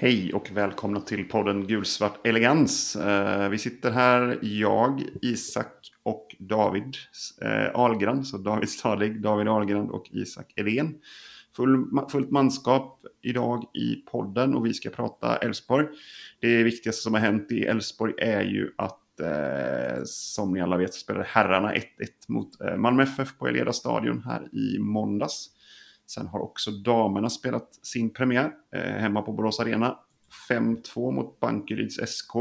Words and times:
Hej 0.00 0.32
och 0.34 0.50
välkomna 0.50 1.00
till 1.00 1.28
podden 1.28 1.66
Gulsvart 1.66 2.26
Elegans. 2.26 2.96
Eh, 2.96 3.48
vi 3.48 3.58
sitter 3.58 3.90
här, 3.90 4.38
jag, 4.42 5.02
Isak 5.22 5.90
och 6.02 6.36
David 6.38 6.96
eh, 7.42 7.80
Ahlgren. 7.80 8.24
Så 8.24 8.38
David 8.38 8.68
Stadig, 8.68 9.22
David 9.22 9.48
Ahlgren 9.48 9.90
och 9.90 10.10
Isak 10.10 10.52
Elén. 10.56 10.94
Full, 11.56 11.86
fullt 12.10 12.30
manskap 12.30 13.00
idag 13.22 13.64
i 13.74 13.94
podden 13.94 14.54
och 14.54 14.66
vi 14.66 14.74
ska 14.74 14.90
prata 14.90 15.36
Elfsborg. 15.36 15.86
Det 16.40 16.62
viktigaste 16.62 17.02
som 17.02 17.14
har 17.14 17.20
hänt 17.20 17.52
i 17.52 17.60
Elfsborg 17.60 18.14
är 18.18 18.42
ju 18.42 18.70
att 18.78 19.20
eh, 19.20 20.02
som 20.04 20.52
ni 20.52 20.60
alla 20.60 20.76
vet 20.76 20.94
spelade 20.94 21.26
herrarna 21.28 21.72
1-1 21.72 21.82
mot 22.28 22.60
eh, 22.60 22.76
Malmö 22.76 23.02
FF 23.02 23.38
på 23.38 23.48
Eleda 23.48 23.72
stadion 23.72 24.22
här 24.24 24.48
i 24.52 24.78
måndags. 24.78 25.50
Sen 26.10 26.26
har 26.26 26.40
också 26.40 26.70
damerna 26.70 27.30
spelat 27.30 27.74
sin 27.82 28.10
premiär 28.12 28.52
eh, 28.74 28.80
hemma 28.82 29.22
på 29.22 29.32
Borås 29.32 29.60
Arena. 29.60 29.98
5-2 30.50 31.12
mot 31.12 31.40
Bankeryds 31.40 31.96
SK. 32.06 32.34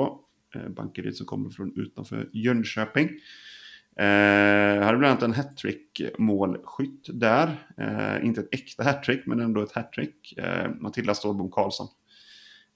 Eh, 0.55 0.69
Bankeryd 0.69 1.15
som 1.15 1.25
kommer 1.25 1.49
från 1.49 1.73
utanför 1.75 2.29
Jönköping. 2.33 3.09
Eh, 3.99 4.83
hade 4.83 4.97
bland 4.97 5.05
annat 5.05 5.23
en 5.23 5.33
hattrick 5.33 6.01
målskytt 6.17 7.09
där. 7.13 7.67
Eh, 7.77 8.25
inte 8.25 8.41
ett 8.41 8.53
äkta 8.53 8.83
hattrick 8.83 9.25
men 9.25 9.39
ändå 9.39 9.63
ett 9.63 9.71
hattrick. 9.71 10.37
Eh, 10.37 10.69
Matilda 10.79 11.13
Stålbom 11.13 11.51
Karlsson. 11.51 11.87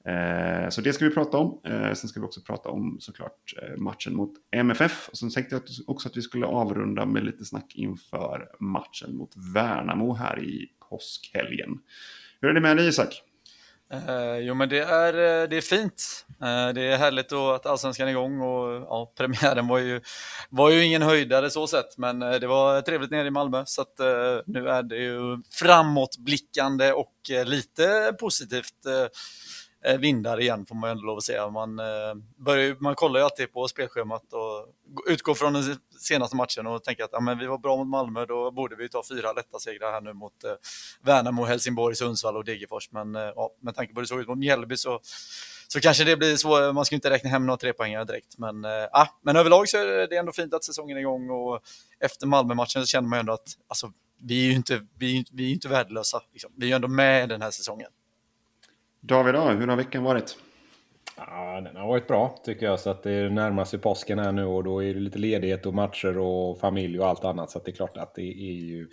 Eh, 0.05 0.69
så 0.69 0.81
det 0.81 0.93
ska 0.93 1.05
vi 1.05 1.13
prata 1.13 1.37
om. 1.37 1.61
Eh, 1.65 1.93
sen 1.93 2.09
ska 2.09 2.19
vi 2.19 2.25
också 2.25 2.41
prata 2.41 2.69
om 2.69 2.97
såklart 2.99 3.53
eh, 3.61 3.77
matchen 3.77 4.15
mot 4.15 4.33
MFF. 4.51 5.09
Och 5.09 5.17
sen 5.17 5.29
tänkte 5.29 5.55
jag 5.55 5.63
också 5.87 6.09
att 6.09 6.17
vi 6.17 6.21
skulle 6.21 6.45
avrunda 6.45 7.05
med 7.05 7.23
lite 7.23 7.45
snack 7.45 7.73
inför 7.75 8.49
matchen 8.59 9.15
mot 9.15 9.31
Värnamo 9.55 10.13
här 10.13 10.43
i 10.43 10.67
påskhelgen. 10.89 11.79
Hur 12.41 12.49
är 12.49 12.53
det 12.53 12.61
med 12.61 12.77
dig 12.77 12.87
Isak? 12.87 13.23
Eh, 13.93 14.37
jo 14.37 14.53
men 14.53 14.69
det 14.69 14.79
är, 14.79 15.13
eh, 15.13 15.49
det 15.49 15.57
är 15.57 15.61
fint. 15.61 16.25
Eh, 16.41 16.73
det 16.73 16.81
är 16.81 16.97
härligt 16.97 17.29
då 17.29 17.51
att 17.51 17.65
allsvenskan 17.65 18.07
är 18.07 18.11
igång 18.11 18.41
och 18.41 18.85
ja, 18.89 19.13
premiären 19.17 19.67
var 19.67 19.77
ju, 19.77 20.01
var 20.49 20.69
ju 20.69 20.85
ingen 20.85 21.01
höjdare 21.01 21.49
så 21.49 21.67
sett 21.67 21.97
men 21.97 22.21
eh, 22.21 22.33
det 22.33 22.47
var 22.47 22.81
trevligt 22.81 23.11
nere 23.11 23.27
i 23.27 23.31
Malmö 23.31 23.63
så 23.65 23.81
att 23.81 23.99
nu 24.45 24.69
är 24.69 24.83
det 24.83 24.95
ju 24.95 25.41
framåtblickande 25.51 26.91
och 26.91 27.13
lite 27.45 28.15
positivt 28.19 28.85
Eh, 28.85 29.07
Eh, 29.85 29.97
vindar 29.97 30.39
igen 30.39 30.65
får 30.65 30.75
man 30.75 30.89
ju 30.89 30.91
ändå 30.91 31.03
lov 31.03 31.17
att 31.17 31.23
säga. 31.23 31.49
Man, 31.49 31.79
eh, 31.79 31.85
börjar, 32.35 32.75
man 32.79 32.95
kollar 32.95 33.19
ju 33.19 33.23
alltid 33.23 33.53
på 33.53 33.67
spelschemat 33.67 34.33
och 34.33 34.67
utgår 35.09 35.33
från 35.33 35.53
den 35.53 35.77
senaste 35.99 36.35
matchen 36.35 36.67
och 36.67 36.83
tänker 36.83 37.03
att 37.03 37.09
ja, 37.13 37.19
men 37.19 37.39
vi 37.39 37.45
var 37.45 37.57
bra 37.57 37.77
mot 37.77 37.87
Malmö, 37.87 38.25
då 38.25 38.51
borde 38.51 38.75
vi 38.75 38.89
ta 38.89 39.03
fyra 39.09 39.33
lätta 39.33 39.59
segrar 39.59 39.91
här 39.91 40.01
nu 40.01 40.13
mot 40.13 40.43
eh, 40.43 40.51
Värnamo, 41.01 41.45
Helsingborg, 41.45 41.95
Sundsvall 41.95 42.37
och 42.37 42.45
Degerfors. 42.45 42.91
Men 42.91 43.13
ja, 43.13 43.49
med 43.61 43.75
tanke 43.75 43.93
på 43.93 43.99
hur 43.99 44.03
det 44.03 44.07
såg 44.07 44.21
ut 44.21 44.27
mot 44.27 44.37
Mjällby 44.37 44.77
så, 44.77 44.99
så 45.67 45.79
kanske 45.79 46.03
det 46.03 46.17
blir 46.17 46.35
svårt. 46.35 46.75
Man 46.75 46.85
ska 46.85 46.95
inte 46.95 47.09
räkna 47.09 47.29
hem 47.29 47.45
några 47.45 47.57
trepoängare 47.57 48.05
direkt. 48.05 48.37
Men, 48.37 48.63
ja, 48.63 49.07
men 49.21 49.35
överlag 49.35 49.69
så 49.69 49.77
är 49.77 50.07
det 50.07 50.17
ändå 50.17 50.31
fint 50.31 50.53
att 50.53 50.63
säsongen 50.63 50.97
är 50.97 51.01
igång 51.01 51.29
och 51.29 51.59
efter 51.99 52.27
Malmö-matchen 52.27 52.81
så 52.81 52.85
känner 52.85 53.09
man 53.09 53.17
ju 53.17 53.19
ändå 53.19 53.33
att 53.33 53.47
alltså, 53.67 53.91
vi 54.23 54.41
är 54.45 54.49
ju 54.49 54.55
inte, 54.55 54.87
vi, 54.97 55.25
vi 55.31 55.49
är 55.49 55.53
inte 55.53 55.67
värdelösa. 55.67 56.21
Liksom. 56.33 56.51
Vi 56.57 56.65
är 56.65 56.69
ju 56.69 56.75
ändå 56.75 56.87
med 56.87 57.29
den 57.29 57.41
här 57.41 57.51
säsongen. 57.51 57.89
David, 59.01 59.35
hur 59.35 59.67
har 59.67 59.75
veckan 59.75 60.03
varit? 60.03 60.37
Ja, 61.17 61.61
den 61.61 61.75
har 61.75 61.87
varit 61.87 62.07
bra 62.07 62.35
tycker 62.45 62.65
jag. 62.65 62.79
Så 62.79 62.89
att 62.89 63.03
det 63.03 63.29
närmar 63.29 63.65
sig 63.65 63.79
påsken 63.79 64.19
här 64.19 64.31
nu 64.31 64.45
och 64.45 64.63
då 64.63 64.83
är 64.83 64.93
det 64.93 64.99
lite 64.99 65.19
ledighet 65.19 65.65
och 65.65 65.73
matcher 65.73 66.17
och 66.17 66.59
familj 66.59 66.99
och 66.99 67.07
allt 67.07 67.25
annat. 67.25 67.51
Så 67.51 67.57
att 67.57 67.65
det 67.65 67.71
är 67.71 67.75
klart 67.75 67.97
att 67.97 68.15
det 68.15 68.21
är 68.21 68.53
ju 68.53 68.87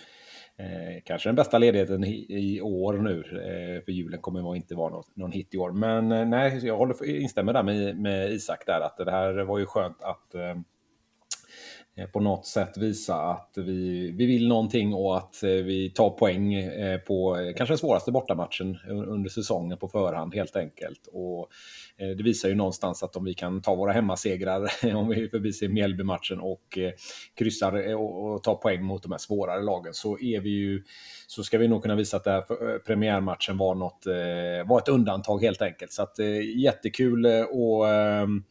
eh, 0.59 1.03
kanske 1.05 1.29
den 1.29 1.37
bästa 1.37 1.59
ledigheten 1.59 2.05
i, 2.05 2.27
i 2.29 2.61
år 2.61 2.93
nu. 2.93 3.19
Eh, 3.21 3.85
för 3.85 3.93
julen 3.93 4.21
kommer 4.21 4.57
inte 4.57 4.75
vara 4.75 4.91
någon, 4.91 5.05
någon 5.15 5.33
hit 5.33 5.55
i 5.55 5.59
år. 5.59 5.73
Men 5.73 6.13
eh, 6.13 6.27
nej, 6.27 6.67
jag 6.67 6.77
håller, 6.77 7.05
instämmer 7.05 7.53
där 7.53 7.63
med, 7.63 7.99
med 7.99 8.31
Isak 8.31 8.67
där 8.67 8.81
att 8.81 8.97
det 8.97 9.11
här 9.11 9.35
var 9.35 9.59
ju 9.59 9.67
skönt 9.67 10.03
att 10.03 10.35
Eh, 10.35 10.57
Eh, 11.99 12.07
på 12.07 12.21
något 12.21 12.47
sätt 12.47 12.77
visa 12.77 13.15
att 13.15 13.53
vi, 13.57 14.11
vi 14.11 14.27
vill 14.27 14.49
någonting 14.49 14.95
och 14.95 15.17
att 15.17 15.43
eh, 15.43 15.51
vi 15.51 15.91
tar 15.91 16.11
poäng 16.11 16.55
eh, 16.55 16.99
på 16.99 17.37
kanske 17.57 17.73
den 17.73 17.79
svåraste 17.79 18.13
bortamatchen 18.13 18.79
under 18.89 19.31
säsongen 19.31 19.79
på 19.79 19.89
förhand 19.89 20.35
helt 20.35 20.57
enkelt. 20.57 21.09
Och 21.13 21.49
det 21.97 22.23
visar 22.23 22.49
ju 22.49 22.55
någonstans 22.55 23.03
att 23.03 23.17
om 23.17 23.25
vi 23.25 23.35
kan 23.35 23.63
ta 23.63 23.75
våra 23.75 23.93
hemmasegrar, 23.93 24.71
om 24.95 25.09
vi 25.09 25.29
förbiser 25.29 25.69
Mjällby-matchen 25.69 26.41
och 26.41 26.79
kryssar 27.39 27.95
och 27.95 28.43
tar 28.43 28.55
poäng 28.55 28.85
mot 28.85 29.03
de 29.03 29.13
här 29.13 29.19
svårare 29.19 29.63
lagen 29.63 29.95
så 29.95 30.19
är 30.19 30.41
vi 30.41 30.51
ju 30.51 30.83
så 31.27 31.43
ska 31.43 31.59
vi 31.59 31.69
nog 31.69 31.83
kunna 31.83 31.95
visa 31.95 32.17
att 32.17 32.25
det 32.25 32.31
här 32.31 32.79
premiärmatchen 32.79 33.59
var, 33.59 33.75
något, 33.75 34.07
var 34.67 34.79
ett 34.79 34.89
undantag 34.89 35.43
helt 35.43 35.63
enkelt. 35.63 35.93
Så 35.93 36.03
att 36.03 36.19
jättekul 36.57 37.27
och 37.51 37.89
ehm, 37.89 38.45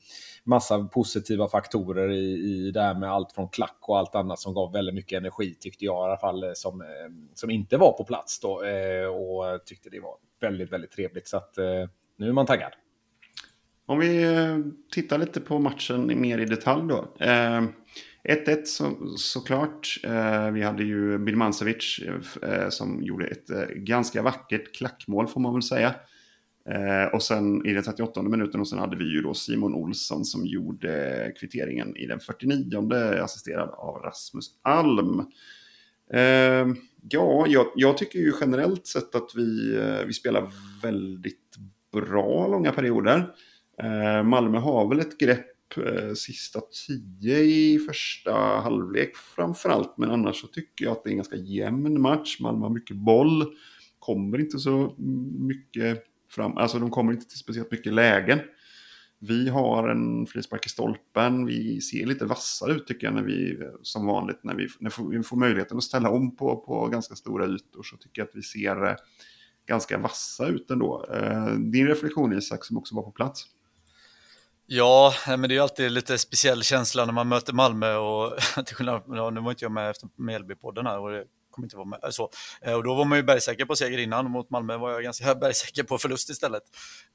massa 0.47 0.84
positiva 0.84 1.50
faktorer 1.50 2.12
i, 2.12 2.24
i 2.24 2.72
det 2.72 2.81
här 2.81 2.96
med 2.96 3.12
allt 3.12 3.31
från 3.31 3.50
klack 3.50 3.78
och 3.81 3.97
allt 3.97 4.16
annat 4.16 4.40
som 4.40 4.53
gav 4.53 4.74
väldigt 4.74 4.96
mycket 4.96 5.18
energi 5.18 5.53
tyckte 5.59 5.85
jag 5.85 5.96
i 5.96 6.09
alla 6.09 6.18
fall 6.18 6.44
eh, 6.44 6.50
som, 6.53 6.81
eh, 6.81 6.88
som 7.34 7.50
inte 7.50 7.78
var 7.78 7.94
på 7.94 8.03
plats 8.03 8.40
då 8.40 8.63
eh, 8.63 9.08
och 9.08 9.66
tyckte 9.66 9.90
det 9.90 10.00
var 10.00 10.16
väldigt, 10.41 10.72
väldigt 10.72 10.91
trevligt. 10.91 11.28
Så 11.28 11.38
att 11.38 11.58
nu 12.18 12.28
är 12.28 12.34
man 12.34 12.46
taggad. 12.46 12.72
Om 13.85 14.00
vi 14.00 14.25
tittar 14.91 15.18
lite 15.18 15.41
på 15.41 15.59
matchen 15.59 16.22
mer 16.22 16.38
i 16.38 16.46
detalj 16.46 16.88
då. 16.88 17.08
1-1 17.19 18.66
så, 18.66 18.91
såklart. 19.18 20.00
Vi 20.53 20.62
hade 20.62 20.84
ju 20.84 21.18
Bilmancevic 21.18 22.00
som 22.69 23.03
gjorde 23.03 23.28
ett 23.28 23.69
ganska 23.75 24.22
vackert 24.22 24.75
klackmål 24.75 25.28
får 25.28 25.41
man 25.41 25.53
väl 25.53 25.64
säga. 25.64 25.96
Eh, 26.67 27.13
och 27.13 27.23
sen 27.23 27.66
i 27.66 27.73
den 27.73 27.83
38 27.83 28.22
minuten 28.22 28.61
och 28.61 28.67
sen 28.67 28.79
hade 28.79 28.97
vi 28.97 29.03
ju 29.03 29.22
då 29.22 29.33
Simon 29.33 29.73
Olsson 29.73 30.25
som 30.25 30.45
gjorde 30.45 31.33
kvitteringen 31.39 31.97
i 31.97 32.07
den 32.07 32.19
49 32.19 33.22
assisterad 33.22 33.69
av 33.69 33.95
Rasmus 33.95 34.45
Alm. 34.61 35.19
Eh, 36.13 36.67
ja, 37.09 37.45
jag, 37.47 37.66
jag, 37.75 37.97
tycker 37.97 38.19
ju 38.19 38.33
generellt 38.41 38.88
sett 38.88 39.16
att 39.16 39.31
vi, 39.35 39.78
eh, 39.78 40.05
vi 40.05 40.13
spelar 40.13 40.47
väldigt 40.83 41.55
bra 41.94 42.47
långa 42.47 42.72
perioder. 42.72 43.34
Eh, 43.84 44.23
Malmö 44.23 44.57
har 44.57 44.89
väl 44.89 44.99
ett 44.99 45.17
grepp 45.17 45.78
eh, 45.78 46.13
sista 46.13 46.61
tio 46.88 47.39
i 47.39 47.79
första 47.79 48.34
halvlek 48.34 49.16
framförallt. 49.16 49.97
Men 49.97 50.11
annars 50.11 50.41
så 50.41 50.47
tycker 50.47 50.85
jag 50.85 50.91
att 50.91 51.03
det 51.03 51.09
är 51.09 51.11
en 51.11 51.17
ganska 51.17 51.35
jämn 51.35 52.01
match. 52.01 52.39
Malmö 52.39 52.66
har 52.66 52.73
mycket 52.73 52.97
boll. 52.97 53.45
Kommer 53.99 54.39
inte 54.39 54.59
så 54.59 54.95
mycket 55.38 56.03
fram. 56.29 56.57
Alltså 56.57 56.79
de 56.79 56.89
kommer 56.89 57.13
inte 57.13 57.25
till 57.25 57.39
speciellt 57.39 57.71
mycket 57.71 57.93
lägen. 57.93 58.39
Vi 59.19 59.49
har 59.49 59.89
en 59.89 60.25
frispark 60.25 60.65
i 60.65 60.69
stolpen. 60.69 61.45
Vi 61.45 61.81
ser 61.81 62.05
lite 62.05 62.25
vassare 62.25 62.73
ut 62.73 62.88
tycker 62.88 63.07
jag 63.07 63.13
när 63.13 63.23
vi, 63.23 63.59
som 63.81 64.05
vanligt, 64.05 64.43
när 64.43 64.55
vi, 64.55 64.67
när 64.79 65.09
vi 65.17 65.23
får 65.23 65.37
möjligheten 65.37 65.77
att 65.77 65.83
ställa 65.83 66.09
om 66.09 66.35
på, 66.35 66.55
på 66.55 66.87
ganska 66.87 67.16
stora 67.16 67.45
ytor 67.45 67.83
så 67.83 67.97
tycker 67.97 68.21
jag 68.21 68.27
att 68.27 68.35
vi 68.35 68.43
ser 68.43 68.85
eh, 68.85 68.95
ganska 69.67 69.97
vassa 69.97 70.47
ut 70.47 70.71
ändå. 70.71 71.05
Eh, 71.13 71.53
din 71.53 71.87
reflektion 71.87 72.37
Isak 72.37 72.66
som 72.66 72.77
också 72.77 72.95
var 72.95 73.03
på 73.03 73.11
plats? 73.11 73.45
Ja, 74.66 75.13
men 75.27 75.41
det 75.41 75.47
är 75.47 75.55
ju 75.55 75.59
alltid 75.59 75.91
lite 75.91 76.17
speciell 76.17 76.63
känsla 76.63 77.05
när 77.05 77.13
man 77.13 77.27
möter 77.27 77.53
Malmö 77.53 77.95
och 77.95 78.33
till 78.66 78.75
skillnad, 78.75 79.03
nu 79.07 79.41
var 79.41 79.51
inte 79.51 79.66
jag 79.66 79.71
med 79.71 79.89
efter 79.89 80.09
Mjällbypodden 80.16 80.85
här 80.85 80.99
och 80.99 81.11
det 81.11 81.23
kommer 81.57 81.66
inte 81.66 81.78
vara 81.78 81.88
med. 81.88 82.00
Eh, 82.03 82.09
så, 82.09 82.29
eh, 82.62 82.73
och 82.73 82.84
då 82.84 82.96
var 82.96 83.05
man 83.05 83.17
ju 83.17 83.23
bergsäker 83.23 83.66
på 83.66 83.76
seger 83.76 83.97
innan, 83.97 84.31
mot 84.31 84.49
Malmö 84.49 84.78
var 84.78 84.91
jag 84.91 85.03
ganska 85.03 85.35
bergsäker 85.46 85.84
på 85.84 85.97
förlust 85.97 86.29
istället. 86.29 86.64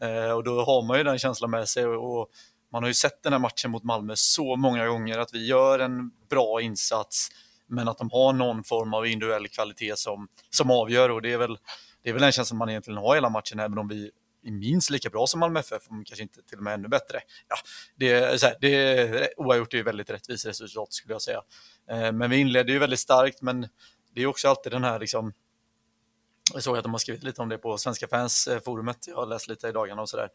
Eh, 0.00 0.30
och 0.30 0.44
då 0.44 0.64
har 0.64 0.82
man 0.82 0.98
ju 0.98 1.04
den 1.04 1.18
känslan 1.18 1.50
med 1.50 1.68
sig 1.68 1.86
och 1.86 2.30
man 2.72 2.82
har 2.82 2.88
ju 2.88 2.94
sett 2.94 3.22
den 3.22 3.32
här 3.32 3.40
matchen 3.40 3.70
mot 3.70 3.82
Malmö 3.82 4.12
så 4.16 4.56
många 4.56 4.86
gånger 4.86 5.18
att 5.18 5.34
vi 5.34 5.46
gör 5.46 5.78
en 5.78 6.10
bra 6.30 6.60
insats 6.60 7.28
men 7.66 7.88
att 7.88 7.98
de 7.98 8.10
har 8.12 8.32
någon 8.32 8.64
form 8.64 8.94
av 8.94 9.06
individuell 9.06 9.48
kvalitet 9.48 9.96
som, 9.96 10.28
som 10.50 10.70
avgör 10.70 11.08
och 11.08 11.22
det 11.22 11.32
är 11.32 11.38
väl 11.38 11.58
det 12.02 12.10
är 12.10 12.12
väl 12.12 12.22
den 12.22 12.32
känslan 12.32 12.58
man 12.58 12.70
egentligen 12.70 12.98
har 12.98 13.14
hela 13.14 13.28
matchen, 13.28 13.60
även 13.60 13.78
om 13.78 13.88
vi 13.88 14.10
är 14.44 14.52
minst 14.52 14.90
lika 14.90 15.10
bra 15.10 15.26
som 15.26 15.40
Malmö 15.40 15.60
FF, 15.60 15.82
om 15.88 16.04
kanske 16.04 16.22
inte 16.22 16.42
till 16.42 16.58
och 16.58 16.64
med 16.64 16.74
ännu 16.74 16.88
bättre. 16.88 17.20
Ja, 17.48 17.56
det 17.96 18.12
är, 18.12 18.36
så 18.36 18.46
här, 18.46 18.56
det 18.60 19.34
oavgjort 19.36 19.74
är 19.74 19.78
ju 19.78 19.84
väldigt 19.84 20.10
rättvist 20.10 20.46
resultat 20.46 20.92
skulle 20.92 21.14
jag 21.14 21.22
säga. 21.22 21.42
Men 22.12 22.30
vi 22.30 22.36
inledde 22.36 22.72
ju 22.72 22.78
väldigt 22.78 22.98
starkt, 22.98 23.42
men 23.42 23.68
det 24.14 24.22
är 24.22 24.26
också 24.26 24.48
alltid 24.48 24.72
den 24.72 24.84
här 24.84 24.98
liksom, 24.98 25.32
jag 26.54 26.62
såg 26.62 26.76
att 26.76 26.82
de 26.82 26.92
har 26.92 26.98
skrivit 26.98 27.22
lite 27.22 27.42
om 27.42 27.48
det 27.48 27.58
på 27.58 27.78
Svenska 27.78 28.08
fans-forumet, 28.08 29.08
eh, 29.08 29.10
jag 29.10 29.16
har 29.16 29.26
läst 29.26 29.48
lite 29.48 29.68
i 29.68 29.72
dagarna 29.72 30.02
och 30.02 30.08
sådär. 30.08 30.28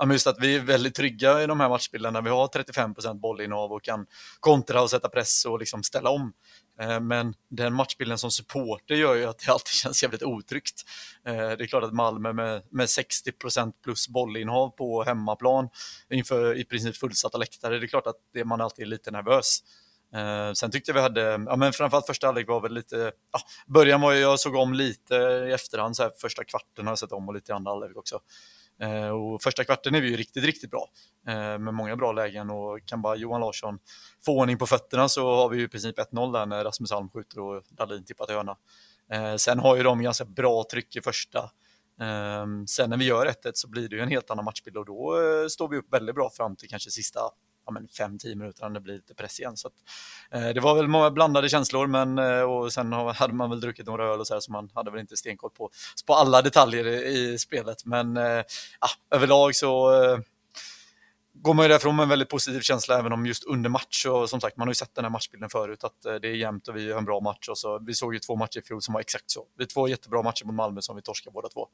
Um, 0.00 0.12
just 0.12 0.26
att 0.26 0.36
vi 0.40 0.56
är 0.56 0.60
väldigt 0.60 0.94
trygga 0.94 1.42
i 1.42 1.46
de 1.46 1.60
här 1.60 1.68
matchbilderna. 1.68 2.20
Vi 2.20 2.30
har 2.30 2.46
35% 2.46 3.20
bollinnehav 3.20 3.72
och 3.72 3.82
kan 3.82 4.06
kontra 4.40 4.82
och 4.82 4.90
sätta 4.90 5.08
press 5.08 5.44
och 5.44 5.58
liksom 5.58 5.82
ställa 5.82 6.10
om. 6.10 6.32
Ehm, 6.78 7.08
men 7.08 7.34
den 7.48 7.74
matchbilden 7.74 8.18
som 8.18 8.30
supporter 8.30 8.94
gör 8.94 9.14
ju 9.14 9.24
att 9.24 9.38
det 9.38 9.52
alltid 9.52 9.72
känns 9.72 10.02
jävligt 10.02 10.22
otryggt. 10.22 10.82
Ehm, 11.24 11.36
det 11.36 11.64
är 11.64 11.66
klart 11.66 11.84
att 11.84 11.92
Malmö 11.92 12.32
med, 12.32 12.62
med 12.70 12.86
60% 12.86 13.72
plus 13.84 14.08
bollinnehav 14.08 14.68
på 14.68 15.02
hemmaplan 15.02 15.68
inför 16.10 16.58
i 16.58 16.64
princip 16.64 16.96
fullsatta 16.96 17.38
läktare, 17.38 17.78
det 17.78 17.86
är 17.86 17.88
klart 17.88 18.06
att 18.06 18.16
det, 18.32 18.44
man 18.44 18.60
alltid 18.60 18.82
är 18.84 18.88
lite 18.88 19.10
nervös. 19.10 19.62
Eh, 20.14 20.52
sen 20.52 20.70
tyckte 20.70 20.90
jag 20.90 20.94
vi 20.94 21.00
hade, 21.00 21.20
ja 21.20 21.56
men 21.56 21.72
framförallt 21.72 22.06
första 22.06 22.26
halvlek 22.26 22.48
var 22.48 22.60
väl 22.60 22.74
lite, 22.74 23.12
ja, 23.32 23.40
början 23.66 24.00
var 24.00 24.12
ju, 24.12 24.18
jag 24.20 24.40
såg 24.40 24.54
om 24.54 24.74
lite 24.74 25.14
i 25.48 25.52
efterhand, 25.52 25.96
så 25.96 26.02
här, 26.02 26.12
första 26.20 26.44
kvarten 26.44 26.86
har 26.86 26.90
jag 26.90 26.98
sett 26.98 27.12
om 27.12 27.28
och 27.28 27.34
lite 27.34 27.52
i 27.52 27.54
andra 27.54 27.70
halvlek 27.70 27.96
också. 27.96 28.20
Eh, 28.80 29.08
och 29.08 29.42
första 29.42 29.64
kvarten 29.64 29.94
är 29.94 30.00
vi 30.00 30.08
ju 30.08 30.16
riktigt, 30.16 30.44
riktigt 30.44 30.70
bra 30.70 30.88
eh, 31.28 31.58
med 31.58 31.74
många 31.74 31.96
bra 31.96 32.12
lägen 32.12 32.50
och 32.50 32.80
kan 32.86 33.02
bara 33.02 33.16
Johan 33.16 33.40
Larsson 33.40 33.78
få 34.24 34.38
ordning 34.38 34.58
på 34.58 34.66
fötterna 34.66 35.08
så 35.08 35.34
har 35.34 35.48
vi 35.48 35.58
ju 35.58 35.64
i 35.64 35.68
princip 35.68 35.98
1-0 35.98 36.32
där 36.32 36.46
när 36.46 36.64
Rasmus 36.64 36.92
Alm 36.92 37.08
skjuter 37.10 37.40
och 37.40 37.62
Dahlin 37.68 38.04
tippar 38.04 38.26
till 38.26 38.34
hörna. 38.34 38.56
Eh, 39.12 39.36
sen 39.36 39.58
har 39.58 39.76
ju 39.76 39.82
de 39.82 40.02
ganska 40.02 40.24
bra 40.24 40.64
tryck 40.70 40.96
i 40.96 41.00
första. 41.00 41.38
Eh, 42.00 42.46
sen 42.68 42.90
när 42.90 42.96
vi 42.96 43.04
gör 43.04 43.26
1-1 43.26 43.50
så 43.54 43.68
blir 43.68 43.88
det 43.88 43.96
ju 43.96 44.02
en 44.02 44.08
helt 44.08 44.30
annan 44.30 44.44
matchbild 44.44 44.76
och 44.76 44.86
då 44.86 45.20
eh, 45.20 45.48
står 45.48 45.68
vi 45.68 45.76
upp 45.76 45.92
väldigt 45.92 46.14
bra 46.14 46.30
fram 46.30 46.56
till 46.56 46.68
kanske 46.68 46.90
sista 46.90 47.20
ja, 47.66 47.72
5-10 47.72 48.34
minuter 48.34 48.62
när 48.62 48.70
det 48.70 48.80
blir 48.80 48.94
lite 48.94 49.14
press 49.14 49.40
igen. 49.40 49.56
Så 49.56 49.68
att, 49.68 49.74
eh, 50.30 50.48
det 50.48 50.60
var 50.60 50.74
väl 50.74 50.88
många 50.88 51.10
blandade 51.10 51.48
känslor, 51.48 51.86
men 51.86 52.18
eh, 52.18 52.40
och 52.40 52.72
sen 52.72 52.92
hade 52.92 53.34
man 53.34 53.50
väl 53.50 53.60
druckit 53.60 53.86
några 53.86 54.06
öl 54.06 54.20
och 54.20 54.26
så 54.26 54.34
här, 54.34 54.40
så 54.40 54.52
man 54.52 54.70
hade 54.74 54.90
väl 54.90 55.00
inte 55.00 55.16
stenkoll 55.16 55.50
på, 55.50 55.70
på 56.06 56.14
alla 56.14 56.42
detaljer 56.42 56.86
i, 56.86 57.32
i 57.32 57.38
spelet. 57.38 57.84
Men 57.84 58.16
eh, 58.16 58.42
ah, 58.78 59.16
överlag 59.16 59.54
så 59.54 60.02
eh, 60.04 60.18
går 61.42 61.54
man 61.54 61.64
ju 61.64 61.68
därifrån 61.68 61.96
med 61.96 62.02
en 62.02 62.08
väldigt 62.08 62.28
positiv 62.28 62.60
känsla 62.60 62.98
även 62.98 63.12
om 63.12 63.26
just 63.26 63.44
under 63.44 63.70
match 63.70 64.06
och 64.06 64.30
som 64.30 64.40
sagt 64.40 64.56
man 64.56 64.68
har 64.68 64.70
ju 64.70 64.74
sett 64.74 64.94
den 64.94 65.04
här 65.04 65.10
matchbilden 65.10 65.50
förut 65.50 65.84
att 65.84 66.04
eh, 66.04 66.14
det 66.14 66.28
är 66.28 66.34
jämnt 66.34 66.68
och 66.68 66.76
vi 66.76 66.92
har 66.92 66.98
en 66.98 67.04
bra 67.04 67.20
match 67.20 67.48
och 67.48 67.58
så 67.58 67.78
vi 67.78 67.94
såg 67.94 68.14
ju 68.14 68.20
två 68.20 68.36
matcher 68.36 68.58
i 68.58 68.62
fjol 68.62 68.82
som 68.82 68.94
var 68.94 69.00
exakt 69.00 69.30
så. 69.30 69.46
Det 69.56 69.62
är 69.62 69.66
två 69.66 69.88
jättebra 69.88 70.22
matcher 70.22 70.44
mot 70.44 70.54
Malmö 70.54 70.80
som 70.80 70.96
vi 70.96 71.02
torskar 71.02 71.30
båda 71.30 71.48
två. 71.48 71.68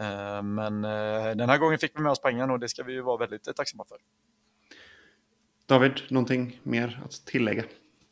Eh, 0.00 0.42
men 0.42 0.84
eh, 0.84 1.36
den 1.36 1.48
här 1.48 1.58
gången 1.58 1.78
fick 1.78 1.96
vi 1.96 2.02
med 2.02 2.12
oss 2.12 2.20
pengarna 2.20 2.52
och 2.52 2.60
det 2.60 2.68
ska 2.68 2.82
vi 2.82 2.92
ju 2.92 3.00
vara 3.00 3.16
väldigt 3.16 3.56
tacksamma 3.56 3.84
för. 3.88 3.98
David, 5.68 5.92
någonting 6.08 6.60
mer 6.62 7.00
att 7.04 7.26
tillägga? 7.26 7.64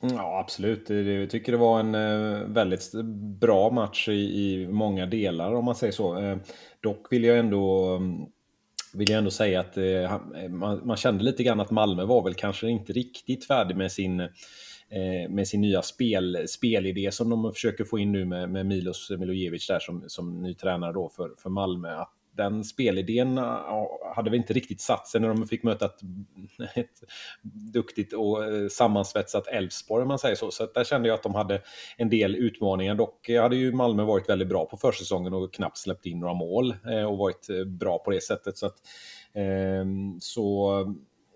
Mm, 0.02 0.16
ja, 0.16 0.40
absolut. 0.40 0.90
Jag 0.90 1.30
tycker 1.30 1.52
det 1.52 1.58
var 1.58 1.80
en 1.80 1.94
eh, 1.94 2.48
väldigt 2.48 2.92
bra 3.40 3.70
match 3.70 4.08
i, 4.08 4.68
många 4.70 5.06
delar 5.06 5.54
om 5.54 5.64
man 5.64 5.74
säger 5.74 5.92
så. 5.92 6.18
Eh, 6.18 6.36
dock 6.80 7.12
vill 7.12 7.24
jag 7.24 7.38
ändå 7.38 7.96
mm, 7.96 8.26
vill 8.94 9.10
jag 9.10 9.18
ändå 9.18 9.30
säga 9.30 9.60
att 9.60 9.76
eh, 9.76 9.84
eh, 9.84 10.48
man, 10.48 10.86
man, 10.86 10.96
kände 10.96 11.24
lite 11.24 11.42
grann 11.42 11.60
att 11.60 11.70
Malmö 11.70 12.04
var 12.04 12.22
väl 12.22 12.34
kanske 12.34 12.68
inte 12.68 12.92
riktigt 12.92 13.46
färdig 13.46 13.76
med 13.76 13.92
sin, 13.92 14.20
eh, 14.20 15.30
med 15.30 15.48
sin 15.48 15.60
nya 15.60 15.82
spel, 15.82 16.44
spelidé 16.48 17.12
som 17.12 17.30
de 17.30 17.52
försöker 17.52 17.84
få 17.84 17.98
in 17.98 18.12
nu 18.12 18.24
med, 18.24 18.50
med 18.50 18.66
Milos 18.66 19.10
Milojevic 19.10 19.66
där 19.66 19.78
som, 19.80 20.04
som 20.06 20.42
ny 20.42 20.54
tränare 20.54 20.92
då 20.92 21.08
för, 21.08 21.30
för 21.38 21.50
Malmö. 21.50 21.96
Att 21.96 22.12
den 22.36 22.64
spelidén 22.64 23.38
hade 24.16 24.30
väl 24.30 24.38
inte 24.38 24.52
riktigt 24.52 24.80
satt 24.80 25.08
sig 25.08 25.20
när 25.20 25.28
de 25.28 25.48
fick 25.48 25.62
möta 25.62 25.84
ett, 25.84 26.00
ett 26.74 27.02
duktigt 27.72 28.12
och 28.12 28.44
eh, 28.44 28.68
sammansvetsat 28.68 29.46
Elfsborg 29.46 30.02
om 30.02 30.08
man 30.08 30.18
säger 30.18 30.34
så. 30.34 30.50
Så 30.50 30.66
där 30.74 30.84
kände 30.84 31.08
jag 31.08 31.14
att 31.14 31.22
de 31.22 31.34
hade 31.34 31.62
en 31.96 32.08
del 32.08 32.36
utmaningar. 32.36 32.94
Dock 32.94 33.28
eh, 33.28 33.42
hade 33.42 33.56
ju 33.56 33.72
Malmö 33.72 34.04
varit 34.04 34.28
väldigt 34.28 34.48
bra 34.48 34.64
på 34.64 34.76
försäsongen 34.76 35.34
och 35.34 35.54
knappt 35.54 35.78
släppt 35.78 36.06
in 36.06 36.20
några 36.20 36.34
mål 36.34 36.74
eh, 36.90 37.04
och 37.04 37.18
varit 37.18 37.46
bra 37.66 37.98
på 37.98 38.10
det 38.10 38.20
sättet. 38.20 38.58
Så, 38.58 38.66
att, 38.66 38.76
ehm, 39.34 40.20
så 40.20 40.72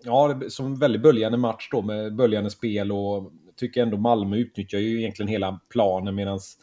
ja, 0.03 0.41
som 0.49 0.79
väldigt 0.79 1.01
böljande 1.01 1.37
match 1.37 1.69
då 1.71 1.81
med 1.81 2.15
böljande 2.15 2.49
spel 2.49 2.91
och 2.91 3.31
tycker 3.55 3.81
ändå 3.81 3.97
Malmö 3.97 4.37
utnyttjar 4.37 4.79
ju 4.79 4.99
egentligen 4.99 5.29
hela 5.29 5.59
planen 5.69 6.15
medans 6.15 6.57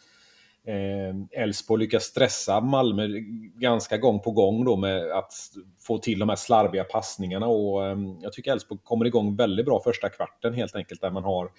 Eh, 0.69 1.43
Elfsborg 1.43 1.81
lyckas 1.85 2.05
stressa 2.05 2.61
Malmö 2.61 3.09
ganska 3.55 3.97
gång 3.97 4.20
på 4.20 4.31
gång 4.31 4.65
då 4.65 4.76
med 4.76 5.11
att 5.11 5.32
få 5.81 5.99
till 5.99 6.19
de 6.19 6.29
här 6.29 6.37
slarviga 6.37 6.85
passningarna 6.85 7.47
och 7.47 7.87
eh, 7.87 7.99
jag 8.23 8.32
tycker 8.32 8.53
Elfsborg 8.53 8.81
kommer 8.85 9.05
igång 9.05 9.37
väldigt 9.37 9.67
bra 9.67 9.81
första 9.85 10.09
kvarten 10.09 10.55
helt 10.55 10.76
enkelt 10.76 11.00
där 11.00 11.11
man 11.11 11.25
har 11.25 11.50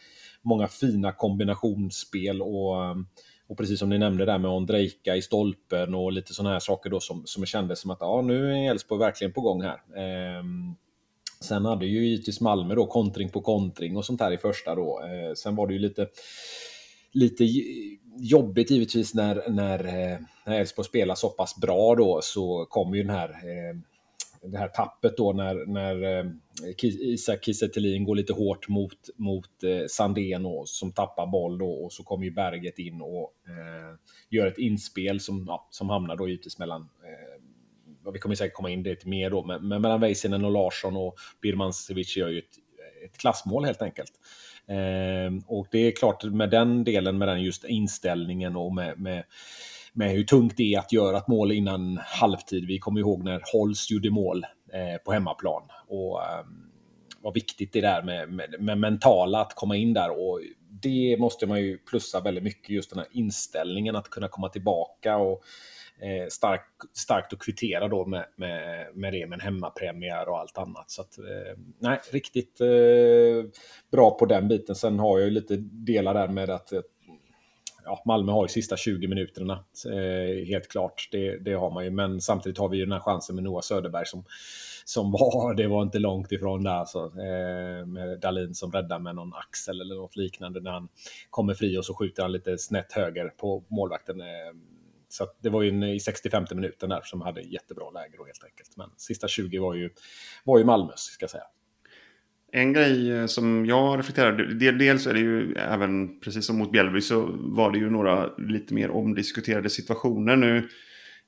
många 0.42 0.68
fina 0.68 1.12
kombinationsspel 1.12 2.42
och, 2.42 2.84
ehm, 2.84 3.06
och 3.48 3.58
precis 3.58 3.80
som 3.80 3.90
ni 3.90 3.98
nämnde 3.98 4.26
där 4.26 4.38
med 4.38 4.52
Ondrejka 4.52 5.16
i 5.16 5.22
stolpen 5.22 5.96
och 5.96 6.12
lite 6.12 6.34
sådana 6.34 6.54
här 6.54 6.60
saker 6.60 6.90
då 6.90 7.00
som, 7.00 7.22
som 7.26 7.46
kändes 7.46 7.80
som 7.80 7.92
att 7.92 8.02
ja, 8.02 8.22
nu 8.22 8.52
är 8.52 8.70
Elfsborg 8.72 9.00
verkligen 9.00 9.34
på 9.34 9.42
gång 9.42 9.62
här. 9.62 9.82
Eh, 9.96 10.44
sen 11.42 11.66
hade 11.66 11.86
ju 11.86 12.08
givetvis 12.08 12.42
Malmö 12.42 12.76
då 12.76 12.86
kontring 12.86 13.30
på 13.30 13.42
kontring 13.42 13.98
och 13.98 14.06
sånt 14.06 14.22
här 14.22 14.32
i 14.32 14.38
första 14.38 14.76
då. 14.76 15.02
Eh, 15.04 15.34
sen 15.34 15.56
var 15.56 15.68
det 15.68 15.74
ju 15.74 15.80
lite 15.80 16.08
lite 17.12 17.44
jobbigt 18.20 18.72
givetvis 18.72 19.14
när, 19.14 19.50
när, 19.50 19.86
eh, 19.86 20.18
när 20.46 20.60
Elfsborg 20.60 20.86
spelar 20.86 21.16
så 21.16 21.30
pass 21.30 21.56
bra 21.62 21.96
då 21.96 22.20
så 22.24 22.66
kommer 22.70 22.98
ju 22.98 23.04
den 23.04 23.16
här 23.16 23.30
eh, 23.30 23.76
det 24.42 24.58
här 24.58 24.68
tappet 24.68 25.18
då 25.18 25.34
när, 25.34 25.66
när 25.66 26.20
eh, 26.20 26.26
Isak 26.84 27.46
Kiese 27.46 27.68
går 28.00 28.16
lite 28.16 28.34
hårt 28.34 28.68
mot, 28.68 29.10
mot 29.16 29.50
Sandén 29.90 30.46
och, 30.46 30.70
som 30.70 30.92
tappar 30.92 31.28
boll 31.28 31.58
då 31.58 31.72
och 31.72 31.94
så 31.94 32.04
kommer 32.04 32.26
ju 32.26 32.32
Berget 32.32 32.80
in 32.80 33.02
och 33.02 33.34
eh, 33.48 33.96
gör 34.30 34.48
ett 34.48 34.58
inspel 34.58 35.20
som, 35.20 35.46
ja, 35.48 35.68
som 35.70 35.90
hamnar 35.90 36.16
då 36.16 36.28
givetvis 36.28 36.60
mellan 36.60 36.82
eh, 36.82 37.30
vi 38.14 38.20
kommer 38.20 38.36
säkert 38.36 38.54
komma 38.54 38.70
in 38.70 38.84
det 38.84 39.06
mer 39.06 39.30
då, 39.30 39.46
men, 39.46 39.68
men 39.68 39.82
mellan 39.82 40.02
Väisänen 40.02 40.46
och 40.46 40.52
Larsson 40.52 40.98
och 40.98 41.16
Birmancevic 41.42 42.18
gör 42.18 42.30
ju 42.30 42.40
ett, 42.40 42.58
ett 43.06 43.18
klassmål 43.18 43.66
helt 43.66 43.82
enkelt. 43.82 44.12
Ehm, 44.70 45.42
och 45.48 45.68
det 45.72 45.80
är 45.80 45.92
klart 45.92 46.24
med 46.24 46.50
den 46.50 46.84
delen, 46.84 47.18
med 47.18 47.28
den 47.28 47.42
just 47.42 47.64
inställningen 47.64 48.56
och 48.56 48.74
med, 48.74 49.00
med, 49.00 49.24
med 49.94 50.12
hur 50.12 50.24
tungt 50.24 50.58
det 50.58 50.74
är 50.74 50.80
att 50.80 50.94
göra 50.94 51.18
ett 51.18 51.28
mål 51.28 51.52
innan 51.52 52.00
halvtid. 52.04 52.68
Vi 52.68 52.80
kommer 52.80 53.00
ihåg 53.00 53.24
när 53.24 53.42
Holst 53.54 53.92
gjorde 53.92 54.10
mål 54.10 54.46
eh, 54.74 55.04
på 55.06 55.12
hemmaplan. 55.12 55.64
Och 55.88 56.22
eh, 56.24 56.46
vad 57.22 57.34
viktigt 57.34 57.74
det 57.74 57.80
är 57.80 58.04
med, 58.04 58.30
med, 58.34 58.56
med 58.60 58.78
mentala 58.78 59.42
att 59.42 59.56
komma 59.56 59.76
in 59.76 59.94
där. 59.94 60.10
Och 60.10 60.42
det 60.82 61.18
måste 61.20 61.48
man 61.48 61.62
ju 61.62 61.78
plussa 61.78 62.20
väldigt 62.20 62.44
mycket, 62.44 62.70
just 62.70 62.90
den 62.90 63.00
här 63.00 63.08
inställningen 63.12 63.96
att 63.96 64.10
kunna 64.10 64.28
komma 64.28 64.50
tillbaka. 64.50 65.18
och 65.18 65.44
eh, 66.02 66.28
stark, 66.30 66.66
starkt 66.94 67.34
att 67.34 67.40
kvittera 67.40 67.88
då 67.88 68.06
med, 68.06 68.26
med, 68.36 68.88
med 68.94 69.14
det 69.14 69.28
med 69.28 69.36
en 69.36 69.42
hemmapremiär 69.42 70.30
och 70.30 70.40
allt 70.40 70.58
annat. 70.58 70.92
Så 70.92 71.02
att, 71.02 71.18
eh, 71.18 71.58
nej, 71.80 72.00
riktigt 72.12 72.62
eh, 72.62 73.50
bra 73.92 74.18
på 74.18 74.26
den 74.26 74.48
biten. 74.48 74.76
Sen 74.76 75.00
har 75.00 75.20
jag 75.20 75.26
ju 75.26 75.34
lite 75.34 75.56
delar 75.60 76.14
där 76.14 76.28
med 76.28 76.50
att 76.50 76.72
eh, 76.72 76.82
ja, 77.90 78.02
Malmö 78.06 78.32
har 78.32 78.44
ju 78.44 78.48
sista 78.48 78.78
20 78.78 79.08
minuterna, 79.08 79.64
eh, 79.86 80.46
helt 80.46 80.68
klart. 80.68 81.10
Det, 81.12 81.38
det, 81.38 81.54
har 81.54 81.72
man 81.72 81.84
ju, 81.84 81.92
men 81.92 82.22
samtidigt 82.22 82.58
har 82.58 82.70
vi 82.70 82.78
ju 82.78 82.86
den 82.86 82.92
här 82.92 83.00
chansen 83.00 83.36
med 83.36 83.44
Noah 83.44 83.62
Söderberg 83.62 84.06
som, 84.06 84.24
som 84.86 85.12
var, 85.12 85.54
det 85.54 85.68
var 85.68 85.82
inte 85.82 86.00
långt 86.00 86.32
ifrån 86.32 86.64
där 86.64 86.72
alltså, 86.72 87.00
eh, 87.00 87.86
med 87.86 88.20
Dalin 88.20 88.56
som 88.56 88.72
räddar 88.72 89.00
med 89.00 89.16
någon 89.16 89.34
axel 89.34 89.82
eller 89.82 89.96
något 89.96 90.16
liknande 90.16 90.60
när 90.60 90.72
han 90.72 90.90
kommer 91.30 91.54
fri 91.54 91.78
och 91.78 91.86
så 91.86 91.94
skjuter 91.94 92.24
han 92.24 92.32
lite 92.32 92.58
snett 92.58 92.92
höger 92.92 93.34
på 93.38 93.64
målvakten. 93.68 94.22
Eh, 94.22 94.28
så 95.10 95.28
det 95.42 95.50
var 95.50 95.62
ju 95.62 95.70
en, 95.70 95.84
i 95.84 96.00
65 96.00 96.46
minuten 96.52 96.90
där 96.90 97.02
som 97.04 97.22
hade 97.22 97.42
jättebra 97.42 97.90
läge 97.90 98.14
då 98.18 98.26
helt 98.26 98.44
enkelt. 98.44 98.78
Men 98.78 98.90
sista 98.98 99.28
20 99.28 99.60
var 99.60 99.76
ju, 99.76 99.90
var 100.44 100.60
ju 100.60 100.66
Malmös, 100.66 101.00
ska 101.00 101.24
jag 101.24 101.30
säga. 101.30 101.44
En 102.52 102.74
grej 102.74 103.12
eh, 103.12 103.26
som 103.26 103.66
jag 103.66 104.00
reflekterade, 104.00 104.72
dels 104.72 105.08
är 105.08 105.14
det 105.14 105.20
ju 105.20 105.54
även, 105.54 106.20
precis 106.20 106.46
som 106.46 106.58
mot 106.58 106.72
Bjällby, 106.72 107.02
så 107.02 107.26
var 107.32 107.72
det 107.72 107.78
ju 107.78 107.90
några 107.90 108.36
lite 108.38 108.74
mer 108.74 108.92
omdiskuterade 108.92 109.70
situationer. 109.70 110.36
Nu, 110.36 110.70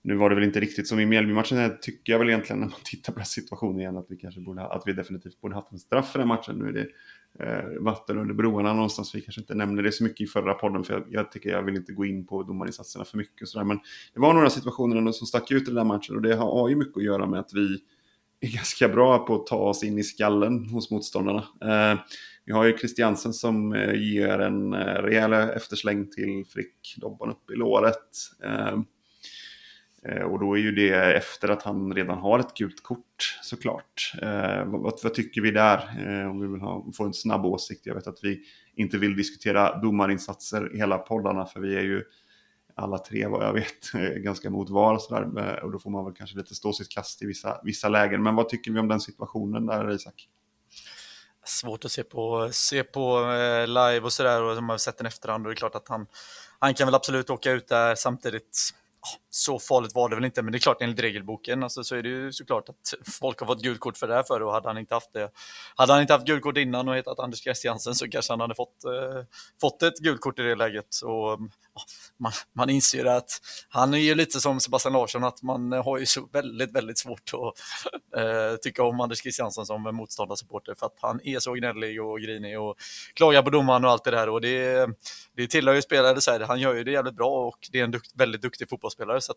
nu 0.01 0.15
var 0.15 0.29
det 0.29 0.35
väl 0.35 0.43
inte 0.43 0.59
riktigt 0.59 0.87
som 0.87 0.99
i 0.99 1.05
Mjällby-matchen, 1.05 1.77
tycker 1.81 2.13
jag 2.13 2.19
väl 2.19 2.29
egentligen 2.29 2.59
när 2.59 2.67
man 2.67 2.79
tittar 2.83 3.13
på 3.13 3.23
situationen 3.23 3.79
igen, 3.79 3.97
att 3.97 4.05
vi 4.09 4.17
kanske 4.17 4.41
borde, 4.41 4.61
att 4.65 4.83
vi 4.85 4.93
definitivt 4.93 5.41
borde 5.41 5.55
haft 5.55 5.71
en 5.71 5.79
straff 5.79 6.11
för 6.11 6.19
den 6.19 6.27
matchen. 6.27 6.55
Nu 6.55 6.67
är 6.67 6.73
det 6.73 6.87
Eh, 7.39 7.83
vatten 7.83 8.17
under 8.17 8.33
broarna 8.33 8.73
någonstans. 8.73 9.15
Vi 9.15 9.21
kanske 9.21 9.41
inte 9.41 9.55
nämner 9.55 9.83
det 9.83 9.91
så 9.91 10.03
mycket 10.03 10.21
i 10.21 10.27
förra 10.27 10.53
podden 10.53 10.83
för 10.83 10.93
jag, 10.93 11.03
jag 11.09 11.31
tycker 11.31 11.49
jag 11.49 11.63
vill 11.63 11.75
inte 11.75 11.93
gå 11.93 12.05
in 12.05 12.25
på 12.25 12.43
domarinsatserna 12.43 13.05
för 13.05 13.17
mycket. 13.17 13.41
Och 13.41 13.47
så 13.47 13.57
där. 13.57 13.65
Men 13.65 13.79
det 14.13 14.19
var 14.19 14.33
några 14.33 14.49
situationer 14.49 14.95
ändå 14.95 15.13
som 15.13 15.27
stack 15.27 15.51
ut 15.51 15.61
i 15.61 15.65
den 15.65 15.75
där 15.75 15.83
matchen 15.83 16.15
och 16.15 16.21
det 16.21 16.35
har 16.35 16.69
ju 16.69 16.75
mycket 16.75 16.97
att 16.97 17.03
göra 17.03 17.25
med 17.25 17.39
att 17.39 17.53
vi 17.53 17.79
är 18.39 18.47
ganska 18.55 18.89
bra 18.89 19.25
på 19.25 19.35
att 19.35 19.47
ta 19.47 19.57
oss 19.57 19.83
in 19.83 19.97
i 19.97 20.03
skallen 20.03 20.65
hos 20.69 20.91
motståndarna. 20.91 21.43
Eh, 21.61 21.99
vi 22.45 22.53
har 22.53 22.65
ju 22.65 22.77
Christiansen 22.77 23.33
som 23.33 23.73
eh, 23.73 23.93
ger 23.93 24.39
en 24.39 24.73
eh, 24.73 24.77
rejäl 24.77 25.33
eftersläng 25.33 26.09
till 26.09 26.45
Frick, 26.45 26.95
Dobban 26.97 27.29
upp 27.29 27.51
i 27.51 27.55
låret. 27.55 27.97
Eh, 28.43 28.79
Eh, 30.05 30.21
och 30.21 30.39
då 30.39 30.53
är 30.57 30.59
ju 30.59 30.71
det 30.71 31.15
efter 31.15 31.49
att 31.49 31.63
han 31.63 31.93
redan 31.93 32.17
har 32.17 32.39
ett 32.39 32.53
gult 32.53 32.83
kort 32.83 33.39
såklart. 33.41 34.13
Eh, 34.21 34.65
vad, 34.65 34.99
vad, 35.03 35.13
tycker 35.13 35.41
vi 35.41 35.51
där? 35.51 35.77
Eh, 35.77 36.29
om 36.29 36.39
vi 36.39 36.47
vill 36.47 36.61
ha, 36.61 36.85
få 36.97 37.03
en 37.03 37.13
snabb 37.13 37.45
åsikt. 37.45 37.85
Jag 37.85 37.95
vet 37.95 38.07
att 38.07 38.19
vi 38.23 38.43
inte 38.75 38.97
vill 38.97 39.15
diskutera 39.15 39.79
domarinsatser 39.79 40.75
i 40.75 40.77
hela 40.77 40.97
poddarna 40.97 41.45
för 41.45 41.59
vi 41.59 41.75
är 41.75 41.81
ju 41.81 42.03
alla 42.75 42.97
tre 42.97 43.27
vad 43.27 43.45
jag 43.45 43.53
vet 43.53 43.93
eh, 43.93 44.01
ganska 44.01 44.49
mot 44.49 44.69
var 44.69 44.93
och 44.93 45.01
sådär. 45.01 45.49
Eh, 45.49 45.63
och 45.63 45.71
då 45.71 45.79
får 45.79 45.89
man 45.89 46.05
väl 46.05 46.13
kanske 46.13 46.37
lite 46.37 46.55
stå 46.55 46.73
sitt 46.73 46.89
kast 46.89 47.21
i 47.21 47.25
vissa, 47.25 47.61
vissa 47.63 47.89
lägen. 47.89 48.23
Men 48.23 48.35
vad 48.35 48.49
tycker 48.49 48.71
vi 48.71 48.79
om 48.79 48.87
den 48.87 49.01
situationen 49.01 49.65
där 49.65 49.91
Isak? 49.91 50.27
Svårt 51.45 51.85
att 51.85 51.91
se 51.91 52.03
på, 52.03 52.49
se 52.51 52.83
på 52.83 53.19
live 53.67 53.99
och 53.99 54.13
sådär 54.13 54.43
och 54.43 54.55
man 54.55 54.69
har 54.69 54.77
sett 54.77 54.97
den 54.97 55.07
efterhand 55.07 55.45
och 55.45 55.49
det 55.49 55.53
är 55.53 55.55
klart 55.57 55.75
att 55.75 55.87
han, 55.87 56.07
han 56.59 56.73
kan 56.73 56.87
väl 56.87 56.95
absolut 56.95 57.29
åka 57.29 57.51
ut 57.51 57.67
där 57.67 57.95
samtidigt 57.95 58.73
så 59.33 59.59
farligt 59.59 59.95
var 59.95 60.09
det 60.09 60.15
väl 60.15 60.25
inte, 60.25 60.41
men 60.41 60.51
det 60.51 60.57
är 60.57 60.59
klart 60.59 60.81
enligt 60.81 60.99
regelboken 60.99 61.63
alltså, 61.63 61.83
så 61.83 61.95
är 61.95 62.03
det 62.03 62.09
ju 62.09 62.31
såklart 62.31 62.69
att 62.69 62.93
folk 63.21 63.39
har 63.39 63.47
fått 63.47 63.61
gult 63.61 63.79
kort 63.79 63.97
för 63.97 64.07
det 64.07 64.13
här 64.13 64.23
förr 64.23 64.41
och 64.41 64.53
hade 64.53 64.69
han 64.69 64.77
inte 64.77 64.93
haft 64.93 65.13
det. 65.13 65.31
Hade 65.75 65.93
han 65.93 66.01
inte 66.01 66.13
haft 66.13 66.25
gult 66.25 66.43
kort 66.43 66.57
innan 66.57 66.87
och 66.87 66.95
hetat 66.95 67.19
Anders 67.19 67.43
Christiansen 67.43 67.95
så 67.95 68.09
kanske 68.09 68.33
han 68.33 68.39
hade 68.39 68.55
fått, 68.55 68.83
eh, 68.83 69.23
fått 69.61 69.83
ett 69.83 69.97
gult 69.97 70.21
kort 70.21 70.39
i 70.39 70.41
det 70.41 70.55
läget. 70.55 71.01
Och, 71.03 71.39
man, 72.17 72.31
man 72.53 72.69
inser 72.69 73.05
att 73.05 73.29
han 73.69 73.93
är 73.93 73.97
ju 73.97 74.15
lite 74.15 74.39
som 74.39 74.59
Sebastian 74.59 74.93
Larsson, 74.93 75.23
att 75.23 75.41
man 75.41 75.71
har 75.71 75.97
ju 75.97 76.05
så 76.05 76.29
väldigt, 76.33 76.71
väldigt 76.71 76.97
svårt 76.97 77.31
att 77.33 78.19
eh, 78.19 78.55
tycka 78.61 78.83
om 78.83 78.99
Anders 79.01 79.21
Christiansen 79.21 79.65
som 79.65 79.83
motståndarsupporter 79.83 80.75
för 80.79 80.85
att 80.85 80.97
han 81.01 81.19
är 81.23 81.39
så 81.39 81.53
gnällig 81.53 82.03
och 82.03 82.21
grinig 82.21 82.59
och 82.59 82.75
klagar 83.13 83.41
på 83.41 83.49
domaren 83.49 83.85
och 83.85 83.91
allt 83.91 84.03
det 84.03 84.11
där. 84.11 84.29
Och 84.29 84.41
det, 84.41 84.89
det 85.35 85.47
tillhör 85.47 85.75
ju 85.75 85.81
spelare, 85.81 86.21
så 86.21 86.31
här, 86.31 86.39
han 86.39 86.59
gör 86.59 86.73
ju 86.73 86.83
det 86.83 86.91
jävligt 86.91 87.15
bra 87.15 87.47
och 87.47 87.69
det 87.71 87.79
är 87.79 87.83
en 87.83 87.91
dukt, 87.91 88.11
väldigt 88.15 88.41
duktig 88.41 88.69
fotbollsspelare. 88.69 89.20
Så 89.21 89.33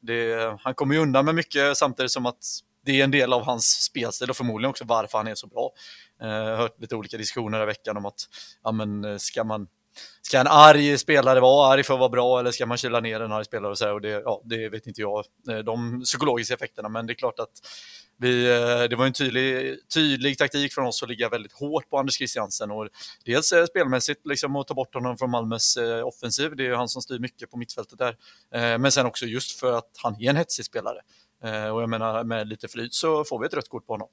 det, 0.00 0.58
han 0.60 0.74
kommer 0.74 0.94
ju 0.94 1.00
undan 1.00 1.24
med 1.24 1.34
mycket 1.34 1.76
samtidigt 1.76 2.12
som 2.12 2.26
att 2.26 2.44
det 2.84 3.00
är 3.00 3.04
en 3.04 3.10
del 3.10 3.32
av 3.32 3.42
hans 3.42 3.84
spelstil 3.84 4.30
och 4.30 4.36
förmodligen 4.36 4.70
också 4.70 4.84
varför 4.84 5.18
han 5.18 5.26
är 5.26 5.34
så 5.34 5.46
bra. 5.46 5.70
Jag 6.18 6.28
har 6.28 6.56
hört 6.56 6.80
lite 6.80 6.96
olika 6.96 7.16
diskussioner 7.16 7.62
i 7.62 7.66
veckan 7.66 7.96
om 7.96 8.06
att 8.06 8.20
ja, 8.64 8.72
men, 8.72 9.04
eh, 9.04 9.16
ska 9.16 9.44
man 9.44 9.66
Ska 10.22 10.40
en 10.40 10.46
arg 10.46 10.98
spelare 10.98 11.40
vara 11.40 11.72
arg 11.72 11.82
för 11.82 11.94
att 11.94 12.00
vara 12.00 12.08
bra 12.08 12.40
eller 12.40 12.50
ska 12.50 12.66
man 12.66 12.78
kyla 12.78 13.00
ner 13.00 13.20
en 13.20 13.32
arg 13.32 13.44
spelare 13.44 13.70
och 13.70 13.78
så 13.78 13.84
här, 13.84 13.92
och 13.92 14.00
det, 14.00 14.08
ja, 14.08 14.42
det 14.44 14.68
vet 14.68 14.86
inte 14.86 15.00
jag, 15.00 15.24
eh, 15.50 15.58
de 15.58 16.02
psykologiska 16.04 16.54
effekterna, 16.54 16.88
men 16.88 17.06
det 17.06 17.12
är 17.12 17.14
klart 17.14 17.38
att 17.38 17.50
vi, 18.16 18.50
eh, 18.50 18.88
det 18.90 18.96
var 18.96 19.06
en 19.06 19.12
tydlig, 19.12 19.78
tydlig 19.94 20.38
taktik 20.38 20.72
från 20.72 20.86
oss 20.86 21.02
att 21.02 21.08
ligga 21.08 21.28
väldigt 21.28 21.52
hårt 21.52 21.90
på 21.90 21.98
Anders 21.98 22.16
Christiansen. 22.16 22.70
Och 22.70 22.88
dels 23.24 23.52
eh, 23.52 23.64
spelmässigt 23.64 24.26
liksom 24.26 24.56
att 24.56 24.66
ta 24.66 24.74
bort 24.74 24.94
honom 24.94 25.18
från 25.18 25.30
Malmös 25.30 25.78
offensiv, 26.04 26.56
det 26.56 26.66
är 26.66 26.74
han 26.74 26.88
som 26.88 27.02
styr 27.02 27.18
mycket 27.18 27.50
på 27.50 27.56
mittfältet 27.56 27.98
där, 27.98 28.16
men 28.78 28.92
sen 28.92 29.06
också 29.06 29.26
just 29.26 29.60
för 29.60 29.72
att 29.72 29.90
han 30.02 30.22
är 30.22 30.30
en 30.30 30.36
hetsig 30.36 30.64
spelare. 30.64 30.98
Och 31.72 31.82
jag 31.82 31.88
menar 31.88 32.24
med 32.24 32.48
lite 32.48 32.68
flyt 32.68 32.94
så 32.94 33.24
får 33.24 33.38
vi 33.38 33.46
ett 33.46 33.54
rött 33.54 33.68
kort 33.68 33.86
på 33.86 33.92
honom. 33.92 34.08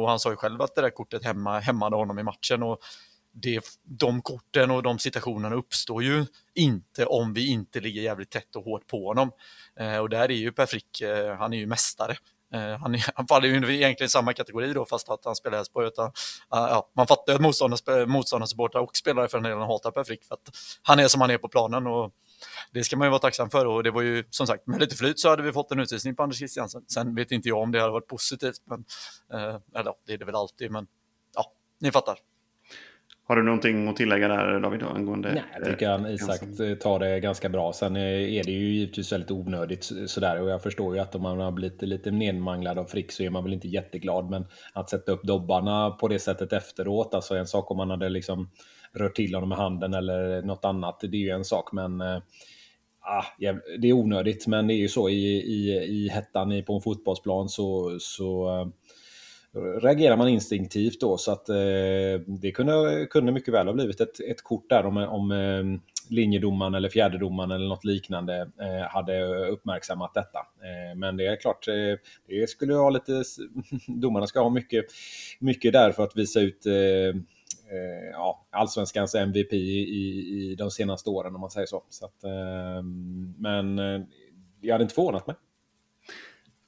Och 0.00 0.08
han 0.08 0.18
sa 0.18 0.30
ju 0.30 0.36
själv 0.36 0.62
att 0.62 0.74
det 0.74 0.80
där 0.80 0.90
kortet 0.90 1.24
hemma, 1.24 1.58
hämmade 1.58 1.96
honom 1.96 2.18
i 2.18 2.22
matchen. 2.22 2.62
Och 2.62 2.78
det, 3.32 3.78
de 3.82 4.22
korten 4.22 4.70
och 4.70 4.82
de 4.82 4.98
situationerna 4.98 5.56
uppstår 5.56 6.02
ju 6.02 6.26
inte 6.54 7.06
om 7.06 7.32
vi 7.32 7.46
inte 7.46 7.80
ligger 7.80 8.02
jävligt 8.02 8.30
tätt 8.30 8.56
och 8.56 8.64
hårt 8.64 8.86
på 8.86 9.06
honom. 9.06 9.30
Eh, 9.80 9.98
och 9.98 10.08
där 10.08 10.30
är 10.30 10.36
ju 10.36 10.52
Per 10.52 10.66
Frick, 10.66 11.00
eh, 11.00 11.36
han 11.36 11.52
är 11.52 11.58
ju 11.58 11.66
mästare. 11.66 12.16
Eh, 12.54 12.78
han, 12.78 12.94
är, 12.94 13.04
han 13.14 13.26
faller 13.26 13.48
ju 13.48 13.54
egentligen 13.54 14.06
i 14.06 14.08
samma 14.08 14.32
kategori 14.32 14.72
då, 14.72 14.84
fast 14.84 15.08
att 15.08 15.24
han 15.24 15.36
spelar 15.36 15.58
Elfsborg. 15.58 15.86
Uh, 15.86 16.04
eh, 16.04 16.10
ja, 16.50 16.90
man 16.96 17.06
fattar 17.06 17.32
ju 17.32 17.36
att 17.36 18.08
motståndarsupportrar 18.08 18.80
och 18.80 18.96
spelare 18.96 19.28
för 19.28 19.38
den 19.38 19.50
delen 19.50 19.66
hatar 19.66 19.90
Per 19.90 20.04
Frick 20.04 20.24
för 20.24 20.34
att 20.34 20.56
han 20.82 20.98
är 20.98 21.08
som 21.08 21.20
han 21.20 21.30
är 21.30 21.38
på 21.38 21.48
planen. 21.48 21.86
Och 21.86 22.12
det 22.72 22.84
ska 22.84 22.96
man 22.96 23.06
ju 23.06 23.10
vara 23.10 23.20
tacksam 23.20 23.50
för 23.50 23.66
och 23.66 23.82
det 23.82 23.90
var 23.90 24.02
ju 24.02 24.24
som 24.30 24.46
sagt 24.46 24.66
med 24.66 24.80
lite 24.80 24.96
flyt 24.96 25.20
så 25.20 25.28
hade 25.28 25.42
vi 25.42 25.52
fått 25.52 25.72
en 25.72 25.80
utvisning 25.80 26.16
på 26.16 26.22
Anders 26.22 26.38
Christiansen. 26.38 26.84
Sen 26.88 27.14
vet 27.14 27.32
inte 27.32 27.48
jag 27.48 27.58
om 27.58 27.72
det 27.72 27.80
hade 27.80 27.92
varit 27.92 28.06
positivt, 28.06 28.62
men, 28.64 28.84
eh, 29.32 29.56
eller 29.74 29.94
det 30.06 30.12
är 30.12 30.18
det 30.18 30.24
väl 30.24 30.34
alltid, 30.34 30.70
men 30.70 30.86
ja, 31.34 31.52
ni 31.80 31.90
fattar. 31.90 32.18
Har 33.24 33.36
du 33.36 33.42
någonting 33.42 33.88
att 33.88 33.96
tillägga 33.96 34.28
där 34.28 34.60
David? 34.60 34.82
Angående, 34.82 35.32
Nej, 35.34 35.42
jag 35.54 35.64
tycker 35.64 35.88
han 35.88 36.06
Isak 36.06 36.40
tar 36.80 36.98
det 36.98 37.20
ganska 37.20 37.48
bra. 37.48 37.72
Sen 37.72 37.96
är 37.96 38.44
det 38.44 38.52
ju 38.52 38.74
givetvis 38.74 39.12
väldigt 39.12 39.30
onödigt 39.30 39.90
sådär 40.06 40.42
och 40.42 40.50
jag 40.50 40.62
förstår 40.62 40.94
ju 40.94 41.00
att 41.00 41.14
om 41.14 41.22
man 41.22 41.40
har 41.40 41.52
blivit 41.52 41.82
lite 41.82 42.10
nedmanglad 42.10 42.78
av 42.78 42.84
Frick 42.84 43.12
så 43.12 43.22
är 43.22 43.30
man 43.30 43.44
väl 43.44 43.52
inte 43.52 43.68
jätteglad. 43.68 44.30
Men 44.30 44.46
att 44.72 44.90
sätta 44.90 45.12
upp 45.12 45.22
dobbarna 45.22 45.90
på 45.90 46.08
det 46.08 46.18
sättet 46.18 46.52
efteråt, 46.52 47.14
alltså 47.14 47.36
en 47.36 47.46
sak 47.46 47.70
om 47.70 47.76
man 47.76 47.90
hade 47.90 48.08
liksom 48.08 48.50
rört 48.92 49.14
till 49.14 49.34
honom 49.34 49.48
med 49.48 49.58
handen 49.58 49.94
eller 49.94 50.42
något 50.42 50.64
annat, 50.64 51.00
det 51.00 51.16
är 51.16 51.20
ju 51.20 51.30
en 51.30 51.44
sak. 51.44 51.72
Men 51.72 52.00
äh, 52.00 52.18
det 53.78 53.88
är 53.88 53.92
onödigt, 53.92 54.46
men 54.46 54.66
det 54.66 54.74
är 54.74 54.78
ju 54.78 54.88
så 54.88 55.08
i, 55.08 55.36
i, 55.36 55.70
i 55.70 56.08
hettan 56.08 56.62
på 56.66 56.74
en 56.74 56.80
fotbollsplan 56.80 57.48
så, 57.48 57.96
så 58.00 58.48
reagerar 59.54 60.16
man 60.16 60.28
instinktivt 60.28 61.00
då 61.00 61.18
så 61.18 61.32
att 61.32 61.48
eh, 61.48 61.54
det 62.26 62.52
kunde, 62.54 63.06
kunde 63.10 63.32
mycket 63.32 63.54
väl 63.54 63.66
ha 63.66 63.74
blivit 63.74 64.00
ett, 64.00 64.20
ett 64.20 64.42
kort 64.42 64.68
där 64.68 64.86
om, 64.86 64.96
om 64.96 65.30
eh, 65.30 65.80
linjedomaren 66.10 66.74
eller 66.74 66.88
fjärdedomaren 66.88 67.50
eller 67.50 67.68
något 67.68 67.84
liknande 67.84 68.40
eh, 68.60 68.88
hade 68.88 69.46
uppmärksammat 69.48 70.14
detta. 70.14 70.38
Eh, 70.38 70.96
men 70.96 71.16
det 71.16 71.26
är 71.26 71.36
klart, 71.36 71.68
eh, 71.68 71.74
det 72.28 72.50
skulle 72.50 72.74
ha 72.74 72.90
lite, 72.90 73.22
domarna 73.86 74.26
ska 74.26 74.40
ha 74.40 74.50
mycket, 74.50 74.84
mycket 75.38 75.72
där 75.72 75.92
för 75.92 76.04
att 76.04 76.16
visa 76.16 76.40
ut 76.40 76.66
eh, 76.66 76.74
eh 76.74 78.10
ja, 78.12 78.46
allsvenskans 78.50 79.14
MVP 79.14 79.52
i, 79.52 79.56
i, 79.56 80.54
de 80.58 80.70
senaste 80.70 81.10
åren 81.10 81.34
om 81.34 81.40
man 81.40 81.50
säger 81.50 81.66
så. 81.66 81.82
så 81.88 82.06
att, 82.06 82.24
eh, 82.24 82.82
men 83.38 83.78
eh, 83.78 84.00
jag 84.60 84.74
hade 84.74 84.82
inte 84.82 84.94
förvånat 84.94 85.26
mig. 85.26 85.36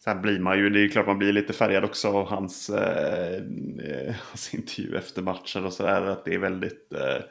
Sen 0.04 0.22
blir 0.22 0.38
man 0.38 0.58
ju, 0.58 0.70
det 0.70 0.84
är 0.84 0.88
klart 0.88 1.06
man 1.06 1.18
blir 1.18 1.32
lite 1.32 1.52
färgad 1.52 1.84
också 1.84 2.08
av 2.08 2.26
hans, 2.26 2.70
eh, 2.70 3.34
eh 3.34 4.14
hans 4.30 4.54
intervju 4.54 4.96
efter 4.96 5.22
matchen 5.22 5.64
och 5.64 5.72
sådär. 5.72 6.02
Att 6.02 6.24
det 6.24 6.34
är 6.34 6.38
väldigt, 6.38 6.92
eh, 6.92 7.24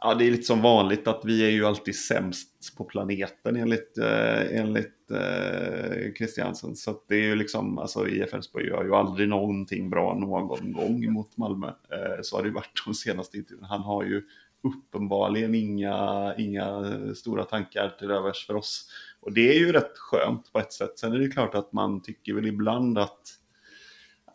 ja 0.00 0.14
det 0.14 0.26
är 0.26 0.30
lite 0.30 0.42
som 0.42 0.62
vanligt 0.62 1.08
att 1.08 1.22
vi 1.24 1.46
är 1.46 1.50
ju 1.50 1.66
alltid 1.66 1.96
sämst 1.96 2.76
på 2.76 2.84
planeten 2.84 3.56
enligt, 3.56 3.98
eh, 3.98 4.58
enligt 4.60 5.10
eh, 5.10 6.12
Christiansen. 6.18 6.76
Så 6.76 6.90
att 6.90 7.04
det 7.08 7.14
är 7.14 7.22
ju 7.22 7.34
liksom, 7.34 7.78
alltså 7.78 8.08
IF 8.08 8.34
Elfsborg 8.34 8.66
gör 8.66 8.84
ju 8.84 8.94
aldrig 8.94 9.28
någonting 9.28 9.90
bra 9.90 10.14
någon 10.14 10.72
gång 10.72 11.12
mot 11.12 11.36
Malmö. 11.36 11.66
Eh, 11.66 12.22
så 12.22 12.36
har 12.36 12.42
det 12.42 12.48
ju 12.48 12.54
varit 12.54 12.82
de 12.86 12.94
senaste 12.94 13.36
intervjuerna. 13.36 13.68
Han 13.68 13.82
har 13.82 14.04
ju 14.04 14.22
uppenbarligen 14.62 15.54
inga, 15.54 16.34
inga 16.38 16.84
stora 17.14 17.44
tankar 17.44 17.96
till 17.98 18.10
övers 18.10 18.46
för 18.46 18.54
oss. 18.54 18.90
Och 19.20 19.32
det 19.32 19.48
är 19.54 19.58
ju 19.58 19.72
rätt 19.72 19.98
skönt 19.98 20.52
på 20.52 20.58
ett 20.58 20.72
sätt. 20.72 20.98
Sen 20.98 21.12
är 21.12 21.18
det 21.18 21.28
klart 21.28 21.54
att 21.54 21.72
man 21.72 22.02
tycker 22.02 22.34
väl 22.34 22.46
ibland 22.46 22.98
att 22.98 23.20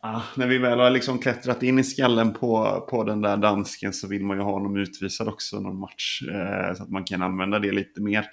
ah, 0.02 0.22
när 0.36 0.48
vi 0.48 0.58
väl 0.58 0.80
har 0.80 0.90
liksom 0.90 1.20
klättrat 1.20 1.64
in 1.64 1.80
i 1.80 1.84
skallen 1.84 2.34
på, 2.34 2.86
på 2.90 3.04
den 3.04 3.22
där 3.22 3.38
dansken 3.38 3.94
så 3.94 4.08
vill 4.08 4.26
man 4.26 4.38
ju 4.38 4.44
ha 4.44 4.52
honom 4.52 4.78
utvisad 4.78 5.28
också 5.28 5.60
någon 5.60 5.80
match. 5.80 6.22
Eh, 6.32 6.76
så 6.76 6.84
att 6.84 6.90
man 6.90 7.04
kan 7.04 7.22
använda 7.22 7.60
det 7.60 7.72
lite 7.72 8.02
mer. 8.02 8.26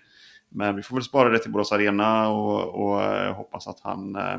Men 0.49 0.76
vi 0.76 0.83
får 0.83 0.97
väl 0.97 1.04
spara 1.04 1.28
det 1.28 1.38
till 1.38 1.52
Borås 1.52 1.73
Arena 1.73 2.28
och, 2.28 2.85
och 2.85 3.02
eh, 3.02 3.35
hoppas 3.35 3.69
att 3.69 3.80
han 3.80 4.16
eh, 4.16 4.38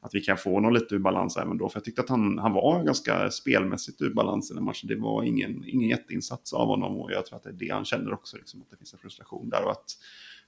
att 0.00 0.14
vi 0.14 0.20
kan 0.20 0.36
få 0.36 0.54
honom 0.54 0.72
lite 0.72 0.94
ur 0.94 0.98
balans 0.98 1.36
även 1.36 1.58
då. 1.58 1.68
För 1.68 1.76
jag 1.76 1.84
tyckte 1.84 2.02
att 2.02 2.08
han, 2.08 2.38
han 2.38 2.52
var 2.52 2.84
ganska 2.84 3.30
spelmässigt 3.30 4.02
ur 4.02 4.14
balans 4.14 4.50
i 4.50 4.54
den 4.54 4.64
matchen. 4.64 4.88
Det 4.88 4.96
var 4.96 5.22
ingen, 5.22 5.64
ingen 5.66 5.88
jätteinsats 5.88 6.52
av 6.52 6.66
honom 6.66 6.96
och 6.96 7.12
jag 7.12 7.26
tror 7.26 7.36
att 7.36 7.42
det 7.42 7.50
är 7.50 7.52
det 7.54 7.68
han 7.68 7.84
känner 7.84 8.12
också, 8.12 8.36
liksom, 8.36 8.62
att 8.62 8.70
det 8.70 8.76
finns 8.76 8.92
en 8.92 8.98
frustration 8.98 9.50
där. 9.50 9.64
Och 9.64 9.70
att 9.70 9.96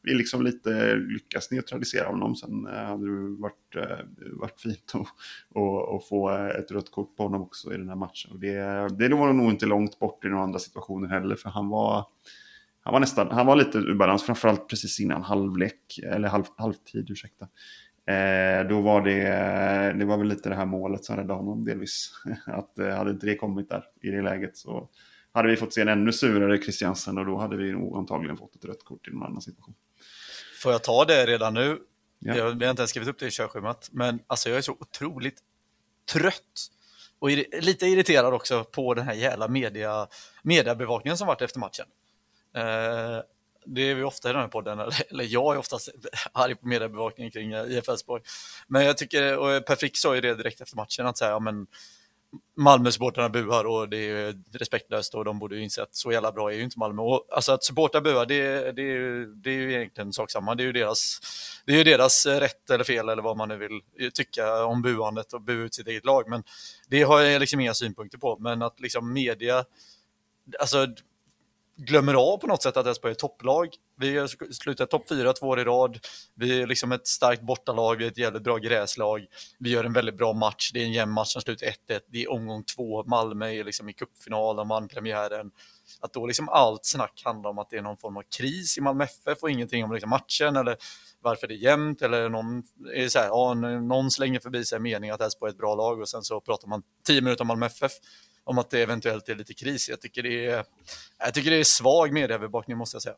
vi 0.02 0.14
liksom 0.14 0.42
lite 0.42 0.94
lyckas 0.94 1.50
neutralisera 1.50 2.06
honom. 2.08 2.36
Sen 2.36 2.66
eh, 2.66 2.72
hade 2.72 3.06
det 3.06 3.40
varit, 3.40 3.76
eh, 3.76 4.06
varit 4.32 4.60
fint 4.60 4.92
att 4.94 6.08
få 6.08 6.30
eh, 6.30 6.46
ett 6.46 6.70
rött 6.70 6.90
kort 6.90 7.16
på 7.16 7.22
honom 7.22 7.42
också 7.42 7.74
i 7.74 7.76
den 7.76 7.88
här 7.88 7.96
matchen. 7.96 8.32
Och 8.32 8.38
det, 8.38 8.88
det 8.98 9.14
var 9.14 9.32
nog 9.32 9.50
inte 9.50 9.66
långt 9.66 9.98
bort 9.98 10.24
i 10.24 10.28
några 10.28 10.42
andra 10.42 10.58
situationer 10.58 11.08
heller, 11.08 11.36
för 11.36 11.50
han 11.50 11.68
var 11.68 12.06
han 12.84 12.92
var 12.92 13.00
nästan, 13.00 13.30
han 13.30 13.46
var 13.46 13.56
lite 13.56 13.78
ur 13.78 13.94
balans, 13.94 14.22
framförallt 14.22 14.68
precis 14.68 15.00
innan 15.00 15.22
halvlek, 15.22 15.98
eller 16.04 16.28
halv, 16.28 16.44
halvtid, 16.56 17.10
ursäkta. 17.10 17.48
Eh, 18.06 18.68
då 18.68 18.80
var 18.80 19.00
det, 19.00 19.98
det 19.98 20.04
var 20.04 20.18
väl 20.18 20.28
lite 20.28 20.48
det 20.48 20.54
här 20.54 20.66
målet 20.66 21.04
som 21.04 21.16
räddade 21.16 21.34
honom 21.34 21.64
delvis. 21.64 22.10
Att 22.46 22.78
eh, 22.78 22.88
hade 22.88 23.10
inte 23.10 23.26
det 23.26 23.36
kommit 23.36 23.68
där 23.68 23.84
i 24.02 24.10
det 24.10 24.22
läget 24.22 24.56
så 24.56 24.88
hade 25.32 25.48
vi 25.48 25.56
fått 25.56 25.72
se 25.72 25.80
en 25.80 25.88
ännu 25.88 26.12
surare 26.12 26.58
Christiansen 26.58 27.18
och 27.18 27.26
då 27.26 27.38
hade 27.38 27.56
vi 27.56 27.72
nog 27.72 27.96
antagligen 27.96 28.36
fått 28.36 28.56
ett 28.56 28.64
rött 28.64 28.84
kort 28.84 29.08
i 29.08 29.10
någon 29.10 29.22
annan 29.22 29.42
situation. 29.42 29.74
Får 30.62 30.72
jag 30.72 30.82
ta 30.82 31.04
det 31.04 31.26
redan 31.26 31.54
nu? 31.54 31.78
Ja. 32.18 32.36
Jag 32.36 32.44
har 32.44 32.50
inte 32.50 32.64
ens 32.64 32.90
skrivit 32.90 33.08
upp 33.08 33.18
det 33.18 33.26
i 33.26 33.30
körschemat, 33.30 33.88
men 33.92 34.20
alltså 34.26 34.48
jag 34.48 34.58
är 34.58 34.62
så 34.62 34.72
otroligt 34.72 35.38
trött 36.12 36.70
och 37.18 37.30
lite 37.62 37.86
irriterad 37.86 38.34
också 38.34 38.64
på 38.64 38.94
den 38.94 39.04
här 39.04 39.14
jävla 39.14 39.48
media, 39.48 40.08
mediebevakningen 40.42 41.18
som 41.18 41.26
varit 41.26 41.42
efter 41.42 41.60
matchen. 41.60 41.86
Eh, 42.56 43.22
det 43.66 43.80
är 43.80 43.94
vi 43.94 44.02
ofta 44.02 44.30
i 44.30 44.32
den 44.32 44.40
här 44.40 44.48
podden, 44.48 44.80
eller 45.10 45.24
jag 45.24 45.54
är 45.54 45.58
oftast 45.58 45.88
arg 46.32 46.54
på 46.54 46.66
mediebevakningen 46.66 47.30
kring 47.30 47.52
IF 47.52 47.88
Elfsborg. 47.88 48.22
Men 48.66 48.84
jag 48.84 48.98
tycker, 48.98 49.38
och 49.38 49.66
Per 49.66 49.76
Frick 49.76 49.96
sa 49.96 50.14
ju 50.14 50.20
det 50.20 50.34
direkt 50.34 50.60
efter 50.60 50.76
matchen, 50.76 51.06
att 51.06 51.18
säga, 51.18 51.30
ja, 51.30 51.38
men 51.40 51.66
Malmö-supportrarna 52.56 53.28
buar 53.28 53.64
och 53.64 53.88
det 53.88 53.96
är 53.96 54.34
respektlöst 54.52 55.14
och 55.14 55.24
de 55.24 55.38
borde 55.38 55.56
ju 55.56 55.62
inse 55.62 55.82
att 55.82 55.94
så 55.94 56.12
jävla 56.12 56.32
bra 56.32 56.52
är 56.52 56.56
ju 56.56 56.62
inte 56.62 56.78
Malmö. 56.78 57.02
Och, 57.02 57.26
alltså 57.30 57.52
att 57.52 57.64
supportrar 57.64 58.00
buar, 58.00 58.26
det, 58.26 58.72
det, 58.72 58.82
det 59.42 59.50
är 59.50 59.54
ju 59.54 59.74
egentligen 59.74 60.12
sak 60.12 60.30
samma. 60.30 60.54
Det 60.54 60.62
är 60.62 60.64
ju 60.64 60.72
deras, 60.72 61.20
det 61.66 61.72
är 61.72 61.76
ju 61.76 61.84
deras 61.84 62.26
eh, 62.26 62.40
rätt 62.40 62.70
eller 62.70 62.84
fel 62.84 63.08
eller 63.08 63.22
vad 63.22 63.36
man 63.36 63.48
nu 63.48 63.56
vill 63.56 63.80
eh, 64.00 64.10
tycka 64.10 64.64
om 64.64 64.82
buandet 64.82 65.32
och 65.32 65.42
bua 65.42 65.64
ut 65.64 65.74
sitt 65.74 65.88
eget 65.88 66.04
lag. 66.04 66.28
Men 66.28 66.42
det 66.88 67.02
har 67.02 67.20
jag 67.20 67.40
liksom 67.40 67.60
inga 67.60 67.74
synpunkter 67.74 68.18
på. 68.18 68.38
Men 68.38 68.62
att 68.62 68.80
liksom 68.80 69.12
media, 69.12 69.64
alltså 70.60 70.86
glömmer 71.76 72.14
av 72.14 72.36
på 72.36 72.46
något 72.46 72.62
sätt 72.62 72.76
att 72.76 72.86
Elfsborg 72.86 73.10
är 73.10 73.14
topplag. 73.14 73.68
Vi 73.96 74.18
har 74.18 74.52
slutat 74.52 74.90
topp 74.90 75.08
fyra 75.08 75.32
två 75.32 75.46
år 75.46 75.60
i 75.60 75.64
rad. 75.64 75.98
Vi 76.34 76.62
är 76.62 76.66
liksom 76.66 76.92
ett 76.92 77.06
starkt 77.06 77.42
bortalag, 77.42 77.96
vi 77.96 78.04
är 78.04 78.10
ett 78.10 78.18
jävligt 78.18 78.42
bra 78.42 78.56
gräslag. 78.56 79.26
Vi 79.58 79.70
gör 79.70 79.84
en 79.84 79.92
väldigt 79.92 80.16
bra 80.16 80.32
match, 80.32 80.70
det 80.72 80.80
är 80.80 80.84
en 80.84 80.92
jämn 80.92 81.12
match 81.12 81.32
som 81.32 81.42
slutar 81.42 81.66
1-1. 81.66 81.72
Det 82.08 82.22
är 82.22 82.30
omgång 82.30 82.64
två, 82.64 83.04
Malmö 83.04 83.50
är 83.52 83.64
liksom 83.64 83.88
i 83.88 83.94
de 84.28 84.68
vann 84.68 84.88
premiären. 84.88 85.50
Att 86.00 86.12
då 86.12 86.26
liksom 86.26 86.48
allt 86.48 86.84
snack 86.84 87.22
handlar 87.24 87.50
om 87.50 87.58
att 87.58 87.70
det 87.70 87.76
är 87.76 87.82
någon 87.82 87.96
form 87.96 88.16
av 88.16 88.22
kris 88.38 88.78
i 88.78 88.80
Malmö 88.80 89.04
FF 89.04 89.42
och 89.42 89.50
ingenting 89.50 89.84
om 89.84 89.92
liksom 89.92 90.10
matchen 90.10 90.56
eller 90.56 90.76
varför 91.20 91.46
det 91.46 91.54
är 91.54 91.58
jämnt 91.58 92.02
eller 92.02 92.28
någon, 92.28 92.62
är 92.94 93.08
så 93.08 93.18
här, 93.18 93.26
ja, 93.26 93.54
någon 93.54 94.10
slänger 94.10 94.40
förbi 94.40 94.64
sig 94.64 94.80
mening 94.80 95.10
att 95.10 95.20
Elfsborg 95.20 95.50
är 95.50 95.52
ett 95.52 95.58
bra 95.58 95.74
lag 95.74 96.00
och 96.00 96.08
sen 96.08 96.22
så 96.22 96.40
pratar 96.40 96.68
man 96.68 96.82
tio 97.06 97.20
minuter 97.20 97.42
om 97.42 97.48
Malmö 97.48 97.66
FF 97.66 97.92
om 98.44 98.58
att 98.58 98.70
det 98.70 98.82
eventuellt 98.82 99.28
är 99.28 99.34
lite 99.34 99.54
kris. 99.54 99.88
Jag 99.88 100.00
tycker 100.00 100.22
det 100.22 100.46
är, 100.46 100.64
jag 101.18 101.34
tycker 101.34 101.50
det 101.50 101.56
är 101.56 101.64
svag 101.64 102.12
medieövervakning 102.12 102.76
måste 102.76 102.94
jag 102.94 103.02
säga. 103.02 103.16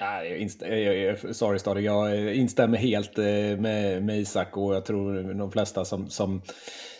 Nej, 0.00 0.30
jag 0.30 0.38
inst- 0.40 1.32
sorry 1.32 1.58
Stadig, 1.58 1.84
jag 1.84 2.34
instämmer 2.34 2.78
helt 2.78 3.18
eh, 3.18 3.24
med, 3.58 4.02
med 4.02 4.20
Isak 4.20 4.56
och 4.56 4.74
jag 4.74 4.84
tror 4.84 5.34
de 5.34 5.52
flesta 5.52 5.84
som, 5.84 6.10
som, 6.10 6.42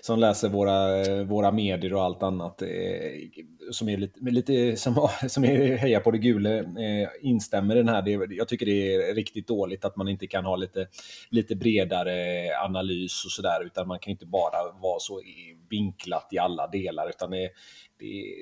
som 0.00 0.18
läser 0.18 0.48
våra, 0.48 1.00
eh, 1.00 1.24
våra 1.24 1.52
medier 1.52 1.94
och 1.94 2.02
allt 2.02 2.22
annat 2.22 2.62
eh, 2.62 2.68
som 3.70 3.88
är 3.88 3.96
lite, 3.96 4.20
lite 4.20 4.76
som, 4.76 5.08
som 5.28 5.44
är 5.44 5.76
hejar 5.76 6.00
på 6.00 6.10
det 6.10 6.18
gula 6.18 6.64
instämmer 7.20 7.74
i 7.74 7.78
den 7.78 7.88
här. 7.88 8.32
Jag 8.32 8.48
tycker 8.48 8.66
det 8.66 8.94
är 8.94 9.14
riktigt 9.14 9.46
dåligt 9.46 9.84
att 9.84 9.96
man 9.96 10.08
inte 10.08 10.26
kan 10.26 10.44
ha 10.44 10.56
lite, 10.56 10.86
lite 11.30 11.56
bredare 11.56 12.48
analys 12.64 13.24
och 13.24 13.30
sådär 13.30 13.64
utan 13.64 13.88
man 13.88 13.98
kan 13.98 14.10
inte 14.10 14.26
bara 14.26 14.72
vara 14.80 14.98
så 14.98 15.20
vinklat 15.72 16.28
i 16.30 16.38
alla 16.38 16.66
delar 16.66 17.08
utan 17.08 17.30
det, 17.30 17.50
det 17.98 18.34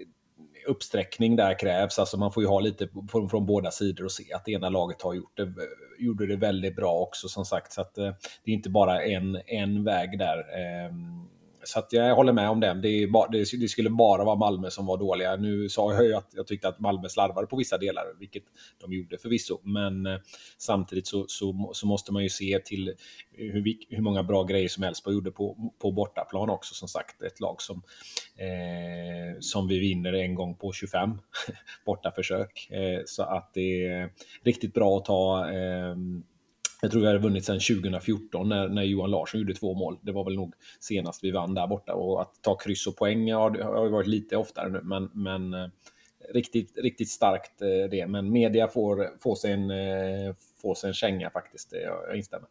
uppsträckning 0.66 1.36
där 1.36 1.58
krävs. 1.58 1.98
Alltså 1.98 2.16
man 2.16 2.32
får 2.32 2.42
ju 2.42 2.48
ha 2.48 2.60
lite 2.60 2.88
från, 3.10 3.28
från 3.28 3.46
båda 3.46 3.70
sidor 3.70 4.04
och 4.04 4.12
se 4.12 4.32
att 4.32 4.44
det 4.44 4.52
ena 4.52 4.68
laget 4.68 5.02
har 5.02 5.14
gjort 5.14 5.36
det, 5.36 5.52
gjorde 5.98 6.26
det 6.26 6.36
väldigt 6.36 6.76
bra 6.76 6.92
också 6.92 7.28
som 7.28 7.44
sagt. 7.44 7.72
Så 7.72 7.80
att 7.80 7.98
eh, 7.98 8.12
det 8.44 8.50
är 8.50 8.54
inte 8.54 8.70
bara 8.70 9.02
en, 9.02 9.40
en 9.46 9.84
väg 9.84 10.18
där. 10.18 10.38
Eh, 10.38 10.92
så 11.64 11.78
att 11.78 11.92
jag 11.92 12.14
håller 12.14 12.32
med 12.32 12.50
om 12.50 12.60
den. 12.60 12.80
Det, 12.80 13.06
bara, 13.06 13.28
det, 13.28 13.38
det, 13.38 13.68
skulle 13.68 13.90
bara 13.90 14.24
vara 14.24 14.36
Malmö 14.36 14.70
som 14.70 14.86
var 14.86 14.98
dåliga. 14.98 15.36
Nu 15.36 15.68
sa 15.68 15.94
jag 15.94 16.04
ju 16.04 16.14
att 16.14 16.28
jag 16.34 16.46
tyckte 16.46 16.68
att 16.68 16.80
Malmö 16.80 17.08
slarvade 17.08 17.46
på 17.46 17.56
vissa 17.56 17.78
delar, 17.78 18.04
vilket 18.18 18.42
de 18.80 18.92
gjorde 18.92 19.18
förvisso. 19.18 19.60
Men 19.62 20.06
eh, 20.06 20.18
samtidigt 20.58 21.06
så, 21.06 21.24
så, 21.28 21.70
så, 21.72 21.86
måste 21.86 22.12
man 22.12 22.22
ju 22.22 22.28
se 22.28 22.58
till 22.64 22.94
hur, 23.32 23.94
hur 23.94 24.02
många 24.02 24.22
bra 24.22 24.44
grejer 24.44 24.68
som 24.68 24.84
Elfsborg 24.84 25.14
gjorde 25.14 25.30
på, 25.30 25.72
på 25.78 25.92
bortaplan 25.92 26.50
också. 26.50 26.74
Som 26.74 26.88
sagt, 26.88 27.22
ett 27.22 27.40
lag 27.40 27.62
som, 27.62 27.82
eh, 28.36 29.40
som 29.40 29.68
vi 29.68 29.78
vinner 29.78 30.12
en 30.12 30.34
gång 30.34 30.54
på 30.54 30.72
25 30.72 31.10
bortaförsök. 31.86 32.70
Eh, 32.70 33.00
så 33.06 33.22
att 33.22 33.50
det 33.54 33.86
är 33.86 34.12
riktigt 34.42 34.74
bra 34.74 34.98
att 34.98 35.04
ta 35.04 35.50
eh, 35.50 35.96
jag 36.80 36.90
tror 36.90 37.00
vi 37.00 37.06
hade 37.06 37.18
vunnit 37.18 37.44
sedan 37.44 37.60
2014 37.60 38.48
när, 38.48 38.68
när 38.68 38.82
Johan 38.82 39.10
Larsson 39.10 39.40
gjorde 39.40 39.54
två 39.54 39.74
mål. 39.74 39.98
Det 40.02 40.12
var 40.12 40.24
väl 40.24 40.34
nog 40.34 40.54
senast 40.80 41.24
vi 41.24 41.30
vann 41.30 41.54
där 41.54 41.66
borta. 41.66 41.94
Och 41.94 42.22
att 42.22 42.42
ta 42.42 42.56
kryss 42.56 42.86
och 42.86 42.96
poäng 42.96 43.28
ja, 43.28 43.50
det 43.50 43.64
har 43.64 43.88
varit 43.88 44.06
lite 44.06 44.36
oftare 44.36 44.68
nu, 44.68 44.80
men, 44.82 45.10
men 45.12 45.54
eh, 45.54 45.68
riktigt, 46.34 46.78
riktigt 46.78 47.08
starkt 47.08 47.62
eh, 47.62 47.90
det. 47.90 48.06
Men 48.06 48.32
media 48.32 48.68
får, 48.68 49.20
får, 49.22 49.34
sig 49.34 49.52
en, 49.52 49.70
eh, 49.70 50.34
får 50.62 50.74
sig 50.74 50.88
en 50.88 50.94
känga 50.94 51.30
faktiskt. 51.30 51.72
Jag, 51.72 52.08
jag 52.08 52.16
instämmer. 52.16 52.48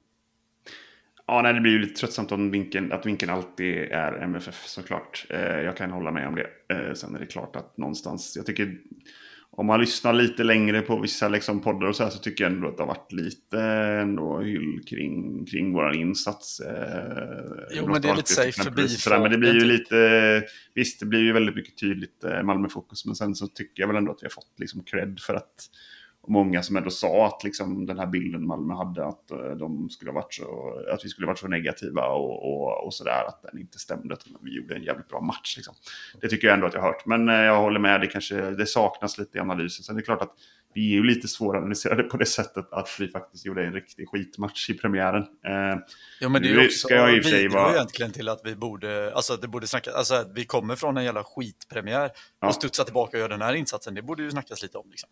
Ja, 1.27 1.41
nej, 1.41 1.53
det 1.53 1.61
blir 1.61 1.71
ju 1.71 1.79
lite 1.79 1.99
tröttsamt 1.99 2.31
om 2.31 2.51
vinkeln, 2.51 2.91
att 2.91 3.05
vinkeln 3.05 3.31
alltid 3.31 3.77
är 3.77 4.11
MFF 4.13 4.65
såklart. 4.65 5.25
jag 5.63 5.77
kan 5.77 5.91
hålla 5.91 6.11
med 6.11 6.27
om 6.27 6.35
det. 6.35 6.95
sen 6.95 7.15
är 7.15 7.19
det 7.19 7.25
klart 7.25 7.55
att 7.55 7.77
någonstans, 7.77 8.33
jag 8.35 8.45
tycker 8.45 8.77
om 9.51 9.65
man 9.65 9.79
lyssnar 9.79 10.13
lite 10.13 10.43
längre 10.43 10.81
på 10.81 10.99
vissa 10.99 11.29
liksom 11.29 11.61
poddar 11.61 11.87
och 11.87 11.95
så 11.95 12.03
här 12.03 12.09
så 12.09 12.19
tycker 12.19 12.43
jag 12.43 12.53
ändå 12.53 12.67
att 12.67 12.77
det 12.77 12.83
har 12.83 12.87
varit 12.87 13.11
lite 13.11 13.61
ändå 14.01 14.39
hyll 14.39 14.81
kring, 14.89 15.45
kring 15.45 15.73
vår 15.73 15.95
insats. 15.95 16.59
Eh, 16.59 17.67
jo, 17.71 17.87
men 17.87 18.01
det 18.01 18.09
är 18.09 18.15
lite 18.15 18.33
safe 18.33 18.63
förbi. 18.63 18.87
Men 19.09 19.31
det 19.31 19.37
blir 19.37 19.53
ju 19.53 19.65
lite, 19.65 20.43
visst 20.73 20.99
det 20.99 21.05
blir 21.05 21.19
ju 21.19 21.33
väldigt 21.33 21.55
mycket 21.55 21.77
tydligt 21.77 22.23
eh, 22.23 22.43
Malmö-fokus. 22.43 23.05
Men 23.05 23.15
sen 23.15 23.35
så 23.35 23.47
tycker 23.47 23.83
jag 23.83 23.87
väl 23.87 23.97
ändå 23.97 24.11
att 24.11 24.21
vi 24.21 24.25
har 24.25 24.31
fått 24.31 24.59
liksom 24.59 24.83
cred 24.83 25.19
för 25.19 25.33
att 25.33 25.69
många 26.27 26.63
som 26.63 26.75
ändå 26.75 26.89
sa 26.89 27.27
att 27.27 27.43
liksom, 27.43 27.85
den 27.85 27.99
här 27.99 28.07
bilden 28.07 28.47
Malmö 28.47 28.73
hade, 28.73 29.05
att, 29.05 29.31
uh, 29.31 29.51
de 29.51 29.89
skulle 29.89 30.11
varit 30.11 30.33
så, 30.33 30.73
att 30.93 31.05
vi 31.05 31.09
skulle 31.09 31.27
varit 31.27 31.39
så 31.39 31.47
negativa 31.47 32.07
och, 32.07 32.53
och, 32.53 32.85
och 32.85 32.93
sådär, 32.93 33.23
att 33.27 33.41
den 33.41 33.61
inte 33.61 33.79
stämde. 33.79 34.13
Att 34.13 34.25
vi 34.41 34.55
gjorde 34.55 34.75
en 34.75 34.83
jävligt 34.83 35.07
bra 35.07 35.21
match. 35.21 35.57
Liksom. 35.57 35.75
Det 36.21 36.27
tycker 36.29 36.47
jag 36.47 36.53
ändå 36.53 36.67
att 36.67 36.73
jag 36.73 36.81
har 36.81 36.87
hört. 36.87 37.05
Men 37.05 37.29
uh, 37.29 37.35
jag 37.35 37.61
håller 37.61 37.79
med, 37.79 38.01
det 38.01 38.07
kanske 38.07 38.51
det 38.51 38.65
saknas 38.65 39.17
lite 39.17 39.37
i 39.37 39.41
analysen. 39.41 39.83
Sen 39.83 39.95
är 39.95 39.99
det 39.99 40.05
klart 40.05 40.21
att 40.21 40.33
vi 40.73 40.91
är 40.91 40.95
ju 40.95 41.03
lite 41.03 41.27
svåranalyserade 41.27 42.03
på 42.03 42.17
det 42.17 42.25
sättet 42.25 42.73
att 42.73 42.89
vi 42.99 43.07
faktiskt 43.07 43.45
gjorde 43.45 43.65
en 43.65 43.73
riktig 43.73 44.09
skitmatch 44.09 44.69
i 44.69 44.73
premiären. 44.73 45.21
Uh, 45.21 45.81
ja, 46.19 46.29
men 46.29 46.41
det 46.41 46.47
är 46.47 46.51
ju 46.51 46.65
också, 46.65 46.87
ska 46.87 46.95
jag 46.95 47.17
i 47.17 47.19
och 47.19 47.23
för 47.23 47.31
sig 47.31 47.47
vara... 47.47 47.73
egentligen 47.73 48.11
till 48.11 48.29
att 48.29 48.41
vi 48.43 48.55
borde, 48.55 49.13
alltså 49.13 49.35
det 49.35 49.47
borde 49.47 49.67
snacka, 49.67 49.91
alltså 49.91 50.13
att 50.13 50.31
vi 50.33 50.45
kommer 50.45 50.75
från 50.75 50.97
en 50.97 51.03
jävla 51.03 51.23
skitpremiär 51.23 52.11
ja. 52.39 52.47
och 52.47 52.55
studsar 52.55 52.83
tillbaka 52.83 53.17
och 53.17 53.21
gör 53.21 53.29
den 53.29 53.41
här 53.41 53.53
insatsen, 53.53 53.95
det 53.95 54.01
borde 54.01 54.23
ju 54.23 54.31
snackas 54.31 54.61
lite 54.61 54.77
om. 54.77 54.89
Liksom. 54.89 55.09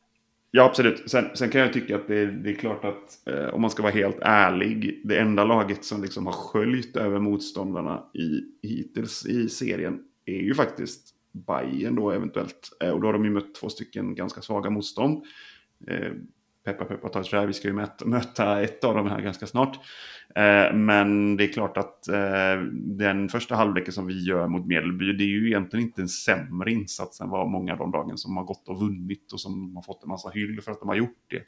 Ja, 0.51 0.63
absolut. 0.63 1.09
Sen, 1.11 1.25
sen, 1.33 1.49
kan 1.49 1.61
jag 1.61 1.73
tycka 1.73 1.95
att 1.95 2.07
det, 2.07 2.25
det 2.25 2.49
är 2.49 2.55
klart 2.55 2.85
att 2.85 3.27
eh, 3.27 3.53
om 3.53 3.61
man 3.61 3.69
ska 3.69 3.83
vara 3.83 3.93
helt 3.93 4.19
ärlig, 4.21 5.01
det 5.03 5.19
enda 5.19 5.43
laget 5.43 5.85
som 5.85 6.01
liksom 6.01 6.25
har 6.25 6.33
sköljt 6.33 6.95
över 6.95 7.19
motståndarna 7.19 8.03
i, 8.13 8.41
hittills 8.67 9.25
i 9.25 9.49
serien 9.49 9.99
är 10.25 10.41
ju 10.41 10.53
faktiskt 10.53 11.13
Bayern 11.31 11.95
då 11.95 12.11
eventuellt. 12.11 12.77
Eh, 12.83 12.89
och 12.89 13.01
då 13.01 13.07
har 13.07 13.13
de 13.13 13.25
ju 13.25 13.31
mött 13.31 13.55
två 13.55 13.69
stycken 13.69 14.15
ganska 14.15 14.41
svaga 14.41 14.69
motstånd. 14.69 15.23
Eh, 15.87 16.11
peppa 16.67 16.85
peppa 16.85 17.09
ta 17.09 17.23
trä, 17.23 17.45
vi 17.45 17.53
ska 17.53 17.67
ju 17.67 17.73
möta, 17.73 18.05
möta 18.05 18.61
ett 18.61 18.83
av 18.83 18.95
dem 18.95 19.07
här 19.07 19.21
ganska 19.21 19.47
snart. 19.47 19.75
Eh, 20.35 20.73
men 20.73 21.37
det 21.37 21.43
är 21.43 21.53
klart 21.53 21.77
att 21.77 22.07
eh, 22.07 22.61
den 22.73 23.29
första 23.29 23.55
halvleken 23.55 23.93
som 23.93 24.07
vi 24.07 24.23
gör 24.23 24.47
mot 24.47 24.67
Medelby, 24.67 25.13
det 25.13 25.23
är 25.23 25.27
ju 25.27 25.47
egentligen 25.47 25.85
inte 25.85 26.01
en 26.01 26.07
sämre 26.07 26.71
insats 26.71 27.21
än 27.21 27.29
vad 27.29 27.49
många 27.49 27.73
av 27.73 27.79
de 27.79 27.91
lagen 27.91 28.17
som 28.17 28.37
har 28.37 28.43
gått 28.43 28.69
och 28.69 28.79
vunnit 28.79 29.33
och 29.33 29.41
som 29.41 29.75
har 29.75 29.83
fått 29.83 30.03
en 30.03 30.09
massa 30.09 30.29
hyll 30.29 30.61
för 30.61 30.71
att 30.71 30.79
de 30.79 30.89
har 30.89 30.95
gjort 30.95 31.25
det. 31.27 31.43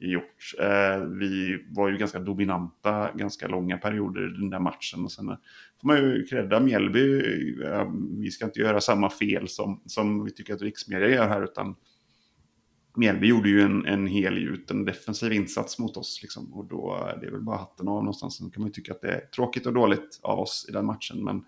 Gjort. 0.00 0.54
Eh, 0.60 1.04
vi 1.04 1.64
var 1.68 1.88
ju 1.88 1.96
ganska 1.96 2.18
dominanta 2.18 3.10
ganska 3.14 3.48
långa 3.48 3.78
perioder 3.78 4.34
i 4.34 4.40
den 4.40 4.50
där 4.50 4.60
matchen. 4.60 5.04
Och 5.04 5.12
sen 5.12 5.26
får 5.80 5.86
man 5.86 5.96
ju 5.96 6.26
credda 6.26 6.60
Mjällby. 6.60 7.18
Eh, 7.64 7.90
vi 8.18 8.30
ska 8.30 8.44
inte 8.44 8.60
göra 8.60 8.80
samma 8.80 9.10
fel 9.10 9.48
som, 9.48 9.82
som 9.86 10.24
vi 10.24 10.30
tycker 10.30 10.54
att 10.54 10.62
riksmedia 10.62 11.08
gör 11.08 11.28
här, 11.28 11.44
utan 11.44 11.74
Mjällby 12.96 13.26
gjorde 13.26 13.48
ju 13.48 13.60
en, 13.60 13.86
en 13.86 14.06
helgjuten 14.06 14.84
defensiv 14.84 15.32
insats 15.32 15.78
mot 15.78 15.96
oss. 15.96 16.18
Liksom, 16.22 16.54
och 16.54 16.64
då 16.64 17.10
det 17.20 17.26
är 17.26 17.30
väl 17.30 17.40
bara 17.40 17.56
hatten 17.56 17.88
av 17.88 17.94
någonstans. 17.94 18.36
Sen 18.36 18.50
kan 18.50 18.60
man 18.62 18.68
ju 18.68 18.72
tycka 18.72 18.92
att 18.92 19.00
det 19.00 19.08
är 19.08 19.20
tråkigt 19.20 19.66
och 19.66 19.72
dåligt 19.72 20.20
av 20.22 20.38
oss 20.38 20.66
i 20.68 20.72
den 20.72 20.86
matchen. 20.86 21.24
Men, 21.24 21.44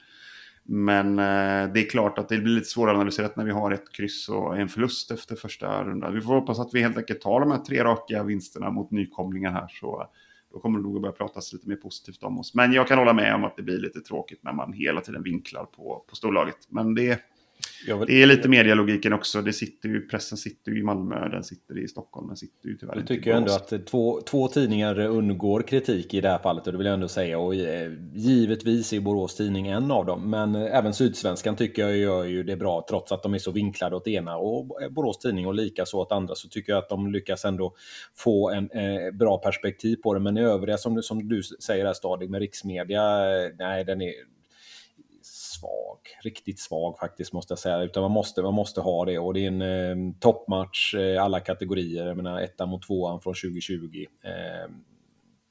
men 0.64 1.18
eh, 1.18 1.72
det 1.72 1.80
är 1.80 1.90
klart 1.90 2.18
att 2.18 2.28
det 2.28 2.38
blir 2.38 2.54
lite 2.54 2.66
svåranalyserat 2.66 3.36
när 3.36 3.44
vi 3.44 3.50
har 3.50 3.70
ett 3.70 3.92
kryss 3.92 4.28
och 4.28 4.58
en 4.58 4.68
förlust 4.68 5.10
efter 5.10 5.36
första 5.36 5.84
rundan. 5.84 6.14
Vi 6.14 6.20
får 6.20 6.34
hoppas 6.34 6.58
att 6.58 6.74
vi 6.74 6.82
helt 6.82 6.98
enkelt 6.98 7.20
tar 7.20 7.40
de 7.40 7.50
här 7.50 7.58
tre 7.58 7.84
raka 7.84 8.22
vinsterna 8.22 8.70
mot 8.70 8.90
nykomlingar 8.90 9.52
här. 9.52 9.68
Så 9.68 10.06
då 10.52 10.58
kommer 10.58 10.78
det 10.78 10.82
nog 10.82 10.96
att 10.96 11.02
börja 11.02 11.12
pratas 11.12 11.52
lite 11.52 11.68
mer 11.68 11.76
positivt 11.76 12.22
om 12.22 12.38
oss. 12.38 12.54
Men 12.54 12.72
jag 12.72 12.88
kan 12.88 12.98
hålla 12.98 13.12
med 13.12 13.34
om 13.34 13.44
att 13.44 13.56
det 13.56 13.62
blir 13.62 13.78
lite 13.78 14.00
tråkigt 14.00 14.44
när 14.44 14.52
man 14.52 14.72
hela 14.72 15.00
tiden 15.00 15.22
vinklar 15.22 15.64
på, 15.64 16.04
på 16.08 16.16
storlaget. 16.16 16.56
Men 16.68 16.94
det 16.94 17.20
vill... 17.86 18.06
Det 18.06 18.22
är 18.22 18.26
lite 18.26 18.48
medialogiken 18.48 19.12
också. 19.12 19.42
Det 19.42 19.52
sitter 19.52 19.88
ju, 19.88 20.00
pressen 20.00 20.38
sitter 20.38 20.72
ju 20.72 20.80
i 20.80 20.82
Malmö, 20.82 21.28
den 21.28 21.44
sitter 21.44 21.78
i 21.78 21.88
Stockholm, 21.88 22.26
den 22.26 22.36
sitter 22.36 22.68
ju 22.68 22.76
tyvärr 22.76 22.96
Jag 22.96 23.06
tycker 23.06 23.34
ändå 23.34 23.52
att 23.52 23.86
två, 23.86 24.20
två 24.20 24.48
tidningar 24.48 24.98
undgår 24.98 25.62
kritik 25.62 26.14
i 26.14 26.20
det 26.20 26.28
här 26.28 26.38
fallet 26.38 26.66
och 26.66 26.72
det 26.72 26.78
vill 26.78 26.86
jag 26.86 26.94
ändå 26.94 27.08
säga. 27.08 27.38
Och 27.38 27.54
eh, 27.54 27.92
givetvis 28.14 28.92
är 28.92 29.00
Borås 29.00 29.36
Tidning 29.36 29.68
en 29.68 29.90
av 29.90 30.06
dem. 30.06 30.30
Men 30.30 30.54
eh, 30.54 30.76
även 30.76 30.94
Sydsvenskan 30.94 31.56
tycker 31.56 31.82
jag 31.82 31.96
gör 31.96 32.24
ju 32.24 32.42
det 32.42 32.56
bra 32.56 32.86
trots 32.88 33.12
att 33.12 33.22
de 33.22 33.34
är 33.34 33.38
så 33.38 33.50
vinklade 33.50 33.96
åt 33.96 34.08
ena 34.08 34.36
och 34.36 34.82
eh, 34.82 34.88
Borås 34.90 35.18
Tidning 35.18 35.46
och 35.46 35.54
lika 35.54 35.86
så 35.86 36.00
åt 36.00 36.12
andra 36.12 36.34
så 36.34 36.48
tycker 36.48 36.72
jag 36.72 36.78
att 36.78 36.88
de 36.88 37.12
lyckas 37.12 37.44
ändå 37.44 37.74
få 38.16 38.50
en 38.50 38.70
eh, 38.70 39.10
bra 39.12 39.38
perspektiv 39.38 39.96
på 39.96 40.14
det. 40.14 40.20
Men 40.20 40.36
i 40.36 40.42
övriga 40.42 40.76
som, 40.76 41.02
som 41.02 41.28
du 41.28 41.42
säger 41.42 41.86
här 41.86 41.92
Stadig 41.92 42.30
med 42.30 42.40
riksmedia, 42.40 43.02
nej 43.58 43.84
den 43.84 44.02
är 44.02 44.12
svag, 45.60 45.98
riktigt 46.22 46.60
svag 46.60 46.98
faktiskt 46.98 47.32
måste 47.32 47.52
jag 47.52 47.58
säga. 47.58 47.82
Utan 47.82 48.02
man 48.02 48.10
måste, 48.10 48.42
man 48.42 48.54
måste 48.54 48.80
ha 48.80 49.04
det 49.04 49.18
och 49.18 49.34
det 49.34 49.40
är 49.40 49.48
en 49.48 49.62
eh, 49.62 50.14
toppmatch 50.20 50.94
eh, 50.94 51.24
alla 51.24 51.40
kategorier. 51.40 52.06
Jag 52.06 52.16
menar 52.16 52.40
ettan 52.40 52.68
mot 52.68 52.82
tvåan 52.82 53.20
från 53.20 53.34
2020. 53.34 54.06
Eh, 54.24 54.70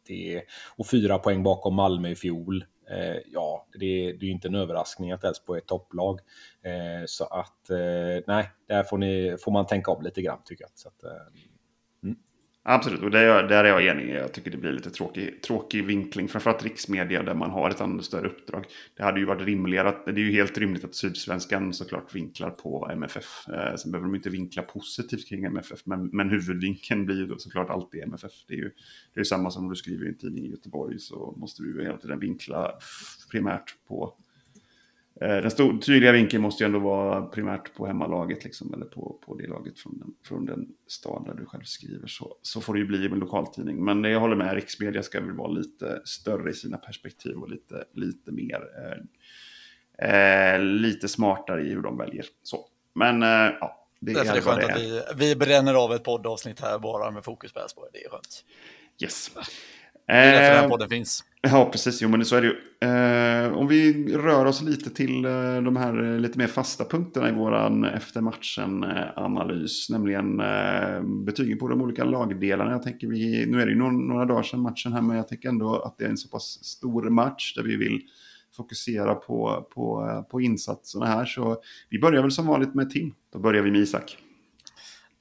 det 0.07 0.43
och 0.77 0.87
fyra 0.87 1.17
poäng 1.19 1.43
bakom 1.43 1.75
Malmö 1.75 2.09
i 2.09 2.15
fjol. 2.15 2.65
Eh, 2.89 3.17
ja, 3.31 3.67
det, 3.73 3.79
det 4.11 4.25
är 4.25 4.27
ju 4.27 4.31
inte 4.31 4.47
en 4.47 4.55
överraskning 4.55 5.11
att 5.11 5.23
Elfsborg 5.23 5.57
är 5.57 5.61
ett 5.61 5.67
topplag. 5.67 6.19
Eh, 6.61 7.05
så 7.05 7.25
att 7.25 7.69
eh, 7.69 8.23
nej, 8.27 8.49
där 8.67 8.83
får, 8.83 8.97
ni, 8.97 9.37
får 9.39 9.51
man 9.51 9.65
tänka 9.65 9.91
om 9.91 10.03
lite 10.03 10.21
grann 10.21 10.39
tycker 10.45 10.63
jag. 10.63 10.71
Så 10.75 10.87
att. 10.87 11.03
Eh, 11.03 11.56
Absolut, 12.69 13.03
och 13.03 13.11
där, 13.11 13.43
där 13.43 13.63
är 13.63 13.67
jag 13.67 13.85
enig. 13.85 14.15
Jag 14.15 14.33
tycker 14.33 14.51
det 14.51 14.57
blir 14.57 14.71
lite 14.71 14.89
tråkig, 14.89 15.41
tråkig 15.41 15.85
vinkling. 15.85 16.27
Framförallt 16.27 16.63
riksmedia 16.63 17.23
där 17.23 17.33
man 17.33 17.51
har 17.51 17.69
ett 17.69 17.81
annat 17.81 18.05
större 18.05 18.27
uppdrag. 18.27 18.65
Det 18.97 19.03
hade 19.03 19.19
ju 19.19 19.25
varit 19.25 19.41
rimligare, 19.41 19.89
att, 19.89 20.05
det 20.05 20.11
är 20.11 20.15
ju 20.15 20.31
helt 20.31 20.57
rimligt 20.57 20.83
att 20.83 20.95
Sydsvenskan 20.95 21.73
såklart 21.73 22.15
vinklar 22.15 22.49
på 22.49 22.89
MFF. 22.91 23.47
Eh, 23.49 23.75
sen 23.75 23.91
behöver 23.91 24.07
de 24.07 24.15
inte 24.15 24.29
vinkla 24.29 24.61
positivt 24.61 25.29
kring 25.29 25.43
MFF, 25.43 25.79
men, 25.85 26.05
men 26.07 26.29
huvudvinkeln 26.29 27.05
blir 27.05 27.15
ju 27.15 27.25
då 27.27 27.37
såklart 27.37 27.69
alltid 27.69 28.03
MFF. 28.03 28.31
Det 28.47 28.53
är 28.53 28.57
ju 28.57 28.71
det 29.13 29.19
är 29.19 29.23
samma 29.23 29.51
som 29.51 29.63
om 29.63 29.69
du 29.69 29.75
skriver 29.75 30.05
i 30.05 30.09
en 30.09 30.17
tidning 30.17 30.45
i 30.45 30.49
Göteborg 30.51 30.99
så 30.99 31.33
måste 31.37 31.63
du 31.63 31.75
ju 31.75 31.83
hela 31.83 31.97
tiden 31.97 32.19
vinkla 32.19 32.71
primärt 33.31 33.75
på 33.87 34.13
den 35.19 35.51
stor, 35.51 35.77
tydliga 35.77 36.11
vinkeln 36.11 36.43
måste 36.43 36.63
ju 36.63 36.65
ändå 36.65 36.79
vara 36.79 37.21
primärt 37.21 37.73
på 37.73 37.87
hemmalaget, 37.87 38.43
liksom, 38.43 38.73
eller 38.73 38.85
på, 38.85 39.19
på 39.25 39.35
det 39.35 39.47
laget 39.47 39.79
från 39.79 39.99
den, 39.99 40.13
från 40.23 40.45
den 40.45 40.67
stad 40.87 41.25
där 41.25 41.33
du 41.33 41.45
själv 41.45 41.63
skriver. 41.63 42.07
Så, 42.07 42.35
så 42.41 42.61
får 42.61 42.73
det 42.73 42.79
ju 42.79 42.85
bli 42.85 43.09
med 43.09 43.19
lokaltidning. 43.19 43.85
Men 43.85 44.03
jag 44.03 44.19
håller 44.19 44.35
med, 44.35 44.53
riksmedia 44.53 45.03
ska 45.03 45.21
väl 45.21 45.31
vara 45.31 45.51
lite 45.51 46.01
större 46.05 46.49
i 46.49 46.53
sina 46.53 46.77
perspektiv 46.77 47.35
och 47.35 47.49
lite, 47.49 47.83
lite 47.93 48.31
mer 48.31 48.61
eh, 48.77 50.09
eh, 50.09 50.59
lite 50.59 51.07
smartare 51.07 51.61
i 51.61 51.69
hur 51.69 51.81
de 51.81 51.97
väljer. 51.97 52.25
Så. 52.43 52.65
Men 52.93 53.23
eh, 53.23 53.55
ja, 53.59 53.87
det 53.99 54.13
Därför 54.13 54.31
är, 54.31 54.35
det 54.35 54.41
skönt 54.41 54.61
det 54.61 54.73
att 54.73 54.79
vi, 54.79 55.01
vi 55.15 55.35
bränner 55.35 55.73
av 55.73 55.93
ett 55.93 56.03
poddavsnitt 56.03 56.59
här 56.59 56.79
bara 56.79 57.11
med 57.11 57.23
fokus 57.23 57.53
på 57.53 57.59
Elfsborg. 57.59 57.89
Det 57.93 58.03
är 58.03 58.09
skönt. 58.09 58.45
Yes. 59.01 59.31
Det 60.07 60.13
är 60.13 60.31
därför 60.31 60.53
den 60.53 60.61
här 60.61 60.69
podden 60.69 60.89
finns. 60.89 61.23
Eh, 61.43 61.51
ja, 61.51 61.69
precis. 61.71 62.01
Jo, 62.01 62.09
men 62.09 62.25
så 62.25 62.35
är 62.35 62.41
det 62.41 62.47
ju. 62.47 62.55
Eh, 62.89 63.57
om 63.57 63.67
vi 63.67 64.07
rör 64.17 64.45
oss 64.45 64.61
lite 64.61 64.89
till 64.89 65.25
eh, 65.25 65.61
de 65.61 65.75
här 65.75 66.03
eh, 66.03 66.19
lite 66.19 66.37
mer 66.37 66.47
fasta 66.47 66.85
punkterna 66.85 67.29
i 67.29 67.31
våran 67.31 67.85
efter 67.85 68.21
matchen-analys. 68.21 69.89
Nämligen 69.89 70.39
eh, 70.39 71.01
betygen 71.25 71.57
på 71.57 71.67
de 71.67 71.81
olika 71.81 72.03
lagdelarna. 72.03 72.71
Jag 72.71 72.83
tänker 72.83 73.07
vi, 73.07 73.45
nu 73.45 73.61
är 73.61 73.65
det 73.65 73.71
ju 73.71 73.77
några, 73.77 73.91
några 73.91 74.25
dagar 74.25 74.43
sedan 74.43 74.59
matchen 74.59 74.93
här, 74.93 75.01
men 75.01 75.17
jag 75.17 75.27
tänker 75.27 75.49
ändå 75.49 75.75
att 75.75 75.97
det 75.97 76.05
är 76.05 76.09
en 76.09 76.17
så 76.17 76.29
pass 76.29 76.63
stor 76.63 77.09
match 77.09 77.53
där 77.55 77.63
vi 77.63 77.75
vill 77.75 78.01
fokusera 78.57 79.15
på, 79.15 79.67
på, 79.73 80.09
eh, 80.09 80.21
på 80.21 80.41
insatserna 80.41 81.05
här. 81.05 81.25
Så 81.25 81.57
vi 81.89 81.99
börjar 81.99 82.21
väl 82.21 82.31
som 82.31 82.47
vanligt 82.47 82.75
med 82.75 82.89
Tim. 82.89 83.13
Då 83.33 83.39
börjar 83.39 83.63
vi 83.63 83.71
med 83.71 83.81
Isak. 83.81 84.17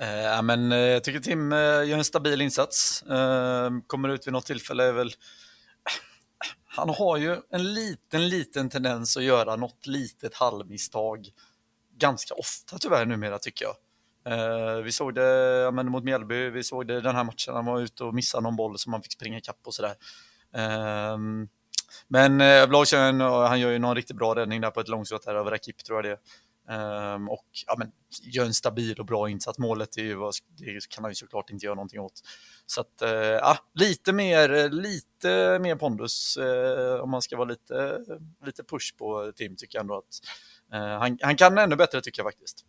Eh, 0.00 0.42
men, 0.42 0.72
eh, 0.72 0.78
jag 0.78 1.04
tycker 1.04 1.20
Tim 1.20 1.52
eh, 1.52 1.58
gör 1.58 1.98
en 1.98 2.04
stabil 2.04 2.40
insats. 2.40 3.02
Eh, 3.02 3.70
kommer 3.86 4.08
ut 4.08 4.26
vid 4.26 4.32
något 4.32 4.46
tillfälle 4.46 4.84
är 4.84 4.92
väl... 4.92 5.10
Han 6.64 6.88
har 6.88 7.16
ju 7.16 7.36
en 7.50 7.74
liten, 7.74 8.28
liten 8.28 8.70
tendens 8.70 9.16
att 9.16 9.22
göra 9.22 9.56
något 9.56 9.86
litet 9.86 10.34
halvmisstag 10.34 11.28
ganska 11.98 12.34
ofta 12.34 12.78
tyvärr 12.78 13.06
numera 13.06 13.38
tycker 13.38 13.64
jag. 13.64 13.76
Eh, 14.26 14.76
vi 14.76 14.92
såg 14.92 15.14
det 15.14 15.60
ja, 15.64 15.70
men 15.70 15.90
mot 15.90 16.04
Mjällby, 16.04 16.50
vi 16.50 16.64
såg 16.64 16.86
det 16.86 17.00
den 17.00 17.16
här 17.16 17.24
matchen, 17.24 17.54
han 17.54 17.64
var 17.64 17.80
ute 17.80 18.04
och 18.04 18.14
missade 18.14 18.42
någon 18.42 18.56
boll 18.56 18.78
som 18.78 18.92
han 18.92 19.02
fick 19.02 19.12
springa 19.12 19.38
ikapp 19.38 19.60
och 19.66 19.74
sådär. 19.74 19.94
Ehm, 20.54 21.42
eh, 21.42 21.48
men 22.08 22.40
överlag 22.40 22.86
han 23.48 23.60
gör 23.60 23.70
ju 23.70 23.78
någon 23.78 23.96
riktigt 23.96 24.16
bra 24.16 24.34
räddning 24.34 24.60
där 24.60 24.70
på 24.70 24.80
ett 24.80 24.88
långskott 24.88 25.26
över 25.26 25.50
Rakip 25.50 25.84
tror 25.84 25.98
jag 25.98 26.04
det 26.04 26.10
är. 26.10 26.18
Um, 26.68 27.28
och 27.28 27.46
ja, 27.66 27.74
men, 27.78 27.92
gör 28.22 28.44
en 28.44 28.54
stabil 28.54 29.00
och 29.00 29.06
bra 29.06 29.28
insats. 29.28 29.58
Målet 29.58 29.96
är 29.96 30.02
ju, 30.02 30.16
det 30.58 30.88
kan 30.88 31.04
han 31.04 31.10
ju 31.10 31.14
såklart 31.14 31.50
inte 31.50 31.66
göra 31.66 31.74
någonting 31.74 32.00
åt. 32.00 32.20
Så 32.66 32.80
att, 32.80 33.02
uh, 33.02 33.10
ja, 33.10 33.58
lite 33.74 34.12
mer, 34.12 34.68
lite 34.68 35.58
mer 35.58 35.76
pondus 35.76 36.38
uh, 36.40 37.00
om 37.00 37.10
man 37.10 37.22
ska 37.22 37.36
vara 37.36 37.48
lite, 37.48 37.98
lite 38.46 38.64
push 38.64 38.96
på 38.98 39.32
Tim 39.36 39.56
tycker 39.56 39.78
jag 39.78 39.82
ändå 39.82 39.98
att 39.98 40.20
uh, 40.74 40.98
han, 40.98 41.18
han 41.22 41.36
kan 41.36 41.58
ännu 41.58 41.76
bättre 41.76 42.00
tycker 42.00 42.22
jag 42.22 42.32
faktiskt. 42.32 42.64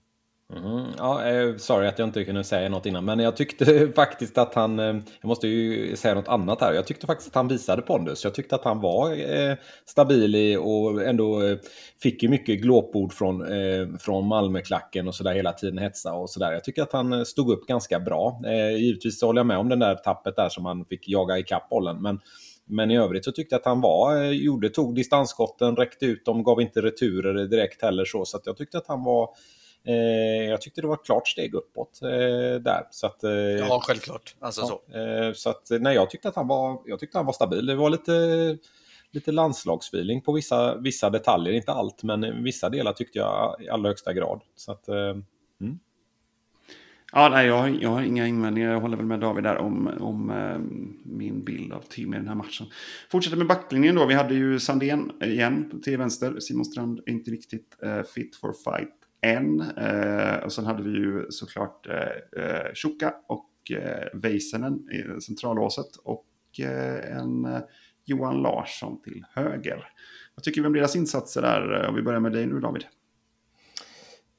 Mm, 0.56 0.86
ja, 0.98 1.26
eh, 1.26 1.56
sorry 1.58 1.88
att 1.88 2.00
jag 2.00 2.08
inte 2.08 2.24
kunde 2.24 2.44
säga 2.44 2.70
något 2.70 2.86
innan, 2.86 3.06
men 3.06 3.20
jag 3.20 3.38
tyckte 3.38 3.92
faktiskt 3.96 4.38
att 4.38 4.54
han, 4.54 4.80
eh, 4.80 4.86
jag 5.22 5.28
måste 5.28 5.48
ju 5.48 5.96
säga 5.96 6.16
något 6.16 6.28
annat 6.28 6.62
här, 6.62 6.74
jag 6.74 6.88
tyckte 6.88 7.08
faktiskt 7.08 7.30
att 7.30 7.36
han 7.36 7.48
visade 7.48 7.82
pondus. 7.82 8.24
Jag 8.24 8.34
tyckte 8.34 8.56
att 8.56 8.64
han 8.64 8.82
var 8.82 9.12
eh, 9.12 9.56
stabil 9.86 10.36
i 10.36 10.58
och 10.58 11.04
ändå 11.04 11.44
eh, 11.44 11.58
fick 12.02 12.24
ju 12.24 12.30
mycket 12.30 12.62
glåpord 12.62 13.14
från, 13.14 13.42
eh, 13.42 13.88
från 14.00 14.28
Malmöklacken 14.28 15.08
och 15.08 15.16
sådär 15.16 15.34
hela 15.34 15.54
tiden, 15.54 15.78
hetsa 15.78 16.14
och 16.14 16.30
sådär. 16.30 16.52
Jag 16.52 16.64
tycker 16.64 16.82
att 16.82 16.94
han 16.94 17.14
eh, 17.14 17.24
stod 17.24 17.52
upp 17.52 17.68
ganska 17.68 18.00
bra. 18.00 18.40
Givetvis 18.78 19.22
håller 19.22 19.40
jag 19.40 19.48
med 19.48 19.58
om 19.58 19.70
den 19.70 19.80
där 19.80 19.96
tappet 19.96 20.36
där 20.36 20.50
som 20.50 20.66
han 20.66 20.86
fick 20.86 21.10
jaga 21.10 21.38
i 21.38 21.46
bollen, 21.70 22.02
men 22.02 22.20
men 22.70 22.92
i 22.92 22.98
övrigt 22.98 23.26
så 23.26 23.32
tyckte 23.32 23.56
jag 23.56 23.60
att 23.60 23.66
han 23.66 23.82
var, 23.82 24.24
gjorde, 24.24 24.70
tog 24.70 24.96
distansskotten, 24.96 25.76
räckte 25.76 26.06
ut 26.06 26.26
dem, 26.26 26.44
gav 26.44 26.62
inte 26.62 26.82
returer 26.82 27.48
direkt 27.48 27.82
heller 27.82 28.06
så. 28.06 28.26
Så 28.26 28.38
att 28.38 28.46
jag 28.46 28.58
tyckte 28.58 28.78
att 28.78 28.88
han 28.88 29.04
var 29.04 29.30
jag 30.50 30.62
tyckte 30.62 30.82
det 30.82 30.88
var 30.88 30.95
ett 30.95 31.06
klart 31.06 31.28
steg 31.28 31.54
uppåt 31.54 32.00
eh, 32.04 32.62
där. 32.62 32.88
Så 32.91 33.08
att, 33.08 33.23
eh, 33.23 33.32
ja, 33.32 33.80
självklart. 33.84 34.36
Alltså 34.39 34.62
ja, 34.62 34.67
så. 34.67 35.34
så 35.36 35.50
att, 35.50 35.82
nej, 35.82 35.95
jag 35.95 36.10
tyckte 36.10 36.30
att 36.30 36.36
han 36.36 36.47
var, 36.47 36.82
jag 36.86 37.00
tyckte 37.00 37.17
han 37.17 37.26
var 37.26 37.34
stabil. 37.34 37.65
Det 37.65 37.76
var 37.76 37.89
lite, 37.89 38.58
lite 39.12 39.32
landslagsfeeling 39.32 40.21
på 40.21 40.32
vissa, 40.32 40.76
vissa 40.78 41.10
detaljer. 41.10 41.54
Inte 41.54 41.71
allt, 41.71 42.04
men 42.04 42.43
vissa 42.43 42.69
delar 42.69 42.93
tyckte 42.93 43.17
jag 43.19 43.56
i 43.62 43.69
allra 43.69 43.89
högsta 43.89 44.13
grad. 44.13 44.41
Så 44.56 44.71
att, 44.71 44.88
mm. 44.88 45.80
Ja, 47.12 47.30
nej, 47.30 47.47
jag, 47.47 47.58
har, 47.58 47.67
jag 47.82 47.89
har 47.89 48.02
inga 48.02 48.28
invändningar. 48.28 48.71
Jag 48.71 48.80
håller 48.80 48.97
väl 48.97 49.06
med 49.06 49.19
David 49.19 49.43
där 49.43 49.58
om, 49.58 49.88
om 50.00 50.30
eh, 50.30 50.60
min 51.04 51.43
bild 51.43 51.73
av 51.73 51.82
Tim 51.82 52.13
i 52.13 52.17
den 52.17 52.28
här 52.28 52.36
matchen. 52.36 52.67
Fortsätter 53.12 53.38
med 53.38 53.47
backlinjen 53.47 53.95
då. 53.95 54.06
Vi 54.06 54.13
hade 54.13 54.34
ju 54.34 54.60
Sandén 54.60 55.12
igen 55.23 55.82
till 55.84 55.97
vänster. 55.97 56.39
Simon 56.39 56.65
Strand 56.65 57.02
inte 57.06 57.32
riktigt 57.32 57.78
eh, 57.84 58.04
fit 58.04 58.36
for 58.36 58.54
fight 58.54 58.93
en. 59.21 59.62
Eh, 59.62 60.36
och 60.36 60.53
sen 60.53 60.65
hade 60.65 60.84
vi 60.84 60.89
ju 60.89 61.25
såklart 61.30 61.88
eh, 61.88 62.43
eh, 62.43 62.73
Shuka 62.73 63.13
och 63.27 63.71
eh, 63.71 64.08
Väisänen 64.13 64.89
i 64.91 65.21
centralåset 65.21 65.95
och 66.03 66.25
eh, 66.60 67.17
en 67.17 67.45
eh, 67.45 67.60
Johan 68.06 68.41
Larsson 68.41 69.01
till 69.01 69.25
höger. 69.34 69.86
Vad 70.36 70.43
tycker 70.43 70.62
vi 70.62 70.67
om 70.67 70.73
deras 70.73 70.95
insatser 70.95 71.41
där? 71.41 71.88
Om 71.88 71.95
vi 71.95 72.01
börjar 72.01 72.19
med 72.19 72.32
dig 72.32 72.45
nu 72.45 72.60
David. 72.60 72.84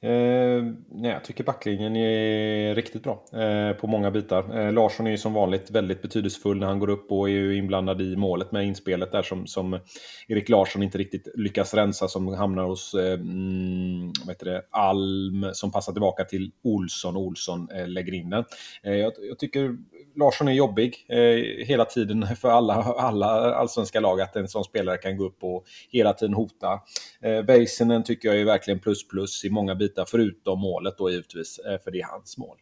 Eh, 0.01 0.63
nej, 0.91 1.11
jag 1.11 1.23
tycker 1.23 1.43
backlinjen 1.43 1.95
är 1.95 2.75
riktigt 2.75 3.03
bra 3.03 3.25
eh, 3.33 3.73
på 3.73 3.87
många 3.87 4.11
bitar. 4.11 4.59
Eh, 4.59 4.73
Larsson 4.73 5.07
är 5.07 5.11
ju 5.11 5.17
som 5.17 5.33
vanligt 5.33 5.71
väldigt 5.71 6.01
betydelsefull 6.01 6.59
när 6.59 6.67
han 6.67 6.79
går 6.79 6.89
upp 6.89 7.11
och 7.11 7.29
är 7.29 7.33
ju 7.33 7.57
inblandad 7.57 8.01
i 8.01 8.15
målet 8.15 8.51
med 8.51 8.65
inspelet 8.65 9.11
där 9.11 9.21
som, 9.21 9.47
som 9.47 9.79
Erik 10.27 10.49
Larsson 10.49 10.83
inte 10.83 10.97
riktigt 10.97 11.27
lyckas 11.35 11.73
rensa 11.73 12.07
som 12.07 12.27
hamnar 12.27 12.63
hos 12.63 12.93
eh, 12.93 13.13
mm, 13.13 14.11
vad 14.25 14.35
heter 14.35 14.45
det, 14.45 14.63
Alm 14.69 15.49
som 15.53 15.71
passar 15.71 15.93
tillbaka 15.93 16.23
till 16.23 16.51
Olsson 16.63 17.15
och 17.15 17.21
Olsson 17.21 17.67
eh, 17.71 17.87
lägger 17.87 18.13
in 18.13 18.29
den. 18.29 18.43
Eh, 18.83 18.95
jag, 18.95 19.13
jag 19.29 19.39
tycker 19.39 19.77
Larsson 20.19 20.47
är 20.47 20.51
jobbig 20.51 21.05
eh, 21.09 21.65
hela 21.65 21.85
tiden 21.85 22.27
för 22.35 22.49
alla, 22.49 22.73
alla 22.73 23.55
allsvenska 23.55 23.99
lag 23.99 24.21
att 24.21 24.35
en 24.35 24.47
sån 24.47 24.63
spelare 24.63 24.97
kan 24.97 25.17
gå 25.17 25.25
upp 25.25 25.43
och 25.43 25.65
hela 25.89 26.13
tiden 26.13 26.33
hota. 26.33 26.79
Eh, 27.21 27.45
Väisänen 27.45 28.03
tycker 28.03 28.27
jag 28.29 28.41
är 28.41 28.45
verkligen 28.45 28.79
plus 28.79 29.07
plus 29.07 29.45
i 29.45 29.49
många 29.49 29.75
bitar 29.75 30.05
förutom 30.07 30.59
målet 30.59 30.97
då 30.97 31.11
givetvis, 31.11 31.59
eh, 31.59 31.79
för 31.83 31.91
det 31.91 31.99
är 31.99 32.05
hans 32.05 32.37
mål. 32.37 32.57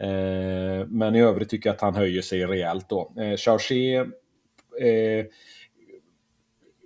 Eh, 0.00 0.86
men 0.88 1.14
i 1.14 1.20
övrigt 1.20 1.48
tycker 1.48 1.68
jag 1.68 1.74
att 1.74 1.80
han 1.80 1.94
höjer 1.94 2.22
sig 2.22 2.46
rejält 2.46 2.88
då. 2.88 3.12
Eh, 3.16 3.36
Chargé 3.36 3.96
eh, 4.80 5.26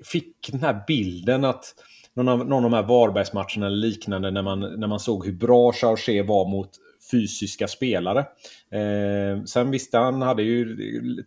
fick 0.04 0.52
den 0.52 0.60
här 0.60 0.84
bilden 0.86 1.44
att 1.44 1.74
någon 2.14 2.28
av, 2.28 2.38
någon 2.38 2.64
av 2.64 2.70
de 2.70 2.76
här 2.76 2.82
Varbergsmatcherna 2.82 3.66
eller 3.66 3.76
liknande 3.76 4.30
när 4.30 4.42
man, 4.42 4.60
när 4.60 4.86
man 4.86 5.00
såg 5.00 5.26
hur 5.26 5.32
bra 5.32 5.72
Chargé 5.72 6.22
var 6.22 6.48
mot 6.48 6.70
fysiska 7.10 7.68
spelare. 7.68 8.20
Eh, 8.70 9.44
sen 9.44 9.70
visste 9.70 9.98
han 9.98 10.22
hade 10.22 10.42
ju 10.42 10.76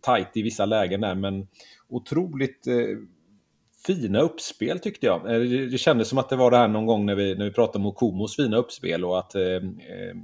tajt 0.01 0.37
i 0.37 0.41
vissa 0.41 0.65
lägen 0.65 1.01
där, 1.01 1.15
men 1.15 1.47
otroligt 1.89 2.67
eh, 2.67 2.97
fina 3.85 4.19
uppspel 4.19 4.79
tyckte 4.79 5.05
jag. 5.05 5.33
Eh, 5.33 5.39
det, 5.39 5.67
det 5.67 5.77
kändes 5.77 6.09
som 6.09 6.17
att 6.17 6.29
det 6.29 6.35
var 6.35 6.51
det 6.51 6.57
här 6.57 6.67
någon 6.67 6.85
gång 6.85 7.05
när 7.05 7.15
vi, 7.15 7.35
när 7.35 7.45
vi 7.45 7.51
pratade 7.51 7.77
om 7.77 7.85
Okomos 7.85 8.35
fina 8.35 8.57
uppspel 8.57 9.05
och 9.05 9.19
att, 9.19 9.35
eh, 9.35 9.43
eh 9.43 10.15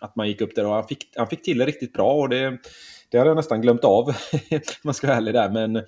att 0.00 0.16
man 0.16 0.28
gick 0.28 0.40
upp 0.40 0.54
där 0.54 0.66
och 0.66 0.74
han 0.74 0.88
fick, 0.88 1.08
han 1.16 1.26
fick 1.26 1.42
till 1.42 1.58
det 1.58 1.66
riktigt 1.66 1.92
bra. 1.92 2.12
och 2.12 2.28
det 2.28 2.58
det 3.10 3.18
hade 3.18 3.30
jag 3.30 3.36
nästan 3.36 3.60
glömt 3.60 3.84
av, 3.84 4.08
om 4.50 4.60
man 4.84 4.94
ska 4.94 5.06
vara 5.06 5.16
ärlig 5.16 5.34
där. 5.34 5.50
Men 5.50 5.76
eh, 5.76 5.82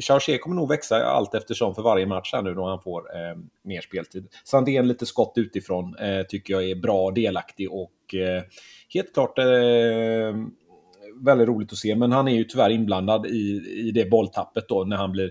Chargé 0.00 0.38
kommer 0.38 0.56
nog 0.56 0.68
växa 0.68 1.04
allt 1.04 1.34
eftersom 1.34 1.74
för 1.74 1.82
varje 1.82 2.06
match 2.06 2.32
här 2.32 2.42
nu 2.42 2.54
då 2.54 2.66
han 2.66 2.80
får 2.80 3.16
eh, 3.16 3.36
mer 3.64 3.80
speltid. 3.80 4.28
Sandén 4.44 4.88
lite 4.88 5.06
skott 5.06 5.32
utifrån 5.36 5.96
eh, 5.96 6.22
tycker 6.22 6.54
jag 6.54 6.70
är 6.70 6.74
bra, 6.74 7.10
delaktig 7.10 7.72
och 7.72 7.90
Eh, 8.14 8.42
helt 8.88 9.14
klart 9.14 9.38
eh, 9.38 9.44
väldigt 11.24 11.48
roligt 11.48 11.72
att 11.72 11.78
se. 11.78 11.96
Men 11.96 12.12
han 12.12 12.28
är 12.28 12.36
ju 12.36 12.44
tyvärr 12.44 12.70
inblandad 12.70 13.26
i, 13.26 13.62
i 13.88 13.90
det 13.94 14.10
bolltappet 14.10 14.68
då 14.68 14.84
när 14.84 14.96
han 14.96 15.12
blir 15.12 15.30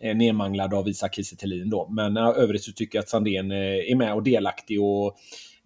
eh, 0.00 0.16
nedmanglad 0.16 0.74
av 0.74 0.88
Isak 0.88 1.14
Kiese 1.14 1.36
då. 1.64 1.88
Men 1.88 2.16
eh, 2.16 2.28
övrigt 2.28 2.64
så 2.64 2.72
tycker 2.72 2.98
jag 2.98 3.02
att 3.02 3.08
Sandén 3.08 3.52
är 3.52 3.96
med 3.96 4.14
och 4.14 4.22
delaktig 4.22 4.82
och 4.82 5.06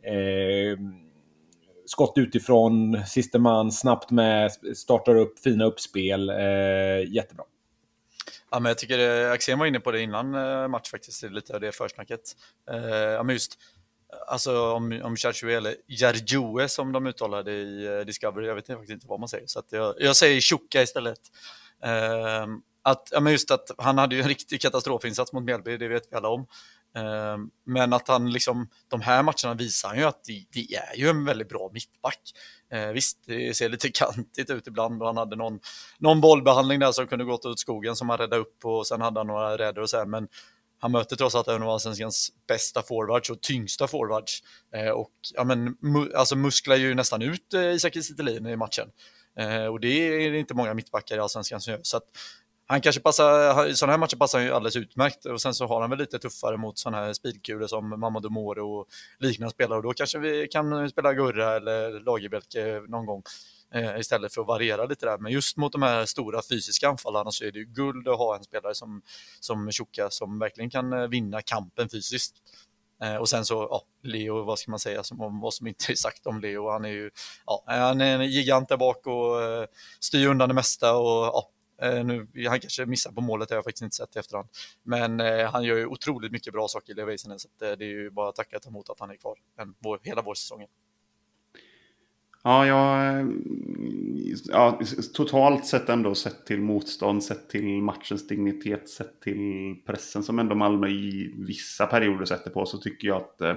eh, 0.07 0.79
skott 1.87 2.13
utifrån, 2.17 3.01
siste 3.07 3.39
man, 3.39 3.73
snabbt 3.73 4.11
med, 4.11 4.53
startar 4.77 5.17
upp 5.17 5.39
fina 5.39 5.65
uppspel. 5.65 6.31
Eh, 6.31 7.13
jättebra. 7.13 7.45
Ja, 8.51 8.61
men 8.61 8.71
jag 8.71 8.79
tycker 8.79 9.31
Axén 9.31 9.59
var 9.59 9.67
inne 9.67 9.81
på 9.81 9.91
det 9.91 10.01
innan 10.01 10.31
match 10.71 10.91
faktiskt, 10.91 11.23
lite 11.31 11.55
av 11.55 11.61
det 11.61 11.73
försnacket. 11.73 12.21
Eh, 12.71 12.79
ja, 12.95 13.23
men 13.23 13.35
just 13.35 13.59
Alltså 14.27 14.73
om, 14.73 15.01
om 15.05 15.17
Chachu 15.17 15.51
eller 15.51 15.77
Jarjoe 15.87 16.69
som 16.69 16.93
de 16.93 17.07
uttalade 17.07 17.53
i 17.53 17.87
eh, 17.87 18.01
Discovery, 18.07 18.47
jag 18.47 18.55
vet 18.55 18.67
faktiskt 18.67 18.93
inte 18.93 19.07
vad 19.07 19.21
man 19.21 19.29
säger. 19.29 19.47
Så 19.47 19.59
att 19.59 19.73
jag, 19.73 19.95
jag 19.99 20.17
säger 20.17 20.41
Tjocka 20.41 20.83
istället. 20.83 21.21
Eh, 21.85 22.47
att, 22.83 23.09
ja, 23.13 23.21
men 23.21 23.33
just 23.33 23.51
att 23.51 23.71
han 23.79 23.99
hade 23.99 24.15
ju 24.15 24.23
en 24.23 24.29
riktig 24.29 24.61
katastrofinsats 24.61 25.33
mot 25.33 25.45
Mjällby, 25.45 25.77
det 25.77 25.89
vet 25.89 26.03
vi 26.11 26.17
alla 26.17 26.29
om. 26.29 26.47
Ehm, 26.95 27.51
men 27.67 27.93
att 27.93 28.09
han 28.09 28.33
liksom, 28.33 28.69
de 28.89 29.01
här 29.01 29.23
matcherna 29.23 29.55
visar 29.55 29.89
han 29.89 29.99
ju 29.99 30.05
att 30.05 30.25
det, 30.25 30.45
det 30.53 30.75
är 30.75 30.97
ju 30.97 31.09
en 31.09 31.25
väldigt 31.25 31.49
bra 31.49 31.71
mittback. 31.73 32.21
Ehm, 32.71 32.95
visst, 32.95 33.19
det 33.27 33.57
ser 33.57 33.69
lite 33.69 33.89
kantigt 33.95 34.51
ut 34.51 34.67
ibland 34.67 35.03
och 35.03 35.09
han 35.09 35.17
hade 35.17 35.37
någon, 35.37 35.61
någon 35.99 36.21
bollbehandling 36.21 36.81
där 36.81 36.93
som 36.93 37.07
kunde 37.07 37.25
gått 37.25 37.45
åt 37.45 37.59
skogen 37.59 37.97
som 37.97 38.09
han 38.09 38.19
räddade 38.19 38.43
upp 38.43 38.65
och 38.65 38.87
sen 38.87 39.01
hade 39.01 39.21
han 39.21 39.27
några 39.27 39.59
räder 39.59 39.83
och 39.83 39.91
så 39.91 39.97
här, 39.97 40.07
men 40.07 40.29
han 40.81 40.93
möter 40.93 41.17
trots 41.17 41.35
allt 41.35 41.49
en 41.49 41.63
av 41.63 41.69
allsvenskans 41.69 42.33
bästa 42.49 42.83
forwards 42.83 43.31
och 43.31 43.41
tyngsta 43.41 43.87
forwards. 43.87 44.43
Eh, 44.75 44.91
och 44.91 45.11
ja, 45.35 45.45
men, 45.45 45.77
mu 45.81 46.15
alltså 46.15 46.37
musklar 46.37 46.77
ju 46.77 46.95
nästan 46.95 47.23
ut 47.23 47.55
eh, 47.55 47.75
Isak 47.75 47.95
Kiese 47.95 48.23
i 48.51 48.57
matchen. 48.57 48.89
Eh, 49.39 49.67
och 49.67 49.81
det 49.81 49.89
är 49.89 50.35
inte 50.35 50.55
många 50.55 50.75
mittbackar 50.75 51.17
i 51.17 51.21
allsvenskan 51.21 51.61
som 51.61 51.73
gör. 51.73 51.81
Så 51.83 51.97
att 51.97 52.05
han 52.67 52.81
kanske 52.81 53.01
passar, 53.01 53.73
sådana 53.73 53.93
här 53.93 53.99
matcher 53.99 54.17
passar 54.17 54.39
han 54.39 54.47
ju 54.47 54.53
alldeles 54.53 54.77
utmärkt 54.77 55.27
och 55.27 55.43
sen 55.43 55.55
så 55.55 55.67
har 55.67 55.81
han 55.81 55.91
väl 55.91 55.99
lite 55.99 56.19
tuffare 56.19 56.57
mot 56.57 56.79
sådana 56.79 57.05
här 57.05 57.13
speedkulor 57.13 57.67
som 57.67 58.01
Mamadou 58.01 58.31
Moro 58.31 58.81
och 58.81 58.87
liknande 59.19 59.51
spelare 59.51 59.77
och 59.77 59.83
då 59.83 59.93
kanske 59.93 60.19
vi 60.19 60.49
kan 60.49 60.91
spela 60.91 61.15
Gurra 61.15 61.57
eller 61.57 62.01
Lagerbielke 62.01 62.77
eh, 62.77 62.83
någon 62.83 63.07
gång 63.07 63.23
eh, 63.75 63.99
istället 63.99 64.35
för 64.35 64.41
att 64.41 64.47
variera 64.47 64.87
lite 64.87 65.07
där. 65.07 65.19
Men 65.19 65.33
just 65.33 65.57
mot 65.57 65.73
de 65.73 65.83
här 65.83 66.07
stora 66.07 66.43
fysiska 66.51 66.89
anfallarna 66.89 67.31
så 67.31 67.45
är 67.45 67.53
det 67.53 67.59
ju 67.59 67.65
guld 67.65 68.09
att 68.09 68.19
ha 68.19 68.37
en 68.37 68.45
spelare 68.45 68.75
som, 68.75 69.03
som 69.41 69.71
Tjocka 69.71 70.11
som 70.11 70.39
verkligen 70.39 70.71
kan 70.71 70.93
eh, 70.93 71.09
vinna 71.09 71.43
kampen 71.43 71.89
fysiskt. 71.89 72.37
Eh, 73.03 73.17
och 73.17 73.29
sen 73.29 73.45
så, 73.45 73.55
ja, 73.55 73.83
Leo, 74.03 74.45
vad 74.45 74.59
ska 74.59 74.71
man 74.71 74.81
säga, 74.81 75.03
som, 75.03 75.21
om 75.21 75.41
vad 75.41 75.55
som 75.55 75.67
inte 75.67 75.93
är 75.93 75.97
sagt 75.97 76.27
om 76.27 76.41
Leo. 76.41 76.71
Han 76.71 76.85
är 76.85 76.89
ju, 76.89 77.11
ja, 77.47 77.65
han 77.67 78.01
är 78.01 78.19
en 78.19 78.31
gigant 78.31 78.69
där 78.69 78.77
bak 78.77 79.07
och 79.07 79.43
eh, 79.43 79.67
styr 80.01 80.27
undan 80.27 80.49
det 80.49 80.55
mesta 80.55 80.97
och 80.97 81.25
ja, 81.27 81.51
eh, 81.83 82.05
nu, 82.05 82.29
han 82.49 82.61
kanske 82.61 82.87
missar 82.87 83.13
på 83.13 83.21
målet, 83.21 83.49
det 83.49 83.55
har 83.55 83.57
jag 83.57 83.65
faktiskt 83.65 83.83
inte 83.83 83.97
sett 83.97 84.17
i 84.17 84.19
efterhand. 84.19 84.49
Men 84.83 85.21
eh, 85.21 85.51
han 85.51 85.65
gör 85.65 85.77
ju 85.77 85.87
otroligt 85.87 86.33
mycket 86.33 86.53
bra 86.53 86.69
saker 86.69 86.93
i 86.93 86.97
Leo 86.97 87.19
så 87.19 87.33
att, 87.33 87.63
eh, 87.63 87.73
det 87.73 87.85
är 87.85 87.89
ju 87.89 88.11
bara 88.11 88.29
att 88.29 88.37
tacka 88.37 88.57
och 88.57 88.63
ta 88.63 88.69
emot 88.69 88.91
att 88.91 89.01
han 89.01 89.11
är 89.11 89.17
kvar 89.17 89.39
en, 89.59 89.75
vår, 89.79 90.01
hela 90.03 90.23
vår 90.23 90.35
säsongen. 90.35 90.69
Ja, 92.45 92.67
jag, 92.67 93.19
eh, 93.21 93.27
ja, 94.49 94.81
totalt 95.15 95.67
sett 95.67 95.89
ändå 95.89 96.15
sett 96.15 96.47
till 96.47 96.61
motstånd, 96.61 97.25
sett 97.25 97.49
till 97.49 97.83
matchens 97.83 98.27
dignitet, 98.27 98.89
sett 98.89 99.21
till 99.21 99.75
pressen 99.87 100.23
som 100.23 100.39
ändå 100.39 100.55
Malmö 100.55 100.89
i 100.89 101.35
vissa 101.39 101.87
perioder 101.87 102.25
sätter 102.25 102.51
på 102.51 102.67
så 102.67 102.79
tycker 102.79 103.09
jag 103.09 103.17
att 103.17 103.41
eh, 103.41 103.57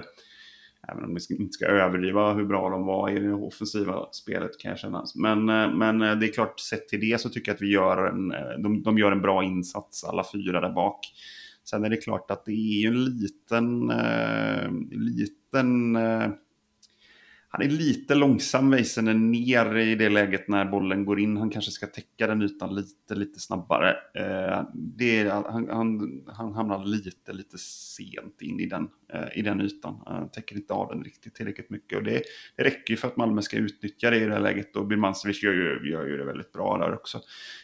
även 0.88 1.04
om 1.04 1.14
vi 1.28 1.36
inte 1.36 1.52
ska 1.52 1.66
överdriva 1.66 2.32
hur 2.32 2.44
bra 2.44 2.70
de 2.70 2.86
var 2.86 3.10
i 3.10 3.18
det 3.18 3.32
offensiva 3.32 4.06
spelet 4.12 4.58
kan 4.58 4.68
jag 4.68 4.78
känna. 4.78 5.04
Men, 5.14 5.48
eh, 5.48 5.74
men 5.74 6.02
eh, 6.02 6.16
det 6.16 6.26
är 6.26 6.32
klart, 6.32 6.60
sett 6.60 6.88
till 6.88 7.00
det 7.00 7.20
så 7.20 7.28
tycker 7.28 7.50
jag 7.50 7.54
att 7.54 7.62
vi 7.62 7.72
gör 7.72 8.06
en, 8.06 8.28
de, 8.62 8.82
de 8.82 8.98
gör 8.98 9.12
en 9.12 9.22
bra 9.22 9.44
insats, 9.44 10.04
alla 10.04 10.24
fyra 10.32 10.60
där 10.60 10.72
bak. 10.72 10.98
Sen 11.64 11.84
är 11.84 11.90
det 11.90 11.96
klart 11.96 12.30
att 12.30 12.44
det 12.44 12.52
är 12.52 12.80
ju 12.82 12.88
en 12.88 13.04
liten, 13.04 13.90
eh, 13.90 14.70
liten 14.90 15.96
eh, 15.96 16.28
han 17.54 17.62
är 17.62 17.70
lite 17.70 18.14
långsam 18.14 18.70
Väisänen 18.70 19.30
ner 19.30 19.76
i 19.76 19.94
det 19.94 20.08
läget 20.08 20.48
när 20.48 20.64
bollen 20.64 21.04
går 21.04 21.20
in. 21.20 21.36
Han 21.36 21.50
kanske 21.50 21.70
ska 21.70 21.86
täcka 21.86 22.26
den 22.26 22.42
ytan 22.42 22.74
lite, 22.74 23.14
lite 23.14 23.40
snabbare. 23.40 23.90
Eh, 23.90 24.62
det, 24.74 25.28
han, 25.28 25.68
han, 25.70 26.22
han 26.26 26.52
hamnar 26.52 26.84
lite, 26.84 27.32
lite 27.32 27.58
sent 27.58 28.42
in 28.42 28.60
i 28.60 28.66
den, 28.66 28.88
eh, 29.12 29.38
i 29.38 29.42
den 29.42 29.60
ytan. 29.60 30.00
Han 30.06 30.30
täcker 30.30 30.56
inte 30.56 30.72
av 30.72 30.88
den 30.88 31.04
riktigt 31.04 31.34
tillräckligt 31.34 31.70
mycket. 31.70 31.98
Och 31.98 32.04
det, 32.04 32.22
det 32.56 32.64
räcker 32.64 32.90
ju 32.90 32.96
för 32.96 33.08
att 33.08 33.16
Malmö 33.16 33.42
ska 33.42 33.56
utnyttja 33.56 34.10
det 34.10 34.16
i 34.16 34.24
det 34.24 34.32
här 34.32 34.40
läget. 34.40 34.76
Och 34.76 34.86
Birmancevic 34.86 35.42
gör 35.42 35.52
ju, 35.52 35.90
gör 35.90 36.06
ju 36.06 36.16
det 36.16 36.24
väldigt 36.24 36.52
bra 36.52 36.78
där 36.78 36.94
också. 36.94 37.20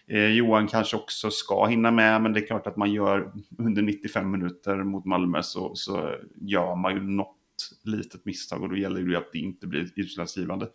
Eh, 0.07 0.27
Johan 0.27 0.69
kanske 0.69 0.97
också 0.97 1.31
ska 1.31 1.67
hinna 1.67 1.91
med, 1.91 2.23
men 2.23 2.33
det 2.33 2.41
är 2.41 2.47
klart 2.47 2.67
att 2.67 2.77
man 2.77 2.93
gör 2.93 3.33
under 3.59 3.83
95 3.83 4.31
minuter 4.31 4.77
mot 4.77 5.05
Malmö 5.05 5.43
så, 5.43 5.75
så 5.75 6.15
gör 6.41 6.77
man 6.77 6.95
ju 6.95 7.01
något 7.01 7.37
litet 7.83 8.25
misstag 8.25 8.63
och 8.63 8.69
då 8.69 8.77
gäller 8.77 9.01
det 9.01 9.11
ju 9.11 9.17
att 9.17 9.33
det 9.33 9.39
inte 9.39 9.67
blir 9.67 9.91
utslagsgivande. 9.97 10.69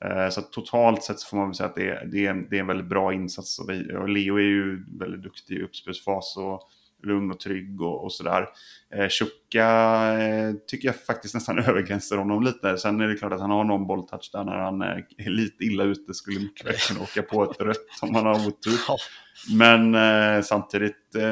Eh, 0.00 0.28
så 0.28 0.42
totalt 0.42 1.02
sett 1.02 1.20
så 1.20 1.28
får 1.28 1.36
man 1.36 1.48
väl 1.48 1.54
säga 1.54 1.68
att 1.68 1.74
det 1.74 1.90
är, 1.90 2.06
det 2.06 2.26
är, 2.26 2.34
det 2.50 2.56
är 2.56 2.60
en 2.60 2.66
väldigt 2.66 2.86
bra 2.86 3.12
insats. 3.12 3.58
Och 3.58 4.08
Leo 4.08 4.36
är 4.36 4.42
ju 4.42 4.84
väldigt 4.98 5.22
duktig 5.22 5.56
i 5.56 5.62
uppspelsfas 5.62 6.36
och 6.36 6.70
lugn 7.02 7.30
och 7.30 7.40
trygg 7.40 7.82
och, 7.82 8.04
och 8.04 8.12
sådär. 8.12 8.46
Eh, 8.94 9.08
Chuka 9.08 9.68
eh, 10.18 10.52
tycker 10.66 10.88
jag 10.88 11.04
faktiskt 11.04 11.34
nästan 11.34 11.58
övergränsar 11.68 12.16
honom 12.16 12.42
lite. 12.42 12.78
Sen 12.78 13.00
är 13.00 13.08
det 13.08 13.14
klart 13.14 13.32
att 13.32 13.40
han 13.40 13.50
har 13.50 13.64
någon 13.64 13.86
bolltouch 13.86 14.30
där 14.32 14.44
när 14.44 14.56
han 14.56 14.82
är 14.82 15.30
lite 15.30 15.64
illa 15.64 15.84
ute. 15.84 16.14
Skulle 16.14 16.40
mycket 16.40 16.66
väl 16.66 16.76
kunna 16.76 17.00
åka 17.00 17.22
på 17.22 17.44
ett 17.44 17.60
rött 17.60 17.76
om 18.02 18.14
han 18.14 18.26
har 18.26 18.48
otur. 18.48 18.78
Men 19.54 19.94
eh, 19.94 20.42
samtidigt, 20.42 21.14
eh, 21.16 21.24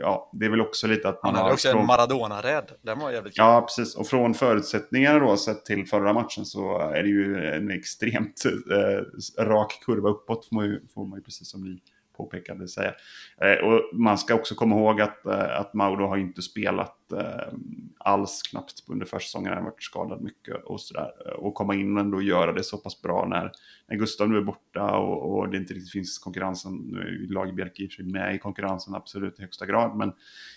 ja, 0.00 0.30
det 0.32 0.46
är 0.46 0.50
väl 0.50 0.60
också 0.60 0.86
lite 0.86 1.08
att 1.08 1.22
man 1.22 1.34
Han 1.34 1.42
hade 1.42 1.54
också 1.54 1.70
från... 1.70 1.80
en 1.80 1.86
Maradona-rädd. 1.86 2.72
Den 2.82 2.98
var 2.98 3.10
jävligt 3.10 3.34
kul. 3.34 3.44
Ja, 3.44 3.60
precis. 3.60 3.96
Och 3.96 4.06
från 4.06 4.34
förutsättningarna 4.34 5.18
då, 5.18 5.36
sett 5.36 5.64
till 5.64 5.86
förra 5.86 6.12
matchen, 6.12 6.44
så 6.44 6.78
är 6.78 7.02
det 7.02 7.08
ju 7.08 7.46
en 7.46 7.70
extremt 7.70 8.42
eh, 8.46 9.44
rak 9.44 9.82
kurva 9.86 10.08
uppåt, 10.08 10.48
får 10.48 10.56
man 10.56 10.64
ju, 10.64 10.80
får 10.94 11.06
man 11.06 11.18
ju 11.18 11.22
precis 11.22 11.50
som 11.50 11.64
ni 11.64 11.80
påpekade 12.16 12.68
säga. 12.68 12.94
Eh, 13.40 13.64
och 13.64 13.80
man 13.92 14.18
ska 14.18 14.34
också 14.34 14.54
komma 14.54 14.76
ihåg 14.76 15.00
att, 15.00 15.26
eh, 15.26 15.60
att 15.60 15.74
Mauro 15.74 16.06
har 16.06 16.16
inte 16.16 16.42
spelat 16.42 17.12
eh, 17.12 17.52
alls 17.98 18.42
knappt 18.42 18.84
under 18.88 19.06
försäsongen. 19.06 19.48
Han 19.48 19.62
har 19.62 19.70
varit 19.70 19.82
skadad 19.82 20.22
mycket 20.22 20.64
och 20.64 20.80
sådär. 20.80 21.10
Och 21.36 21.54
komma 21.54 21.74
in 21.74 21.96
och 21.96 22.00
ändå 22.00 22.22
göra 22.22 22.52
det 22.52 22.62
så 22.62 22.78
pass 22.78 23.02
bra 23.02 23.26
när, 23.28 23.52
när 23.88 23.96
Gustav 23.96 24.28
nu 24.28 24.36
är 24.36 24.42
borta 24.42 24.96
och, 24.96 25.38
och 25.38 25.48
det 25.48 25.56
inte 25.56 25.74
riktigt 25.74 25.92
finns 25.92 26.18
konkurrensen. 26.18 26.74
Nu 26.76 27.00
är 27.00 27.06
ju 27.06 27.26
Lagerbjälke 27.26 27.82
i 27.82 27.86
och 27.86 27.90
för 27.90 27.96
sig 27.96 28.12
med 28.12 28.34
i 28.34 28.38
konkurrensen 28.38 28.94
absolut 28.94 29.38
i 29.38 29.42
högsta 29.42 29.66
grad. 29.66 29.96
Men, 29.96 30.12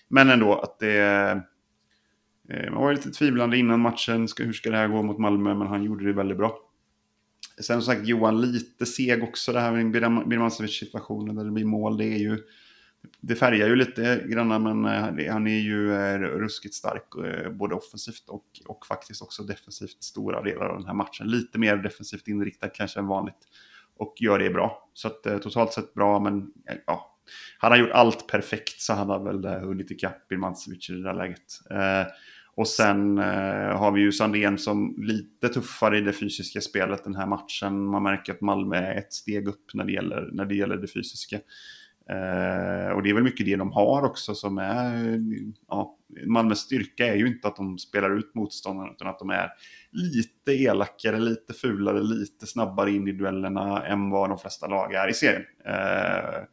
men 0.07 0.29
ändå 0.29 0.55
att 0.55 0.79
det 0.79 1.43
man 2.71 2.83
var 2.83 2.93
lite 2.93 3.11
tvivlande 3.11 3.57
innan 3.57 3.79
matchen. 3.79 4.27
Hur 4.37 4.53
ska 4.53 4.71
det 4.71 4.77
här 4.77 4.87
gå 4.87 5.03
mot 5.03 5.17
Malmö? 5.17 5.55
Men 5.55 5.67
han 5.67 5.83
gjorde 5.83 6.05
det 6.05 6.13
väldigt 6.13 6.37
bra. 6.37 6.68
Sen 7.59 7.81
som 7.81 7.93
sagt 7.93 8.07
Johan 8.07 8.41
lite 8.41 8.85
seg 8.85 9.23
också 9.23 9.53
det 9.53 9.59
här 9.59 9.71
med 9.71 10.27
Birmancevic 10.27 10.79
situationen 10.79 11.35
där 11.35 11.43
det 11.43 11.51
blir 11.51 11.65
mål. 11.65 11.97
Det 11.97 12.05
är 12.05 12.17
ju 12.17 12.37
det 13.21 13.35
färgar 13.35 13.67
ju 13.67 13.75
lite 13.75 14.23
grann 14.27 14.63
men 14.63 14.85
eh, 14.85 15.31
han 15.31 15.47
är 15.47 15.59
ju 15.59 15.93
eh, 15.93 16.19
ruskigt 16.19 16.75
stark 16.75 17.03
eh, 17.25 17.51
både 17.51 17.75
offensivt 17.75 18.29
och, 18.29 18.45
och 18.65 18.85
faktiskt 18.85 19.21
också 19.21 19.43
defensivt 19.43 20.03
stora 20.03 20.41
delar 20.41 20.65
av 20.65 20.77
den 20.77 20.87
här 20.87 20.93
matchen. 20.93 21.27
Lite 21.27 21.59
mer 21.59 21.77
defensivt 21.77 22.27
inriktad 22.27 22.69
kanske 22.69 22.99
än 22.99 23.07
vanligt 23.07 23.47
och 23.97 24.15
gör 24.19 24.39
det 24.39 24.49
bra. 24.49 24.89
Så 24.93 25.07
att 25.07 25.23
totalt 25.23 25.73
sett 25.73 25.93
bra 25.93 26.19
men 26.19 26.51
ja, 26.85 27.17
han 27.57 27.71
har 27.71 27.77
gjort 27.77 27.91
allt 27.91 28.27
perfekt 28.27 28.81
så 28.81 28.93
han 28.93 29.09
har 29.09 29.19
väl 29.19 29.45
hunnit 29.45 29.91
ikapp 29.91 30.27
Birmancevic 30.27 30.89
i 30.89 30.93
det 30.93 31.03
där 31.03 31.13
läget. 31.13 31.59
Och 32.59 32.67
sen 32.67 33.17
eh, 33.17 33.77
har 33.77 33.91
vi 33.91 34.01
ju 34.01 34.11
Sandén 34.11 34.57
som 34.57 34.95
lite 34.97 35.49
tuffare 35.49 35.97
i 35.97 36.01
det 36.01 36.13
fysiska 36.13 36.61
spelet 36.61 37.03
den 37.03 37.15
här 37.15 37.25
matchen. 37.25 37.85
Man 37.85 38.03
märker 38.03 38.33
att 38.33 38.41
Malmö 38.41 38.75
är 38.75 38.95
ett 38.97 39.13
steg 39.13 39.47
upp 39.47 39.73
när 39.73 39.83
det 39.83 39.91
gäller, 39.91 40.29
när 40.31 40.45
det, 40.45 40.55
gäller 40.55 40.77
det 40.77 40.87
fysiska. 40.87 41.35
Eh, 42.09 42.91
och 42.91 43.03
det 43.03 43.09
är 43.09 43.13
väl 43.13 43.23
mycket 43.23 43.45
det 43.45 43.55
de 43.55 43.71
har 43.71 44.03
också 44.03 44.35
som 44.35 44.57
är... 44.57 45.19
Ja, 45.67 45.97
Malmös 46.25 46.59
styrka 46.59 47.07
är 47.07 47.15
ju 47.15 47.27
inte 47.27 47.47
att 47.47 47.55
de 47.55 47.77
spelar 47.77 48.17
ut 48.17 48.35
motståndarna 48.35 48.91
utan 48.91 49.07
att 49.07 49.19
de 49.19 49.29
är 49.29 49.49
lite 49.91 50.51
elakare, 50.51 51.19
lite 51.19 51.53
fulare, 51.53 52.03
lite 52.03 52.47
snabbare 52.47 52.91
in 52.91 53.07
i 53.07 53.11
duellerna 53.11 53.85
än 53.85 54.09
vad 54.09 54.29
de 54.29 54.37
flesta 54.37 54.67
lag 54.67 54.93
är 54.93 55.09
i 55.09 55.13
serien. 55.13 55.45
Eh, 55.65 56.43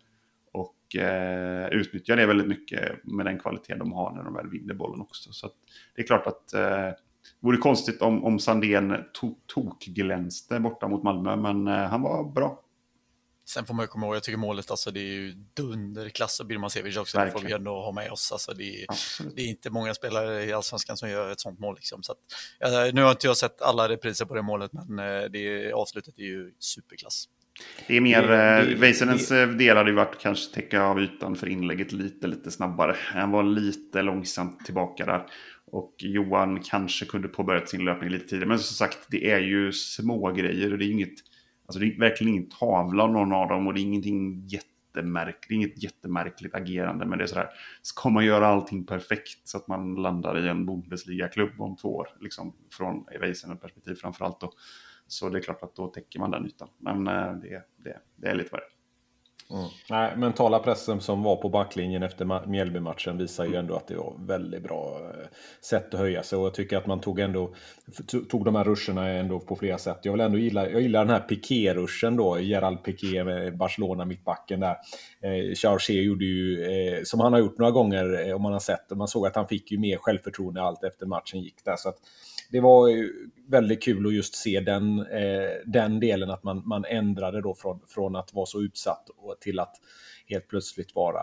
och 0.86 0.96
eh, 0.96 1.68
utnyttjar 1.68 2.16
det 2.16 2.26
väldigt 2.26 2.48
mycket 2.48 3.04
med 3.04 3.26
den 3.26 3.38
kvalitet 3.38 3.74
de 3.74 3.92
har 3.92 4.12
när 4.12 4.24
de 4.24 4.34
väl 4.34 4.50
vinner 4.50 4.74
bollen 4.74 5.00
också. 5.00 5.32
Så 5.32 5.50
det 5.94 6.02
är 6.02 6.06
klart 6.06 6.26
att 6.26 6.52
eh, 6.52 6.60
det 6.60 6.96
vore 7.40 7.56
konstigt 7.56 8.02
om, 8.02 8.24
om 8.24 8.38
Sandén 8.38 9.04
to 9.12 9.34
tokglänste 9.46 10.60
borta 10.60 10.88
mot 10.88 11.02
Malmö, 11.02 11.36
men 11.36 11.66
eh, 11.68 11.88
han 11.88 12.02
var 12.02 12.32
bra. 12.32 12.62
Sen 13.48 13.66
får 13.66 13.74
man 13.74 13.82
ju 13.82 13.86
komma 13.86 14.06
ihåg, 14.06 14.16
jag 14.16 14.22
tycker 14.22 14.38
målet, 14.38 14.70
alltså 14.70 14.90
det 14.90 15.00
är 15.00 15.12
ju 15.12 15.32
dunderklass 15.32 16.40
och 16.40 16.46
Birmancevic 16.46 16.96
också, 16.96 17.18
Verkligen. 17.18 17.34
det 17.34 17.40
får 17.40 17.48
vi 17.48 17.54
ändå 17.54 17.70
ha 17.70 17.92
med 17.92 18.10
oss. 18.10 18.32
Alltså 18.32 18.54
det, 18.54 18.82
är, 18.82 18.86
det 19.34 19.42
är 19.42 19.46
inte 19.46 19.70
många 19.70 19.94
spelare 19.94 20.44
i 20.44 20.52
Allsvenskan 20.52 20.96
som 20.96 21.10
gör 21.10 21.32
ett 21.32 21.40
sånt 21.40 21.58
mål. 21.58 21.74
Liksom. 21.74 22.02
Så 22.02 22.12
att, 22.12 22.18
nu 22.94 23.02
har 23.02 23.10
inte 23.10 23.26
jag 23.26 23.36
sett 23.36 23.62
alla 23.62 23.88
repriser 23.88 24.24
på 24.24 24.34
det 24.34 24.42
målet, 24.42 24.72
men 24.72 24.98
eh, 24.98 25.24
det, 25.24 25.72
avslutet 25.72 26.18
är 26.18 26.22
ju 26.22 26.54
superklass. 26.58 27.28
Det 27.86 27.96
är 27.96 28.00
mer, 28.00 28.22
eh, 28.22 28.78
Väisänens 28.78 29.30
eh, 29.30 29.48
del 29.48 29.76
hade 29.76 29.90
ju 29.90 29.96
varit 29.96 30.18
kanske 30.20 30.54
täcka 30.54 30.82
av 30.82 31.00
ytan 31.00 31.36
för 31.36 31.48
inlägget 31.48 31.92
lite, 31.92 32.26
lite 32.26 32.50
snabbare. 32.50 32.96
Han 32.98 33.30
var 33.30 33.42
lite 33.42 34.02
långsamt 34.02 34.64
tillbaka 34.64 35.06
där. 35.06 35.26
Och 35.66 35.94
Johan 35.98 36.60
kanske 36.60 37.06
kunde 37.06 37.28
påbörjat 37.28 37.68
sin 37.68 37.84
löpning 37.84 38.10
lite 38.10 38.28
tidigare. 38.28 38.48
Men 38.48 38.58
som 38.58 38.74
sagt, 38.86 38.98
det 39.10 39.30
är 39.30 39.40
ju 39.40 39.72
små 39.72 40.32
grejer 40.32 40.72
och 40.72 40.78
det 40.78 40.84
är 40.84 40.90
inget, 40.90 41.14
alltså 41.66 41.80
det 41.80 41.86
är 41.86 41.98
verkligen 41.98 42.34
ingen 42.34 42.48
tavla 42.48 43.02
av 43.02 43.12
någon 43.12 43.32
av 43.32 43.48
dem 43.48 43.66
och 43.66 43.74
det 43.74 43.80
är 43.80 43.82
ingenting 43.82 44.46
jätte 44.46 44.66
jättemärkligt, 44.96 45.50
inget 45.50 45.82
jättemärkligt 45.82 46.54
agerande, 46.54 47.06
men 47.06 47.18
det 47.18 47.24
är 47.24 47.28
sådär, 47.28 47.48
ska 47.82 48.08
man 48.08 48.24
göra 48.24 48.46
allting 48.46 48.86
perfekt 48.86 49.48
så 49.48 49.56
att 49.56 49.68
man 49.68 49.94
landar 49.94 50.44
i 50.44 50.48
en 50.48 50.66
Bundesliga-klubb 50.66 51.60
om 51.60 51.76
två 51.76 51.96
år, 51.96 52.08
liksom 52.20 52.56
från 52.72 53.04
Weisener 53.20 53.54
perspektiv 53.54 53.94
framförallt 53.94 54.40
då. 54.40 54.52
Så 55.06 55.28
det 55.28 55.38
är 55.38 55.42
klart 55.42 55.62
att 55.62 55.74
då 55.74 55.88
täcker 55.88 56.18
man 56.18 56.30
den 56.30 56.46
ytan. 56.46 56.68
Men 56.78 57.06
eh, 57.06 57.32
det, 57.32 57.62
det, 57.76 57.98
det 58.16 58.28
är 58.28 58.34
lite 58.34 58.56
är. 58.56 58.76
Mm. 59.50 59.68
Nej, 59.90 60.16
mentala 60.16 60.58
pressen 60.58 61.00
som 61.00 61.22
var 61.22 61.36
på 61.36 61.48
backlinjen 61.48 62.02
efter 62.02 62.46
Mjällby-matchen 62.46 63.18
visar 63.18 63.44
ju 63.44 63.54
ändå 63.54 63.76
att 63.76 63.86
det 63.86 63.96
var 63.96 64.16
väldigt 64.18 64.62
bra 64.62 65.00
eh, 65.00 65.26
sätt 65.60 65.94
att 65.94 66.00
höja 66.00 66.22
sig. 66.22 66.38
Och 66.38 66.46
jag 66.46 66.54
tycker 66.54 66.76
att 66.76 66.86
man 66.86 67.00
tog, 67.00 67.20
ändå, 67.20 67.54
tog 68.28 68.44
de 68.44 68.54
här 68.54 68.64
ruscherna 68.64 69.08
ändå 69.08 69.40
på 69.40 69.56
flera 69.56 69.78
sätt. 69.78 69.98
Jag 70.02 70.12
vill 70.12 70.20
ändå 70.20 70.38
gilla, 70.38 70.70
jag 70.70 70.80
gillar 70.80 71.04
den 71.04 71.14
här 71.14 71.20
Piqué-ruschen 71.28 72.16
då, 72.16 72.38
Gerald 72.38 72.84
Piqué 72.84 73.24
med 73.24 73.56
Barcelona 73.56 74.04
mittbacken 74.04 74.60
där. 74.60 74.76
Eh, 75.20 75.54
Chargé 75.54 76.02
gjorde 76.02 76.24
ju, 76.24 76.64
eh, 76.64 77.02
som 77.04 77.20
han 77.20 77.32
har 77.32 77.40
gjort 77.40 77.58
några 77.58 77.72
gånger, 77.72 78.28
eh, 78.28 78.34
om 78.34 78.42
man 78.42 78.52
har 78.52 78.60
sett, 78.60 78.90
man 78.90 79.08
såg 79.08 79.26
att 79.26 79.36
han 79.36 79.48
fick 79.48 79.70
ju 79.70 79.78
mer 79.78 79.96
självförtroende 79.96 80.62
allt 80.62 80.84
efter 80.84 81.06
matchen 81.06 81.40
gick 81.40 81.64
där. 81.64 81.76
Så 81.76 81.88
att, 81.88 81.98
det 82.50 82.60
var 82.60 82.90
väldigt 83.48 83.82
kul 83.82 84.06
att 84.06 84.14
just 84.14 84.34
se 84.34 84.60
den, 84.60 84.98
eh, 84.98 85.50
den 85.66 86.00
delen, 86.00 86.30
att 86.30 86.42
man, 86.42 86.62
man 86.68 86.84
ändrade 86.84 87.40
då 87.40 87.54
från, 87.54 87.80
från 87.88 88.16
att 88.16 88.34
vara 88.34 88.46
så 88.46 88.62
utsatt 88.62 89.06
till 89.40 89.58
att 89.58 89.76
helt 90.26 90.48
plötsligt 90.48 90.94
vara 90.94 91.20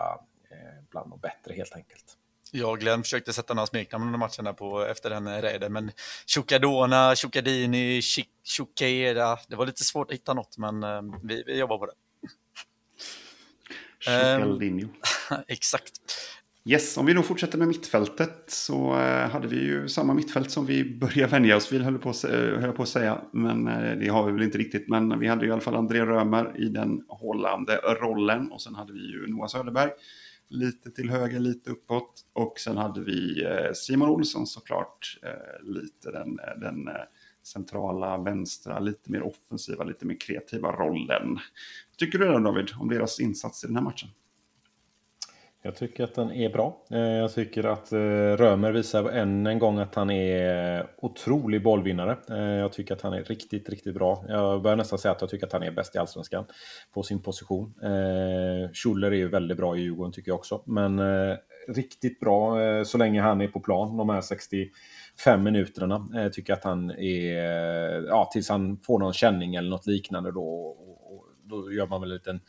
eh, 0.50 0.84
bland 0.90 1.10
de 1.10 1.20
bättre 1.20 1.54
helt 1.54 1.74
enkelt. 1.74 2.04
Jag 2.52 2.70
och 2.70 2.78
Glenn 2.78 3.02
försökte 3.02 3.32
sätta 3.32 3.54
några 3.54 3.66
smeknamn 3.66 4.06
under 4.06 4.18
matchen 4.18 4.44
där 4.44 4.52
på, 4.52 4.84
efter 4.84 5.10
den 5.10 5.42
raiden, 5.42 5.72
men 5.72 5.90
Chukadona, 6.26 7.16
Chukadini, 7.16 8.00
Chukera, 8.56 9.38
det 9.48 9.56
var 9.56 9.66
lite 9.66 9.84
svårt 9.84 10.10
att 10.10 10.14
hitta 10.14 10.34
något, 10.34 10.58
men 10.58 10.82
eh, 10.82 11.02
vi, 11.22 11.42
vi 11.46 11.58
jobbar 11.58 11.78
på 11.78 11.86
det. 11.86 11.92
Chukaldinho. 14.04 14.88
Exakt. 15.48 15.92
Yes, 16.66 16.96
om 16.96 17.06
vi 17.06 17.12
då 17.12 17.22
fortsätter 17.22 17.58
med 17.58 17.68
mittfältet 17.68 18.44
så 18.46 19.00
eh, 19.00 19.30
hade 19.30 19.48
vi 19.48 19.56
ju 19.56 19.88
samma 19.88 20.14
mittfält 20.14 20.50
som 20.50 20.66
vi 20.66 20.98
börjar 20.98 21.28
vänja 21.28 21.56
oss 21.56 21.72
vid, 21.72 21.82
höll 21.82 21.98
på, 21.98 22.08
eh, 22.08 22.60
höll 22.60 22.72
på 22.72 22.82
att 22.82 22.88
säga. 22.88 23.20
Men 23.32 23.68
eh, 23.68 23.98
det 23.98 24.08
har 24.08 24.26
vi 24.26 24.32
väl 24.32 24.42
inte 24.42 24.58
riktigt. 24.58 24.88
Men 24.88 25.18
vi 25.18 25.26
hade 25.26 25.42
ju 25.42 25.48
i 25.48 25.52
alla 25.52 25.60
fall 25.60 25.76
André 25.76 26.06
Römer 26.06 26.60
i 26.60 26.68
den 26.68 27.04
hållande 27.08 27.76
rollen. 27.76 28.52
Och 28.52 28.62
sen 28.62 28.74
hade 28.74 28.92
vi 28.92 29.12
ju 29.12 29.26
Noah 29.26 29.46
Söderberg 29.46 29.90
lite 30.48 30.90
till 30.90 31.10
höger, 31.10 31.38
lite 31.38 31.70
uppåt. 31.70 32.22
Och 32.32 32.58
sen 32.58 32.76
hade 32.76 33.00
vi 33.00 33.44
eh, 33.44 33.72
Simon 33.74 34.08
Olsson 34.08 34.46
såklart, 34.46 35.18
eh, 35.22 35.72
lite 35.72 36.10
den, 36.10 36.38
eh, 36.38 36.60
den 36.60 36.88
centrala, 37.42 38.18
vänstra, 38.18 38.78
lite 38.78 39.10
mer 39.10 39.22
offensiva, 39.22 39.84
lite 39.84 40.06
mer 40.06 40.20
kreativa 40.20 40.72
rollen. 40.72 41.34
Vad 41.90 41.98
tycker 41.98 42.18
du 42.18 42.26
då 42.26 42.38
David, 42.38 42.70
om 42.78 42.88
deras 42.88 43.20
insats 43.20 43.64
i 43.64 43.66
den 43.66 43.76
här 43.76 43.82
matchen? 43.82 44.08
Jag 45.66 45.76
tycker 45.76 46.04
att 46.04 46.14
den 46.14 46.32
är 46.32 46.48
bra. 46.48 46.84
Eh, 46.90 46.98
jag 46.98 47.34
tycker 47.34 47.64
att 47.64 47.92
eh, 47.92 47.98
Römer 48.36 48.72
visar 48.72 49.04
än 49.04 49.46
en 49.46 49.58
gång 49.58 49.78
att 49.78 49.94
han 49.94 50.10
är 50.10 50.86
otrolig 50.96 51.62
bollvinnare. 51.62 52.16
Eh, 52.30 52.36
jag 52.38 52.72
tycker 52.72 52.94
att 52.94 53.02
han 53.02 53.12
är 53.12 53.24
riktigt, 53.24 53.68
riktigt 53.68 53.94
bra. 53.94 54.24
Jag 54.28 54.62
börjar 54.62 54.76
nästan 54.76 54.98
säga 54.98 55.12
att 55.12 55.20
jag 55.20 55.30
tycker 55.30 55.46
att 55.46 55.52
han 55.52 55.62
är 55.62 55.70
bäst 55.70 55.94
i 55.94 55.98
Allsvenskan 55.98 56.44
på 56.94 57.02
sin 57.02 57.22
position. 57.22 57.74
Schuller 58.72 59.10
är 59.10 59.16
ju 59.16 59.28
väldigt 59.28 59.56
bra 59.56 59.76
i 59.76 59.80
Djurgården 59.80 60.12
tycker 60.12 60.30
jag 60.30 60.38
också. 60.38 60.62
Men 60.66 61.00
riktigt 61.68 62.20
bra 62.20 62.56
så 62.84 62.98
länge 62.98 63.20
han 63.20 63.40
är 63.40 63.48
på 63.48 63.60
plan, 63.60 63.96
de 63.96 64.08
här 64.08 64.20
65 64.20 65.42
minuterna. 65.42 66.06
Tycker 66.32 66.52
att 66.52 66.64
han 66.64 66.90
är, 66.90 68.06
ja, 68.06 68.30
tills 68.32 68.48
han 68.48 68.78
får 68.86 68.98
någon 68.98 69.12
känning 69.12 69.54
eller 69.54 69.70
något 69.70 69.86
liknande 69.86 70.32
då. 70.32 70.76
Då 71.44 71.72
gör 71.72 71.86
man 71.86 72.00
väl 72.00 72.10
en 72.10 72.14
liten 72.14 72.40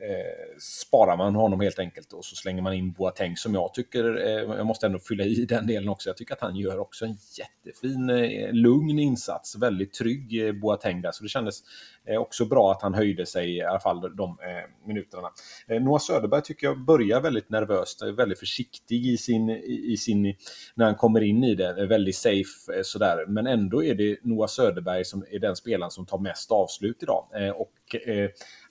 eh, 0.00 0.58
sparar 0.58 1.16
man 1.16 1.34
honom 1.34 1.60
helt 1.60 1.78
enkelt 1.78 2.12
och 2.12 2.24
så 2.24 2.36
slänger 2.36 2.62
man 2.62 2.74
in 2.74 2.92
Boateng 2.92 3.36
som 3.36 3.54
jag 3.54 3.74
tycker, 3.74 4.26
eh, 4.26 4.56
jag 4.56 4.66
måste 4.66 4.86
ändå 4.86 4.98
fylla 4.98 5.24
i 5.24 5.44
den 5.44 5.66
delen 5.66 5.88
också, 5.88 6.08
jag 6.08 6.16
tycker 6.16 6.34
att 6.34 6.40
han 6.40 6.56
gör 6.56 6.78
också 6.78 7.04
en 7.04 7.16
jättefin, 7.38 8.10
eh, 8.10 8.52
lugn 8.52 8.98
insats, 8.98 9.56
väldigt 9.56 9.92
trygg 9.94 10.46
eh, 10.46 10.52
Boateng 10.52 11.02
där, 11.02 11.12
så 11.12 11.22
det 11.22 11.28
kändes 11.28 11.62
eh, 12.04 12.16
också 12.16 12.44
bra 12.44 12.72
att 12.72 12.82
han 12.82 12.94
höjde 12.94 13.26
sig 13.26 13.56
i 13.56 13.62
alla 13.62 13.80
fall 13.80 14.16
de 14.16 14.30
eh, 14.30 14.86
minuterna. 14.86 15.28
Eh, 15.68 15.82
Noah 15.82 16.00
Söderberg 16.00 16.42
tycker 16.42 16.66
jag 16.66 16.84
börjar 16.84 17.20
väldigt 17.20 17.50
nervöst, 17.50 18.02
väldigt 18.02 18.38
försiktig 18.38 19.06
i 19.06 19.16
sin, 19.16 19.50
i, 19.50 19.92
i 19.92 19.96
sin, 19.96 20.34
när 20.74 20.84
han 20.84 20.94
kommer 20.94 21.20
in 21.20 21.44
i 21.44 21.54
det, 21.54 21.86
väldigt 21.86 22.16
safe 22.16 22.76
eh, 22.76 22.82
sådär, 22.82 23.26
men 23.28 23.46
ändå 23.46 23.84
är 23.84 23.94
det 23.94 24.18
Noah 24.22 24.48
Söderberg 24.48 25.04
som 25.04 25.24
är 25.30 25.38
den 25.38 25.56
spelaren 25.56 25.90
som 25.90 26.06
tar 26.06 26.18
mest 26.18 26.50
avslut 26.50 27.02
idag. 27.02 27.26
Och 27.56 27.96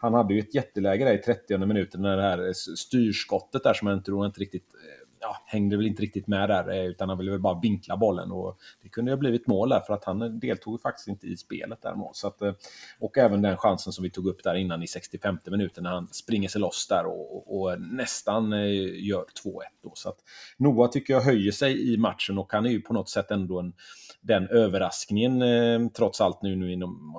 han 0.02 0.14
hade 0.14 0.34
ju 0.34 0.40
ett 0.40 0.56
jätteläge 0.56 1.06
där 1.06 1.14
i 1.14 1.18
30 1.18 1.58
minuten 1.58 2.02
när 2.02 2.18
det 2.18 2.24
här 2.24 2.48
eh, 2.48 2.54
styrskottet 2.54 3.64
där 3.64 3.74
som 3.74 3.88
jag 3.88 4.06
tror 4.06 4.26
inte 4.26 4.40
riktigt 4.40 4.74
eh, 4.74 5.08
ja, 5.20 5.36
hängde 5.46 5.78
väl 5.78 5.88
inte 5.88 6.02
riktigt 6.02 6.28
med 6.28 6.50
där, 6.50 6.70
eh, 6.70 6.86
utan 6.86 7.10
han 7.10 7.18
ville 7.18 7.32
väl 7.32 7.40
bara 7.40 7.60
vinkla 7.60 7.98
bollen. 7.98 8.32
Och 8.32 8.58
det 8.84 8.90
kunde 8.90 9.12
ju 9.12 9.16
ha 9.16 9.20
blivit 9.20 9.48
mål 9.48 9.70
där, 9.70 9.80
för 9.80 9.94
att 9.94 10.04
han 10.04 10.40
deltog 10.40 10.82
faktiskt 10.82 11.08
inte 11.08 11.28
i 11.28 11.38
spelet 11.38 11.80
däremot. 11.82 12.16
Så 12.16 12.28
att, 12.28 12.42
och 13.00 13.18
även 13.18 13.42
den 13.42 13.58
chansen 13.58 13.94
som 13.94 14.04
vi 14.04 14.10
tog 14.10 14.28
upp 14.28 14.44
där 14.44 14.56
innan 14.56 14.84
i 14.84 14.88
65 14.88 15.38
minuten 15.46 15.84
när 15.84 15.92
han 15.92 16.08
springer 16.12 16.50
sig 16.50 16.62
loss 16.62 16.88
där 16.88 17.06
och, 17.06 17.62
och, 17.62 17.82
nästan 17.82 18.52
gör 18.52 19.26
2-1. 19.44 19.60
Då. 19.84 19.92
Så 19.96 20.10
att 20.10 20.18
Noah 20.58 20.90
tycker 20.90 21.14
jag 21.14 21.22
höjer 21.22 21.52
sig 21.52 21.94
i 21.94 21.98
matchen 21.98 22.38
och 22.38 22.54
han 22.54 22.66
är 22.66 22.70
ju 22.70 22.82
på 22.82 22.94
något 22.94 23.10
sätt 23.10 23.32
ändå 23.32 23.60
en 23.60 23.74
den 24.22 24.48
överraskningen 24.48 25.42
eh, 25.42 25.90
trots 25.90 26.22
allt 26.22 26.42
nu, 26.42 26.56
nu 26.56 26.74
inom, 26.74 27.16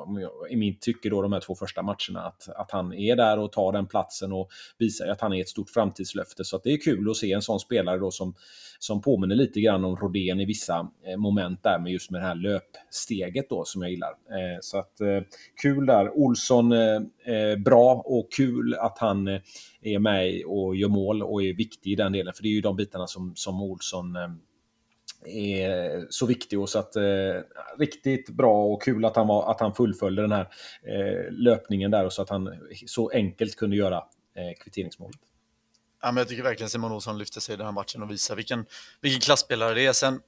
i 0.50 0.56
mitt 0.56 0.80
tycke 0.80 1.10
då 1.10 1.22
de 1.22 1.32
här 1.32 1.40
två 1.40 1.54
första 1.54 1.82
matcherna 1.82 2.20
att, 2.26 2.48
att 2.56 2.70
han 2.70 2.92
är 2.92 3.16
där 3.16 3.38
och 3.38 3.52
tar 3.52 3.72
den 3.72 3.86
platsen 3.86 4.32
och 4.32 4.48
visar 4.78 5.08
att 5.08 5.20
han 5.20 5.32
är 5.32 5.40
ett 5.40 5.48
stort 5.48 5.70
framtidslöfte. 5.70 6.44
Så 6.44 6.56
att 6.56 6.62
det 6.62 6.72
är 6.72 6.80
kul 6.80 7.10
att 7.10 7.16
se 7.16 7.32
en 7.32 7.42
sån 7.42 7.60
spelare 7.60 7.98
då 7.98 8.10
som, 8.10 8.34
som 8.78 9.00
påminner 9.02 9.36
lite 9.36 9.60
grann 9.60 9.84
om 9.84 9.96
Rodén 9.96 10.40
i 10.40 10.44
vissa 10.44 10.88
eh, 11.06 11.16
moment 11.16 11.62
där 11.62 11.78
med 11.78 11.92
just 11.92 12.10
med 12.10 12.20
det 12.20 12.26
här 12.26 12.34
löpsteget 12.34 13.48
då 13.48 13.64
som 13.64 13.82
jag 13.82 13.90
gillar. 13.90 14.10
Eh, 14.10 14.58
så 14.60 14.78
att 14.78 15.00
eh, 15.00 15.20
kul 15.62 15.86
där. 15.86 16.10
Olsson 16.18 16.72
eh, 16.72 17.00
eh, 17.34 17.56
bra 17.56 18.02
och 18.04 18.32
kul 18.32 18.74
att 18.74 18.98
han 18.98 19.28
är 19.82 19.98
med 19.98 20.44
och 20.46 20.76
gör 20.76 20.88
mål 20.88 21.22
och 21.22 21.42
är 21.42 21.54
viktig 21.54 21.92
i 21.92 21.96
den 21.96 22.12
delen. 22.12 22.32
För 22.34 22.42
det 22.42 22.48
är 22.48 22.54
ju 22.54 22.60
de 22.60 22.76
bitarna 22.76 23.06
som, 23.06 23.32
som 23.34 23.62
Olsson 23.62 24.16
är 25.26 26.06
så 26.10 26.26
viktig 26.26 26.60
och 26.60 26.68
så 26.68 26.78
att 26.78 26.96
eh, 26.96 27.02
riktigt 27.78 28.30
bra 28.30 28.64
och 28.64 28.82
kul 28.82 29.04
att 29.04 29.16
han, 29.16 29.26
var, 29.26 29.50
att 29.50 29.60
han 29.60 29.74
fullföljde 29.74 30.22
den 30.22 30.32
här 30.32 30.48
eh, 30.82 31.32
löpningen 31.32 31.90
där 31.90 32.04
och 32.04 32.12
så 32.12 32.22
att 32.22 32.30
han 32.30 32.58
så 32.86 33.10
enkelt 33.10 33.56
kunde 33.56 33.76
göra 33.76 33.96
eh, 34.36 34.62
kvitteringsmålet. 34.62 35.20
Ja, 36.02 36.12
men 36.12 36.16
jag 36.16 36.28
tycker 36.28 36.42
verkligen 36.42 36.70
Simon 36.70 36.92
Olsson 36.92 37.18
lyfter 37.18 37.40
sig 37.40 37.52
i 37.52 37.56
den 37.56 37.66
här 37.66 37.72
matchen 37.72 38.02
och 38.02 38.10
visar 38.10 38.36
vilken, 38.36 38.66
vilken 39.00 39.20
klassspelare 39.20 39.74
det 39.74 39.86
är. 39.86 39.92
Sen, 39.92 40.20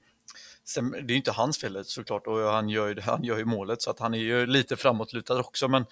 sen, 0.65 0.91
det 0.91 0.99
är 0.99 1.03
ju 1.09 1.17
inte 1.17 1.33
hans 1.33 1.59
fel 1.59 1.85
såklart 1.85 2.27
och 2.27 2.39
han 2.39 2.69
gör, 2.69 2.89
ju, 2.89 3.01
han 3.01 3.25
gör 3.25 3.39
ju 3.39 3.45
målet 3.45 3.83
så 3.83 3.91
att 3.91 3.99
han 3.99 4.15
är 4.15 4.19
ju 4.19 4.47
lite 4.47 4.77
framåtlutad 4.77 5.41
också. 5.41 5.69
Men 5.69 5.85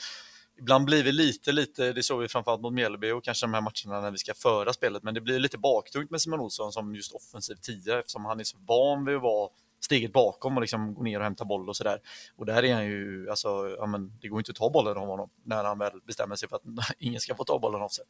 ibland 0.61 0.85
blir 0.85 1.03
vi 1.03 1.12
lite, 1.12 1.53
lite, 1.53 1.92
det 1.92 2.03
såg 2.03 2.20
vi 2.20 2.29
framförallt 2.29 2.62
mot 2.62 2.73
Mjällby 2.73 3.11
och 3.11 3.25
kanske 3.25 3.46
de 3.46 3.55
här 3.55 3.61
matcherna 3.61 4.01
när 4.03 4.11
vi 4.11 4.18
ska 4.18 4.35
föra 4.35 4.73
spelet, 4.73 5.03
men 5.03 5.14
det 5.14 5.20
blir 5.20 5.38
lite 5.38 5.59
baktungt 5.59 6.11
med 6.11 6.20
Simon 6.20 6.40
Olsson 6.40 6.73
som 6.73 6.94
just 6.94 7.12
offensiv 7.12 7.55
tia 7.55 7.99
eftersom 7.99 8.25
han 8.25 8.40
är 8.40 8.44
så 8.44 8.57
van 8.66 9.05
vid 9.05 9.16
att 9.16 9.23
vara 9.23 9.51
steget 9.80 10.12
bakom 10.12 10.56
och 10.56 10.60
liksom 10.60 10.94
gå 10.94 11.02
ner 11.02 11.18
och 11.18 11.24
hämta 11.24 11.44
boll 11.44 11.68
och 11.68 11.76
sådär. 11.76 11.98
Och 12.36 12.46
där 12.46 12.64
är 12.64 12.74
han 12.74 12.86
ju, 12.86 13.30
alltså, 13.30 13.48
ja, 13.78 13.86
men 13.86 14.18
det 14.20 14.28
går 14.28 14.40
inte 14.40 14.50
att 14.50 14.56
ta 14.56 14.70
bollen 14.70 14.96
av 14.96 15.06
honom 15.06 15.30
när 15.44 15.64
han 15.64 15.78
väl 15.78 16.00
bestämmer 16.06 16.36
sig 16.36 16.48
för 16.48 16.56
att 16.56 16.62
ingen 16.98 17.20
ska 17.20 17.34
få 17.34 17.44
ta 17.44 17.58
bollen 17.58 17.82
av 17.82 17.88
sig. 17.88 18.04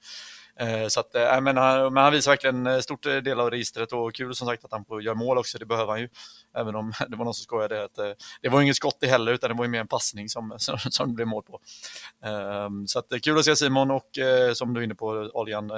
Eh, 0.57 0.89
så 0.89 1.01
att, 1.01 1.15
eh, 1.15 1.41
men, 1.41 1.57
han, 1.57 1.95
men 1.95 2.03
han 2.03 2.13
visar 2.13 2.33
verkligen 2.33 2.67
eh, 2.67 2.79
stort 2.79 3.07
eh, 3.07 3.17
del 3.17 3.41
av 3.41 3.51
registret 3.51 3.93
och 3.93 4.15
kul 4.15 4.35
som 4.35 4.47
sagt 4.47 4.65
att 4.65 4.73
han 4.73 4.85
får 4.85 5.03
göra 5.03 5.15
mål 5.15 5.39
också, 5.39 5.59
det 5.59 5.67
behöver 5.67 5.93
han 5.93 6.01
ju. 6.01 6.09
Även 6.55 6.75
om 6.75 6.93
det 7.09 7.17
var 7.17 7.25
någon 7.25 7.35
som 7.35 7.45
skojade 7.45 7.85
att 7.85 7.99
eh, 7.99 8.11
det 8.43 8.49
var 8.49 8.63
inget 8.63 8.77
skott 8.77 8.99
i 9.03 9.07
heller 9.07 9.33
utan 9.33 9.51
det 9.51 9.57
var 9.57 9.65
ju 9.65 9.71
mer 9.71 9.81
en 9.81 9.89
passning 9.89 10.29
som, 10.29 10.55
som, 10.59 10.79
som 10.79 11.09
det 11.09 11.15
blev 11.15 11.29
mål 11.29 11.43
på. 11.43 11.61
Eh, 12.25 12.69
så 12.87 12.99
att, 12.99 13.13
eh, 13.13 13.19
kul 13.19 13.39
att 13.39 13.45
se 13.45 13.57
Simon 13.57 13.91
och 13.91 14.19
eh, 14.19 14.53
som 14.53 14.75
du 14.75 14.81
är 14.81 14.85
inne 14.85 14.95
på, 14.95 15.31
Olian, 15.33 15.71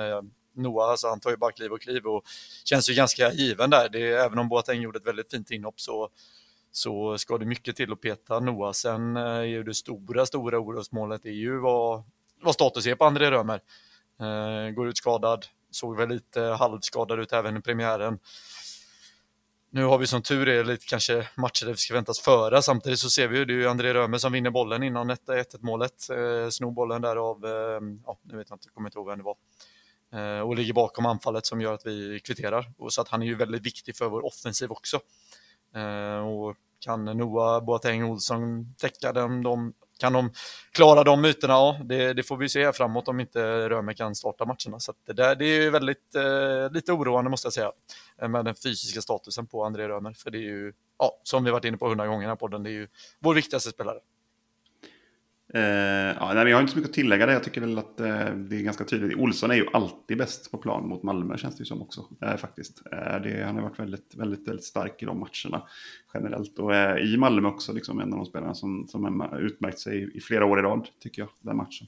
Noah, 0.55 0.91
alltså 0.91 1.09
han 1.09 1.21
tar 1.21 1.31
ju 1.31 1.37
bara 1.37 1.53
kliv 1.53 1.73
och 1.73 1.81
kliv 1.81 2.07
och 2.07 2.25
känns 2.65 2.91
ju 2.91 2.95
ganska 2.95 3.33
given 3.33 3.71
där. 3.71 3.89
Det 3.89 4.09
även 4.09 4.39
om 4.39 4.49
Boateng 4.49 4.83
gjorde 4.83 4.99
ett 4.99 5.07
väldigt 5.07 5.31
fint 5.31 5.51
inhopp 5.51 5.81
så, 5.81 6.09
så 6.73 7.19
ska 7.19 7.39
det 7.39 7.47
mycket 7.47 7.77
till 7.77 7.93
att 7.93 8.01
peta 8.01 8.41
Noah. 8.41 8.73
Sen 8.73 9.17
eh, 9.17 9.23
är 9.23 9.43
ju 9.43 9.63
det 9.63 9.75
stora, 9.75 10.27
stora 10.27 10.59
orosmålet 10.59 11.25
är 11.25 11.31
ju 11.31 11.59
vad, 11.59 12.03
vad 12.43 12.55
status 12.55 12.87
är 12.87 12.95
på 12.95 13.05
André 13.05 13.31
Römer. 13.31 13.61
Eh, 14.21 14.75
går 14.75 14.89
ut 14.89 14.97
skadad, 14.97 15.47
såg 15.71 15.97
väl 15.97 16.09
lite 16.09 16.41
halvskadad 16.41 17.21
ut 17.21 17.33
även 17.33 17.57
i 17.57 17.61
premiären. 17.61 18.19
Nu 19.75 19.85
har 19.85 19.99
vi 19.99 20.07
som 20.07 20.23
tur 20.23 20.49
är 20.49 20.65
lite 20.65 20.87
kanske 20.87 21.29
matcher 21.35 21.65
där 21.65 21.73
vi 21.73 21.79
ska 21.79 21.95
väntas 21.95 22.21
föra. 22.21 22.63
Samtidigt 22.63 22.99
så 22.99 23.11
ser 23.11 23.29
vi 23.29 23.39
ju 23.39 23.45
det 23.45 23.53
är 23.53 23.57
ju 23.57 23.69
André 23.69 23.95
Römer 23.95 24.19
som 24.19 24.33
vinner 24.33 24.51
bollen 24.51 24.83
innan 24.83 25.11
1-1 25.11 25.45
målet. 25.61 26.11
Eh, 26.11 26.49
snor 26.51 26.71
bollen 26.71 27.03
där 27.03 27.17
av, 27.17 27.45
eh, 27.45 27.81
ja, 28.07 28.19
nu 28.23 28.37
vet 28.37 28.51
jag 28.51 28.57
inte, 28.57 28.69
kommer 28.69 28.89
inte 28.89 28.99
ihåg 28.99 29.09
vem 29.09 29.19
det 29.19 29.25
var. 29.25 29.37
Eh, 30.13 30.41
och 30.41 30.57
ligger 30.57 30.73
bakom 30.73 31.07
anfallet 31.07 31.47
som 31.47 31.61
gör 31.61 31.75
att 31.75 31.87
vi 31.87 32.21
kvitterar. 32.21 32.73
Och 32.79 32.93
så 32.93 33.01
att 33.01 33.09
han 33.09 33.23
är 33.23 33.27
ju 33.27 33.35
väldigt 33.35 33.67
viktig 33.67 33.97
för 33.97 34.09
vår 34.09 34.27
offensiv 34.27 34.71
också. 34.71 35.01
Eh, 35.75 36.29
och 36.29 36.57
kan 36.81 37.05
Noah, 37.05 37.65
Boateng, 37.65 38.05
Olsson 38.05 38.75
täcka 38.79 39.13
den, 39.13 39.43
de 39.43 39.73
kan 39.99 40.13
de 40.13 40.33
klara 40.73 41.05
de 41.05 41.21
myterna? 41.21 41.53
Ja, 41.55 41.81
det, 41.85 42.13
det 42.13 42.23
får 42.23 42.37
vi 42.37 42.49
se 42.49 42.73
framåt 42.73 43.09
om 43.09 43.21
inte 43.21 43.69
Römer 43.69 43.93
kan 43.93 44.15
starta 44.15 44.45
matcherna. 44.45 44.81
Så 44.81 44.93
det, 45.07 45.13
där, 45.13 45.35
det 45.35 45.45
är 45.45 45.71
väldigt 45.71 46.15
eh, 46.15 46.73
lite 46.73 46.93
oroande 46.93 47.31
måste 47.31 47.47
jag 47.47 47.53
säga 47.53 47.73
eh, 48.23 48.29
med 48.29 48.45
den 48.45 48.55
fysiska 48.55 49.03
statusen 49.03 49.47
på 49.47 49.65
André 49.65 49.89
Römer. 49.89 50.13
För 50.13 50.31
det 50.31 50.39
är 50.39 50.43
ju, 50.43 50.73
ja, 50.99 51.21
som 51.23 51.45
vi 51.45 51.51
varit 51.51 51.65
inne 51.65 51.77
på 51.77 51.89
hundra 51.89 52.07
gånger 52.07 52.29
här 52.29 52.37
på 52.37 52.49
det 52.49 52.71
är 52.71 52.73
ju 52.73 52.89
vår 53.21 53.35
viktigaste 53.35 53.71
spelare. 53.71 53.99
Eh, 55.55 55.63
ja, 56.21 56.33
nej, 56.35 56.49
jag 56.49 56.57
har 56.57 56.61
inte 56.61 56.73
så 56.73 56.79
mycket 56.79 56.91
att 56.91 56.95
tillägga 56.95 57.27
där. 57.27 57.33
Jag 57.33 57.43
tycker 57.43 57.61
väl 57.61 57.79
att 57.79 58.01
eh, 58.01 58.35
det 58.35 58.57
är 58.57 58.63
ganska 58.63 58.85
tydligt. 58.85 59.19
Olsson 59.19 59.51
är 59.51 59.55
ju 59.55 59.67
alltid 59.73 60.19
bäst 60.19 60.51
på 60.51 60.59
plan 60.59 60.89
mot 60.89 61.03
Malmö 61.03 61.37
känns 61.37 61.57
det 61.57 61.61
ju 61.61 61.65
som 61.65 61.83
också. 61.83 62.05
Eh, 62.21 62.37
faktiskt. 62.37 62.83
Eh, 62.93 63.23
det, 63.23 63.45
han 63.47 63.55
har 63.55 63.63
varit 63.63 63.79
väldigt, 63.79 64.15
väldigt, 64.15 64.49
väldigt 64.49 64.65
stark 64.65 65.03
i 65.03 65.07
de 65.07 65.19
matcherna 65.19 65.67
generellt. 66.15 66.59
Och 66.59 66.75
eh, 66.75 67.13
i 67.13 67.17
Malmö 67.17 67.49
också 67.49 67.73
liksom 67.73 68.01
en 68.01 68.13
av 68.13 68.19
de 68.19 68.27
spelarna 68.27 68.55
som, 68.55 68.87
som 68.89 69.31
utmärkt 69.41 69.79
sig 69.79 70.03
i, 70.03 70.17
i 70.17 70.21
flera 70.21 70.45
år 70.45 70.59
i 70.59 70.63
rad 70.63 70.89
tycker 71.01 71.23
jag, 71.23 71.29
den 71.41 71.57
matchen. 71.57 71.87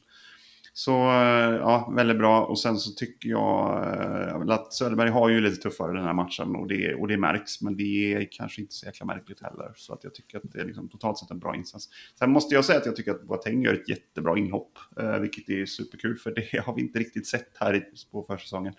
Så 0.77 0.93
eh, 0.93 1.55
ja, 1.55 1.93
väldigt 1.97 2.19
bra. 2.19 2.45
Och 2.45 2.59
sen 2.59 2.77
så 2.77 2.91
tycker 2.91 3.29
jag 3.29 3.87
eh, 4.27 4.55
att 4.55 4.73
Söderberg 4.73 5.11
har 5.11 5.29
ju 5.29 5.41
lite 5.41 5.57
tuffare 5.57 5.93
den 5.93 6.05
här 6.05 6.13
matchen 6.13 6.57
och 6.57 6.69
det, 6.69 6.95
och 6.95 7.09
det 7.09 7.17
märks. 7.17 7.61
Men 7.61 7.77
det 7.77 8.15
är 8.15 8.29
kanske 8.31 8.61
inte 8.61 8.75
så 8.75 8.87
jäkla 8.87 9.07
märkligt 9.07 9.43
heller. 9.43 9.73
Så 9.77 9.93
att 9.93 10.05
jag 10.05 10.15
tycker 10.15 10.39
att 10.39 10.53
det 10.53 10.61
är 10.61 10.65
liksom 10.65 10.89
totalt 10.89 11.19
sett 11.19 11.31
en 11.31 11.39
bra 11.39 11.57
insats. 11.57 11.89
Sen 12.19 12.31
måste 12.31 12.55
jag 12.55 12.65
säga 12.65 12.79
att 12.79 12.87
jag 12.87 12.97
tycker 12.97 13.11
att 13.11 13.23
Boateng 13.23 13.63
gör 13.63 13.75
ett 13.75 13.89
jättebra 13.89 14.39
inhopp. 14.39 14.79
Eh, 15.01 15.19
vilket 15.19 15.49
är 15.49 15.67
superkul 15.67 16.17
för 16.17 16.35
det 16.35 16.65
har 16.67 16.75
vi 16.75 16.83
inte 16.83 16.99
riktigt 16.99 17.27
sett 17.27 17.57
här 17.61 17.85
på 18.13 18.23
försäsongen. 18.23 18.75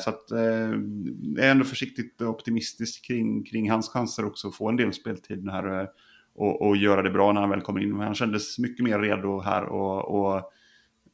Så 0.00 0.10
att 0.10 0.24
jag 0.30 1.44
är 1.44 1.50
ändå 1.50 1.64
försiktigt 1.64 2.22
optimistisk 2.22 3.06
kring, 3.06 3.44
kring 3.44 3.70
hans 3.70 3.88
chanser 3.88 4.24
också 4.24 4.48
att 4.48 4.54
få 4.54 4.68
en 4.68 4.76
del 4.76 4.92
speltid 4.92 5.50
här. 5.50 5.88
Och, 6.34 6.62
och 6.62 6.76
göra 6.76 7.02
det 7.02 7.10
bra 7.10 7.32
när 7.32 7.40
han 7.40 7.50
väl 7.50 7.60
kommer 7.60 7.80
in. 7.80 7.96
Men 7.96 8.06
han 8.06 8.14
kändes 8.14 8.58
mycket 8.58 8.84
mer 8.84 8.98
redo 8.98 9.40
här. 9.40 9.64
och, 9.64 10.20
och 10.20 10.52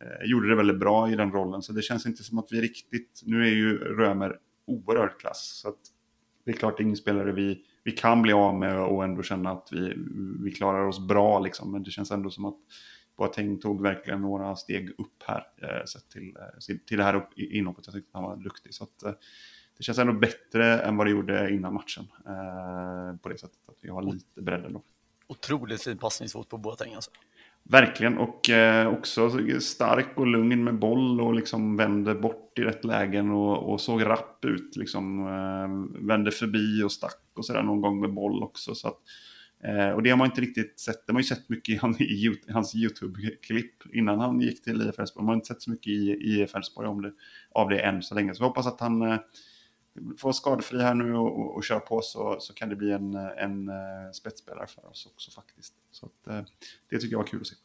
Eh, 0.01 0.30
gjorde 0.30 0.49
det 0.49 0.57
väldigt 0.57 0.78
bra 0.78 1.11
i 1.11 1.16
den 1.16 1.32
rollen. 1.32 1.62
Så 1.62 1.72
det 1.72 1.82
känns 1.82 2.07
inte 2.07 2.22
som 2.22 2.38
att 2.38 2.53
vi 2.53 2.61
riktigt, 2.61 3.22
nu 3.24 3.42
är 3.42 3.51
ju 3.51 3.78
Römer 3.78 4.38
oerhört 4.66 5.20
klass. 5.20 5.61
Så 5.62 5.68
att 5.68 5.78
det 6.44 6.51
är 6.51 6.57
klart 6.57 6.80
ingen 6.80 6.97
spelare 6.97 7.32
vi, 7.32 7.64
vi 7.84 7.92
kan 7.92 8.22
bli 8.22 8.32
av 8.32 8.55
med 8.55 8.78
och 8.80 9.05
ändå 9.05 9.22
känna 9.22 9.51
att 9.51 9.68
vi, 9.72 9.94
vi 10.44 10.53
klarar 10.53 10.86
oss 10.86 11.07
bra 11.09 11.38
liksom. 11.38 11.72
Men 11.72 11.82
det 11.82 11.90
känns 11.90 12.11
ändå 12.11 12.30
som 12.30 12.44
att 12.44 12.57
Boateng 13.16 13.59
tog 13.61 13.82
verkligen 13.82 14.20
några 14.20 14.57
steg 14.57 14.90
upp 14.90 15.22
här 15.24 15.47
eh, 15.62 15.84
sett 15.84 16.09
till, 16.09 16.36
eh, 16.36 16.76
till 16.86 16.99
det 16.99 17.05
här 17.05 17.26
inhoppet. 17.36 17.86
Jag 17.86 17.94
tyckte 17.94 18.09
att 18.18 18.22
han 18.22 18.30
var 18.30 18.36
duktig. 18.36 18.74
Så 18.74 18.84
att, 18.84 19.03
eh, 19.03 19.12
det 19.76 19.82
känns 19.82 19.99
ändå 19.99 20.12
bättre 20.12 20.80
än 20.80 20.97
vad 20.97 21.07
det 21.07 21.11
gjorde 21.11 21.55
innan 21.55 21.74
matchen. 21.74 22.05
Eh, 22.26 23.16
på 23.16 23.28
det 23.28 23.38
sättet 23.38 23.68
att 23.68 23.78
vi 23.80 23.88
har 23.88 24.03
lite 24.03 24.42
bredd 24.42 24.64
ändå. 24.64 24.82
Otroligt 25.26 25.82
fin 25.82 25.99
passningsfot 25.99 26.49
på 26.49 26.59
Boateng 26.59 26.94
alltså. 26.94 27.11
Verkligen, 27.68 28.18
och 28.18 28.50
eh, 28.50 28.88
också 28.88 29.30
stark 29.60 30.08
och 30.14 30.26
lugn 30.26 30.64
med 30.64 30.78
boll 30.78 31.20
och 31.20 31.34
liksom 31.34 31.76
vände 31.76 32.14
bort 32.14 32.58
i 32.58 32.62
rätt 32.62 32.84
lägen 32.84 33.30
och, 33.30 33.72
och 33.72 33.80
såg 33.80 34.06
rapp 34.06 34.44
ut. 34.44 34.76
Liksom, 34.76 35.20
eh, 35.20 36.06
vände 36.06 36.30
förbi 36.30 36.82
och 36.82 36.92
stack 36.92 37.22
och 37.36 37.46
sådär 37.46 37.62
någon 37.62 37.80
gång 37.80 38.00
med 38.00 38.14
boll 38.14 38.42
också. 38.42 38.74
Så 38.74 38.88
att, 38.88 38.98
eh, 39.64 39.88
och 39.88 40.02
det 40.02 40.10
har 40.10 40.16
man 40.16 40.26
inte 40.26 40.40
riktigt 40.40 40.80
sett. 40.80 41.06
Det 41.06 41.12
har 41.12 41.14
man 41.14 41.22
ju 41.22 41.26
sett 41.26 41.48
mycket 41.48 41.74
i, 41.74 41.78
han, 41.78 42.02
i 42.02 42.36
hans 42.48 42.74
YouTube-klipp 42.74 43.94
innan 43.94 44.20
han 44.20 44.40
gick 44.40 44.62
till 44.62 44.88
IF 44.88 44.98
Elfsborg. 44.98 45.24
Man 45.24 45.28
har 45.28 45.34
inte 45.34 45.46
sett 45.46 45.62
så 45.62 45.70
mycket 45.70 45.88
i 45.88 46.16
IF 46.20 46.54
Elfsborg 46.54 46.88
om 46.88 47.02
det, 47.02 47.12
av 47.52 47.68
det 47.68 47.78
än 47.78 48.02
så 48.02 48.14
länge. 48.14 48.34
Så 48.34 48.42
jag 48.42 48.48
hoppas 48.48 48.66
att 48.66 48.80
han 48.80 49.02
eh, 49.02 49.18
får 50.18 50.32
skadefri 50.32 50.82
här 50.82 50.94
nu 50.94 51.14
och, 51.14 51.40
och, 51.40 51.57
och 51.57 51.64
kör 51.64 51.80
på 51.80 52.01
så, 52.01 52.36
så 52.40 52.55
kan 52.55 52.68
det 52.68 52.76
bli 52.76 52.92
en, 52.92 53.14
en 53.14 53.68
eh, 53.68 54.11
spetsspelare 54.12 54.66
för 54.66 54.90
oss 54.90 55.07
också 55.07 55.30
faktiskt. 55.30 55.74
Så 55.90 56.07
att, 56.07 56.26
eh, 56.26 56.42
det 56.90 56.99
tycker 56.99 57.12
jag 57.12 57.18
var 57.18 57.26
kul 57.26 57.40
att 57.40 57.47
se. 57.47 57.57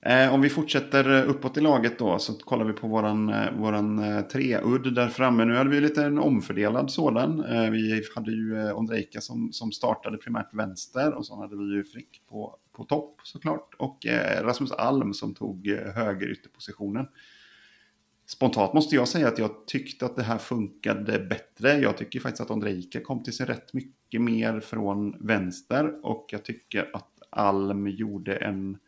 Eh, 0.00 0.34
om 0.34 0.40
vi 0.40 0.48
fortsätter 0.48 1.24
uppåt 1.24 1.56
i 1.56 1.60
laget 1.60 1.98
då 1.98 2.18
så 2.18 2.32
kollar 2.38 2.64
vi 2.64 2.72
på 2.72 2.88
våran, 2.88 3.32
våran 3.58 4.02
treudd 4.32 4.94
där 4.94 5.08
framme. 5.08 5.44
Nu 5.44 5.56
hade 5.56 5.70
vi 5.70 5.80
lite 5.80 6.04
en 6.04 6.18
omfördelad 6.18 6.90
sådan. 6.90 7.44
vi 7.72 8.02
hade 8.14 8.30
ju 8.30 8.72
Ondrejka 8.72 9.20
som, 9.20 9.52
som 9.52 9.72
startade 9.72 10.16
primärt 10.16 10.54
vänster 10.54 11.14
och 11.14 11.26
så 11.26 11.40
hade 11.40 11.56
vi 11.56 11.64
ju 11.64 11.84
Frick 11.84 12.22
på, 12.28 12.56
på 12.72 12.84
topp 12.84 13.20
såklart. 13.22 13.74
Och 13.78 14.06
Rasmus 14.40 14.72
Alm 14.72 15.14
som 15.14 15.34
tog 15.34 15.68
höger 15.94 16.30
ytterpositionen 16.30 17.06
spontant 18.26 18.72
måste 18.72 18.94
jag 18.94 19.08
säga 19.08 19.28
att 19.28 19.38
jag 19.38 19.66
tyckte 19.66 20.06
att 20.06 20.16
det 20.16 20.22
här 20.22 20.38
funkade 20.38 21.18
bättre. 21.18 21.78
Jag 21.78 21.96
tycker 21.96 22.20
faktiskt 22.20 22.40
att 22.40 22.50
Ondrejka 22.50 23.00
kom 23.00 23.22
till 23.22 23.32
sig 23.32 23.46
rätt 23.46 23.72
mycket 23.72 24.20
mer 24.20 24.60
från 24.60 25.26
vänster 25.26 26.06
och 26.06 26.26
jag 26.30 26.44
tycker 26.44 26.90
att 26.96 27.10
Alm 27.30 27.88
gjorde 27.88 28.36
en 28.36 28.78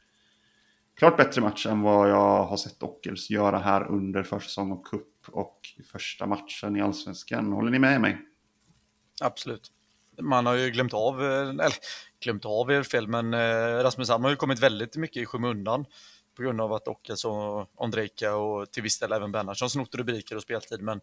klart 0.95 1.17
bättre 1.17 1.41
match 1.41 1.67
än 1.67 1.83
vad 1.83 2.11
jag 2.11 2.45
har 2.45 2.57
sett 2.57 2.83
Ockels 2.83 3.31
göra 3.31 3.59
här 3.59 3.89
under 3.89 4.23
försäsong 4.23 4.73
och 4.73 4.87
cup 4.87 5.29
och 5.29 5.61
första 5.93 6.27
matchen 6.27 6.77
i 6.77 6.81
allsvenskan. 6.81 7.53
Håller 7.53 7.71
ni 7.71 7.79
med 7.79 8.01
mig? 8.01 8.19
Absolut. 9.21 9.73
Man 10.21 10.47
har 10.47 10.55
ju 10.55 10.71
glömt 10.71 10.95
av, 10.95 11.25
eh, 11.25 11.49
eller 11.49 11.75
glömt 12.25 12.45
av 12.45 12.71
er 12.71 12.83
fel, 12.83 13.09
men 13.09 13.35
eh, 13.35 13.83
Rasmus 13.83 14.11
Alm 14.11 14.25
har 14.25 14.31
ju 14.31 14.37
kommit 14.37 14.61
väldigt 14.61 14.97
mycket 14.97 15.23
i 15.23 15.27
skymundan 15.27 15.85
på 16.39 16.43
grund 16.43 16.61
av 16.61 16.73
att 16.73 16.89
Ockels 16.89 17.25
och 17.25 17.67
Ondrejka 17.75 18.37
och 18.37 18.71
till 18.71 18.83
viss 18.83 18.99
del 18.99 19.13
även 19.13 19.33
Bernhardsson 19.33 19.71
snott 19.71 19.95
rubriker 19.95 20.37
och 20.37 20.43
speltid. 20.43 20.83
Men 20.83 21.01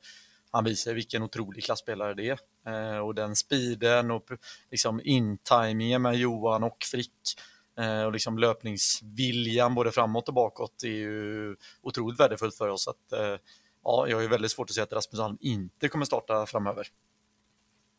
han 0.51 0.63
visar 0.63 0.93
vilken 0.93 1.23
otrolig 1.23 1.63
klassspelare 1.63 2.13
det 2.13 2.29
är. 2.29 2.39
Eh, 2.67 2.97
och 2.97 3.15
den 3.15 3.35
speeden 3.35 4.11
och 4.11 4.29
liksom 4.71 5.01
intimingen 5.03 6.01
med 6.01 6.15
Johan 6.15 6.63
och 6.63 6.77
Frick 6.91 7.39
eh, 7.79 8.03
och 8.03 8.11
liksom 8.11 8.37
löpningsviljan 8.37 9.75
både 9.75 9.91
framåt 9.91 10.27
och 10.27 10.33
bakåt 10.33 10.83
är 10.83 10.87
ju 10.87 11.55
otroligt 11.81 12.19
värdefullt 12.19 12.55
för 12.55 12.67
oss. 12.67 12.87
Att, 12.87 13.11
eh, 13.11 13.35
ja, 13.83 14.07
jag 14.07 14.17
har 14.17 14.27
väldigt 14.27 14.51
svårt 14.51 14.69
att 14.69 14.75
se 14.75 14.81
att 14.81 14.93
Rasmus 14.93 15.19
Alm 15.19 15.37
inte 15.41 15.89
kommer 15.89 16.05
starta 16.05 16.45
framöver. 16.45 16.87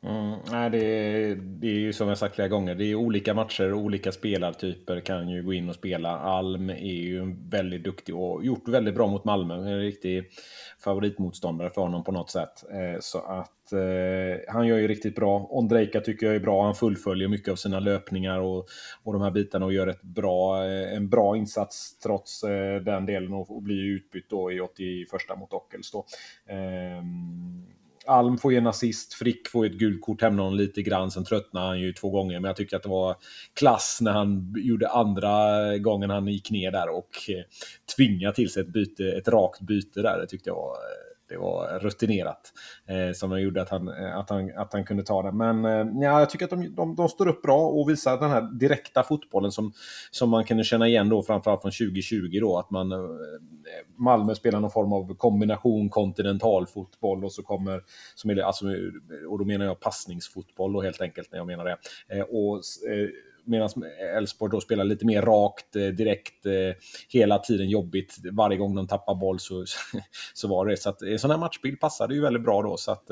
Mm, 0.07 0.39
nej, 0.51 0.71
det, 0.71 0.85
är, 0.85 1.35
det 1.37 1.67
är 1.67 1.79
ju 1.79 1.93
som 1.93 2.09
jag 2.09 2.19
sagt 2.19 2.35
flera 2.35 2.49
gånger, 2.49 2.75
det 2.75 2.85
är 2.85 2.95
olika 2.95 3.35
matcher, 3.35 3.73
olika 3.73 4.13
spelartyper 4.13 5.01
kan 5.01 5.29
ju 5.29 5.43
gå 5.43 5.53
in 5.53 5.69
och 5.69 5.75
spela. 5.75 6.19
Alm 6.19 6.71
är 6.71 6.95
ju 6.95 7.37
väldigt 7.51 7.85
duktig 7.85 8.17
och 8.17 8.45
gjort 8.45 8.69
väldigt 8.69 8.95
bra 8.95 9.07
mot 9.07 9.25
Malmö. 9.25 9.55
En 9.55 9.81
riktig 9.81 10.25
favoritmotståndare 10.79 11.71
för 11.71 11.81
honom 11.81 12.05
på 12.05 12.13
något 12.13 12.31
sätt. 12.31 12.65
Eh, 12.73 13.01
så 13.01 13.19
att 13.19 13.73
eh, 13.73 14.53
han 14.55 14.67
gör 14.67 14.79
ju 14.79 14.89
riktigt 14.89 15.15
bra. 15.15 15.47
Ondrejka 15.51 16.01
tycker 16.01 16.27
jag 16.27 16.37
är 16.37 16.41
bra. 16.41 16.65
Han 16.65 16.75
fullföljer 16.75 17.29
mycket 17.29 17.53
av 17.53 17.57
sina 17.57 17.81
löpningar 17.81 18.41
och, 18.41 18.67
och 19.03 19.13
de 19.13 19.23
här 19.23 19.31
bitarna 19.31 19.67
och 19.67 19.73
gör 19.73 19.87
ett 19.87 20.03
bra, 20.03 20.65
eh, 20.65 20.97
en 20.97 21.09
bra 21.09 21.37
insats 21.37 21.99
trots 21.99 22.43
eh, 22.43 22.81
den 22.81 23.07
delen 23.07 23.33
och, 23.33 23.57
och 23.57 23.63
blir 23.63 23.85
utbytt 23.85 24.31
då 24.31 24.53
i 24.53 24.61
81 24.61 25.39
mot 25.39 25.53
Ockels. 25.53 25.91
Då. 25.91 26.07
Eh, 26.47 27.03
Alm 28.07 28.39
får 28.39 28.53
ju 28.53 28.59
en 28.59 28.67
assist, 28.67 29.15
Frick 29.15 29.49
får 29.49 29.67
ju 29.67 29.73
ett 29.73 29.79
gult 29.79 30.01
kort, 30.01 30.23
hämnar 30.23 30.43
honom 30.43 30.59
lite 30.59 30.83
grann, 30.83 31.11
sen 31.11 31.25
tröttnar 31.25 31.67
han 31.67 31.81
ju 31.81 31.93
två 31.93 32.11
gånger. 32.11 32.41
Men 32.41 32.49
jag 32.49 32.57
tycker 32.57 32.77
att 32.77 32.83
det 32.83 32.89
var 32.89 33.17
klass 33.55 33.99
när 34.01 34.13
han 34.13 34.55
gjorde 34.57 34.89
andra 34.89 35.79
gången 35.79 36.11
han 36.11 36.29
gick 36.29 36.51
ner 36.51 36.71
där 36.71 36.89
och 36.89 37.11
eh, 37.29 37.45
tvingade 37.97 38.35
till 38.35 38.51
sig 38.51 38.63
ett, 38.63 38.69
byte, 38.69 39.05
ett 39.05 39.29
rakt 39.29 39.61
byte 39.61 40.03
där. 40.03 40.19
Det 40.19 40.27
tyckte 40.27 40.51
jag 40.51 40.57
var 40.57 40.73
eh, 40.73 41.06
det 41.29 41.37
var 41.37 41.79
rutinerat 41.79 42.53
eh, 42.89 43.13
som 43.15 43.41
gjorde 43.41 43.63
att 43.63 43.69
han, 43.69 43.89
eh, 43.89 44.17
att, 44.17 44.31
han, 44.31 44.51
att 44.57 44.73
han 44.73 44.85
kunde 44.85 45.03
ta 45.03 45.23
det. 45.23 45.33
Men 45.33 45.65
eh, 45.65 46.03
ja, 46.03 46.19
jag 46.19 46.31
tycker 46.31 46.45
att 46.45 46.51
de, 46.51 46.75
de, 46.75 46.95
de, 46.95 47.09
står 47.09 47.29
upp 47.29 47.43
bra 47.43 47.69
och 47.69 47.91
visar 47.91 48.21
den 48.21 48.31
här 48.31 48.59
direkta 48.59 49.03
fotbollen 49.03 49.53
som, 49.53 49.73
som 50.11 50.31
man 50.31 50.45
kunde 50.45 50.65
känna 50.65 50.89
igen 50.89 51.09
då 51.09 51.23
framförallt 51.23 51.63
från 51.63 51.73
2020 51.73 52.39
då 52.41 52.59
att 52.59 52.71
man 52.71 52.93
eh, 52.93 52.99
Malmö 53.97 54.35
spelar 54.35 54.61
någon 54.61 54.71
form 54.71 54.93
av 54.93 55.15
kombination 55.15 55.89
kontinentalfotboll 55.89 57.25
och 57.25 57.33
så 57.33 57.43
kommer 57.43 57.83
som 58.15 58.31
är, 58.31 58.37
alltså, 58.37 58.65
och 59.29 59.39
då 59.39 59.45
menar 59.45 59.65
jag 59.65 59.81
passningsfotboll 59.81 60.73
då 60.73 60.83
helt 60.83 61.01
enkelt 61.01 61.33
när 61.33 61.39
jag 61.39 61.47
menar 61.47 61.65
det. 61.65 61.77
Eh, 62.09 62.23
och 62.23 62.55
eh, 62.91 63.09
medan 63.47 63.69
Elfsborg 64.17 64.51
då 64.51 64.61
spelar 64.61 64.85
lite 64.85 65.07
mer 65.07 65.23
rakt, 65.23 65.77
eh, 65.77 65.87
direkt, 65.87 66.47
eh, 66.47 66.53
hela 67.09 67.39
tiden 67.39 67.69
jobbigt. 67.69 68.17
Varje 68.33 68.57
gång 68.57 68.75
de 68.75 68.87
tappar 68.87 69.15
boll 69.15 69.41
så, 69.41 69.65
så 70.35 70.49
var 70.49 70.67
det. 70.67 70.77
Så 70.77 70.91
att 70.91 71.03
eh, 71.03 71.13
en 71.13 71.19
sån 71.19 71.31
här 71.31 71.39
matchbild 71.39 71.81
passade 71.81 72.15
ju 72.15 72.21
väldigt 72.21 72.43
bra 72.43 72.63
då. 72.63 72.77
Så 72.77 72.93
att, 72.93 73.09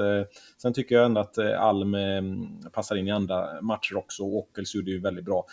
sen 0.63 0.73
tycker 0.73 0.95
jag 0.95 1.05
ändå 1.05 1.21
att 1.21 1.39
Alm 1.39 1.97
passar 2.73 2.97
in 2.97 3.09
i 3.09 3.11
andra 3.11 3.63
matcher 3.63 3.97
också. 3.97 4.23
Och 4.23 4.51
gjorde 4.75 4.91
ju 4.91 5.01
väldigt 5.01 5.25
bra 5.25 5.47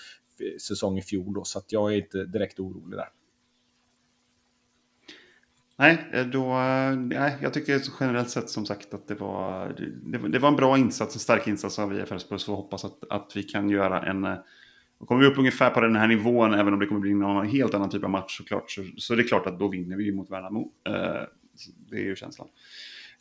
säsong 0.61 0.97
i 0.97 1.01
fjol 1.01 1.33
då, 1.33 1.43
så 1.43 1.59
att 1.59 1.71
jag 1.71 1.93
är 1.93 1.97
inte 1.97 2.25
direkt 2.25 2.59
orolig 2.59 2.97
där. 2.97 3.09
Nej, 5.77 6.27
då, 6.31 6.45
nej, 6.97 7.37
jag 7.41 7.53
tycker 7.53 7.81
generellt 7.99 8.29
sett 8.29 8.49
som 8.49 8.65
sagt 8.65 8.93
att 8.93 9.07
det 9.07 9.15
var, 9.15 9.75
det, 10.05 10.17
det 10.17 10.39
var 10.39 10.49
en 10.49 10.55
bra 10.55 10.77
insats, 10.77 11.15
en 11.15 11.19
stark 11.19 11.47
insats 11.47 11.79
av 11.79 11.99
IF 11.99 12.11
Elfsborg. 12.11 12.39
Så 12.39 12.55
hoppas 12.55 12.85
att, 12.85 12.97
att 13.09 13.31
vi 13.35 13.43
kan 13.43 13.69
göra 13.69 14.01
en, 14.01 14.37
och 15.01 15.07
kommer 15.07 15.21
vi 15.21 15.27
upp 15.27 15.37
ungefär 15.37 15.69
på 15.69 15.81
den 15.81 15.95
här 15.95 16.07
nivån, 16.07 16.53
även 16.53 16.73
om 16.73 16.79
det 16.79 16.85
kommer 16.85 17.01
bli 17.01 17.13
någon 17.13 17.47
helt 17.47 17.73
annan 17.73 17.89
typ 17.89 18.03
av 18.03 18.09
match 18.09 18.37
såklart, 18.37 18.71
så, 18.71 18.85
så 18.97 19.15
det 19.15 19.21
är 19.21 19.27
klart 19.27 19.47
att 19.47 19.59
då 19.59 19.67
vinner 19.67 19.95
vi 19.97 20.11
mot 20.11 20.29
Värnamo. 20.29 20.71
Eh, 20.87 20.93
det 21.89 21.95
är 21.95 22.03
ju 22.03 22.15
känslan. 22.15 22.47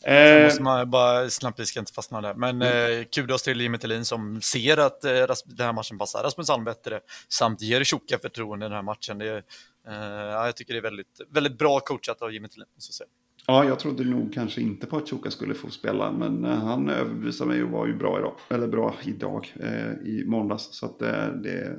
Sen 0.04 0.44
måste 0.44 0.62
man 0.62 0.90
bara 0.90 1.30
snabbt, 1.30 1.60
vi 1.60 1.66
ska 1.66 1.80
inte 1.80 1.92
fastna 1.92 2.20
där. 2.20 2.34
Men 2.34 2.62
mm. 2.62 3.00
eh, 3.00 3.04
kudos 3.04 3.42
till 3.42 3.60
Jimmy 3.60 3.78
Thelin 3.78 4.04
som 4.04 4.40
ser 4.40 4.76
att 4.76 5.04
eh, 5.04 5.12
den 5.44 5.66
här 5.66 5.72
matchen 5.72 5.98
passar 5.98 6.22
Rasmus 6.22 6.50
Alm 6.50 6.64
bättre 6.64 7.00
samt 7.28 7.60
ger 7.60 7.84
Tjocka 7.84 8.18
förtroende 8.18 8.66
i 8.66 8.68
den 8.68 8.76
här 8.76 8.82
matchen. 8.82 9.18
Det, 9.18 9.42
eh, 9.88 9.94
jag 9.94 10.56
tycker 10.56 10.74
det 10.74 10.78
är 10.78 10.82
väldigt, 10.82 11.20
väldigt 11.30 11.58
bra 11.58 11.80
coachat 11.80 12.22
av 12.22 12.32
Jimmy 12.32 12.48
Thelin. 12.48 12.66
Så 12.78 12.90
att 12.90 12.94
säga. 12.94 13.08
Ja, 13.50 13.64
jag 13.64 13.78
trodde 13.78 14.04
nog 14.04 14.32
kanske 14.34 14.60
inte 14.60 14.86
på 14.86 14.96
att 14.96 15.08
Tjoka 15.08 15.30
skulle 15.30 15.54
få 15.54 15.70
spela, 15.70 16.12
men 16.12 16.44
eh, 16.44 16.58
han 16.58 16.88
överbevisade 16.88 17.50
mig 17.50 17.62
och 17.62 17.70
var 17.70 17.86
ju 17.86 17.96
bra 17.96 18.18
idag. 18.18 18.34
Eller 18.50 18.68
bra 18.68 18.94
idag, 19.02 19.54
eh, 19.60 19.92
i 20.08 20.24
måndags. 20.26 20.68
Så 20.72 20.86
att 20.86 21.02
eh, 21.02 21.26
det... 21.26 21.78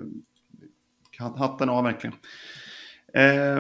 Hatten 1.18 1.70
av 1.70 1.84
verkligen. 1.84 2.16
Eh, 3.14 3.60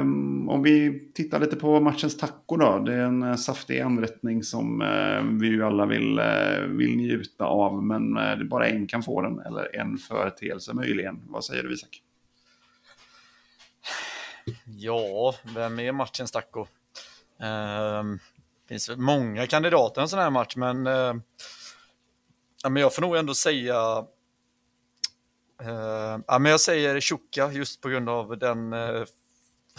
om 0.49 0.62
vi 0.64 0.99
tittar 1.14 1.39
lite 1.39 1.55
på 1.55 1.80
matchens 1.80 2.18
taco 2.18 2.57
då. 2.57 2.80
Det 2.80 2.93
är 2.93 3.05
en 3.05 3.24
eh, 3.24 3.36
saftig 3.36 3.80
anrättning 3.80 4.43
som 4.43 4.82
eh, 4.82 5.39
vi 5.39 5.47
ju 5.47 5.64
alla 5.64 5.86
vill, 5.86 6.20
eh, 6.20 6.59
vill 6.68 6.95
njuta 6.95 7.45
av. 7.45 7.84
Men 7.84 8.18
eh, 8.18 8.43
bara 8.43 8.68
en 8.68 8.88
kan 8.88 9.03
få 9.03 9.22
den, 9.22 9.39
eller 9.39 9.76
en 9.76 9.97
företeelse 9.97 10.74
möjligen. 10.74 11.22
Vad 11.28 11.45
säger 11.45 11.64
du 11.64 11.74
Isak? 11.74 12.01
Ja, 14.66 15.36
vem 15.55 15.80
är 15.80 15.91
matchens 15.91 16.32
taco? 16.32 16.66
Det 17.41 18.67
finns 18.67 18.89
många 18.97 19.47
kandidater 19.47 20.01
i 20.01 20.03
en 20.03 20.09
sån 20.09 20.19
här 20.19 20.29
match, 20.29 20.55
men, 20.55 20.87
eh, 20.87 21.13
ja, 22.63 22.69
men 22.69 22.81
jag 22.81 22.95
får 22.95 23.01
nog 23.01 23.15
ändå 23.15 23.33
säga 23.33 24.05
uh, 25.61 26.19
ja, 26.27 26.39
men 26.39 26.45
jag 26.45 26.61
säger 26.61 26.99
Tjocka 26.99 27.51
just 27.51 27.81
på 27.81 27.89
grund 27.89 28.09
av 28.09 28.37
den 28.37 28.73
uh, 28.73 29.05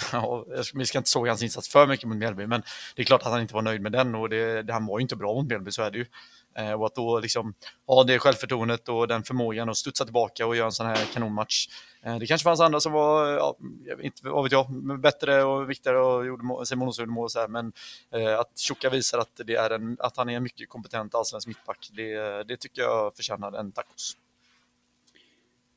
Ja, 0.12 0.46
vi 0.74 0.86
ska 0.86 0.98
inte 0.98 1.10
såga 1.10 1.30
hans 1.30 1.42
insats 1.42 1.68
för 1.68 1.86
mycket 1.86 2.08
mot 2.08 2.16
Mjällby, 2.16 2.46
men 2.46 2.62
det 2.96 3.02
är 3.02 3.06
klart 3.06 3.22
att 3.22 3.32
han 3.32 3.40
inte 3.40 3.54
var 3.54 3.62
nöjd 3.62 3.80
med 3.80 3.92
den 3.92 4.14
och 4.14 4.28
det, 4.28 4.62
det, 4.62 4.72
han 4.72 4.86
var 4.86 4.98
ju 4.98 5.02
inte 5.02 5.16
bra 5.16 5.34
mot 5.34 5.46
Mjällby, 5.46 5.70
så 5.70 5.82
är 5.82 5.90
det 5.90 5.98
ju. 5.98 6.06
Eh, 6.54 6.72
och 6.72 6.86
att 6.86 6.94
då 6.94 7.20
liksom 7.20 7.54
ha 7.86 8.04
det 8.04 8.18
självförtroendet 8.18 8.88
och 8.88 9.08
den 9.08 9.22
förmågan 9.22 9.68
att 9.68 9.76
studsa 9.76 10.04
tillbaka 10.04 10.46
och 10.46 10.56
göra 10.56 10.66
en 10.66 10.72
sån 10.72 10.86
här 10.86 11.04
kanonmatch. 11.12 11.66
Eh, 12.02 12.18
det 12.18 12.26
kanske 12.26 12.44
fanns 12.44 12.60
andra 12.60 12.80
som 12.80 12.92
var, 12.92 13.26
ja, 13.26 13.56
inte 14.00 14.28
vad 14.28 14.42
vet 14.42 14.52
jag, 14.52 15.00
bättre 15.00 15.44
och 15.44 15.70
viktigare 15.70 15.98
och 15.98 16.26
gjorde 16.26 16.44
mål, 16.44 16.66
Simon 16.66 16.88
Olsson 16.88 17.02
gjorde 17.02 17.12
mål 17.12 17.24
och 17.24 17.32
så 17.32 17.40
här, 17.40 17.48
men 17.48 17.72
eh, 18.14 18.38
att 18.38 18.58
Tjocka 18.58 18.90
visar 18.90 19.18
att, 19.18 19.40
det 19.46 19.54
är 19.54 19.70
en, 19.70 19.96
att 20.00 20.16
han 20.16 20.28
är 20.28 20.36
en 20.36 20.42
mycket 20.42 20.68
kompetent 20.68 21.14
allsvensk 21.14 21.48
mittback, 21.48 21.90
det, 21.92 22.42
det 22.42 22.56
tycker 22.56 22.82
jag 22.82 23.16
förtjänar 23.16 23.52
en 23.52 23.72
tacos. 23.72 24.16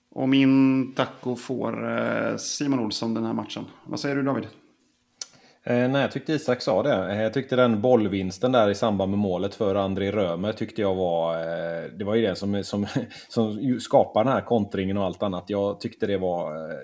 Och 0.09 0.29
min 0.29 0.93
taco 0.93 1.35
får 1.35 1.89
eh, 1.89 2.37
Simon 2.37 2.79
Olsson 2.79 3.13
den 3.13 3.25
här 3.25 3.33
matchen. 3.33 3.65
Vad 3.85 3.99
säger 3.99 4.15
du 4.15 4.23
David? 4.23 4.47
Eh, 5.67 5.89
nej, 5.89 6.01
jag 6.01 6.11
tyckte 6.11 6.33
Isak 6.33 6.61
sa 6.61 6.83
det. 6.83 7.13
Eh, 7.13 7.21
jag 7.21 7.33
tyckte 7.33 7.55
den 7.55 7.81
bollvinsten 7.81 8.51
där 8.51 8.69
i 8.69 8.75
samband 8.75 9.11
med 9.11 9.19
målet 9.19 9.55
för 9.55 9.75
André 9.75 10.11
Römer 10.11 10.51
tyckte 10.51 10.81
jag 10.81 10.95
var... 10.95 11.35
Eh, 11.35 11.83
det 11.97 12.05
var 12.05 12.15
ju 12.15 12.21
det 12.21 12.35
som, 12.35 12.63
som, 12.63 12.87
som 13.29 13.79
skapade 13.79 14.29
den 14.29 14.33
här 14.33 14.41
kontringen 14.41 14.97
och 14.97 15.05
allt 15.05 15.23
annat. 15.23 15.43
Jag 15.47 15.79
tyckte 15.79 16.07
det 16.07 16.17
var 16.17 16.55
eh, 16.55 16.77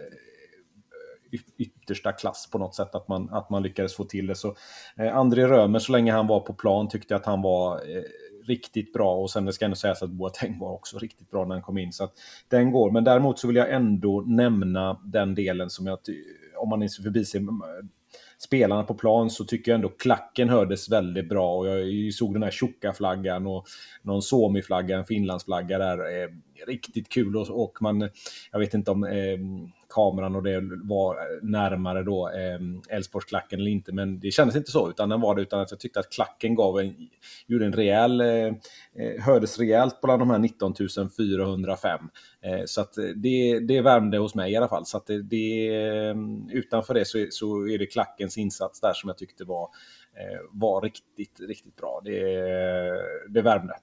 yttersta 1.57 2.11
klass 2.11 2.49
på 2.51 2.57
något 2.57 2.75
sätt 2.75 2.95
att 2.95 3.07
man, 3.07 3.29
att 3.29 3.49
man 3.49 3.63
lyckades 3.63 3.95
få 3.95 4.03
till 4.03 4.27
det. 4.27 4.36
Så 4.36 4.55
eh, 4.97 5.17
André 5.17 5.47
Römer, 5.47 5.79
så 5.79 5.91
länge 5.91 6.11
han 6.11 6.27
var 6.27 6.39
på 6.39 6.53
plan, 6.53 6.89
tyckte 6.89 7.13
jag 7.13 7.19
att 7.19 7.25
han 7.25 7.41
var 7.41 7.75
eh, 7.75 8.03
riktigt 8.47 8.93
bra 8.93 9.15
och 9.15 9.32
sen 9.32 9.45
det 9.45 9.53
ska 9.53 9.65
ändå 9.65 9.75
sägas 9.75 10.03
att 10.03 10.09
Boateng 10.09 10.59
var 10.59 10.73
också 10.73 10.97
riktigt 10.97 11.32
bra 11.32 11.45
när 11.45 11.55
han 11.55 11.61
kom 11.61 11.77
in. 11.77 11.91
Så 11.91 12.03
att 12.03 12.13
den 12.47 12.71
går. 12.71 12.91
Men 12.91 13.03
däremot 13.03 13.39
så 13.39 13.47
vill 13.47 13.55
jag 13.55 13.71
ändå 13.71 14.23
nämna 14.27 15.01
den 15.03 15.36
delen 15.36 15.69
som 15.69 15.88
jag, 15.88 15.99
om 16.57 16.69
man 16.69 16.84
inte 16.84 17.01
förbiser 17.01 17.39
spelarna 18.43 18.83
på 18.83 18.93
plan 18.93 19.29
så 19.29 19.45
tycker 19.45 19.71
jag 19.71 19.75
ändå 19.75 19.89
klacken 19.89 20.49
hördes 20.49 20.89
väldigt 20.89 21.29
bra. 21.29 21.57
Och 21.57 21.67
jag 21.67 22.13
såg 22.13 22.33
den 22.33 22.43
här 22.43 22.51
tjocka 22.51 22.93
flaggan 22.93 23.47
och 23.47 23.65
någon 24.01 24.21
Suomi-flagga, 24.21 24.97
en 24.97 25.05
Finlandsflagga 25.05 25.77
där. 25.77 26.23
Eh, 26.23 26.29
riktigt 26.67 27.09
kul 27.09 27.37
och, 27.37 27.63
och, 27.63 27.81
man, 27.81 28.09
jag 28.51 28.59
vet 28.59 28.73
inte 28.73 28.91
om 28.91 29.03
eh, 29.03 29.39
kameran 29.91 30.35
och 30.35 30.43
det 30.43 30.61
var 30.83 31.17
närmare 31.41 32.03
då 32.03 32.29
eh, 32.29 32.59
eller 33.51 33.67
inte, 33.67 33.91
men 33.91 34.19
det 34.19 34.31
kändes 34.31 34.55
inte 34.55 34.71
så, 34.71 34.89
utan 34.89 35.09
den 35.09 35.21
var 35.21 35.35
det, 35.35 35.41
utan 35.41 35.61
att 35.61 35.71
jag 35.71 35.79
tyckte 35.79 35.99
att 35.99 36.09
klacken 36.09 36.55
gav 36.55 36.79
en, 36.79 36.95
gjorde 37.47 37.65
en 37.65 37.73
rejäl, 37.73 38.21
eh, 38.21 38.27
eh 38.27 39.21
hördes 39.21 39.59
rejält 39.59 40.01
bland 40.01 40.21
de 40.21 40.29
här 40.29 40.39
19 40.39 40.73
405. 41.17 41.99
Eh, 42.41 42.61
så 42.65 42.81
att 42.81 42.97
eh, 42.97 43.03
det, 43.03 43.59
det 43.59 43.81
värmde 43.81 44.17
hos 44.17 44.35
mig 44.35 44.51
i 44.51 44.55
alla 44.55 44.67
fall. 44.67 44.85
Så 44.85 44.97
att 44.97 45.07
det, 45.07 45.21
det 45.21 45.75
ehm, 45.75 46.49
utanför 46.49 46.93
det 46.93 47.05
så, 47.05 47.27
så 47.29 47.67
är 47.67 47.77
det 47.77 47.85
klackens 47.85 48.37
insats 48.37 48.81
där 48.81 48.93
som 48.93 49.07
jag 49.07 49.17
tyckte 49.17 49.43
var, 49.43 49.69
eh, 50.13 50.39
var 50.51 50.81
riktigt, 50.81 51.39
riktigt 51.39 51.75
bra. 51.75 52.01
Det, 52.05 52.21
det 53.29 53.41
värmde. 53.41 53.73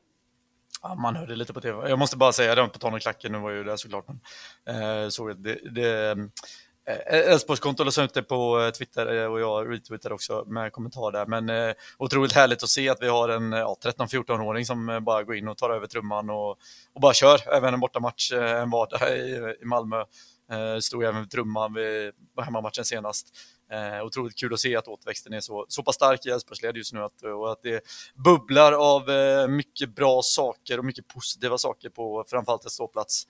Ja, 0.83 0.95
man 0.95 1.17
hörde 1.17 1.37
lite 1.37 1.53
på 1.53 1.61
tv. 1.61 1.89
Jag 1.89 1.99
måste 1.99 2.17
bara 2.17 2.33
säga 2.33 2.55
det 2.55 2.69
på 2.69 2.79
tal 2.79 2.93
om 2.93 3.01
klacken, 3.01 3.33
nu 3.33 3.39
var 3.39 3.51
ju 3.51 3.65
där 3.65 3.77
såklart. 3.77 4.05
Men, 4.09 5.03
eh, 5.05 5.09
såg 5.09 5.43
det, 5.43 5.59
det 5.71 6.11
eh, 6.11 7.31
Elfsborgskonto 7.33 7.85
la 7.85 8.05
ut 8.05 8.15
det 8.15 8.23
på 8.23 8.61
eh, 8.61 8.71
Twitter 8.71 9.23
eh, 9.23 9.33
och 9.33 9.41
jag 9.41 9.73
retweetade 9.73 10.15
också 10.15 10.45
med 10.47 10.73
kommentar 10.73 11.13
där. 11.13 11.27
Men 11.27 11.49
eh, 11.49 11.75
otroligt 11.99 12.33
härligt 12.33 12.63
att 12.63 12.69
se 12.69 12.89
att 12.89 13.03
vi 13.03 13.09
har 13.09 13.29
en 13.29 13.53
eh, 13.53 13.59
ja, 13.59 13.77
13-14-åring 13.85 14.67
som 14.67 15.01
bara 15.03 15.23
går 15.23 15.37
in 15.37 15.49
och 15.49 15.57
tar 15.57 15.71
över 15.71 15.87
trumman 15.87 16.31
och, 16.31 16.51
och 16.93 17.01
bara 17.01 17.15
kör. 17.15 17.55
Även 17.55 17.75
en 17.75 17.81
bortamatch 17.81 18.33
en 18.33 18.71
vardag 18.71 19.17
i, 19.17 19.55
i 19.63 19.65
Malmö. 19.65 20.05
Eh, 20.51 20.79
stod 20.79 21.05
även 21.05 21.21
vid 21.21 21.31
trumman 21.31 21.75
vid 21.75 22.13
hemmamatchen 22.45 22.85
senast. 22.85 23.37
Eh, 23.73 24.05
otroligt 24.05 24.39
kul 24.39 24.53
att 24.53 24.61
se 24.61 24.77
att 24.77 24.89
återväxten 24.89 25.33
är 25.33 25.41
så, 25.41 25.67
så 25.69 25.83
pass 25.83 25.95
stark 25.95 26.27
i 26.27 26.31
Elfsborgsled 26.31 26.77
just 26.77 26.93
nu 26.93 27.01
att, 27.01 27.23
och 27.23 27.53
att 27.53 27.63
det 27.63 27.85
bubblar 28.25 28.73
av 28.73 29.11
eh, 29.11 29.49
mycket 29.49 29.95
bra 29.95 30.21
saker 30.23 30.79
och 30.79 30.85
mycket 30.85 31.09
positiva 31.09 31.59
saker 31.59 31.91
på 31.91 32.25
framförallt 32.29 32.65
en 32.65 32.71
ståplats. 32.71 33.27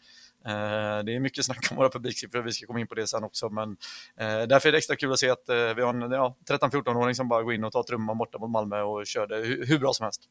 Eh, 0.46 1.04
det 1.04 1.14
är 1.14 1.20
mycket 1.20 1.44
snack 1.44 1.66
om 1.70 1.76
våra 1.76 1.90
publiksiffror, 1.90 2.42
vi 2.42 2.52
ska 2.52 2.66
komma 2.66 2.80
in 2.80 2.86
på 2.86 2.94
det 2.94 3.06
sen 3.06 3.24
också, 3.24 3.48
men 3.48 3.76
eh, 4.16 4.42
därför 4.42 4.68
är 4.68 4.72
det 4.72 4.78
extra 4.78 4.96
kul 4.96 5.12
att 5.12 5.18
se 5.18 5.30
att 5.30 5.48
eh, 5.48 5.74
vi 5.74 5.82
har 5.82 5.94
en 5.94 6.12
ja, 6.12 6.36
13-14-åring 6.48 7.14
som 7.14 7.28
bara 7.28 7.42
går 7.42 7.54
in 7.54 7.64
och 7.64 7.72
tar 7.72 7.82
trumman 7.82 8.18
borta 8.18 8.38
mot 8.38 8.50
Malmö 8.50 8.80
och 8.80 9.06
kör 9.06 9.26
det 9.26 9.36
hur, 9.36 9.66
hur 9.66 9.78
bra 9.78 9.92
som 9.92 10.04
helst. 10.04 10.22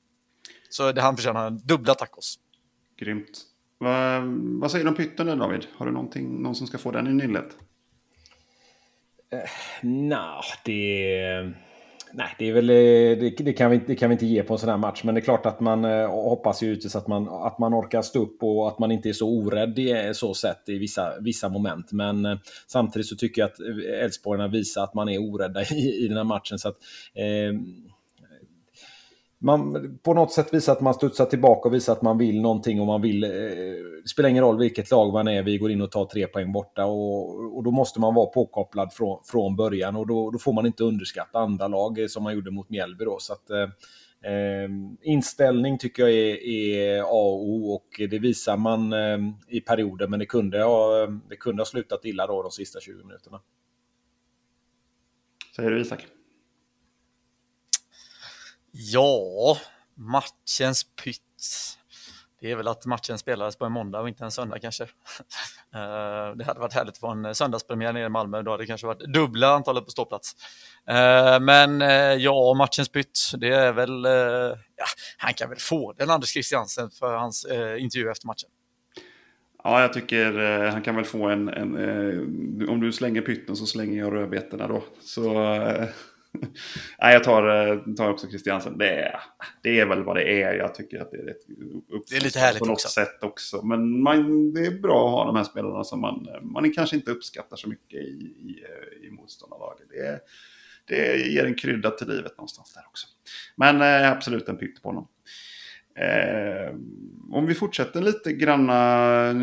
Så 0.69 0.91
det 0.91 1.01
han 1.01 1.15
förtjänar 1.15 1.49
dubbla 1.49 1.95
tacos. 1.95 2.39
Grymt. 2.99 3.56
Va, 3.79 4.21
vad 4.61 4.71
säger 4.71 4.85
du 4.85 4.89
om 4.89 4.95
pytten 4.95 5.39
David? 5.39 5.67
Har 5.75 5.85
du 5.85 5.91
någonting, 5.91 6.41
någon 6.41 6.55
som 6.55 6.67
ska 6.67 6.77
få 6.77 6.91
den 6.91 7.07
i 7.07 7.13
nyllet? 7.13 7.57
Uh, 9.33 9.89
nah, 9.89 10.43
det... 10.65 11.53
Nej, 12.13 12.35
det, 12.39 12.49
är 12.49 12.53
väl, 12.53 12.69
eh, 12.69 12.75
det, 12.75 13.43
det, 13.43 13.53
kan 13.53 13.71
vi, 13.71 13.81
det 13.87 13.95
kan 13.95 14.09
vi 14.09 14.13
inte 14.13 14.25
ge 14.25 14.43
på 14.43 14.53
en 14.53 14.59
sån 14.59 14.69
här 14.69 14.77
match. 14.77 15.03
Men 15.03 15.15
det 15.15 15.21
är 15.21 15.23
klart 15.23 15.45
att 15.45 15.59
man 15.59 15.85
eh, 15.85 16.09
hoppas 16.09 16.63
ju 16.63 16.79
så 16.81 16.97
att 16.97 17.07
man, 17.07 17.29
att 17.29 17.59
man 17.59 17.73
orkar 17.73 18.01
stå 18.01 18.21
upp 18.21 18.43
och 18.43 18.67
att 18.67 18.79
man 18.79 18.91
inte 18.91 19.09
är 19.09 19.13
så 19.13 19.29
orädd 19.29 19.79
i 19.79 19.91
eh, 19.91 20.11
så 20.11 20.33
sätt 20.33 20.69
i 20.69 20.77
vissa, 20.77 21.13
vissa 21.19 21.49
moment. 21.49 21.91
Men 21.91 22.25
eh, 22.25 22.37
samtidigt 22.67 23.07
så 23.07 23.15
tycker 23.15 23.41
jag 23.41 23.49
att 23.51 23.59
Elfsborgarna 24.03 24.47
visar 24.47 24.83
att 24.83 24.93
man 24.93 25.09
är 25.09 25.17
orädda 25.17 25.61
i, 25.71 26.03
i 26.03 26.07
den 26.07 26.17
här 26.17 26.23
matchen. 26.23 26.59
Så 26.59 26.69
att, 26.69 26.77
eh, 27.13 27.59
man 29.39 29.97
på 30.03 30.13
något 30.13 30.31
sätt 30.31 30.53
visar 30.53 30.73
att 30.73 30.81
man 30.81 30.93
studsar 30.93 31.25
tillbaka 31.25 31.69
och 31.69 31.73
visar 31.73 31.93
att 31.93 32.01
man 32.01 32.17
vill 32.17 32.41
någonting 32.41 32.81
och 32.81 32.87
man 32.87 33.01
vill... 33.01 33.23
Eh, 33.23 33.29
det 34.03 34.09
spelar 34.09 34.29
ingen 34.29 34.43
roll 34.43 34.59
vilket 34.59 34.91
lag 34.91 35.13
man 35.13 35.27
är, 35.27 35.43
vi 35.43 35.57
går 35.57 35.71
in 35.71 35.81
och 35.81 35.91
tar 35.91 36.05
tre 36.05 36.27
poäng 36.27 36.51
borta 36.51 36.85
och, 36.85 37.57
och 37.57 37.63
då 37.63 37.71
måste 37.71 37.99
man 37.99 38.13
vara 38.13 38.25
påkopplad 38.25 38.93
från, 38.93 39.23
från 39.23 39.55
början 39.55 39.95
och 39.95 40.07
då, 40.07 40.31
då 40.31 40.39
får 40.39 40.53
man 40.53 40.65
inte 40.65 40.83
underskatta 40.83 41.39
andra 41.39 41.67
lag 41.67 41.99
eh, 41.99 42.07
som 42.07 42.23
man 42.23 42.33
gjorde 42.33 42.51
mot 42.51 42.69
Mjällby 42.69 43.05
då. 43.05 43.17
Så 43.19 43.33
att, 43.33 43.49
eh, 43.49 44.31
eh, 44.31 44.69
inställning 45.01 45.77
tycker 45.77 46.03
jag 46.03 46.11
är, 46.11 46.47
är, 46.47 47.01
A 47.01 47.05
och 47.05 47.49
O 47.49 47.73
och 47.73 47.87
det 48.09 48.19
visar 48.19 48.57
man 48.57 48.93
eh, 48.93 49.17
i 49.47 49.61
perioder 49.61 50.07
men 50.07 50.19
det 50.19 50.25
kunde, 50.25 50.63
ha, 50.63 51.03
eh, 51.03 51.09
det 51.29 51.35
kunde 51.35 51.61
ha 51.61 51.65
slutat 51.65 52.05
illa 52.05 52.27
då 52.27 52.41
de 52.41 52.51
sista 52.51 52.79
20 52.79 53.03
minuterna. 53.03 53.41
Säger 55.55 55.71
du 55.71 55.81
Isak? 55.81 56.07
Ja, 58.79 59.57
matchens 59.95 60.83
pytt. 61.03 61.21
Det 62.41 62.51
är 62.51 62.55
väl 62.55 62.67
att 62.67 62.85
matchen 62.85 63.17
spelades 63.17 63.55
på 63.55 63.65
en 63.65 63.71
måndag 63.71 63.99
och 63.99 64.07
inte 64.07 64.23
en 64.23 64.31
söndag 64.31 64.59
kanske. 64.59 64.83
Eh, 65.73 66.35
det 66.35 66.43
hade 66.43 66.59
varit 66.59 66.73
härligt 66.73 66.93
att 66.93 66.97
få 66.97 67.07
en 67.07 67.35
söndagspremiär 67.35 67.93
nere 67.93 68.05
i 68.05 68.09
Malmö. 68.09 68.41
Då 68.41 68.51
hade 68.51 68.63
det 68.63 68.67
kanske 68.67 68.87
varit 68.87 69.13
dubbla 69.13 69.47
antalet 69.47 69.85
på 69.85 69.91
ståplats. 69.91 70.35
Eh, 70.89 71.39
men 71.39 71.81
eh, 71.81 72.13
ja, 72.13 72.53
matchens 72.53 72.89
pytt, 72.89 73.19
det 73.37 73.49
är 73.49 73.73
väl... 73.73 74.03
Ja, 74.75 74.85
han 75.17 75.33
kan 75.33 75.49
väl 75.49 75.59
få 75.59 75.93
den, 75.93 76.09
Anders 76.09 76.29
Christiansen, 76.29 76.89
för 76.89 77.15
hans 77.15 77.45
intervju 77.79 78.11
efter 78.11 78.27
matchen. 78.27 78.49
Ja, 79.63 79.81
jag 79.81 79.93
tycker 79.93 80.33
han 80.71 80.81
kan 80.81 80.95
väl 80.95 81.05
få 81.05 81.29
en... 81.29 81.49
en 81.49 82.69
om 82.69 82.79
du 82.79 82.91
slänger 82.91 83.21
pytten 83.21 83.55
så 83.55 83.65
slänger 83.65 83.99
jag 83.99 84.13
rödbetorna 84.13 84.67
då. 84.67 84.83
Så 85.01 85.33
Nej, 87.01 87.13
jag 87.13 87.23
tar, 87.23 87.67
eh, 87.67 87.79
tar 87.97 88.09
också 88.09 88.27
Christiansen. 88.27 88.77
Det 88.77 88.89
är, 88.89 89.19
det 89.61 89.79
är 89.79 89.85
väl 89.85 90.03
vad 90.03 90.15
det 90.15 90.43
är. 90.43 90.53
Jag 90.53 90.75
tycker 90.75 90.99
att 91.01 91.11
det 91.11 91.17
är 91.17 91.23
Det 92.09 92.15
är 92.15 92.21
lite 92.23 92.39
härligt 92.39 92.59
på 92.59 92.65
något 92.65 92.73
också. 92.73 92.87
sätt 92.87 93.23
också. 93.23 93.65
Men 93.65 94.01
man, 94.01 94.53
det 94.53 94.65
är 94.65 94.79
bra 94.79 95.05
att 95.05 95.11
ha 95.11 95.25
de 95.25 95.35
här 95.35 95.43
spelarna 95.43 95.83
som 95.83 96.01
man, 96.01 96.27
man 96.41 96.73
kanske 96.73 96.95
inte 96.95 97.11
uppskattar 97.11 97.57
så 97.57 97.69
mycket 97.69 97.99
i, 98.01 98.33
i, 98.45 98.63
i 99.07 99.11
motståndarlaget. 99.11 99.87
Det 99.89 99.99
är, 99.99 100.19
det 100.87 101.17
ger 101.17 101.45
en 101.45 101.55
krydda 101.55 101.91
till 101.91 102.07
livet 102.07 102.37
någonstans 102.37 102.73
där 102.73 102.83
också. 102.87 103.07
Men 103.55 103.81
eh, 103.81 104.11
absolut 104.11 104.49
en 104.49 104.57
pytt 104.57 104.81
på 104.81 104.89
honom. 104.89 105.07
Eh, 105.99 106.75
om 107.31 107.45
vi 107.45 107.55
fortsätter 107.55 108.01
lite 108.01 108.33
grann, 108.33 108.69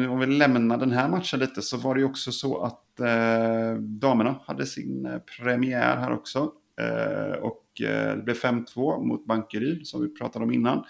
om 0.09 0.19
vi 0.21 0.27
lämnar 0.27 0.79
den 0.79 0.91
här 0.93 1.09
matchen 1.09 1.41
lite, 1.41 1.63
så 1.63 1.77
var 1.77 1.95
det 1.95 2.01
ju 2.01 2.07
också 2.07 2.33
så 2.33 2.63
att 2.63 3.01
eh, 3.01 3.75
damerna 3.81 4.41
hade 4.47 4.67
sin 4.67 5.07
eh, 5.07 5.19
premiär 5.19 5.97
här 5.97 6.13
också. 6.13 6.53
Eh, 6.81 7.39
och 7.39 7.81
eh, 7.81 8.17
det 8.17 8.23
blev 8.23 8.37
5-2 8.37 9.05
mot 9.05 9.27
Bankeryd, 9.27 9.87
som 9.87 10.03
vi 10.03 10.09
pratade 10.09 10.45
om 10.45 10.53
innan. 10.53 10.85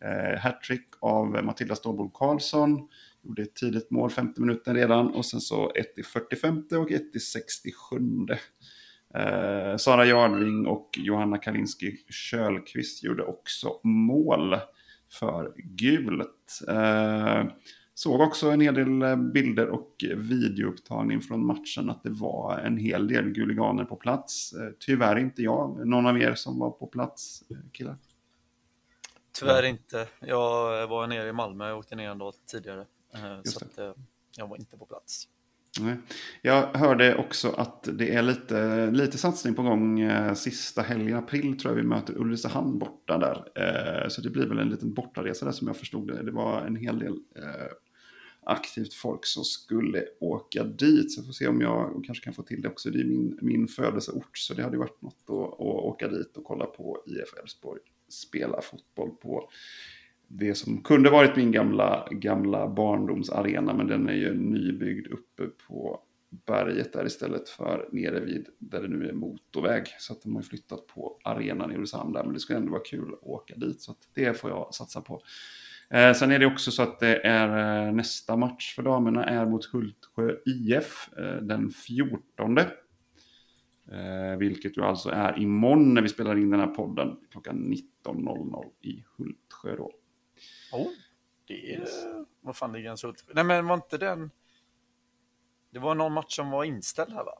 Eh, 0.00 0.38
Hattrick 0.38 0.86
av 1.00 1.44
Matilda 1.44 1.74
Stålbol 1.74 2.10
Karlsson. 2.14 2.88
Gjorde 3.22 3.42
ett 3.42 3.54
tidigt 3.54 3.90
mål, 3.90 4.10
50 4.10 4.40
minuter 4.40 4.74
redan. 4.74 5.14
Och 5.14 5.26
sen 5.26 5.40
så 5.40 5.72
ett 5.74 5.98
i 5.98 6.02
45 6.02 6.64
och 6.72 6.92
ett 6.92 7.16
i 7.16 7.20
67. 7.20 7.96
Eh, 9.14 9.76
Sara 9.76 10.06
Jarnving 10.06 10.66
och 10.66 10.90
Johanna 10.96 11.38
Kalinski 11.38 11.96
Kölqvist 12.10 13.04
gjorde 13.04 13.22
också 13.22 13.80
mål 13.84 14.56
för 15.20 15.52
gult. 15.56 16.60
Eh, 16.68 17.44
såg 17.98 18.20
också 18.20 18.50
en 18.50 18.60
hel 18.60 18.74
del 18.74 19.02
eh, 19.02 19.16
bilder 19.16 19.68
och 19.68 20.04
videoupptagning 20.16 21.20
från 21.20 21.46
matchen 21.46 21.90
att 21.90 22.02
det 22.02 22.10
var 22.10 22.58
en 22.58 22.76
hel 22.76 23.08
del 23.08 23.30
guliganer 23.30 23.84
på 23.84 23.96
plats. 23.96 24.52
Eh, 24.52 24.68
tyvärr 24.78 25.18
inte 25.18 25.42
jag. 25.42 25.86
Någon 25.86 26.06
av 26.06 26.22
er 26.22 26.34
som 26.34 26.58
var 26.58 26.70
på 26.70 26.86
plats, 26.86 27.42
eh, 27.50 27.56
killar? 27.72 27.96
Tyvärr 29.38 29.62
inte. 29.62 30.06
Jag 30.20 30.86
var 30.88 31.06
nere 31.06 31.28
i 31.28 31.32
Malmö 31.32 31.72
och 31.72 31.78
åkte 31.78 31.96
ner 31.96 32.10
en 32.10 32.18
dag 32.18 32.34
tidigare. 32.46 32.86
Så 33.44 33.64
att, 33.64 33.96
jag 34.36 34.46
var 34.46 34.56
inte 34.56 34.76
på 34.76 34.86
plats. 34.86 35.28
Nej. 35.80 35.96
Jag 36.42 36.66
hörde 36.76 37.16
också 37.16 37.50
att 37.50 37.88
det 37.92 38.14
är 38.14 38.22
lite, 38.22 38.90
lite 38.90 39.18
satsning 39.18 39.54
på 39.54 39.62
gång 39.62 40.00
eh, 40.00 40.34
sista 40.34 40.82
helgen 40.82 41.18
april 41.18 41.58
tror 41.58 41.72
jag 41.72 41.82
vi 41.82 41.88
möter 41.88 42.18
Ulricehamn 42.18 42.78
borta 42.78 43.18
där. 43.18 43.44
Eh, 43.54 44.08
så 44.08 44.20
det 44.20 44.30
blir 44.30 44.46
väl 44.46 44.58
en 44.58 44.68
liten 44.68 44.94
bortaresa 44.94 45.44
där 45.44 45.52
som 45.52 45.66
jag 45.66 45.76
förstod 45.76 46.08
det. 46.08 46.22
Det 46.22 46.30
var 46.30 46.60
en 46.60 46.76
hel 46.76 46.98
del 46.98 47.12
eh, 47.12 47.72
aktivt 48.48 48.94
folk 48.94 49.26
som 49.26 49.44
skulle 49.44 50.04
åka 50.20 50.64
dit. 50.64 51.12
Så 51.12 51.20
jag 51.20 51.26
får 51.26 51.32
se 51.32 51.48
om 51.48 51.60
jag 51.60 52.04
kanske 52.06 52.24
kan 52.24 52.34
få 52.34 52.42
till 52.42 52.62
det 52.62 52.68
också. 52.68 52.90
Det 52.90 53.00
är 53.00 53.04
min, 53.04 53.38
min 53.42 53.68
födelseort 53.68 54.38
så 54.38 54.54
det 54.54 54.62
hade 54.62 54.78
varit 54.78 55.02
något 55.02 55.24
att, 55.26 55.30
att 55.30 55.60
åka 55.60 56.08
dit 56.08 56.36
och 56.36 56.44
kolla 56.44 56.66
på 56.66 57.02
IF 57.06 57.34
Elfsborg 57.40 57.80
spela 58.08 58.60
fotboll 58.62 59.10
på 59.10 59.50
det 60.28 60.54
som 60.54 60.82
kunde 60.82 61.10
varit 61.10 61.36
min 61.36 61.52
gamla, 61.52 62.08
gamla 62.10 62.68
barndomsarena, 62.68 63.74
men 63.74 63.86
den 63.86 64.08
är 64.08 64.14
ju 64.14 64.34
nybyggd 64.34 65.06
uppe 65.06 65.46
på 65.68 66.02
berget 66.46 66.92
där 66.92 67.06
istället 67.06 67.48
för 67.48 67.88
nere 67.92 68.20
vid 68.20 68.48
där 68.58 68.82
det 68.82 68.88
nu 68.88 69.08
är 69.08 69.12
motorväg. 69.12 69.84
Så 69.98 70.12
att 70.12 70.22
de 70.22 70.36
har 70.36 70.42
flyttat 70.42 70.86
på 70.86 71.18
arenan 71.24 71.72
i 71.72 71.74
Ulricehamn 71.74 72.12
där, 72.12 72.24
men 72.24 72.34
det 72.34 72.40
skulle 72.40 72.58
ändå 72.58 72.72
vara 72.72 72.82
kul 72.82 73.14
att 73.14 73.22
åka 73.22 73.54
dit. 73.56 73.80
Så 73.80 73.92
att 73.92 74.08
det 74.14 74.40
får 74.40 74.50
jag 74.50 74.74
satsa 74.74 75.00
på. 75.00 75.22
Eh, 75.90 76.12
sen 76.14 76.30
är 76.30 76.38
det 76.38 76.46
också 76.46 76.70
så 76.70 76.82
att 76.82 76.98
det 77.00 77.26
är 77.26 77.86
eh, 77.86 77.92
nästa 77.92 78.36
match 78.36 78.74
för 78.74 78.82
damerna 78.82 79.24
är 79.24 79.46
mot 79.46 79.64
Hultsjö 79.64 80.36
IF 80.46 81.08
eh, 81.18 81.36
den 81.36 81.70
14. 81.70 82.58
Eh, 82.58 84.36
vilket 84.38 84.76
ju 84.76 84.82
alltså 84.82 85.10
är 85.10 85.38
imorgon 85.38 85.94
när 85.94 86.02
vi 86.02 86.08
spelar 86.08 86.38
in 86.38 86.50
den 86.50 86.60
här 86.60 86.66
podden 86.66 87.16
klockan 87.30 87.74
19.00 88.04 88.64
i 88.80 89.04
Hultsjö 89.16 89.76
då. 89.76 89.92
Oh, 90.72 90.88
det 91.46 91.74
är... 91.74 91.84
Vad 92.40 92.56
fan 92.56 92.72
ligger 92.72 92.90
en 92.90 92.96
Hultsjö? 93.02 93.32
Nej 93.34 93.44
men 93.44 93.66
var 93.66 93.74
inte 93.74 93.98
den... 93.98 94.30
Det 95.70 95.78
var 95.78 95.94
någon 95.94 96.12
match 96.12 96.36
som 96.36 96.50
var 96.50 96.64
inställd 96.64 97.12
här 97.12 97.24
va? 97.24 97.38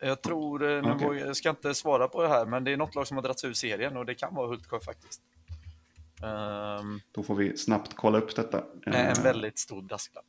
Jag 0.00 0.22
tror, 0.22 0.70
eh, 0.70 0.94
okay. 0.94 1.18
jag 1.18 1.36
ska 1.36 1.50
inte 1.50 1.74
svara 1.74 2.08
på 2.08 2.22
det 2.22 2.28
här, 2.28 2.46
men 2.46 2.64
det 2.64 2.72
är 2.72 2.76
något 2.76 2.94
lag 2.94 3.06
som 3.06 3.16
har 3.16 3.22
dragits 3.22 3.44
ur 3.44 3.52
serien 3.52 3.96
och 3.96 4.06
det 4.06 4.14
kan 4.14 4.34
vara 4.34 4.46
Hultsjö 4.46 4.80
faktiskt. 4.80 5.22
Um, 6.22 7.00
Då 7.12 7.22
får 7.22 7.34
vi 7.34 7.56
snabbt 7.56 7.94
kolla 7.96 8.18
upp 8.18 8.36
detta. 8.36 8.64
En 8.86 9.22
väldigt 9.22 9.58
stor 9.58 9.82
brasklapp. 9.82 10.24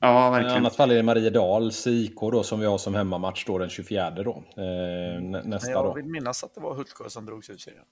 Ja, 0.00 0.30
verkligen. 0.30 0.54
I 0.54 0.58
annat 0.58 0.76
fall 0.76 0.90
är 0.90 0.94
det 0.94 1.02
Mariedals 1.02 1.86
IK 1.86 2.20
då 2.20 2.42
som 2.42 2.60
vi 2.60 2.66
har 2.66 2.78
som 2.78 2.94
hemmamatch 2.94 3.46
då 3.46 3.58
den 3.58 3.68
24 3.68 4.10
då. 4.10 4.44
Eh, 4.56 5.42
nästa 5.44 5.70
jag 5.70 5.84
då. 5.84 5.88
Jag 5.88 5.94
vill 5.94 6.04
minnas 6.04 6.44
att 6.44 6.54
det 6.54 6.60
var 6.60 6.74
Hultsjö 6.74 7.08
som 7.08 7.26
drogs 7.26 7.50
ur 7.50 7.56
serien. 7.56 7.84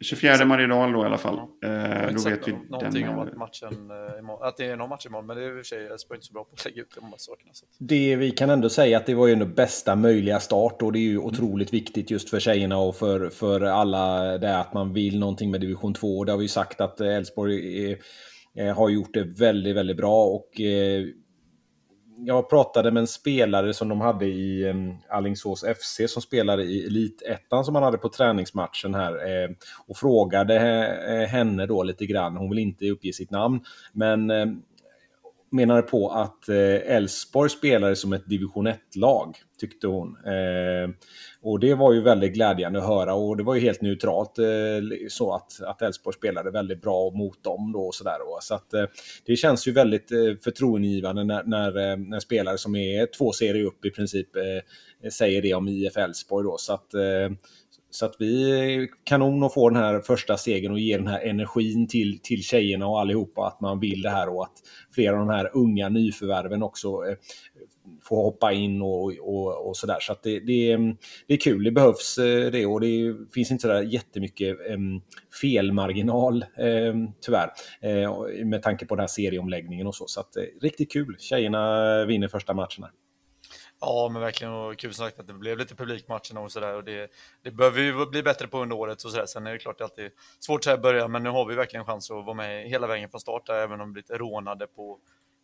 24 0.00 0.44
Mariedal 0.44 0.92
då 0.92 1.02
i 1.02 1.06
alla 1.06 1.18
fall. 1.18 1.40
Ja. 1.60 1.68
Eh, 1.68 2.14
då 2.14 2.30
vet 2.30 2.48
vi 2.48 2.52
någonting 2.52 3.08
om 3.08 3.18
att, 3.18 3.36
matchen, 3.36 3.90
eh, 3.90 4.46
att 4.46 4.56
det 4.56 4.66
är 4.66 4.76
någon 4.76 4.88
match 4.88 5.06
imorgon, 5.06 5.26
men 5.26 5.36
det 5.36 5.42
är 5.42 5.48
i 5.48 5.52
och 5.52 5.56
för 5.56 5.62
sig 5.62 5.86
Elfsborg 5.86 6.16
inte 6.16 6.26
så 6.26 6.32
bra 6.32 6.44
på 6.44 6.50
att 6.52 6.64
lägga 6.64 6.82
ut 6.82 6.94
de 6.94 7.04
här 7.04 7.14
sakerna. 7.16 7.50
Så. 7.54 7.66
Det 7.78 8.16
vi 8.16 8.30
kan 8.30 8.50
ändå 8.50 8.68
säga 8.68 8.96
att 8.96 9.06
det 9.06 9.14
var 9.14 9.26
ju 9.26 9.34
den 9.34 9.54
bästa 9.54 9.96
möjliga 9.96 10.40
start 10.40 10.82
och 10.82 10.92
det 10.92 10.98
är 10.98 11.00
ju 11.00 11.14
mm. 11.14 11.24
otroligt 11.24 11.72
viktigt 11.72 12.10
just 12.10 12.30
för 12.30 12.40
tjejerna 12.40 12.78
och 12.78 12.96
för, 12.96 13.28
för 13.28 13.60
alla 13.60 14.38
det 14.38 14.58
att 14.58 14.74
man 14.74 14.92
vill 14.92 15.18
någonting 15.18 15.50
med 15.50 15.60
division 15.60 15.94
2. 15.94 16.24
Det 16.24 16.32
har 16.32 16.38
vi 16.38 16.44
ju 16.44 16.48
sagt 16.48 16.80
att 16.80 17.00
Elfsborg 17.00 17.98
har 18.76 18.88
gjort 18.88 19.14
det 19.14 19.24
väldigt, 19.24 19.76
väldigt 19.76 19.96
bra 19.96 20.24
och 20.24 20.60
eh, 20.60 21.04
jag 22.24 22.50
pratade 22.50 22.90
med 22.90 23.00
en 23.00 23.06
spelare 23.06 23.74
som 23.74 23.88
de 23.88 24.00
hade 24.00 24.26
i 24.26 24.68
eh, 24.68 24.74
Allingsås 25.16 25.64
FC 25.80 26.00
som 26.12 26.22
spelade 26.22 26.62
i 26.62 26.86
Elitettan 26.86 27.64
som 27.64 27.74
han 27.74 27.84
hade 27.84 27.98
på 27.98 28.08
träningsmatchen 28.08 28.94
här 28.94 29.12
eh, 29.12 29.50
och 29.86 29.96
frågade 29.96 30.56
eh, 31.08 31.28
henne 31.28 31.66
då 31.66 31.82
lite 31.82 32.06
grann. 32.06 32.36
Hon 32.36 32.50
vill 32.50 32.58
inte 32.58 32.90
uppge 32.90 33.12
sitt 33.12 33.30
namn, 33.30 33.60
men 33.92 34.30
eh, 34.30 34.46
menade 35.50 35.82
på 35.82 36.08
att 36.08 36.48
eh, 36.48 36.96
Elfsborg 36.96 37.50
spelade 37.50 37.96
som 37.96 38.12
ett 38.12 38.26
division 38.26 38.68
1-lag, 38.68 39.36
tyckte 39.60 39.86
hon. 39.86 40.16
Eh, 40.26 40.90
och 41.42 41.60
det 41.60 41.74
var 41.74 41.92
ju 41.92 42.00
väldigt 42.00 42.34
glädjande 42.34 42.78
att 42.78 42.86
höra 42.86 43.14
och 43.14 43.36
det 43.36 43.42
var 43.42 43.54
ju 43.54 43.60
helt 43.60 43.80
neutralt 43.80 44.38
eh, 44.38 44.44
så 45.08 45.32
att 45.66 45.82
Elfsborg 45.82 46.16
spelade 46.16 46.50
väldigt 46.50 46.82
bra 46.82 47.10
mot 47.10 47.44
dem 47.44 47.72
då 47.72 47.80
och 47.80 47.94
sådär. 47.94 48.16
Så 48.40 48.54
att 48.54 48.70
det 49.26 49.36
känns 49.36 49.68
ju 49.68 49.72
väldigt 49.72 50.08
förtroendegivande 50.44 51.24
när, 51.24 51.44
när, 51.44 51.96
när 51.96 52.20
spelare 52.20 52.58
som 52.58 52.76
är 52.76 53.06
två 53.18 53.32
serier 53.32 53.64
upp 53.64 53.84
i 53.84 53.90
princip 53.90 54.28
säger 55.12 55.42
det 55.42 55.54
om 55.54 55.68
IF 55.68 55.96
Elfsborg 55.96 56.44
då. 56.44 56.56
Så 56.58 56.72
att 56.72 56.94
så 57.90 58.06
att 58.06 58.16
vi 58.18 58.60
är 58.60 58.88
kanon 59.04 59.44
att 59.44 59.54
få 59.54 59.68
den 59.70 59.82
här 59.82 60.00
första 60.00 60.36
segern 60.36 60.72
och 60.72 60.80
ge 60.80 60.96
den 60.96 61.06
här 61.06 61.20
energin 61.20 61.88
till, 61.88 62.20
till 62.22 62.42
tjejerna 62.42 62.86
och 62.86 63.00
allihopa 63.00 63.46
att 63.46 63.60
man 63.60 63.80
vill 63.80 64.02
det 64.02 64.10
här 64.10 64.28
och 64.28 64.42
att 64.42 64.52
flera 64.94 65.12
av 65.12 65.26
de 65.26 65.28
här 65.28 65.50
unga 65.54 65.88
nyförvärven 65.88 66.62
också 66.62 66.88
eh, 66.88 67.16
får 68.02 68.16
hoppa 68.16 68.52
in 68.52 68.82
och, 68.82 69.12
och, 69.20 69.68
och 69.68 69.76
sådär. 69.76 69.98
Så 70.00 70.12
att 70.12 70.22
det, 70.22 70.40
det, 70.40 70.76
det 71.26 71.34
är 71.34 71.40
kul, 71.40 71.64
det 71.64 71.70
behövs 71.70 72.18
eh, 72.18 72.50
det 72.50 72.66
och 72.66 72.80
det 72.80 73.16
finns 73.34 73.50
inte 73.50 73.62
sådär 73.62 73.82
jättemycket 73.82 74.70
eh, 74.70 74.78
felmarginal 75.42 76.42
eh, 76.42 76.94
tyvärr 77.20 77.50
eh, 77.80 78.44
med 78.44 78.62
tanke 78.62 78.86
på 78.86 78.94
den 78.94 79.00
här 79.00 79.06
serieomläggningen 79.06 79.86
och 79.86 79.94
så. 79.94 80.06
Så 80.06 80.20
att, 80.20 80.36
eh, 80.36 80.42
riktigt 80.62 80.92
kul, 80.92 81.16
tjejerna 81.18 82.04
vinner 82.04 82.28
första 82.28 82.54
matcherna. 82.54 82.90
Ja, 83.80 84.08
men 84.12 84.22
verkligen 84.22 84.52
och 84.52 84.78
kul 84.78 84.94
sagt 84.94 85.20
att 85.20 85.26
det 85.26 85.32
blev 85.32 85.58
lite 85.58 85.74
publikmatcher. 85.74 86.38
och 86.38 86.52
sådär 86.52 86.74
och 86.74 86.84
det, 86.84 87.10
det 87.42 87.50
behöver 87.50 87.80
vi 87.80 88.06
bli 88.06 88.22
bättre 88.22 88.46
på 88.46 88.62
under 88.62 88.76
året 88.76 89.04
och 89.04 89.10
sådär. 89.10 89.26
Sen 89.26 89.46
är 89.46 89.52
det 89.52 89.58
klart 89.58 89.78
det 89.96 90.02
är 90.02 90.12
svårt 90.38 90.64
så 90.64 90.70
här 90.70 90.78
börja, 90.78 91.08
men 91.08 91.22
nu 91.22 91.30
har 91.30 91.46
vi 91.46 91.54
verkligen 91.54 91.86
chans 91.86 92.10
att 92.10 92.24
vara 92.24 92.34
med 92.34 92.68
hela 92.68 92.86
vägen 92.86 93.10
från 93.10 93.20
start 93.20 93.46
där, 93.46 93.54
även 93.54 93.80
om 93.80 93.88
vi 93.88 93.92
blivit 93.92 94.10
rånade 94.10 94.66
på, 94.66 94.98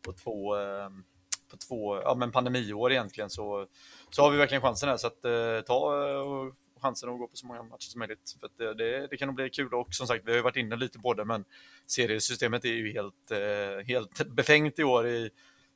på 0.07 0.13
två 0.13 0.55
ehm, 0.55 1.05
på 1.51 1.57
två 1.57 1.97
ja, 1.97 2.15
men 2.15 2.33
pandemiår 2.33 2.93
egentligen 2.93 3.31
så, 3.31 3.67
så 4.11 4.23
har 4.23 4.31
vi 4.31 4.37
verkligen 4.37 4.63
chansen 4.63 4.89
här. 4.89 4.97
Så 4.97 5.07
att 5.07 5.25
eh, 5.25 5.61
ta 5.67 5.75
och 6.21 6.55
chansen 6.81 7.09
att 7.09 7.19
gå 7.19 7.29
på 7.29 7.37
så 7.37 7.47
många 7.47 7.63
matcher 7.63 7.89
som 7.91 7.99
möjligt. 7.99 8.37
För 8.41 8.51
det, 8.57 8.69
eh, 8.69 8.71
det, 8.71 9.07
det, 9.07 9.17
kan 9.17 9.27
nog 9.29 9.35
bli 9.35 9.51
kul 9.51 9.75
och 9.75 9.95
som 9.95 10.07
sagt, 10.07 10.25
vi 10.25 10.31
har 10.31 10.37
ju 10.37 10.43
varit 10.43 10.57
inne 10.57 10.77
lite 10.77 10.99
på 10.99 11.15
det, 11.15 11.25
men 11.25 11.45
seriesystemet 11.87 12.65
är 12.65 12.69
ju 12.69 12.93
helt, 12.93 13.31
eh, 13.31 13.87
helt 13.87 14.27
befängt 14.27 14.79
i 14.79 14.85
år 14.85 15.09
i 15.09 15.31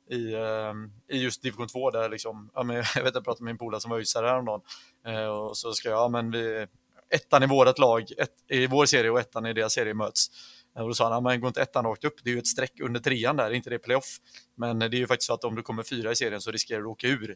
i, 0.09 0.33
eh, 0.33 0.73
i 1.17 1.23
just 1.23 1.41
division 1.41 1.67
2 1.67 1.91
där 1.91 2.09
liksom, 2.09 2.51
ja, 2.53 2.63
men 2.63 2.75
jag 2.95 3.03
vet 3.03 3.15
jag 3.15 3.23
pratade 3.23 3.43
med 3.43 3.51
min 3.51 3.57
polare 3.57 3.81
som 3.81 3.91
var 3.91 3.97
ÖISare 3.97 4.27
häromdagen 4.27 4.61
eh, 5.07 5.25
och 5.25 5.57
så 5.57 5.73
ska 5.73 5.89
jag, 5.89 5.99
ja 5.99 6.07
men 6.09 6.31
vi, 6.31 6.67
ettan 7.11 7.43
i 7.43 7.47
vårt 7.47 7.77
lag, 7.77 8.11
ett, 8.17 8.35
i 8.49 8.67
vår 8.67 8.85
serie 8.85 9.11
och 9.11 9.19
ettan 9.19 9.45
i 9.45 9.53
deras 9.53 9.73
serie 9.73 9.93
möts. 9.93 10.27
Eh, 10.75 10.81
och 10.81 10.87
då 10.87 10.93
sa 10.93 11.03
han, 11.03 11.13
ja, 11.13 11.19
men 11.19 11.41
går 11.41 11.47
inte 11.47 11.61
ettan 11.61 11.85
rakt 11.85 12.03
upp, 12.03 12.23
det 12.23 12.29
är 12.29 12.33
ju 12.33 12.39
ett 12.39 12.47
streck 12.47 12.79
under 12.79 12.99
trean 12.99 13.35
där, 13.35 13.51
inte 13.51 13.69
det 13.69 13.79
playoff. 13.79 14.17
Men 14.55 14.79
det 14.79 14.85
är 14.85 14.99
ju 14.99 15.07
faktiskt 15.07 15.27
så 15.27 15.33
att 15.33 15.43
om 15.43 15.55
du 15.55 15.61
kommer 15.61 15.83
fyra 15.83 16.11
i 16.11 16.15
serien 16.15 16.41
så 16.41 16.51
riskerar 16.51 16.79
du 16.79 16.85
att 16.85 16.91
åka 16.91 17.07
ur. 17.07 17.35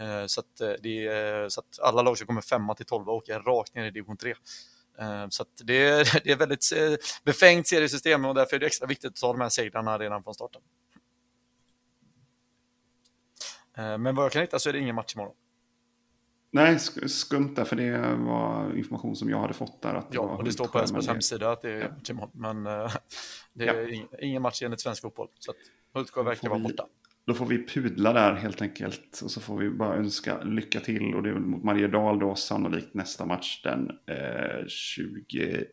Eh, 0.00 0.26
så 0.26 0.40
att, 0.40 0.60
eh, 0.60 0.72
det 0.82 1.06
är, 1.06 1.48
så 1.48 1.60
att 1.60 1.80
alla 1.82 2.02
lag 2.02 2.18
som 2.18 2.26
kommer 2.26 2.40
femma 2.40 2.74
till 2.74 2.86
tolva 2.86 3.12
åker 3.12 3.40
rakt 3.40 3.74
ner 3.74 3.84
i 3.84 3.90
division 3.90 4.16
3. 4.16 4.34
Så 5.28 5.42
att 5.42 5.48
det, 5.64 5.86
är, 5.86 6.20
det 6.24 6.32
är 6.32 6.36
väldigt 6.36 6.72
befängt 7.24 7.66
seriesystem 7.66 8.24
och 8.24 8.34
därför 8.34 8.56
är 8.56 8.60
det 8.60 8.66
extra 8.66 8.86
viktigt 8.86 9.10
att 9.10 9.16
ta 9.16 9.32
de 9.32 9.40
här 9.40 9.48
segrarna 9.48 9.98
redan 9.98 10.22
från 10.22 10.34
starten. 10.34 10.62
Eh, 13.76 13.98
men 13.98 14.14
vad 14.14 14.24
jag 14.24 14.32
kan 14.32 14.42
hitta 14.42 14.58
så 14.58 14.68
är 14.68 14.72
det 14.72 14.78
ingen 14.78 14.94
match 14.94 15.14
imorgon. 15.14 15.34
Nej, 16.54 16.78
skumt 16.78 17.54
där, 17.54 17.64
för 17.64 17.76
det 17.76 18.16
var 18.16 18.76
information 18.76 19.16
som 19.16 19.30
jag 19.30 19.38
hade 19.38 19.54
fått 19.54 19.82
där. 19.82 19.94
Att 19.94 20.06
ja, 20.10 20.20
och 20.20 20.44
det 20.44 20.52
står 20.52 20.66
på 20.66 20.78
Elfsborgs 20.78 21.08
hemsida 21.08 21.50
att 21.50 21.62
det 21.62 21.70
är 21.70 21.80
ja. 21.80 21.88
imorgon. 22.10 22.30
Men 22.32 22.66
uh, 22.66 22.96
det 23.52 23.68
är 23.68 23.90
ja. 23.90 24.18
ingen, 24.20 24.42
match 24.42 24.62
enligt 24.62 24.80
svensk 24.80 25.02
fotboll. 25.02 25.28
Så 25.38 25.50
att 25.50 25.56
Hultsjö 25.92 26.22
verkar 26.22 26.48
vara 26.48 26.58
borta. 26.58 26.86
då 27.26 27.34
får 27.34 27.46
vi 27.46 27.66
pudla 27.66 28.12
där 28.12 28.34
helt 28.34 28.62
enkelt. 28.62 29.20
Och 29.24 29.30
så 29.30 29.40
får 29.40 29.56
vi 29.56 29.70
bara 29.70 29.96
önska 29.96 30.42
lycka 30.42 30.80
till. 30.80 31.14
Och 31.14 31.22
det 31.22 31.30
är 31.30 31.34
mot 31.34 31.64
Mariedal 31.64 32.18
då 32.18 32.34
sannolikt 32.34 32.94
nästa 32.94 33.26
match 33.26 33.62
den 33.62 33.90
eh, 34.06 34.66
24 34.66 35.64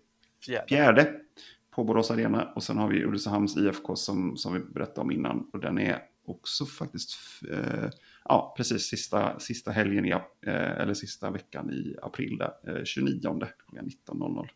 på 1.72 1.84
Borås 1.84 2.12
Arena. 2.12 2.52
Och 2.56 2.64
sen 2.64 2.78
har 2.78 2.88
vi 2.88 3.04
Ulricehamns 3.04 3.58
IFK 3.58 3.96
som, 3.96 4.38
som 4.38 4.54
vi 4.54 4.60
berättade 4.60 5.02
om 5.02 5.12
innan. 5.12 5.50
Och 5.54 5.60
den 5.60 5.80
är 5.80 6.11
också 6.32 6.66
faktiskt, 6.66 7.18
eh, 7.52 7.90
ja 8.24 8.54
precis 8.58 8.84
sista, 8.84 9.40
sista 9.40 9.72
helgen, 9.72 10.06
i, 10.06 10.12
eh, 10.12 10.22
eller 10.52 10.94
sista 10.94 11.32
veckan 11.32 11.72
i 11.72 11.96
april 12.02 12.38
där, 12.38 12.78
eh, 12.78 12.84
29 12.84 13.20
klockan 13.20 13.86
19.00. 13.86 14.50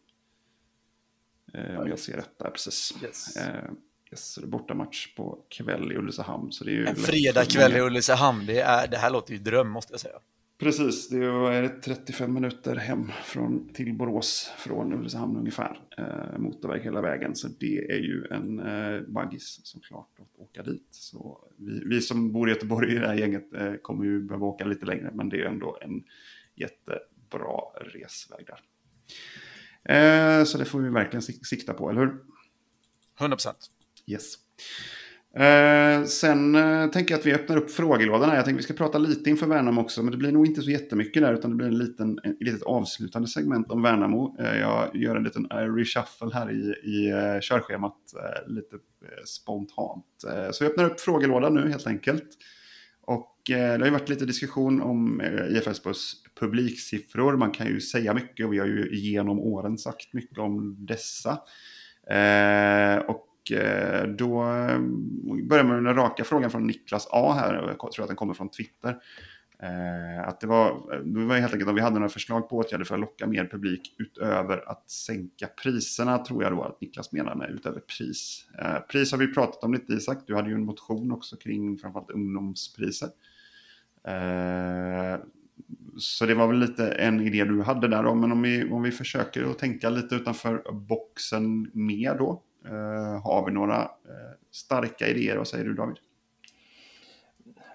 Eh, 1.54 1.80
om 1.80 1.90
jag 1.90 2.00
ser 2.00 2.18
rätt 2.18 2.40
där 2.40 2.50
precis. 2.50 2.94
Yes. 3.04 3.38
Eh, 3.38 3.70
yes, 4.12 4.36
det 4.36 4.46
är 4.46 4.48
bortamatch 4.48 5.16
på 5.16 5.46
kväll 5.50 5.92
i 5.92 5.96
Ulricehamn. 5.96 6.52
Så 6.52 6.64
det 6.64 6.72
är 6.72 6.86
en 6.86 6.96
fredag 6.96 7.46
kväll 7.46 7.76
i 7.76 7.80
Ulricehamn, 7.80 8.46
det, 8.46 8.60
är, 8.60 8.88
det 8.88 8.98
här 8.98 9.10
låter 9.10 9.34
ju 9.34 9.40
dröm 9.40 9.70
måste 9.70 9.94
jag 9.94 10.00
säga. 10.00 10.20
Precis, 10.58 11.10
det 11.10 11.26
är 11.26 11.82
35 11.82 12.34
minuter 12.34 12.76
hem 12.76 13.12
från, 13.24 13.74
till 13.74 13.94
Borås 13.94 14.52
från 14.58 14.94
Ulricehamn 14.94 15.38
ungefär. 15.38 15.80
Eh, 15.98 16.40
motorväg 16.40 16.82
hela 16.82 17.02
vägen, 17.02 17.36
så 17.36 17.48
det 17.48 17.92
är 17.92 17.98
ju 17.98 18.26
en 18.32 18.60
eh, 18.60 19.02
baggis 19.02 19.60
såklart 19.64 20.20
att 20.20 20.40
åka 20.40 20.64
dit. 20.64 20.88
Så 20.92 21.50
vi, 21.58 21.84
vi 21.86 22.02
som 22.02 22.32
bor 22.32 22.50
i 22.50 22.52
Göteborg 22.52 22.96
i 22.96 23.00
det 23.00 23.08
här 23.08 23.16
gänget 23.16 23.54
eh, 23.54 23.74
kommer 23.74 24.06
ju 24.06 24.22
behöva 24.22 24.46
åka 24.46 24.66
lite 24.66 24.86
längre, 24.86 25.12
men 25.14 25.30
det 25.30 25.42
är 25.42 25.46
ändå 25.46 25.78
en 25.82 26.04
jättebra 26.56 27.62
resväg 27.82 28.46
där. 28.48 28.60
Eh, 29.96 30.44
så 30.44 30.58
det 30.58 30.66
får 30.66 30.80
vi 30.80 30.90
verkligen 30.90 31.22
sikta 31.22 31.74
på, 31.74 31.90
eller 31.90 32.02
hur? 32.02 32.20
100 33.20 33.36
procent. 33.36 33.72
Yes. 34.08 34.36
Eh, 35.36 36.04
sen 36.04 36.56
eh, 36.56 36.90
tänker 36.90 37.14
jag 37.14 37.20
att 37.20 37.26
vi 37.26 37.34
öppnar 37.34 37.58
upp 37.58 37.72
frågelådan 37.72 38.30
här. 38.30 38.36
Jag 38.36 38.46
tänker 38.46 38.60
att 38.60 38.70
vi 38.70 38.74
ska 38.74 38.84
prata 38.84 38.98
lite 38.98 39.30
inför 39.30 39.48
Värnamo 39.48 39.82
också, 39.82 40.04
men 40.04 40.12
det 40.12 40.18
blir 40.18 40.32
nog 40.32 40.46
inte 40.46 40.62
så 40.62 40.72
jättemycket 40.72 41.24
där, 41.24 41.34
utan 41.34 41.52
det 41.52 41.58
blir 41.58 41.68
en 41.68 41.78
liten, 41.78 42.20
en, 42.24 42.38
litet 42.40 42.64
avslutande 42.64 43.28
segment 43.28 43.72
om 43.72 43.82
Värnamo. 43.82 44.36
Eh, 44.40 44.58
jag 44.58 44.96
gör 44.96 45.16
en 45.16 45.24
liten 45.24 45.52
uh, 45.52 45.76
reshuffle 45.76 46.30
här 46.34 46.52
i, 46.52 46.74
i 46.84 47.14
uh, 47.14 47.40
körschemat, 47.42 47.98
uh, 48.16 48.54
lite 48.54 48.76
eh, 48.76 49.24
spontant. 49.26 50.06
så 50.52 50.64
vi 50.64 50.70
öppnar 50.70 50.86
upp 50.86 51.00
frågelådan 51.00 51.54
nu 51.54 51.70
helt 51.70 51.88
enkelt. 51.88 52.30
Och 53.02 53.36
det 53.46 53.80
har 53.80 53.86
ju 53.86 53.92
varit 53.92 54.10
lite 54.10 54.26
diskussion 54.26 54.82
om 54.82 55.22
IFS 55.50 56.14
publiksiffror. 56.40 57.38
Man 57.38 57.52
kan 57.52 57.68
ju 57.68 57.82
säga 57.82 58.14
mycket 58.14 58.46
och 58.46 58.54
vi 58.54 58.60
har 58.60 58.66
ju 58.66 58.90
genom 58.92 59.40
åren 59.40 59.78
sagt 59.78 60.14
mycket 60.14 60.38
om 60.38 60.86
dessa. 60.86 61.40
och 63.08 63.35
Eh, 63.52 64.04
då 64.04 64.44
eh, 64.44 64.80
börjar 65.44 65.64
man 65.64 65.84
med 65.84 65.86
den 65.86 65.96
raka 65.96 66.24
frågan 66.24 66.52
från 66.52 66.68
Niklas 66.68 67.08
A 67.12 67.34
här, 67.40 67.58
och 67.58 67.70
jag 67.70 67.92
tror 67.92 68.04
att 68.04 68.10
den 68.10 68.18
kommer 68.18 68.34
från 68.34 68.50
Twitter. 68.50 68.98
Eh, 69.60 70.28
att 70.28 70.40
det 70.40 70.48
var, 70.48 71.02
det 71.04 71.26
var 71.26 71.36
helt 71.36 71.54
enkelt 71.54 71.70
om 71.70 71.76
vi 71.76 71.82
hade 71.82 71.96
några 71.96 72.10
förslag 72.10 72.50
på 72.50 72.58
åtgärder 72.58 72.86
för 72.86 72.96
att 72.96 73.02
locka 73.02 73.28
mer 73.28 73.46
publik 73.52 73.96
utöver 73.98 74.70
att 74.70 74.90
sänka 74.90 75.48
priserna, 75.64 76.18
tror 76.18 76.44
jag 76.44 76.52
då 76.52 76.64
att 76.64 76.82
Niklas 76.82 77.12
menar 77.12 77.36
med 77.36 77.50
utöver 77.50 77.80
pris. 77.80 78.46
Pris 78.92 79.12
har 79.12 79.20
vi 79.20 79.34
pratat 79.34 79.64
om 79.64 79.74
lite 79.74 79.94
Isak, 79.94 80.18
du 80.28 80.36
hade 80.36 80.50
ju 80.50 80.56
en 80.56 80.66
motion 80.66 81.12
också 81.12 81.36
kring 81.36 81.78
framförallt 81.78 82.12
ungdomspriser. 82.12 83.10
Så 85.98 86.26
det 86.26 86.34
var 86.34 86.48
väl 86.48 86.60
lite 86.60 86.88
en 86.88 87.22
idé 87.22 87.46
du 87.46 87.62
hade 87.62 87.88
där 87.88 88.04
då, 88.04 88.16
men 88.16 88.32
om 88.32 88.42
vi, 88.42 88.72
om 88.72 88.82
vi 88.82 88.92
försöker 88.92 89.44
att 89.44 89.60
tänka 89.60 89.90
lite 89.90 90.16
utanför 90.16 90.72
boxen 90.72 91.72
mer 91.74 92.18
då. 92.18 92.42
Eh, 92.68 93.24
har 93.24 93.46
vi 93.46 93.52
några 93.52 93.82
eh, 93.82 94.34
starka 94.52 95.08
idéer? 95.08 95.38
Vad 95.38 95.48
säger 95.48 95.66
du 95.66 95.74
David? 95.74 95.98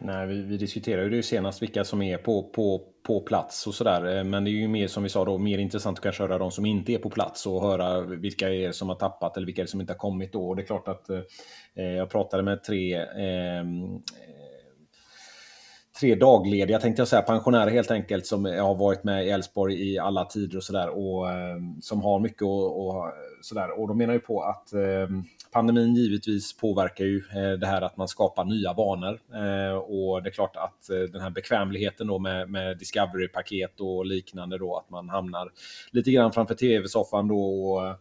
Nej, 0.01 0.27
vi, 0.27 0.43
vi 0.43 0.57
diskuterade 0.57 1.05
ju 1.05 1.11
det 1.11 1.23
senast 1.23 1.63
vilka 1.63 1.85
som 1.85 2.03
är 2.03 2.19
på, 2.19 2.43
på, 2.43 2.83
på 3.07 3.21
plats 3.21 3.67
och 3.67 3.75
sådär. 3.75 4.17
Eh, 4.17 4.25
men 4.25 4.45
det 4.45 4.51
är 4.51 4.53
ju 4.53 4.69
mer 4.69 4.87
som 4.87 5.03
vi 5.03 5.09
sa 5.09 5.25
då, 5.25 5.39
mer 5.39 5.59
intressant 5.59 5.99
att 5.99 6.03
kanske 6.03 6.23
höra 6.23 6.39
de 6.39 6.51
som 6.51 6.67
inte 6.67 6.93
är 6.93 6.99
på 6.99 7.11
plats 7.11 7.47
och 7.47 7.63
höra 7.63 8.01
vilka 8.01 8.49
är 8.49 8.73
som 8.73 8.89
har 8.89 8.97
tappat 8.97 9.37
eller 9.37 9.47
vilka 9.47 9.63
är 9.63 9.67
som 9.67 9.81
inte 9.81 9.93
har 9.93 9.99
kommit 9.99 10.33
då. 10.33 10.49
Och 10.49 10.57
det 10.57 10.63
är 10.63 10.67
klart 10.67 10.89
att 10.89 11.11
eh, 11.11 11.85
jag 11.85 12.11
pratade 12.11 12.43
med 12.43 12.65
tre 12.65 12.97
eh, 12.97 13.65
tre 16.01 16.15
daglediga, 16.15 16.79
tänkte 16.79 17.01
jag 17.01 17.09
säga, 17.09 17.23
pensionärer 17.23 17.71
helt 17.71 17.91
enkelt, 17.91 18.27
som 18.27 18.45
har 18.45 18.75
varit 18.75 19.05
med 19.05 19.27
i 19.27 19.31
Elfsborg 19.31 19.93
i 19.93 19.99
alla 19.99 20.25
tider 20.25 20.57
och 20.57 20.65
sådär 20.65 20.89
och 20.89 21.31
ehm, 21.31 21.81
som 21.81 22.03
har 22.03 22.21
mycket 22.21 22.43
och, 22.43 22.89
och 22.89 23.13
sådär. 23.41 23.81
Och 23.81 23.89
de 23.89 23.99
menar 23.99 24.13
ju 24.13 24.21
på 24.21 24.43
att 24.43 24.73
ehm, 24.73 25.25
pandemin 25.53 25.95
givetvis 25.95 26.57
påverkar 26.57 27.05
ju 27.05 27.17
eh, 27.17 27.59
det 27.59 27.67
här 27.67 27.83
att 27.83 27.97
man 27.97 28.09
skapar 28.09 28.45
nya 28.45 28.73
vanor. 28.73 29.21
Eh, 29.35 29.77
och 29.77 30.23
det 30.23 30.29
är 30.29 30.33
klart 30.33 30.57
att 30.57 30.91
eh, 30.91 30.99
den 31.13 31.21
här 31.21 31.31
bekvämligheten 31.31 32.07
då 32.07 32.19
med, 32.19 32.51
med 32.51 32.79
Discovery-paket 32.79 33.81
och 33.81 34.07
liknande 34.07 34.59
då, 34.59 34.77
att 34.77 34.91
man 34.91 35.09
hamnar 35.09 35.51
lite 35.91 36.11
grann 36.11 36.33
framför 36.33 36.55
tv-soffan 36.55 37.29
då 37.29 37.73
och 37.73 37.97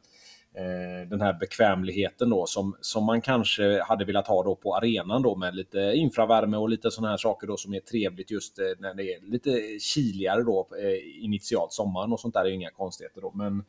Eh, 0.59 1.09
den 1.09 1.21
här 1.21 1.33
bekvämligheten 1.33 2.29
då 2.29 2.45
som, 2.45 2.75
som 2.81 3.05
man 3.05 3.21
kanske 3.21 3.81
hade 3.81 4.05
velat 4.05 4.27
ha 4.27 4.43
då 4.43 4.55
på 4.55 4.75
arenan 4.75 5.21
då 5.21 5.35
med 5.35 5.55
lite 5.55 5.79
infravärme 5.79 6.57
och 6.57 6.69
lite 6.69 6.91
sådana 6.91 7.09
här 7.09 7.17
saker 7.17 7.47
då 7.47 7.57
som 7.57 7.73
är 7.73 7.79
trevligt 7.79 8.31
just 8.31 8.59
eh, 8.59 8.65
när 8.79 8.93
det 8.93 9.13
är 9.13 9.21
lite 9.21 9.79
kiligare 9.79 10.43
då 10.43 10.67
eh, 10.79 11.23
initialt 11.23 11.73
sommaren 11.73 12.13
och 12.13 12.19
sånt 12.19 12.33
där 12.33 12.45
är 12.45 12.49
inga 12.49 12.69
konstigheter 12.69 13.21
då. 13.21 13.31
Men 13.35 13.59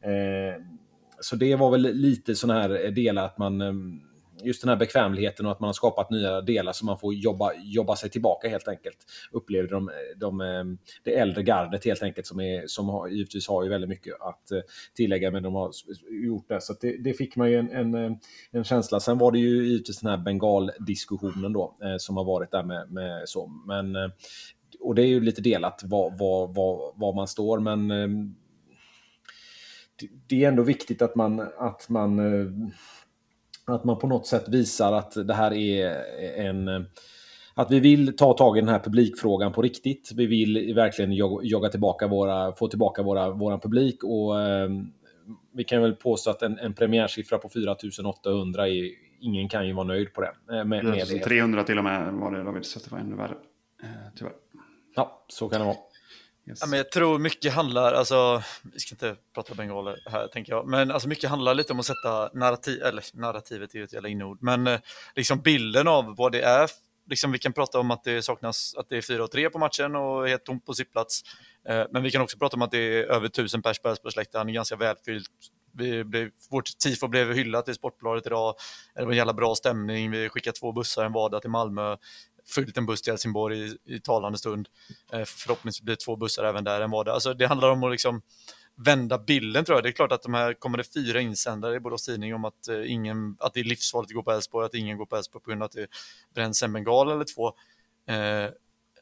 eh, 0.00 0.62
så 1.20 1.36
det 1.36 1.56
var 1.56 1.70
väl 1.70 1.82
lite 1.82 2.34
sådana 2.34 2.60
här 2.60 2.90
delar 2.90 3.24
att 3.24 3.38
man 3.38 3.60
just 4.42 4.62
den 4.62 4.68
här 4.68 4.76
bekvämligheten 4.76 5.46
och 5.46 5.52
att 5.52 5.60
man 5.60 5.68
har 5.68 5.72
skapat 5.72 6.10
nya 6.10 6.40
delar 6.40 6.72
så 6.72 6.84
man 6.84 6.98
får 6.98 7.14
jobba, 7.14 7.52
jobba 7.54 7.96
sig 7.96 8.10
tillbaka 8.10 8.48
helt 8.48 8.68
enkelt. 8.68 8.96
Upplever 9.32 9.68
de, 9.68 9.90
de, 10.16 10.40
ehm, 10.40 10.78
det 11.02 11.18
äldre 11.18 11.42
gardet 11.42 11.84
helt 11.84 12.02
enkelt 12.02 12.26
som, 12.26 12.40
är, 12.40 12.66
som 12.66 12.88
har, 12.88 13.08
givetvis 13.08 13.48
har 13.48 13.64
ju 13.64 13.70
väldigt 13.70 13.90
mycket 13.90 14.14
att 14.20 14.50
eh, 14.50 14.58
tillägga 14.94 15.30
men 15.30 15.42
de 15.42 15.54
har 15.54 15.70
gjort 16.24 16.48
det. 16.48 16.60
Så 16.60 16.74
det, 16.80 16.96
det, 16.96 17.12
fick 17.12 17.36
man 17.36 17.50
ju 17.50 17.58
en, 17.58 17.70
en, 17.70 17.94
eh, 17.94 18.12
en, 18.50 18.64
känsla. 18.64 19.00
Sen 19.00 19.18
var 19.18 19.32
det 19.32 19.38
ju 19.38 19.68
givetvis 19.68 20.00
den 20.00 20.10
här 20.10 20.18
bengaldiskussionen 20.18 21.52
då 21.52 21.76
eh, 21.82 21.96
som 21.98 22.16
har 22.16 22.24
varit 22.24 22.50
där 22.50 22.62
med, 22.62 22.90
med 22.90 23.28
så. 23.28 23.46
Men, 23.66 23.96
och 24.80 24.94
det 24.94 25.02
är 25.02 25.06
ju 25.06 25.20
lite 25.20 25.40
delat 25.40 25.82
var, 25.84 26.10
var, 26.10 26.46
var, 26.46 26.92
var 26.96 27.14
man 27.14 27.28
står 27.28 27.58
men 27.58 27.90
ehm, 27.90 28.34
det 30.26 30.44
är 30.44 30.48
ändå 30.48 30.62
viktigt 30.62 31.02
att 31.02 31.14
man, 31.14 31.48
att 31.58 31.88
man 31.88 32.20
att 33.66 33.84
man 33.84 33.98
på 33.98 34.06
något 34.06 34.26
sätt 34.26 34.48
visar 34.48 34.92
att 34.92 35.26
det 35.26 35.34
här 35.34 35.52
är 35.52 36.04
en 36.46 36.86
att 37.58 37.70
vi 37.70 37.80
vill 37.80 38.16
ta 38.16 38.32
tag 38.32 38.58
i 38.58 38.60
den 38.60 38.68
här 38.68 38.78
publikfrågan 38.78 39.52
på 39.52 39.62
riktigt. 39.62 40.12
Vi 40.14 40.26
vill 40.26 40.74
verkligen 40.74 41.12
jogga 41.42 41.68
tillbaka 41.68 42.06
våra, 42.06 42.52
få 42.52 42.68
tillbaka 42.68 43.02
våra, 43.02 43.30
våran 43.30 43.60
publik 43.60 44.04
och 44.04 44.40
eh, 44.40 44.70
vi 45.52 45.64
kan 45.64 45.82
väl 45.82 45.94
påstå 45.94 46.30
att 46.30 46.42
en, 46.42 46.58
en 46.58 46.74
premiärsiffra 46.74 47.38
på 47.38 47.48
4800 47.48 48.68
är, 48.68 48.90
ingen 49.20 49.48
kan 49.48 49.66
ju 49.66 49.72
vara 49.72 49.86
nöjd 49.86 50.12
på 50.12 50.20
den. 50.20 50.58
Eh, 50.58 50.64
med, 50.64 50.84
med 50.84 51.06
det. 51.08 51.18
300 51.18 51.62
till 51.62 51.78
och 51.78 51.84
med 51.84 52.12
var 52.12 52.32
det 52.32 52.44
David, 52.44 52.64
så 52.64 52.78
det 52.78 52.92
var 52.92 52.98
ännu 52.98 53.16
värre. 53.16 53.34
Eh, 53.82 53.88
tyvärr. 54.16 54.32
Ja, 54.96 55.24
så 55.28 55.48
kan 55.48 55.60
det 55.60 55.66
vara. 55.66 55.76
Yes. 56.48 56.58
Ja, 56.60 56.66
men 56.66 56.76
jag 56.76 56.90
tror 56.90 57.18
mycket 57.18 57.52
handlar, 57.52 57.92
alltså, 57.92 58.42
vi 58.62 58.80
ska 58.80 58.94
inte 58.94 59.16
prata 59.34 59.54
bengaler 59.54 59.98
här 60.10 60.28
tänker 60.28 60.52
jag, 60.52 60.66
men 60.68 60.90
alltså 60.90 61.08
mycket 61.08 61.30
handlar 61.30 61.54
lite 61.54 61.72
om 61.72 61.80
att 61.80 61.86
sätta 61.86 62.30
narrativ, 62.34 62.82
eller 62.82 63.04
narrativet 63.12 63.74
är 63.74 63.78
ju 63.78 63.84
ett 63.84 63.92
jävla 63.92 64.08
inord, 64.08 64.38
men 64.40 64.66
eh, 64.66 64.80
liksom 65.16 65.40
bilden 65.40 65.88
av 65.88 66.16
vad 66.16 66.32
det 66.32 66.42
är. 66.42 66.70
Liksom, 67.10 67.32
vi 67.32 67.38
kan 67.38 67.52
prata 67.52 67.80
om 67.80 67.90
att 67.90 68.04
det 68.04 68.22
saknas, 68.22 68.74
att 68.76 68.88
det 68.88 68.96
är 68.96 69.00
4-3 69.00 69.48
på 69.48 69.58
matchen 69.58 69.96
och 69.96 70.28
helt 70.28 70.44
tomt 70.44 70.66
på 70.66 70.74
sittplats. 70.74 71.22
Eh, 71.68 71.84
men 71.90 72.02
vi 72.02 72.10
kan 72.10 72.22
också 72.22 72.38
prata 72.38 72.56
om 72.56 72.62
att 72.62 72.70
det 72.70 72.78
är 72.78 73.04
över 73.04 73.26
1000 73.26 73.62
pers 73.62 73.78
på 73.78 73.88
Älvsborgsläktaren, 73.88 74.52
ganska 74.52 74.76
välfyllt. 74.76 75.30
Vi 75.72 76.04
blev, 76.04 76.30
vårt 76.50 76.78
tifo 76.78 77.08
blev 77.08 77.32
hyllat 77.32 77.68
i 77.68 77.74
Sportbladet 77.74 78.26
idag. 78.26 78.54
Det 78.94 79.04
var 79.04 79.10
en 79.10 79.16
jävla 79.16 79.32
bra 79.32 79.54
stämning. 79.54 80.10
Vi 80.10 80.28
skickade 80.28 80.56
två 80.56 80.72
bussar 80.72 81.04
en 81.04 81.12
vardag 81.12 81.40
till 81.40 81.50
Malmö 81.50 81.96
fyllt 82.54 82.76
en 82.76 82.86
buss 82.86 83.02
till 83.02 83.12
Helsingborg 83.12 83.66
i, 83.66 83.76
i 83.84 84.00
talande 84.00 84.38
stund. 84.38 84.68
Eh, 85.12 85.24
förhoppningsvis 85.24 85.82
blir 85.82 85.94
det 85.94 86.00
två 86.00 86.16
bussar 86.16 86.44
även 86.44 86.64
där 86.64 86.80
än 86.80 86.90
vad 86.90 87.06
det 87.06 87.12
Alltså 87.12 87.34
det 87.34 87.46
handlar 87.46 87.70
om 87.70 87.84
att 87.84 87.90
liksom 87.90 88.22
vända 88.76 89.18
bilden 89.18 89.64
tror 89.64 89.76
jag. 89.76 89.82
Det 89.82 89.88
är 89.88 89.92
klart 89.92 90.12
att 90.12 90.22
de 90.22 90.34
här 90.34 90.54
kommer 90.54 90.78
det 90.78 90.94
fyra 90.94 91.20
insändare 91.20 91.76
i 91.76 91.80
Borås 91.80 92.04
Tidning 92.04 92.34
om 92.34 92.44
att, 92.44 92.68
eh, 92.68 92.92
ingen, 92.92 93.36
att 93.40 93.54
det 93.54 93.60
är 93.60 93.64
livsfarligt 93.64 94.10
att 94.10 94.14
gå 94.14 94.22
på 94.22 94.32
Elfsborg, 94.32 94.66
att 94.66 94.74
ingen 94.74 94.98
går 94.98 95.06
på 95.06 95.16
Elfsborg 95.16 95.42
på 95.42 95.50
grund 95.50 95.62
av 95.62 95.66
att 95.66 95.72
det 95.72 95.86
bränns 96.34 96.62
en 96.62 96.72
bengal 96.72 97.10
eller 97.10 97.24
två. 97.24 97.46
Eh, 98.08 98.50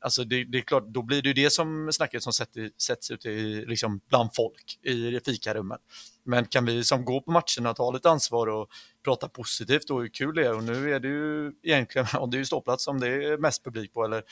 Alltså 0.04 0.24
det, 0.24 0.44
det, 0.44 0.58
är 0.58 0.62
klart, 0.62 0.84
då 0.86 1.02
blir 1.02 1.22
det 1.22 1.28
ju 1.28 1.34
det 1.34 1.50
som 1.50 1.92
snacket 1.92 2.22
som 2.22 2.32
sätts 2.78 3.10
ut 3.10 3.26
i, 3.26 3.64
liksom 3.66 4.00
bland 4.08 4.34
folk 4.34 4.78
i 4.82 5.20
fikarummen. 5.24 5.78
Men 6.24 6.44
kan 6.44 6.64
vi 6.64 6.84
som 6.84 7.04
går 7.04 7.20
på 7.20 7.30
matcherna 7.30 7.74
ta 7.74 7.90
lite 7.90 8.10
ansvar 8.10 8.46
och 8.46 8.68
prata 9.04 9.28
positivt 9.28 9.90
och 9.90 10.00
hur 10.00 10.08
kul 10.08 10.34
det 10.34 10.46
är 10.46 10.54
och 10.54 10.64
nu 10.64 10.94
är 10.94 11.00
det 11.00 11.08
ju 11.08 11.52
egentligen, 11.62 12.06
och 12.18 12.28
det 12.28 12.36
är 12.36 12.38
ju 12.38 12.44
ståplats 12.44 12.84
som 12.84 13.00
det 13.00 13.08
är 13.08 13.38
mest 13.38 13.64
publik 13.64 13.92
på 13.92 14.04
eller 14.04 14.22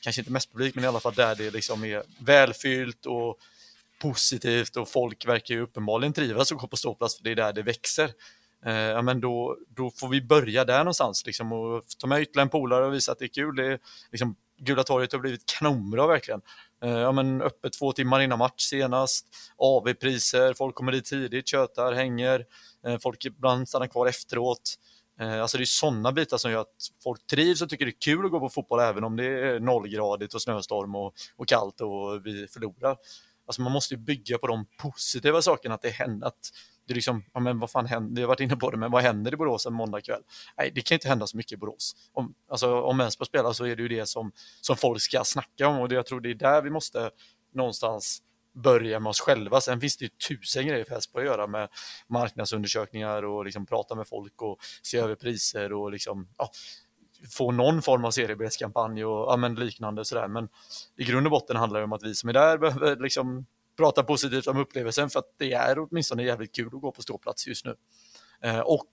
kanske 0.00 0.20
inte 0.20 0.32
mest 0.32 0.52
publik 0.52 0.74
men 0.74 0.84
i 0.84 0.86
alla 0.86 1.00
fall 1.00 1.14
där 1.14 1.34
det 1.34 1.50
liksom 1.50 1.84
är 1.84 2.02
välfyllt 2.18 3.06
och 3.06 3.38
positivt 4.00 4.76
och 4.76 4.88
folk 4.88 5.26
verkar 5.26 5.54
ju 5.54 5.60
uppenbarligen 5.60 6.12
trivas 6.12 6.52
att 6.52 6.58
gå 6.58 6.66
på 6.66 6.76
ståplats 6.76 7.16
för 7.16 7.24
det 7.24 7.30
är 7.30 7.36
där 7.36 7.52
det 7.52 7.62
växer. 7.62 8.10
Eh, 8.66 8.72
ja, 8.74 9.02
men 9.02 9.20
då, 9.20 9.56
då 9.68 9.90
får 9.90 10.08
vi 10.08 10.22
börja 10.22 10.64
där 10.64 10.78
någonstans 10.78 11.26
liksom, 11.26 11.52
och 11.52 11.84
ta 11.98 12.06
med 12.06 12.22
ytterligare 12.22 12.46
en 12.46 12.50
polare 12.50 12.86
och 12.86 12.94
visa 12.94 13.12
att 13.12 13.18
det 13.18 13.24
är 13.24 13.28
kul. 13.28 13.56
Det 13.56 13.66
är, 13.66 13.78
liksom, 14.10 14.36
Gula 14.58 14.84
torget 14.84 15.12
har 15.12 15.18
blivit 15.18 15.46
kanonbra 15.46 16.06
verkligen. 16.06 16.40
Eh, 16.82 16.90
ja, 16.90 17.12
men 17.12 17.42
öppet 17.42 17.72
två 17.72 17.92
timmar 17.92 18.20
innan 18.20 18.38
match 18.38 18.62
senast, 18.62 19.26
AV-priser, 19.56 20.54
folk 20.54 20.74
kommer 20.74 20.92
dit 20.92 21.04
tidigt, 21.04 21.48
tjötar, 21.48 21.92
hänger, 21.92 22.44
eh, 22.86 22.98
folk 22.98 23.24
ibland 23.24 23.68
stannar 23.68 23.86
kvar 23.86 24.06
efteråt. 24.06 24.74
Eh, 25.20 25.42
alltså 25.42 25.58
det 25.58 25.64
är 25.64 25.66
sådana 25.66 26.12
bitar 26.12 26.36
som 26.36 26.50
gör 26.50 26.60
att 26.60 26.88
folk 27.02 27.26
trivs 27.26 27.62
och 27.62 27.68
tycker 27.68 27.84
det 27.84 27.90
är 27.90 28.00
kul 28.00 28.24
att 28.24 28.30
gå 28.30 28.40
på 28.40 28.48
fotboll 28.48 28.80
även 28.80 29.04
om 29.04 29.16
det 29.16 29.24
är 29.24 29.60
nollgradigt 29.60 30.34
och 30.34 30.42
snöstorm 30.42 30.94
och, 30.94 31.14
och 31.36 31.48
kallt 31.48 31.80
och 31.80 32.26
vi 32.26 32.46
förlorar. 32.46 32.96
Alltså 33.46 33.62
man 33.62 33.72
måste 33.72 33.94
ju 33.94 34.00
bygga 34.00 34.38
på 34.38 34.46
de 34.46 34.66
positiva 34.78 35.42
sakerna, 35.42 35.74
att 35.74 35.82
det 35.82 35.90
händer, 35.90 36.26
att 36.26 36.50
det 36.88 36.94
liksom, 36.94 37.24
ja 37.32 37.40
men 37.40 37.58
vad 37.58 37.70
fan 37.70 37.86
händer, 37.86 38.16
vi 38.16 38.20
har 38.20 38.28
varit 38.28 38.40
inne 38.40 38.56
på 38.56 38.70
det, 38.70 38.76
men 38.76 38.90
vad 38.90 39.02
händer 39.02 39.32
i 39.32 39.36
Borås 39.36 39.66
en 39.66 39.74
måndag 39.74 40.00
kväll? 40.00 40.22
Nej, 40.58 40.72
det 40.74 40.80
kan 40.80 40.94
inte 40.96 41.08
hända 41.08 41.26
så 41.26 41.36
mycket 41.36 41.52
i 41.52 41.56
Borås. 41.56 41.96
Om, 42.12 42.34
alltså, 42.50 42.80
om 42.80 43.00
Elfsborg 43.00 43.26
spelar 43.26 43.52
så 43.52 43.64
är 43.64 43.76
det 43.76 43.82
ju 43.82 43.88
det 43.88 44.06
som, 44.06 44.32
som 44.60 44.76
folk 44.76 45.02
ska 45.02 45.24
snacka 45.24 45.68
om 45.68 45.78
och 45.78 45.88
det, 45.88 45.94
jag 45.94 46.06
tror 46.06 46.20
det 46.20 46.30
är 46.30 46.34
där 46.34 46.62
vi 46.62 46.70
måste 46.70 47.10
någonstans 47.54 48.22
börja 48.54 49.00
med 49.00 49.10
oss 49.10 49.20
själva. 49.20 49.60
Sen 49.60 49.80
finns 49.80 49.96
det 49.96 50.04
ju 50.04 50.08
tusen 50.08 50.66
grejer 50.66 50.84
för 50.84 50.94
Elfsborg 50.94 51.28
att 51.28 51.32
göra 51.32 51.46
med 51.46 51.68
marknadsundersökningar 52.08 53.22
och 53.22 53.44
liksom 53.44 53.66
prata 53.66 53.94
med 53.94 54.08
folk 54.08 54.42
och 54.42 54.58
se 54.82 54.98
över 54.98 55.14
priser 55.14 55.72
och 55.72 55.92
liksom, 55.92 56.28
ja, 56.38 56.50
få 57.30 57.50
någon 57.50 57.82
form 57.82 58.04
av 58.04 58.10
seriebiljettskampanj 58.10 59.04
och 59.04 59.32
ja, 59.32 59.36
men 59.36 59.54
liknande 59.54 60.04
sådär. 60.04 60.28
Men 60.28 60.48
i 60.96 61.04
grund 61.04 61.26
och 61.26 61.30
botten 61.30 61.56
handlar 61.56 61.80
det 61.80 61.84
om 61.84 61.92
att 61.92 62.02
vi 62.02 62.14
som 62.14 62.28
är 62.28 62.32
där 62.32 62.58
behöver 62.58 62.96
liksom 62.96 63.46
prata 63.78 64.02
positivt 64.02 64.46
om 64.46 64.56
upplevelsen 64.56 65.10
för 65.10 65.18
att 65.18 65.34
det 65.38 65.52
är 65.52 65.78
åtminstone 65.78 66.22
jävligt 66.22 66.54
kul 66.54 66.66
att 66.66 66.80
gå 66.80 66.92
på 66.92 67.02
ståplats 67.02 67.46
just 67.46 67.64
nu. 67.64 67.74
Eh, 68.42 68.60
och 68.60 68.92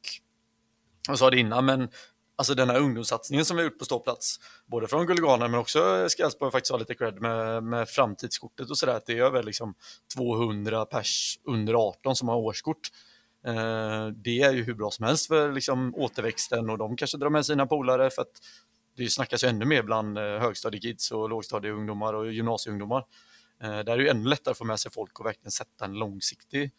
jag 1.07 1.19
sa 1.19 1.29
det 1.29 1.39
innan, 1.39 1.65
men 1.65 1.89
alltså 2.35 2.53
den 2.53 2.69
här 2.69 2.79
ungdomssatsningen 2.79 3.45
som 3.45 3.57
vi 3.57 3.63
har 3.63 3.69
gjort 3.69 3.79
på 3.79 3.85
ståplats, 3.85 4.39
både 4.65 4.87
från 4.87 5.05
Guliganer 5.05 5.47
men 5.47 5.59
också 5.59 6.09
ska 6.09 6.29
faktiskt 6.51 6.71
ha 6.71 6.77
lite 6.77 6.95
cred 6.95 7.21
med, 7.21 7.63
med 7.63 7.89
framtidskortet 7.89 8.69
och 8.69 8.77
sådär, 8.77 8.95
att 8.95 9.05
det 9.05 9.17
är 9.17 9.23
över 9.23 9.43
liksom 9.43 9.75
200 10.15 10.85
pers 10.85 11.39
under 11.43 11.73
18 11.73 12.15
som 12.15 12.27
har 12.27 12.35
årskort. 12.35 12.89
Eh, 13.47 14.07
det 14.07 14.41
är 14.41 14.53
ju 14.53 14.63
hur 14.63 14.73
bra 14.73 14.91
som 14.91 15.05
helst 15.05 15.27
för 15.27 15.51
liksom, 15.51 15.95
återväxten 15.95 16.69
och 16.69 16.77
de 16.77 16.97
kanske 16.97 17.17
drar 17.17 17.29
med 17.29 17.45
sina 17.45 17.65
polare 17.65 18.09
för 18.09 18.21
att 18.21 18.41
det 18.97 19.09
snackas 19.09 19.43
ju 19.43 19.47
ännu 19.47 19.65
mer 19.65 19.83
bland 19.83 20.17
eh, 20.17 20.23
högstadiekids 20.23 21.11
och 21.11 21.29
lågstadieungdomar 21.29 22.13
och 22.13 22.33
gymnasieungdomar. 22.33 23.03
Eh, 23.63 23.79
där 23.79 23.89
är 23.89 23.97
det 23.97 24.09
ännu 24.09 24.29
lättare 24.29 24.51
att 24.51 24.57
få 24.57 24.63
med 24.63 24.79
sig 24.79 24.91
folk 24.91 25.19
och 25.19 25.25
verkligen 25.25 25.51
sätta 25.51 25.85
en 25.85 25.93
långsiktig 25.93 26.71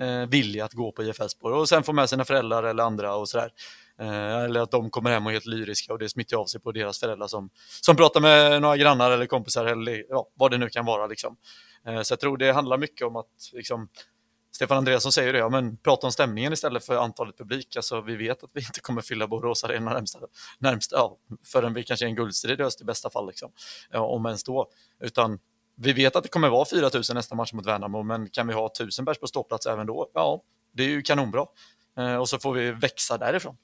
eh, 0.00 0.26
vilja 0.26 0.64
att 0.64 0.72
gå 0.72 0.92
på 0.92 1.02
IF 1.02 1.20
Elfsborg 1.20 1.54
och 1.54 1.68
sen 1.68 1.82
få 1.82 1.92
med 1.92 2.08
sina 2.08 2.24
föräldrar 2.24 2.62
eller 2.62 2.82
andra 2.82 3.14
och 3.14 3.28
sådär. 3.28 3.50
Eh, 3.98 4.38
eller 4.44 4.60
att 4.60 4.70
de 4.70 4.90
kommer 4.90 5.10
hem 5.10 5.26
och 5.26 5.32
är 5.32 5.34
helt 5.34 5.46
lyriska 5.46 5.92
och 5.92 5.98
det 5.98 6.08
smittar 6.08 6.36
av 6.36 6.46
sig 6.46 6.60
på 6.60 6.72
deras 6.72 7.00
föräldrar 7.00 7.26
som, 7.26 7.50
som 7.80 7.96
pratar 7.96 8.20
med 8.20 8.62
några 8.62 8.76
grannar 8.76 9.10
eller 9.10 9.26
kompisar 9.26 9.66
eller 9.66 10.04
ja, 10.08 10.28
vad 10.34 10.50
det 10.50 10.58
nu 10.58 10.68
kan 10.68 10.84
vara. 10.84 11.06
Liksom. 11.06 11.36
Eh, 11.86 12.02
så 12.02 12.12
jag 12.12 12.20
tror 12.20 12.36
det 12.36 12.52
handlar 12.52 12.78
mycket 12.78 13.06
om 13.06 13.16
att 13.16 13.50
liksom, 13.52 13.88
Stefan 14.56 14.78
Andreasson 14.78 15.12
säger 15.12 15.32
det, 15.32 15.38
ja, 15.38 15.48
men 15.48 15.76
prata 15.76 16.06
om 16.06 16.12
stämningen 16.12 16.52
istället 16.52 16.84
för 16.84 16.96
antalet 16.96 17.38
publik. 17.38 17.76
Alltså, 17.76 18.00
vi 18.00 18.16
vet 18.16 18.44
att 18.44 18.50
vi 18.52 18.60
inte 18.60 18.80
kommer 18.80 19.02
fylla 19.02 19.26
Borås 19.26 19.64
Arena 19.64 19.92
närmsta, 19.92 20.18
närmsta, 20.58 20.96
ja, 20.96 21.18
förrän 21.44 21.74
vi 21.74 21.82
kanske 21.82 22.06
är 22.06 22.08
en 22.08 22.14
guldstrid 22.14 22.60
i 22.60 22.62
höst 22.62 22.80
i 22.80 22.84
bästa 22.84 23.10
fall, 23.10 23.26
liksom. 23.26 23.52
ja, 23.90 24.00
om 24.00 24.26
ens 24.26 24.44
då. 24.44 24.70
Utan 25.00 25.38
vi 25.76 25.92
vet 25.92 26.16
att 26.16 26.22
det 26.22 26.28
kommer 26.28 26.48
vara 26.48 26.64
4 26.64 26.90
000 26.94 27.02
nästa 27.14 27.34
match 27.34 27.52
mot 27.52 27.66
Värnamo, 27.66 28.02
men 28.02 28.28
kan 28.30 28.46
vi 28.46 28.54
ha 28.54 28.66
1000 28.66 29.06
pers 29.06 29.18
på 29.18 29.26
ståplats 29.26 29.66
även 29.66 29.86
då? 29.86 30.10
Ja, 30.14 30.42
det 30.72 30.84
är 30.84 30.88
ju 30.88 31.02
kanonbra. 31.02 31.46
Eh, 31.98 32.16
och 32.16 32.28
så 32.28 32.38
får 32.38 32.52
vi 32.52 32.72
växa 32.72 33.18
därifrån. 33.18 33.56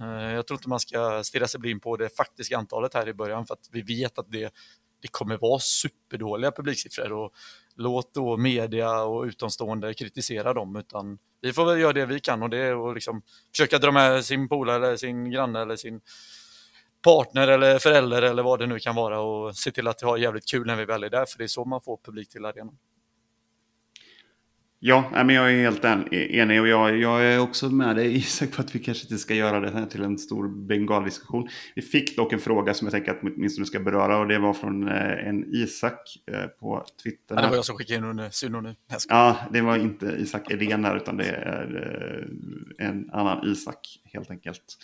Eh, 0.00 0.34
jag 0.34 0.46
tror 0.46 0.58
inte 0.58 0.68
man 0.68 0.80
ska 0.80 1.24
stirra 1.24 1.48
sig 1.48 1.60
blind 1.60 1.82
på 1.82 1.96
det 1.96 2.16
faktiska 2.16 2.58
antalet 2.58 2.94
här 2.94 3.08
i 3.08 3.14
början, 3.14 3.46
för 3.46 3.54
att 3.54 3.68
vi 3.72 3.82
vet 3.82 4.18
att 4.18 4.30
det, 4.30 4.54
det 5.02 5.08
kommer 5.08 5.36
vara 5.36 5.58
superdåliga 5.58 6.52
publiksiffror. 6.52 7.12
Och 7.12 7.32
låt 7.74 8.14
då 8.14 8.36
media 8.36 9.02
och 9.02 9.24
utomstående 9.24 9.94
kritisera 9.94 10.54
dem, 10.54 10.76
utan 10.76 11.18
vi 11.40 11.52
får 11.52 11.64
väl 11.64 11.80
göra 11.80 11.92
det 11.92 12.06
vi 12.06 12.20
kan 12.20 12.42
och 12.42 12.50
det 12.50 12.58
är 12.58 12.88
att 12.88 12.94
liksom 12.94 13.22
försöka 13.52 13.78
dra 13.78 13.92
med 13.92 14.24
sin 14.24 14.48
polare 14.48 14.86
eller 14.86 14.96
sin 14.96 15.30
granne 15.30 15.62
eller 15.62 15.76
sin 15.76 16.00
partner 17.04 17.48
eller 17.48 17.78
förälder 17.78 18.22
eller 18.22 18.42
vad 18.42 18.58
det 18.58 18.66
nu 18.66 18.78
kan 18.78 18.94
vara 18.94 19.20
och 19.20 19.56
se 19.56 19.70
till 19.70 19.88
att 19.88 20.00
ha 20.00 20.18
jävligt 20.18 20.50
kul 20.50 20.66
när 20.66 20.76
vi 20.76 20.84
väl 20.84 21.04
är 21.04 21.10
där, 21.10 21.26
för 21.26 21.38
det 21.38 21.44
är 21.44 21.48
så 21.48 21.64
man 21.64 21.80
får 21.80 21.98
publik 22.04 22.28
till 22.28 22.44
arenan. 22.44 22.78
Ja, 24.86 25.10
men 25.12 25.28
jag 25.28 25.52
är 25.52 25.62
helt 25.62 25.84
enig 26.12 26.60
och 26.60 26.68
jag, 26.68 26.98
jag 26.98 27.24
är 27.24 27.38
också 27.40 27.70
med 27.70 27.96
dig 27.96 28.16
Isak 28.16 28.52
på 28.52 28.62
att 28.62 28.74
vi 28.74 28.78
kanske 28.78 29.04
inte 29.04 29.18
ska 29.18 29.34
göra 29.34 29.60
det 29.60 29.70
här 29.70 29.86
till 29.86 30.02
en 30.02 30.18
stor 30.18 30.66
bengaldiskussion. 30.66 31.48
Vi 31.74 31.82
fick 31.82 32.16
dock 32.16 32.32
en 32.32 32.38
fråga 32.38 32.74
som 32.74 32.86
jag 32.86 32.92
tänker 32.92 33.10
att 33.10 33.20
åtminstone 33.22 33.66
ska 33.66 33.80
beröra 33.80 34.18
och 34.18 34.28
det 34.28 34.38
var 34.38 34.52
från 34.52 34.88
eh, 34.88 35.28
en 35.28 35.44
Isak 35.54 36.00
eh, 36.32 36.46
på 36.46 36.84
Twitter. 37.02 37.34
Ja, 37.34 37.42
det 37.42 37.48
var 37.48 37.56
jag 37.56 37.64
som 37.64 37.76
skickade 37.76 37.98
in 37.98 38.04
under 38.04 38.30
synonym. 38.30 38.74
Ja, 39.08 39.36
det 39.52 39.60
var 39.60 39.76
inte 39.76 40.06
Isak 40.06 40.50
Edén 40.50 40.84
här 40.84 40.96
utan 40.96 41.16
det 41.16 41.24
är 41.24 42.28
eh, 42.78 42.86
en 42.86 43.10
annan 43.10 43.46
Isak 43.46 44.00
helt 44.04 44.30
enkelt. 44.30 44.78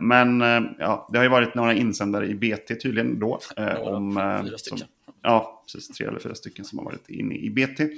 Men 0.00 0.40
ja, 0.78 1.08
det 1.12 1.18
har 1.18 1.22
ju 1.24 1.30
varit 1.30 1.54
några 1.54 1.74
insändare 1.74 2.26
i 2.26 2.34
BT 2.34 2.74
tydligen 2.74 3.18
då. 3.18 3.38
Ja, 3.56 3.78
om, 3.78 4.40
fyra 4.44 4.58
stycken. 4.58 4.78
Som, 4.78 4.88
ja, 5.22 5.62
precis. 5.72 5.88
Tre 5.88 6.06
eller 6.06 6.18
fyra 6.18 6.34
stycken 6.34 6.64
som 6.64 6.78
har 6.78 6.84
varit 6.84 7.08
inne 7.08 7.34
i 7.34 7.50
BT. 7.50 7.88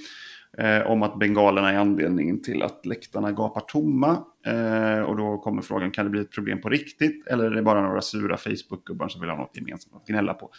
Eh, 0.58 0.86
om 0.86 1.02
att 1.02 1.18
bengalerna 1.18 1.72
är 1.72 1.78
anledningen 1.78 2.42
till 2.42 2.62
att 2.62 2.86
läktarna 2.86 3.32
gapar 3.32 3.60
tomma. 3.60 4.24
Eh, 4.46 5.00
och 5.00 5.16
då 5.16 5.38
kommer 5.38 5.62
frågan, 5.62 5.90
kan 5.90 6.04
det 6.04 6.10
bli 6.10 6.20
ett 6.20 6.30
problem 6.30 6.60
på 6.60 6.68
riktigt? 6.68 7.26
Eller 7.26 7.44
är 7.44 7.50
det 7.50 7.62
bara 7.62 7.82
några 7.82 8.00
sura 8.00 8.36
Facebook-gubbar 8.36 9.08
som 9.08 9.20
vill 9.20 9.30
ha 9.30 9.36
något 9.36 9.56
gemensamt 9.56 9.96
att 9.96 10.06
gnälla 10.06 10.34
på? 10.34 10.50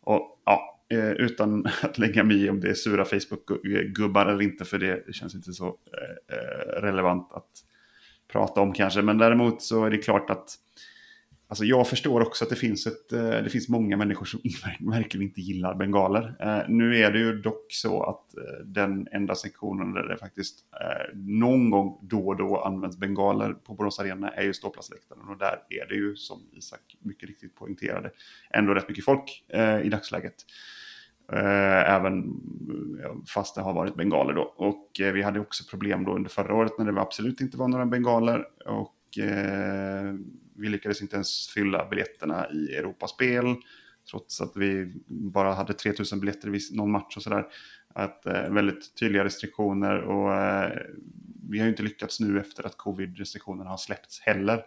Och 0.00 0.42
ja, 0.44 0.80
eh, 0.92 1.10
utan 1.10 1.66
att 1.82 1.98
lägga 1.98 2.24
mig 2.24 2.44
i 2.44 2.50
om 2.50 2.60
det 2.60 2.70
är 2.70 2.74
sura 2.74 3.04
Facebook-gubbar 3.04 4.26
eller 4.26 4.42
inte, 4.42 4.64
för 4.64 4.78
det 4.78 5.14
känns 5.14 5.34
inte 5.34 5.52
så 5.52 5.66
eh, 5.66 6.36
eh, 6.36 6.82
relevant 6.82 7.32
att 7.32 7.50
prata 8.34 8.60
om 8.60 8.72
kanske. 8.72 9.02
Men 9.02 9.18
däremot 9.18 9.62
så 9.62 9.84
är 9.84 9.90
det 9.90 9.98
klart 9.98 10.30
att 10.30 10.58
Alltså 11.48 11.64
jag 11.64 11.88
förstår 11.88 12.20
också 12.20 12.44
att 12.44 12.50
det 12.50 12.56
finns, 12.56 12.86
ett, 12.86 13.12
eh, 13.12 13.30
det 13.30 13.50
finns 13.50 13.68
många 13.68 13.96
människor 13.96 14.26
som 14.26 14.40
verkligen 14.90 15.26
inte 15.26 15.40
gillar 15.40 15.74
bengaler. 15.74 16.36
Eh, 16.40 16.68
nu 16.68 16.98
är 16.98 17.12
det 17.12 17.18
ju 17.18 17.40
dock 17.40 17.66
så 17.68 18.02
att 18.02 18.36
eh, 18.36 18.64
den 18.64 19.08
enda 19.12 19.34
sektionen 19.34 19.92
där 19.92 20.02
det 20.02 20.16
faktiskt 20.16 20.58
någon 21.14 21.70
gång 21.70 21.98
då 22.02 22.28
och 22.28 22.36
då 22.36 22.60
används 22.60 22.96
bengaler 22.96 23.52
på 23.52 23.74
Borås 23.74 23.98
Arena 23.98 24.30
är 24.30 24.42
ju 24.42 24.54
ståplatsläktaren. 24.54 25.28
Och 25.28 25.38
där 25.38 25.58
är 25.68 25.88
det 25.88 25.94
ju, 25.94 26.16
som 26.16 26.40
Isak 26.52 26.96
mycket 27.00 27.28
riktigt 27.28 27.54
poängterade, 27.54 28.10
ändå 28.50 28.74
rätt 28.74 28.88
mycket 28.88 29.04
folk 29.04 29.44
i 29.84 29.88
dagsläget. 29.88 30.34
Eh, 31.32 31.94
även 31.94 32.24
fast 33.34 33.54
det 33.54 33.60
har 33.60 33.72
varit 33.72 33.94
bengaler 33.94 34.34
då. 34.34 34.42
Och 34.42 35.00
eh, 35.00 35.12
vi 35.12 35.22
hade 35.22 35.40
också 35.40 35.64
problem 35.70 36.04
då 36.04 36.14
under 36.14 36.30
förra 36.30 36.54
året 36.54 36.72
när 36.78 36.92
det 36.92 37.00
absolut 37.00 37.40
inte 37.40 37.56
var 37.56 37.68
några 37.68 37.86
bengaler. 37.86 38.44
Och 38.66 39.18
eh, 39.18 40.14
vi 40.56 40.68
lyckades 40.68 41.02
inte 41.02 41.16
ens 41.16 41.48
fylla 41.48 41.88
biljetterna 41.88 42.50
i 42.50 42.74
Europaspel. 42.74 43.54
Trots 44.10 44.40
att 44.40 44.56
vi 44.56 44.92
bara 45.06 45.52
hade 45.52 45.72
3000 45.72 46.20
biljetter 46.20 46.54
i 46.54 46.60
någon 46.72 46.90
match 46.90 47.16
och 47.16 47.22
sådär. 47.22 47.46
Att, 47.94 48.26
eh, 48.26 48.50
väldigt 48.50 48.96
tydliga 48.96 49.24
restriktioner 49.24 50.00
och 50.00 50.34
eh, 50.34 50.78
vi 51.50 51.58
har 51.58 51.64
ju 51.64 51.70
inte 51.70 51.82
lyckats 51.82 52.20
nu 52.20 52.40
efter 52.40 52.66
att 52.66 52.76
covid-restriktionerna 52.76 53.70
har 53.70 53.76
släppts 53.76 54.20
heller 54.20 54.62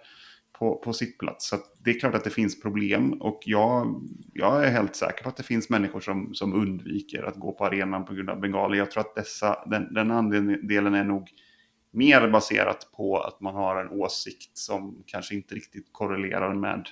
på, 0.60 0.76
på 0.76 0.94
sittplats. 0.94 1.50
Så 1.50 1.56
det 1.84 1.90
är 1.90 2.00
klart 2.00 2.16
att 2.16 2.24
det 2.24 2.30
finns 2.30 2.62
problem 2.62 3.14
och 3.14 3.40
jag, 3.46 4.08
jag 4.34 4.66
är 4.66 4.72
helt 4.72 4.96
säker 4.96 5.24
på 5.24 5.30
att 5.30 5.38
det 5.38 5.44
finns 5.44 5.70
människor 5.70 6.00
som, 6.00 6.34
som 6.34 6.54
undviker 6.54 7.24
att 7.24 7.36
gå 7.36 7.52
på 7.52 7.66
arenan 7.66 8.06
på 8.06 8.14
grund 8.14 8.30
av 8.30 8.40
bengaler. 8.40 8.78
Jag 8.78 8.92
tror 8.92 9.02
att 9.02 9.16
dessa, 9.16 9.64
den, 9.66 9.94
den 9.94 10.12
andelen 10.12 10.94
är 10.94 11.04
nog 11.04 11.30
mer 11.92 12.28
baserat 12.28 12.90
på 12.98 13.18
att 13.18 13.42
man 13.42 13.56
har 13.56 13.76
en 13.82 13.90
åsikt 13.90 14.58
som 14.58 15.04
kanske 15.06 15.36
inte 15.36 15.56
riktigt 15.56 15.90
korrelerar 15.92 16.54
med, 16.54 16.86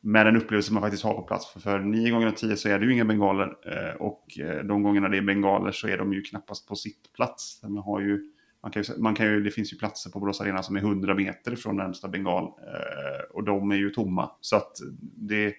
med 0.00 0.26
den 0.26 0.36
upplevelse 0.36 0.72
man 0.72 0.82
faktiskt 0.82 1.04
har 1.04 1.14
på 1.14 1.22
plats. 1.22 1.52
För, 1.52 1.60
för 1.60 1.78
nio 1.78 2.10
gånger 2.10 2.26
av 2.26 2.32
tio 2.32 2.56
så 2.56 2.68
är 2.68 2.78
det 2.78 2.86
ju 2.86 2.92
inga 2.92 3.04
bengaler 3.04 3.56
eh, 3.66 3.94
och 4.00 4.38
eh, 4.38 4.64
de 4.64 4.82
gångerna 4.82 5.08
det 5.08 5.16
är 5.16 5.22
bengaler 5.22 5.72
så 5.72 5.88
är 5.88 5.98
de 5.98 6.12
ju 6.12 6.22
knappast 6.22 6.68
på 6.68 6.76
sitt 6.76 7.12
plats. 7.12 7.60
Man 7.62 7.76
har 7.76 8.00
ju, 8.00 8.32
man 8.64 8.72
kan 8.72 8.82
ju, 8.82 8.98
man 8.98 9.14
kan 9.14 9.26
ju, 9.26 9.42
det 9.42 9.50
finns 9.50 9.72
ju 9.72 9.76
platser 9.76 10.10
på 10.10 10.20
Borås 10.20 10.40
Arena 10.40 10.62
som 10.62 10.76
är 10.76 10.80
100 10.80 11.14
meter 11.14 11.56
från 11.56 11.76
närmsta 11.76 12.08
bengal 12.08 12.44
eh, 12.44 13.30
och 13.30 13.44
de 13.44 13.70
är 13.70 13.76
ju 13.76 13.90
tomma. 13.90 14.30
Så 14.40 14.56
att 14.56 14.72
det 15.00 15.54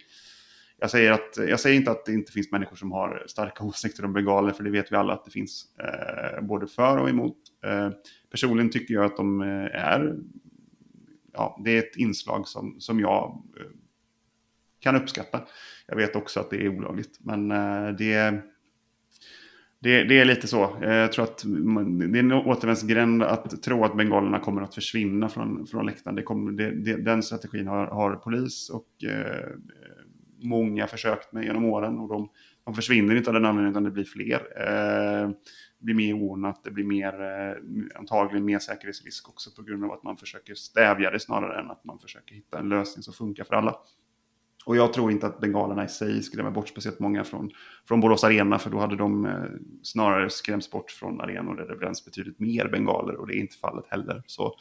jag 0.77 0.91
säger, 0.91 1.11
att, 1.11 1.37
jag 1.37 1.59
säger 1.59 1.75
inte 1.75 1.91
att 1.91 2.05
det 2.05 2.13
inte 2.13 2.31
finns 2.31 2.51
människor 2.51 2.75
som 2.75 2.91
har 2.91 3.23
starka 3.27 3.63
åsikter 3.63 4.05
om 4.05 4.13
bengaler, 4.13 4.51
för 4.51 4.63
det 4.63 4.69
vet 4.69 4.91
vi 4.91 4.95
alla 4.95 5.13
att 5.13 5.25
det 5.25 5.31
finns 5.31 5.65
eh, 5.79 6.41
både 6.41 6.67
för 6.67 6.97
och 6.97 7.09
emot. 7.09 7.37
Eh, 7.65 7.89
personligen 8.31 8.71
tycker 8.71 8.93
jag 8.93 9.05
att 9.05 9.17
de 9.17 9.41
eh, 9.41 9.75
är, 9.85 10.15
ja, 11.33 11.61
det 11.65 11.71
är 11.71 11.79
ett 11.79 11.95
inslag 11.95 12.47
som, 12.47 12.75
som 12.79 12.99
jag 12.99 13.43
eh, 13.59 13.71
kan 14.79 14.95
uppskatta. 14.95 15.41
Jag 15.87 15.95
vet 15.95 16.15
också 16.15 16.39
att 16.39 16.49
det 16.49 16.57
är 16.57 16.69
olagligt, 16.69 17.19
men 17.19 17.51
eh, 17.51 17.89
det, 17.89 18.41
det, 19.85 20.03
det, 20.03 20.19
är 20.19 20.25
lite 20.25 20.47
så. 20.47 20.77
Jag 20.81 21.11
tror 21.11 21.23
att 21.23 21.43
det 21.43 22.19
är 22.19 22.19
en 22.19 22.31
återvändsgränd 22.31 23.23
att 23.23 23.63
tro 23.63 23.83
att 23.83 23.97
bengalerna 23.97 24.39
kommer 24.39 24.61
att 24.61 24.75
försvinna 24.75 25.29
från, 25.29 25.67
från 25.67 25.85
läktaren. 25.85 26.15
Det 26.15 26.23
kommer, 26.23 26.51
det, 26.51 26.95
den 26.95 27.23
strategin 27.23 27.67
har, 27.67 27.87
har 27.87 28.15
polis 28.15 28.69
och 28.69 29.03
eh, 29.03 29.49
många 30.43 30.87
försökt 30.87 31.33
med 31.33 31.43
genom 31.43 31.65
åren. 31.65 31.99
Och 31.99 32.09
de, 32.09 32.29
de 32.65 32.75
försvinner 32.75 33.15
inte 33.15 33.29
av 33.29 33.33
den 33.33 33.45
anledningen 33.45 33.71
utan 33.71 33.83
det 33.83 33.91
blir 33.91 34.03
fler. 34.03 34.39
Eh, 34.57 35.29
det 35.79 35.85
blir 35.85 35.95
mer 35.95 36.13
ordnat, 36.13 36.63
det 36.63 36.71
blir 36.71 36.85
mer, 36.85 37.21
eh, 37.21 37.99
antagligen 37.99 38.45
mer 38.45 38.59
säkerhetsrisk 38.59 39.29
också 39.29 39.49
på 39.55 39.61
grund 39.61 39.83
av 39.83 39.91
att 39.91 40.03
man 40.03 40.17
försöker 40.17 40.55
stävja 40.55 41.11
det 41.11 41.19
snarare 41.19 41.59
än 41.59 41.71
att 41.71 41.85
man 41.85 41.99
försöker 41.99 42.35
hitta 42.35 42.59
en 42.59 42.69
lösning 42.69 43.03
som 43.03 43.13
funkar 43.13 43.43
för 43.43 43.55
alla. 43.55 43.75
Och 44.65 44.75
jag 44.75 44.93
tror 44.93 45.11
inte 45.11 45.27
att 45.27 45.39
bengalerna 45.39 45.85
i 45.85 45.87
sig 45.87 46.23
skrämmer 46.23 46.51
bort 46.51 46.69
speciellt 46.69 46.99
många 46.99 47.23
från, 47.23 47.51
från 47.87 48.01
Borås 48.01 48.23
Arena, 48.23 48.59
för 48.59 48.69
då 48.69 48.79
hade 48.79 48.95
de 48.95 49.25
eh, 49.25 49.31
snarare 49.83 50.29
skrämts 50.29 50.71
bort 50.71 50.91
från 50.91 51.21
arenor 51.21 51.55
där 51.55 51.67
det 51.67 51.75
bränns 51.75 52.05
betydligt 52.05 52.39
mer 52.39 52.67
bengaler, 52.67 53.15
och 53.15 53.27
det 53.27 53.35
är 53.35 53.39
inte 53.39 53.57
fallet 53.57 53.85
heller. 53.87 54.23
Så, 54.27 54.55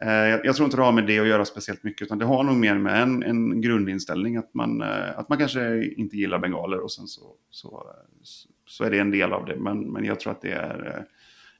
eh, 0.00 0.10
jag, 0.44 0.56
tror 0.56 0.64
inte 0.64 0.76
det 0.76 0.82
har 0.82 0.92
med 0.92 1.06
det 1.06 1.18
att 1.18 1.26
göra 1.26 1.44
speciellt 1.44 1.82
mycket, 1.82 2.02
utan 2.02 2.18
det 2.18 2.24
har 2.24 2.42
nog 2.42 2.56
mer 2.56 2.74
med 2.74 3.02
en, 3.02 3.22
en 3.22 3.60
grundinställning, 3.60 4.36
att 4.36 4.54
man, 4.54 4.82
eh, 4.82 5.18
att 5.18 5.28
man 5.28 5.38
kanske 5.38 5.84
inte 5.84 6.16
gillar 6.16 6.38
bengaler, 6.38 6.80
och 6.80 6.92
sen 6.92 7.06
så, 7.06 7.34
så, 7.50 7.86
så 8.66 8.84
är 8.84 8.90
det 8.90 8.98
en 8.98 9.10
del 9.10 9.32
av 9.32 9.46
det. 9.46 9.56
Men, 9.56 9.92
men 9.92 10.04
jag 10.04 10.20
tror 10.20 10.32
att 10.32 10.42
det 10.42 10.52
är, 10.52 10.96
eh, 10.96 11.02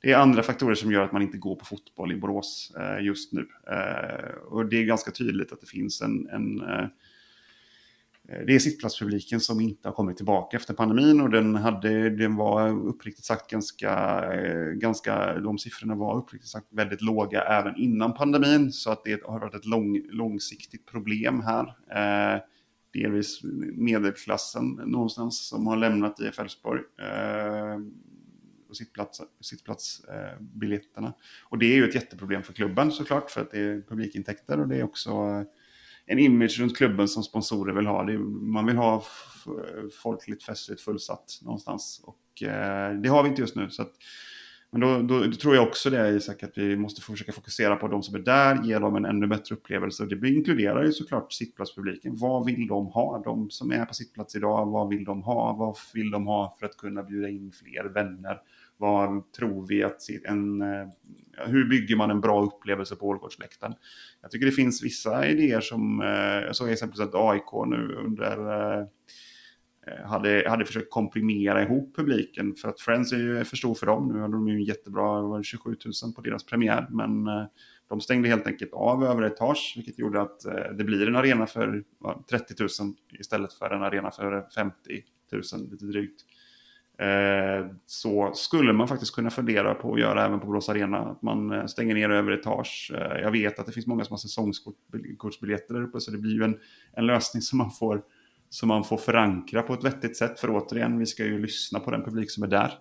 det 0.03 0.13
är 0.13 0.17
andra 0.17 0.43
faktorer 0.43 0.75
som 0.75 0.93
gör 0.93 1.03
att 1.03 1.13
man 1.13 1.23
inte 1.23 1.39
går 1.39 1.57
på 1.57 1.65
fotboll 1.65 2.13
i 2.13 2.17
Borås 2.17 2.73
eh, 2.79 3.05
just 3.05 3.33
nu. 3.33 3.47
Eh, 3.71 4.35
och 4.49 4.67
det 4.67 4.77
är 4.77 4.85
ganska 4.85 5.11
tydligt 5.11 5.53
att 5.53 5.61
det 5.61 5.67
finns 5.67 6.03
en, 6.03 6.29
en 6.29 6.61
Eh, 6.61 6.87
Eh, 8.31 8.47
det 8.47 8.55
är 8.55 8.59
sittplatspubliken 8.59 9.41
som 9.41 9.61
inte 9.61 9.89
har 9.89 9.93
kommit 9.93 10.17
tillbaka 10.17 10.57
efter 10.57 10.75
pandemin 10.75 11.21
och 11.21 11.31
den, 11.31 11.55
hade, 11.55 12.11
den 12.11 12.37
var 12.37 12.69
uppriktigt 12.89 13.25
sagt 13.25 13.51
ganska, 13.51 14.23
eh, 14.35 14.73
ganska, 14.73 15.39
de 15.39 15.59
siffrorna 15.59 15.95
var 15.95 16.17
uppriktigt 16.17 16.51
sagt 16.51 16.67
väldigt 16.71 17.03
låga 17.03 17.43
även 17.43 17.77
innan 17.77 18.15
pandemin. 18.15 18.73
Så 18.73 18.91
att 18.91 19.05
det 19.05 19.25
har 19.25 19.41
varit 19.41 19.55
ett 19.55 19.67
lång, 19.67 20.03
långsiktigt 20.11 20.87
problem 20.87 21.41
här. 21.41 21.67
Eh, 22.35 22.41
delvis 22.93 23.41
medelklassen 23.75 24.71
någonstans 24.71 25.49
som 25.49 25.67
har 25.67 25.77
lämnat 25.77 26.21
IF 26.21 26.39
Elfsborg. 26.39 26.81
Eh, 26.99 27.79
och 28.69 28.77
sittplats, 28.77 29.23
sittplatsbiljetterna. 29.41 31.07
Eh, 31.07 31.15
och 31.49 31.59
det 31.59 31.67
är 31.67 31.77
ju 31.77 31.89
ett 31.89 31.95
jätteproblem 31.95 32.43
för 32.43 32.53
klubben 32.53 32.93
såklart 32.93 33.31
för 33.31 33.41
att 33.41 33.51
det 33.51 33.61
är 33.61 33.83
publikintäkter 33.89 34.61
och 34.61 34.69
det 34.69 34.77
är 34.77 34.83
också 34.83 35.11
eh, 35.11 35.43
en 36.11 36.19
image 36.19 36.61
runt 36.61 36.77
klubben 36.77 37.09
som 37.09 37.23
sponsorer 37.23 37.75
vill 37.75 37.87
ha. 37.87 38.05
man 38.43 38.67
vill 38.67 38.77
ha 38.77 39.05
folkligt, 40.03 40.43
festligt, 40.43 40.81
fullsatt 40.81 41.39
någonstans. 41.43 42.03
Och 42.05 42.43
eh, 42.43 42.95
det 42.95 43.09
har 43.09 43.23
vi 43.23 43.29
inte 43.29 43.41
just 43.41 43.57
nu. 43.57 43.71
Så 43.71 43.83
att, 43.83 43.93
men 44.71 44.81
då, 44.81 44.99
då, 45.03 45.25
då, 45.27 45.33
tror 45.33 45.55
jag 45.55 45.69
också 45.69 45.91
det 45.91 46.09
Isak, 46.09 46.43
att 46.43 46.59
vi 46.59 46.77
måste 46.77 47.03
försöka 47.03 47.33
fokusera 47.33 47.77
på 47.77 47.89
de 47.89 48.03
som 48.03 48.15
är 48.15 48.19
där, 48.19 48.63
ge 48.65 48.79
dem 48.79 48.97
en 48.97 49.05
ännu 49.05 49.27
bättre 49.27 49.55
upplevelse. 49.55 50.07
Det 50.07 50.29
inkluderar 50.29 50.85
ju 50.85 50.93
såklart 50.93 51.33
sittplatspubliken. 51.33 52.17
Vad 52.17 52.47
vill 52.47 52.67
de 52.67 52.87
ha? 52.87 53.23
De 53.25 53.51
som 53.51 53.73
är 53.73 53.85
på 53.85 53.95
sittplats 53.95 54.37
idag, 54.37 54.67
vad 54.67 54.89
vill 54.89 55.05
de 55.05 55.23
ha? 55.23 55.53
Vad 55.53 55.77
vill 55.95 56.11
de 56.11 56.27
ha 56.27 56.57
för 56.59 56.67
att 56.67 56.77
kunna 56.77 57.03
bjuda 57.03 57.29
in 57.29 57.53
fler 57.53 57.85
vänner? 57.85 58.41
Vad 58.81 59.33
tror 59.33 59.67
vi 59.67 59.83
att 59.83 60.01
en... 60.25 60.63
Eh, 60.63 60.89
hur 61.47 61.69
bygger 61.69 61.97
man 61.97 62.11
en 62.11 62.21
bra 62.21 62.43
upplevelse 62.43 62.97
på 62.97 63.07
Ålgårdsläktaren? 63.07 63.75
Jag 64.23 64.31
tycker 64.31 64.47
det 64.47 64.53
finns 64.53 64.83
vissa 64.83 65.29
idéer 65.29 65.61
som... 65.61 66.01
Eh, 66.01 66.47
jag 66.47 66.57
såg 66.57 66.71
exempelvis 66.71 67.09
att 67.09 67.15
AIK 67.15 67.67
nu 67.67 67.95
under... 68.07 68.37
Eh, 68.81 68.87
hade, 70.05 70.45
hade 70.49 70.65
försökt 70.65 70.91
komprimera 70.91 71.63
ihop 71.63 71.97
publiken 71.97 72.55
för 72.55 72.69
att 72.69 72.81
Friends 72.81 73.13
är 73.13 73.17
ju 73.17 73.45
för 73.45 73.57
stor 73.57 73.75
för 73.75 73.87
dem. 73.87 74.09
Nu 74.09 74.21
hade 74.21 74.33
de 74.33 74.49
ju 74.49 74.55
en 74.55 74.65
jättebra 74.65 75.43
27 75.43 75.77
000 76.05 76.15
på 76.15 76.21
deras 76.21 76.45
premiär, 76.45 76.87
men 76.91 77.25
de 77.89 78.01
stängde 78.01 78.29
helt 78.29 78.47
enkelt 78.47 78.73
av 78.73 79.05
över 79.05 79.23
etage, 79.23 79.73
vilket 79.77 79.99
gjorde 79.99 80.21
att 80.21 80.41
det 80.79 80.85
blir 80.85 81.09
en 81.09 81.17
arena 81.17 81.47
för 81.47 81.85
30 82.31 82.55
000 82.59 82.95
istället 83.19 83.53
för 83.53 83.71
en 83.71 83.83
arena 83.83 84.11
för 84.11 84.47
50 84.55 84.75
000 85.33 85.43
lite 85.71 85.85
drygt. 85.85 86.25
Eh, 87.01 87.67
så 87.87 88.33
skulle 88.35 88.73
man 88.73 88.89
faktiskt 88.89 89.15
kunna 89.15 89.31
fundera 89.31 89.75
på 89.75 89.95
att 89.95 90.01
göra 90.01 90.27
även 90.27 90.41
på 90.41 90.47
Borås 90.47 90.69
Arena. 90.69 90.99
Att 90.99 91.23
man 91.23 91.53
eh, 91.53 91.67
stänger 91.67 91.95
ner 91.95 92.11
över 92.11 92.33
etage. 92.33 92.93
Eh, 92.95 93.21
jag 93.21 93.31
vet 93.31 93.59
att 93.59 93.67
det 93.67 93.73
finns 93.73 93.87
många 93.87 94.05
som 94.05 94.13
har 94.13 94.19
säsongskortsbiljetter 94.19 95.75
där 95.75 95.83
uppe 95.83 96.01
så 96.01 96.11
det 96.11 96.19
blir 96.19 96.35
ju 96.35 96.45
en, 96.45 96.59
en 96.93 97.07
lösning 97.07 97.43
som 97.43 97.59
man, 97.59 97.71
får, 97.71 98.03
som 98.51 98.69
man 98.69 98.85
får 98.85 98.97
förankra 98.97 99.63
på 99.63 99.75
ett 99.75 99.85
vettigt 99.85 100.17
sätt. 100.17 100.41
För 100.41 100.51
återigen, 100.51 100.99
vi 100.99 101.07
ska 101.07 101.25
ju 101.25 101.39
lyssna 101.39 101.81
på 101.81 101.91
den 101.91 102.05
publik 102.05 102.31
som 102.31 102.43
är 102.43 102.49
där. 102.49 102.73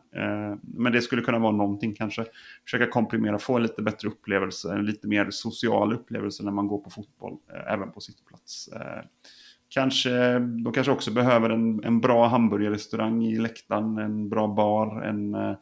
Men 0.61 0.93
det 0.93 1.01
skulle 1.01 1.22
kunna 1.22 1.39
vara 1.39 1.51
någonting 1.51 1.95
kanske. 1.95 2.26
Försöka 2.63 2.88
komprimera, 2.88 3.39
få 3.39 3.55
en 3.55 3.61
lite 3.61 3.82
bättre 3.82 4.07
upplevelse, 4.07 4.74
en 4.74 4.86
lite 4.86 5.07
mer 5.07 5.28
social 5.32 5.93
upplevelse 5.93 6.43
när 6.43 6.51
man 6.51 6.67
går 6.67 6.78
på 6.78 6.89
fotboll, 6.89 7.38
även 7.67 7.91
på 7.91 7.99
sittplats. 7.99 8.70
Kanske, 9.70 10.39
de 10.39 10.74
kanske 10.74 10.91
också 10.91 11.11
behöver 11.11 11.49
en, 11.49 11.84
en 11.84 12.01
bra 12.01 12.28
hamburgerrestaurang 12.28 13.24
i 13.24 13.38
läktaren, 13.38 13.97
en 13.97 14.30
bra 14.30 14.47
bar, 14.47 15.01
en 15.01 15.36
eh, 15.36 15.55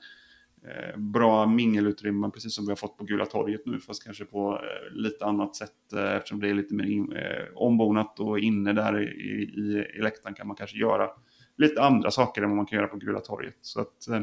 bra 0.97 1.45
mingelutrymme, 1.45 2.29
precis 2.29 2.55
som 2.55 2.65
vi 2.65 2.71
har 2.71 2.75
fått 2.75 2.97
på 2.97 3.03
Gula 3.03 3.25
torget 3.25 3.65
nu, 3.65 3.79
fast 3.79 4.03
kanske 4.03 4.25
på 4.25 4.53
eh, 4.53 4.95
lite 4.95 5.25
annat 5.25 5.55
sätt 5.55 5.93
eh, 5.93 6.15
eftersom 6.15 6.39
det 6.39 6.49
är 6.49 6.53
lite 6.53 6.73
mer 6.73 6.85
in, 6.85 7.13
eh, 7.13 7.43
ombonat 7.55 8.19
och 8.19 8.39
inne 8.39 8.73
där 8.73 9.01
i, 9.01 9.05
i, 9.05 9.85
i 9.97 10.01
läktaren 10.01 10.35
kan 10.35 10.47
man 10.47 10.55
kanske 10.55 10.77
göra 10.77 11.09
lite 11.57 11.81
andra 11.81 12.11
saker 12.11 12.41
än 12.41 12.49
vad 12.49 12.57
man 12.57 12.65
kan 12.65 12.77
göra 12.77 12.87
på 12.87 12.97
Gula 12.97 13.19
torget. 13.19 13.57
Så 13.61 13.81
att, 13.81 14.07
eh, 14.07 14.21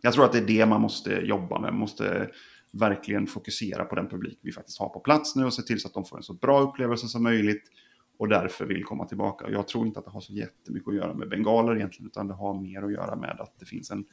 jag 0.00 0.12
tror 0.12 0.24
att 0.24 0.32
det 0.32 0.38
är 0.38 0.46
det 0.46 0.66
man 0.66 0.80
måste 0.80 1.10
jobba 1.10 1.60
med, 1.60 1.72
man 1.72 1.80
måste 1.80 2.30
verkligen 2.72 3.26
fokusera 3.26 3.84
på 3.84 3.94
den 3.94 4.08
publik 4.08 4.38
vi 4.42 4.52
faktiskt 4.52 4.78
har 4.78 4.88
på 4.88 5.00
plats 5.00 5.36
nu 5.36 5.44
och 5.44 5.54
se 5.54 5.62
till 5.62 5.80
så 5.80 5.88
att 5.88 5.94
de 5.94 6.04
får 6.04 6.16
en 6.16 6.22
så 6.22 6.34
bra 6.34 6.60
upplevelse 6.60 7.08
som 7.08 7.22
möjligt 7.22 7.62
och 8.18 8.28
därför 8.28 8.66
vill 8.66 8.84
komma 8.84 9.04
tillbaka. 9.04 9.50
Jag 9.50 9.68
tror 9.68 9.86
inte 9.86 9.98
att 9.98 10.04
det 10.04 10.10
har 10.10 10.20
så 10.20 10.32
jättemycket 10.32 10.88
att 10.88 10.94
göra 10.94 11.14
med 11.14 11.28
bengaler 11.28 11.76
egentligen, 11.76 12.06
utan 12.06 12.28
det 12.28 12.34
har 12.34 12.60
mer 12.60 12.82
att 12.82 12.92
göra 12.92 13.16
med 13.16 13.40
att 13.40 13.58
det 13.58 13.66
finns 13.66 13.90
en, 13.90 14.04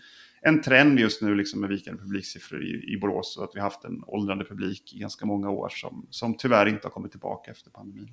en 0.42 0.62
trend 0.62 1.00
just 1.00 1.22
nu 1.22 1.36
liksom 1.36 1.62
med 1.62 1.70
vikande 1.70 2.02
publiksiffror 2.02 2.64
i, 2.64 2.94
i 2.94 2.98
Borås 2.98 3.38
och 3.38 3.44
att 3.44 3.56
vi 3.56 3.60
haft 3.60 3.84
en 3.84 4.04
åldrande 4.08 4.46
publik 4.46 4.94
i 4.96 5.00
ganska 5.00 5.26
många 5.26 5.50
år 5.50 5.70
som, 5.70 6.08
som 6.10 6.38
tyvärr 6.38 6.66
inte 6.66 6.88
har 6.88 6.92
kommit 6.92 7.12
tillbaka 7.12 7.52
efter 7.52 7.72
pandemin. 7.72 8.06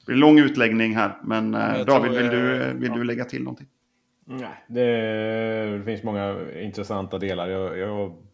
Det 0.00 0.06
blir 0.06 0.14
en 0.14 0.20
lång 0.20 0.38
utläggning 0.38 0.96
här, 0.96 1.18
men 1.24 1.54
eh, 1.54 1.84
David, 1.84 2.12
vill, 2.12 2.30
du, 2.30 2.72
vill 2.74 2.88
ja. 2.88 2.94
du 2.94 3.04
lägga 3.04 3.24
till 3.24 3.42
någonting? 3.42 3.68
Nej, 4.26 4.64
det, 4.68 5.78
det 5.78 5.84
finns 5.84 6.02
många 6.02 6.52
intressanta 6.60 7.18
delar. 7.18 7.48
Jag, 7.48 7.78
jag 7.78 7.90
Eh, 7.98 8.29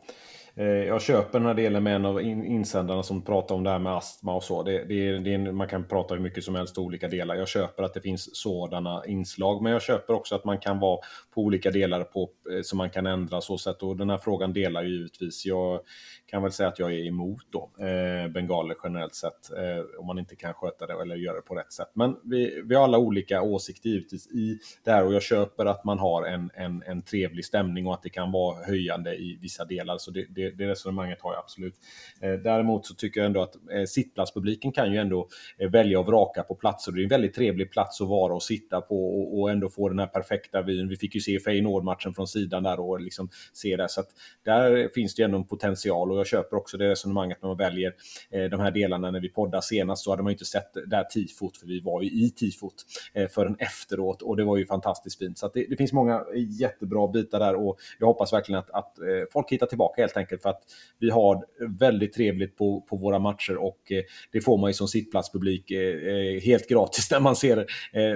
Eh, 0.58 0.66
jag 0.66 1.02
köper 1.02 1.38
den 1.38 1.46
här 1.46 1.54
delen 1.54 1.82
med 1.82 1.96
en 1.96 2.04
av 2.04 2.22
insändarna 2.22 3.02
som 3.02 3.22
pratar 3.22 3.54
om 3.54 3.64
det 3.64 3.70
här 3.70 3.78
med 3.78 3.96
astma 3.96 4.34
och 4.34 4.42
så. 4.42 4.62
Det, 4.62 4.84
det, 4.84 5.18
det, 5.18 5.52
man 5.52 5.68
kan 5.68 5.84
prata 5.84 6.14
hur 6.14 6.22
mycket 6.22 6.44
som 6.44 6.54
helst 6.54 6.78
olika 6.78 7.08
delar. 7.08 7.34
Jag 7.34 7.48
köper 7.48 7.82
att 7.82 7.94
det 7.94 8.00
finns 8.00 8.36
sådana 8.36 9.02
inslag, 9.06 9.62
men 9.62 9.72
jag 9.72 9.82
köper 9.82 10.14
också 10.14 10.34
att 10.34 10.44
man 10.44 10.58
kan 10.58 10.80
vara 10.80 10.98
på 11.34 11.40
olika 11.40 11.70
delar 11.70 12.04
på, 12.04 12.30
eh, 12.52 12.62
som 12.62 12.78
man 12.78 12.90
kan 12.90 13.06
ändra 13.06 13.40
så 13.40 13.58
sätt. 13.58 13.82
Och 13.82 13.96
den 13.96 14.10
här 14.10 14.18
frågan 14.18 14.52
delar 14.52 14.82
jag 14.82 14.90
givetvis. 14.90 15.46
Jag 15.46 15.80
kan 16.26 16.42
väl 16.42 16.52
säga 16.52 16.68
att 16.68 16.78
jag 16.78 16.92
är 16.92 17.06
emot 17.06 17.42
då, 17.50 17.70
eh, 17.78 18.28
bengaler 18.28 18.76
generellt 18.84 19.14
sett, 19.14 19.52
eh, 19.52 20.00
om 20.00 20.06
man 20.06 20.18
inte 20.18 20.36
kan 20.36 20.54
sköta 20.54 20.86
det 20.86 21.02
eller 21.02 21.16
göra 21.16 21.36
det 21.36 21.42
på 21.42 21.54
rätt 21.54 21.72
sätt. 21.72 21.90
Men 21.94 22.16
vi, 22.24 22.62
vi 22.64 22.74
har 22.74 22.84
alla 22.84 22.98
olika 22.98 23.42
åsikter 23.42 23.88
givetvis 23.88 24.26
i 24.26 24.58
det 24.84 24.90
här 24.90 25.04
och 25.06 25.14
jag 25.14 25.22
köper 25.22 25.66
att 25.66 25.84
man 25.84 25.98
har 25.98 26.26
en, 26.26 26.50
en, 26.54 26.82
en 26.86 27.02
trevlig 27.02 27.44
stämning 27.44 27.86
och 27.86 27.94
att 27.94 28.02
det 28.02 28.10
kan 28.10 28.32
vara 28.32 28.64
höjande 28.64 29.16
i 29.16 29.38
vissa 29.40 29.64
delar. 29.64 29.98
Så 29.98 30.10
det, 30.10 30.26
det, 30.28 30.45
det 30.50 30.68
resonemanget 30.68 31.20
har 31.22 31.32
jag 31.32 31.38
absolut. 31.38 31.74
Eh, 32.20 32.32
däremot 32.32 32.86
så 32.86 32.94
tycker 32.94 33.20
jag 33.20 33.26
ändå 33.26 33.42
att 33.42 33.54
eh, 33.54 33.84
sittplatspubliken 33.84 34.72
kan 34.72 34.92
ju 34.92 34.98
ändå 34.98 35.28
eh, 35.58 35.70
välja 35.70 36.00
och 36.00 36.06
vraka 36.06 36.42
på 36.42 36.54
platser. 36.54 36.92
Det 36.92 37.00
är 37.00 37.02
en 37.02 37.08
väldigt 37.08 37.34
trevlig 37.34 37.72
plats 37.72 38.00
att 38.00 38.08
vara 38.08 38.34
och 38.34 38.42
sitta 38.42 38.80
på 38.80 39.20
och, 39.20 39.40
och 39.40 39.50
ändå 39.50 39.68
få 39.68 39.88
den 39.88 39.98
här 39.98 40.06
perfekta 40.06 40.62
vyn. 40.62 40.88
Vi 40.88 40.96
fick 40.96 41.14
ju 41.14 41.20
se 41.20 41.40
Feyenoord-matchen 41.40 42.14
från 42.14 42.26
sidan 42.26 42.62
där 42.62 42.80
och 42.80 43.00
liksom 43.00 43.28
se 43.52 43.76
det. 43.76 43.88
Så 43.88 44.00
att 44.00 44.08
där 44.44 44.88
finns 44.94 45.14
det 45.14 45.22
ju 45.22 45.24
ändå 45.24 45.38
en 45.38 45.44
potential 45.44 46.12
och 46.12 46.18
jag 46.18 46.26
köper 46.26 46.56
också 46.56 46.76
det 46.76 46.90
resonemanget 46.90 47.42
när 47.42 47.48
man 47.48 47.56
väljer 47.56 47.94
eh, 48.30 48.44
de 48.44 48.60
här 48.60 48.70
delarna. 48.70 49.10
När 49.10 49.20
vi 49.20 49.28
poddade 49.28 49.62
senast 49.62 50.04
så 50.04 50.10
hade 50.10 50.22
man 50.22 50.30
ju 50.30 50.34
inte 50.34 50.44
sett 50.44 50.74
det 50.86 50.96
här 50.96 51.04
tifot, 51.04 51.56
för 51.56 51.66
vi 51.66 51.80
var 51.80 52.02
ju 52.02 52.08
i 52.08 52.30
tifot 52.30 52.74
eh, 53.14 53.28
förrän 53.28 53.56
efteråt 53.58 54.22
och 54.22 54.36
det 54.36 54.44
var 54.44 54.56
ju 54.56 54.66
fantastiskt 54.66 55.18
fint. 55.18 55.38
Så 55.38 55.50
det, 55.54 55.66
det, 55.70 55.76
finns 55.76 55.92
många 55.92 56.24
jättebra 56.34 57.08
bitar 57.08 57.38
där 57.38 57.54
och 57.54 57.78
jag 57.98 58.06
hoppas 58.06 58.32
verkligen 58.32 58.58
att, 58.58 58.70
att 58.70 58.98
eh, 58.98 59.04
folk 59.32 59.52
hittar 59.52 59.66
tillbaka 59.66 60.02
helt 60.02 60.16
enkelt 60.16 60.35
för 60.38 60.48
att 60.48 60.62
vi 60.98 61.10
har 61.10 61.44
väldigt 61.78 62.12
trevligt 62.12 62.56
på, 62.56 62.80
på 62.80 62.96
våra 62.96 63.18
matcher 63.18 63.56
och 63.56 63.92
eh, 63.92 64.02
det 64.32 64.40
får 64.40 64.58
man 64.58 64.70
ju 64.70 64.74
som 64.74 64.88
sittplatspublik 64.88 65.70
eh, 65.70 66.08
eh, 66.08 66.40
helt 66.40 66.68
gratis 66.68 67.10
när 67.10 67.20
man 67.20 67.36
ser 67.36 67.66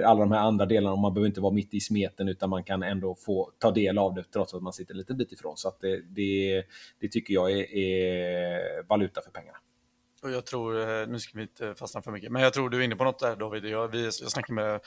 alla 0.05 0.19
de 0.19 0.31
här 0.31 0.39
andra 0.39 0.65
delarna. 0.65 0.93
och 0.93 0.99
Man 0.99 1.13
behöver 1.13 1.27
inte 1.27 1.41
vara 1.41 1.53
mitt 1.53 1.73
i 1.73 1.79
smeten 1.79 2.27
utan 2.27 2.49
man 2.49 2.63
kan 2.63 2.83
ändå 2.83 3.15
få 3.15 3.51
ta 3.57 3.71
del 3.71 3.97
av 3.97 4.13
det 4.13 4.23
trots 4.23 4.53
att 4.53 4.63
man 4.63 4.73
sitter 4.73 4.93
en 4.93 4.97
liten 4.97 5.17
bit 5.17 5.31
ifrån. 5.31 5.57
Så 5.57 5.67
att 5.67 5.81
det, 5.81 6.01
det, 6.01 6.63
det 6.99 7.07
tycker 7.07 7.33
jag 7.33 7.51
är, 7.51 7.75
är 7.75 8.83
valuta 8.87 9.21
för 9.21 9.31
pengarna. 9.31 9.57
Och 10.23 10.31
jag 10.31 10.45
tror, 10.45 11.05
nu 11.05 11.19
ska 11.19 11.37
vi 11.37 11.41
inte 11.41 11.75
fastna 11.75 12.01
för 12.01 12.11
mycket, 12.11 12.31
men 12.31 12.41
jag 12.41 12.53
tror 12.53 12.69
du 12.69 12.77
är 12.77 12.81
inne 12.81 12.95
på 12.95 13.03
något 13.03 13.19
där 13.19 13.35
David. 13.35 13.65
Jag, 13.65 13.87
vi, 13.87 14.03
jag 14.03 14.13
snackade 14.13 14.53
med 14.53 14.79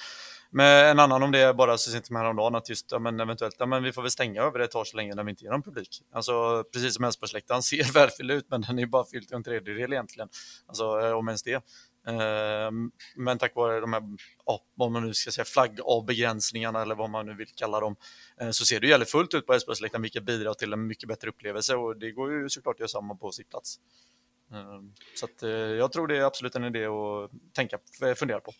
med 0.55 0.91
en 0.91 0.99
annan 0.99 1.23
om 1.23 1.33
det 1.33 1.55
bara 1.55 1.79
så 1.79 1.91
sent 1.91 2.07
som 2.07 2.17
häromdagen 2.17 2.55
att 2.55 2.69
just 2.69 2.93
ja, 2.93 2.99
men 2.99 3.21
eventuellt 3.21 3.57
ja, 3.59 3.67
men 3.67 3.83
vi 3.83 3.93
får 3.93 4.03
väl 4.03 4.11
stänga 4.11 4.43
över 4.43 4.61
ett 4.61 4.71
tag 4.71 4.87
så 4.87 4.97
länge 4.97 5.15
när 5.15 5.25
vi 5.25 5.31
inte 5.31 5.45
ger 5.45 5.51
någon 5.51 5.63
publik. 5.63 6.03
Alltså 6.13 6.65
precis 6.73 6.95
som 6.95 7.05
Älvsborgsläktaren 7.05 7.63
ser 7.71 7.93
välfylld 7.93 8.31
ut 8.31 8.47
men 8.51 8.61
den 8.61 8.79
är 8.79 8.87
bara 8.87 9.05
fylld 9.05 9.29
till 9.29 9.37
en 9.37 9.45
tredjedel 9.45 9.93
egentligen. 9.93 10.29
Alltså 10.67 11.01
eh, 11.01 11.13
om 11.13 11.29
ens 11.29 11.43
det. 11.43 11.65
Ehm, 12.07 12.91
men 13.17 13.39
tack 13.39 13.55
vare 13.55 13.81
de 13.81 13.93
här, 13.93 14.03
ja, 14.47 14.61
vad 14.75 14.91
man 14.91 15.07
nu 15.07 15.15
ska 15.15 15.31
säga, 15.31 15.45
flaggavbegränsningarna 15.45 16.83
eller 16.83 16.95
vad 16.95 17.11
man 17.11 17.27
nu 17.27 17.35
vill 17.35 17.49
kalla 17.55 17.81
dem, 17.81 17.97
eh, 18.41 18.51
så 18.51 18.65
ser 18.65 18.81
det 18.81 18.87
jävligt 18.87 19.11
fullt 19.11 19.35
ut 19.35 19.47
på 19.47 19.53
Älvsborgsläktaren, 19.53 20.03
vilket 20.03 20.25
bidrar 20.25 20.55
till 20.55 20.73
en 20.73 20.87
mycket 20.87 21.09
bättre 21.09 21.29
upplevelse 21.29 21.75
och 21.75 21.97
det 21.97 22.13
går 22.13 22.33
ju 22.33 22.49
såklart 22.49 22.75
att 22.75 22.81
göra 22.81 22.89
samma 22.89 23.15
på 23.15 23.33
sitt 23.33 23.51
plats. 23.51 23.77
Ehm, 24.53 24.93
så 25.15 25.25
att, 25.25 25.43
eh, 25.43 25.51
jag 25.51 25.93
tror 25.93 26.09
det 26.09 26.17
är 26.17 26.23
absolut 26.23 26.57
en 26.57 26.65
idé 26.65 26.87
att 26.87 27.31
tänka, 27.53 27.79
fundera 28.17 28.41
på. 28.41 28.53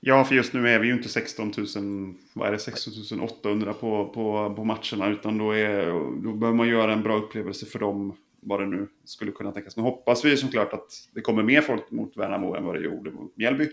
Ja, 0.00 0.24
för 0.24 0.34
just 0.34 0.52
nu 0.52 0.68
är 0.68 0.78
vi 0.78 0.86
ju 0.86 0.92
inte 0.92 1.08
16 1.08 1.52
000, 1.76 2.14
vad 2.32 2.48
är 2.48 2.52
det, 2.52 2.58
16 2.58 3.20
800 3.20 3.72
på, 3.72 4.08
på, 4.08 4.54
på 4.56 4.64
matcherna, 4.64 5.08
utan 5.08 5.38
då, 5.38 5.52
är, 5.52 5.86
då 6.24 6.32
behöver 6.32 6.56
man 6.56 6.68
göra 6.68 6.92
en 6.92 7.02
bra 7.02 7.16
upplevelse 7.16 7.66
för 7.66 7.78
dem 7.78 8.16
vad 8.40 8.60
det 8.60 8.66
nu 8.66 8.88
skulle 9.04 9.32
kunna 9.32 9.52
tänkas. 9.52 9.76
Nu 9.76 9.82
hoppas 9.82 10.24
vi 10.24 10.36
såklart 10.36 10.72
att 10.72 10.90
det 11.14 11.20
kommer 11.20 11.42
mer 11.42 11.60
folk 11.60 11.90
mot 11.90 12.16
Värnamo 12.16 12.54
än 12.54 12.64
vad 12.64 12.74
det 12.74 12.80
gjorde 12.80 13.10
mot 13.10 13.36
Mjällby. 13.36 13.68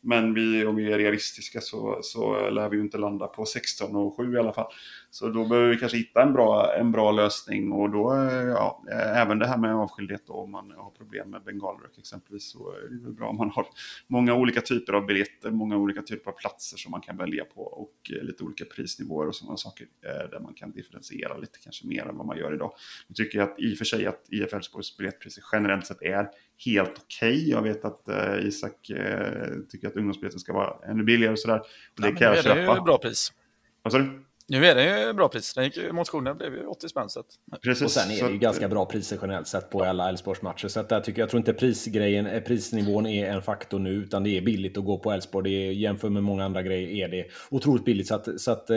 Men 0.00 0.34
vi, 0.34 0.66
om 0.66 0.76
vi 0.76 0.92
är 0.92 0.98
realistiska 0.98 1.60
så, 1.60 1.98
så 2.02 2.50
lär 2.50 2.68
vi 2.68 2.76
ju 2.76 2.82
inte 2.82 2.98
landa 2.98 3.26
på 3.26 3.44
16 3.44 3.96
och 3.96 4.16
7 4.16 4.34
i 4.34 4.38
alla 4.38 4.52
fall. 4.52 4.72
Så 5.10 5.28
då 5.28 5.44
behöver 5.44 5.68
vi 5.68 5.76
kanske 5.76 5.98
hitta 5.98 6.22
en 6.22 6.32
bra, 6.32 6.74
en 6.74 6.92
bra 6.92 7.10
lösning 7.12 7.72
och 7.72 7.90
då, 7.90 8.14
ja, 8.48 8.84
även 9.14 9.38
det 9.38 9.46
här 9.46 9.58
med 9.58 9.74
avskildhet 9.74 10.22
då, 10.26 10.32
om 10.32 10.50
man 10.50 10.70
har 10.70 10.90
problem 10.90 11.30
med 11.30 11.42
bengalrök 11.42 11.98
exempelvis 11.98 12.50
så 12.50 12.70
är 12.70 12.88
det 12.90 13.10
bra 13.10 13.28
om 13.28 13.36
man 13.36 13.50
har 13.50 13.66
många 14.06 14.34
olika 14.34 14.60
typer 14.60 14.92
av 14.92 15.06
biljetter, 15.06 15.50
många 15.50 15.76
olika 15.76 16.02
typer 16.02 16.30
av 16.30 16.34
platser 16.34 16.76
som 16.76 16.90
man 16.90 17.00
kan 17.00 17.16
välja 17.16 17.44
på 17.44 17.62
och 17.62 17.92
lite 18.22 18.44
olika 18.44 18.64
prisnivåer 18.64 19.26
och 19.26 19.34
sådana 19.34 19.56
saker 19.56 19.86
eh, 20.04 20.30
där 20.30 20.40
man 20.40 20.54
kan 20.54 20.72
differentiera 20.72 21.36
lite 21.36 21.58
kanske 21.58 21.86
mer 21.86 22.06
än 22.06 22.16
vad 22.16 22.26
man 22.26 22.38
gör 22.38 22.54
idag. 22.54 22.72
Nu 23.08 23.14
tycker 23.14 23.38
jag 23.38 23.50
att 23.50 23.60
i 23.60 23.74
och 23.74 23.78
för 23.78 23.84
sig 23.84 24.06
att 24.06 24.24
IF 24.28 24.52
Elfsborgs 24.52 24.96
biljettpriser 24.96 25.42
generellt 25.52 25.86
sett 25.86 26.02
är 26.02 26.28
helt 26.64 26.98
okej. 27.04 27.36
Okay. 27.36 27.50
Jag 27.50 27.62
vet 27.62 27.84
att 27.84 28.08
uh, 28.08 28.46
Isak 28.46 28.90
uh, 28.90 28.96
tycker 29.68 29.88
att 29.88 29.96
ungdomsbiljetten 29.96 30.40
ska 30.40 30.52
vara 30.52 30.90
ännu 30.90 31.02
billigare 31.04 31.32
och 31.32 31.38
sådär. 31.38 31.58
Och 31.58 32.02
det 32.02 32.08
ja, 32.08 32.14
kan 32.14 32.26
jag 32.26 32.44
köpa. 32.44 32.54
Det 32.54 32.60
är 32.60 32.74
ju 32.74 32.82
bra 32.82 32.98
pris. 32.98 33.32
Vad 33.82 33.92
sa 33.92 33.98
du? 33.98 34.24
Nu 34.50 34.66
är 34.66 34.74
det 34.74 35.06
ju 35.06 35.12
bra 35.12 35.28
pris. 35.28 35.54
Den 35.54 35.64
gick, 35.64 35.92
motionen 35.92 36.36
blev 36.36 36.54
ju 36.54 36.66
80 36.66 36.88
spänn. 36.88 37.08
Så 37.08 37.22
Precis, 37.62 37.84
och 37.84 37.90
sen 37.90 38.10
är 38.10 38.24
det 38.24 38.32
ju 38.32 38.38
ganska 38.38 38.68
bra 38.68 38.86
priser 38.86 39.18
generellt 39.22 39.46
sett 39.46 39.70
på 39.70 39.84
alla 39.84 40.08
Elfsborgsmatcher. 40.08 40.68
Så 40.68 40.80
att 40.80 40.88
där 40.88 41.00
tycker 41.00 41.18
jag, 41.18 41.24
jag 41.24 41.30
tror 41.30 41.38
inte 41.38 41.52
prisgrejen, 41.52 42.26
eh, 42.26 42.40
prisnivån 42.40 43.06
är 43.06 43.30
en 43.30 43.42
faktor 43.42 43.78
nu, 43.78 43.90
utan 43.90 44.24
det 44.24 44.30
är 44.30 44.40
billigt 44.40 44.78
att 44.78 44.84
gå 44.84 44.98
på 44.98 45.12
Elfsborg. 45.12 45.82
Jämfört 45.82 46.12
med 46.12 46.22
många 46.22 46.44
andra 46.44 46.62
grejer 46.62 47.04
är 47.04 47.08
det 47.08 47.26
otroligt 47.50 47.84
billigt. 47.84 48.08
Så 48.08 48.14
att, 48.14 48.40
så 48.40 48.50
att, 48.50 48.70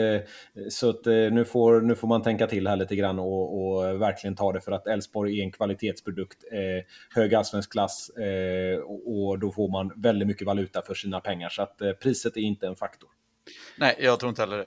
så 0.70 0.90
att 0.90 1.04
nu, 1.06 1.44
får, 1.44 1.80
nu 1.80 1.94
får 1.94 2.08
man 2.08 2.22
tänka 2.22 2.46
till 2.46 2.68
här 2.68 2.76
lite 2.76 2.96
grann 2.96 3.18
och, 3.18 3.76
och 3.76 4.00
verkligen 4.00 4.36
ta 4.36 4.52
det 4.52 4.60
för 4.60 4.72
att 4.72 4.86
Elfsborg 4.86 5.40
är 5.40 5.44
en 5.44 5.52
kvalitetsprodukt, 5.52 6.44
eh, 6.52 6.84
hög 7.14 7.34
allsvensk 7.34 7.72
klass 7.72 8.10
eh, 8.10 8.78
och, 8.78 9.28
och, 9.28 9.38
då 9.38 9.52
får 9.52 9.68
man 9.68 9.92
väldigt 9.96 10.28
mycket 10.28 10.46
valuta 10.46 10.82
för 10.82 10.94
sina 10.94 11.20
pengar. 11.20 11.48
Så 11.48 11.62
att 11.62 11.80
eh, 11.80 11.92
priset 11.92 12.36
är 12.36 12.40
inte 12.40 12.66
en 12.66 12.76
faktor. 12.76 13.08
Nej, 13.78 13.96
jag 14.00 14.20
tror 14.20 14.30
inte 14.30 14.42
heller 14.42 14.58
det. 14.58 14.66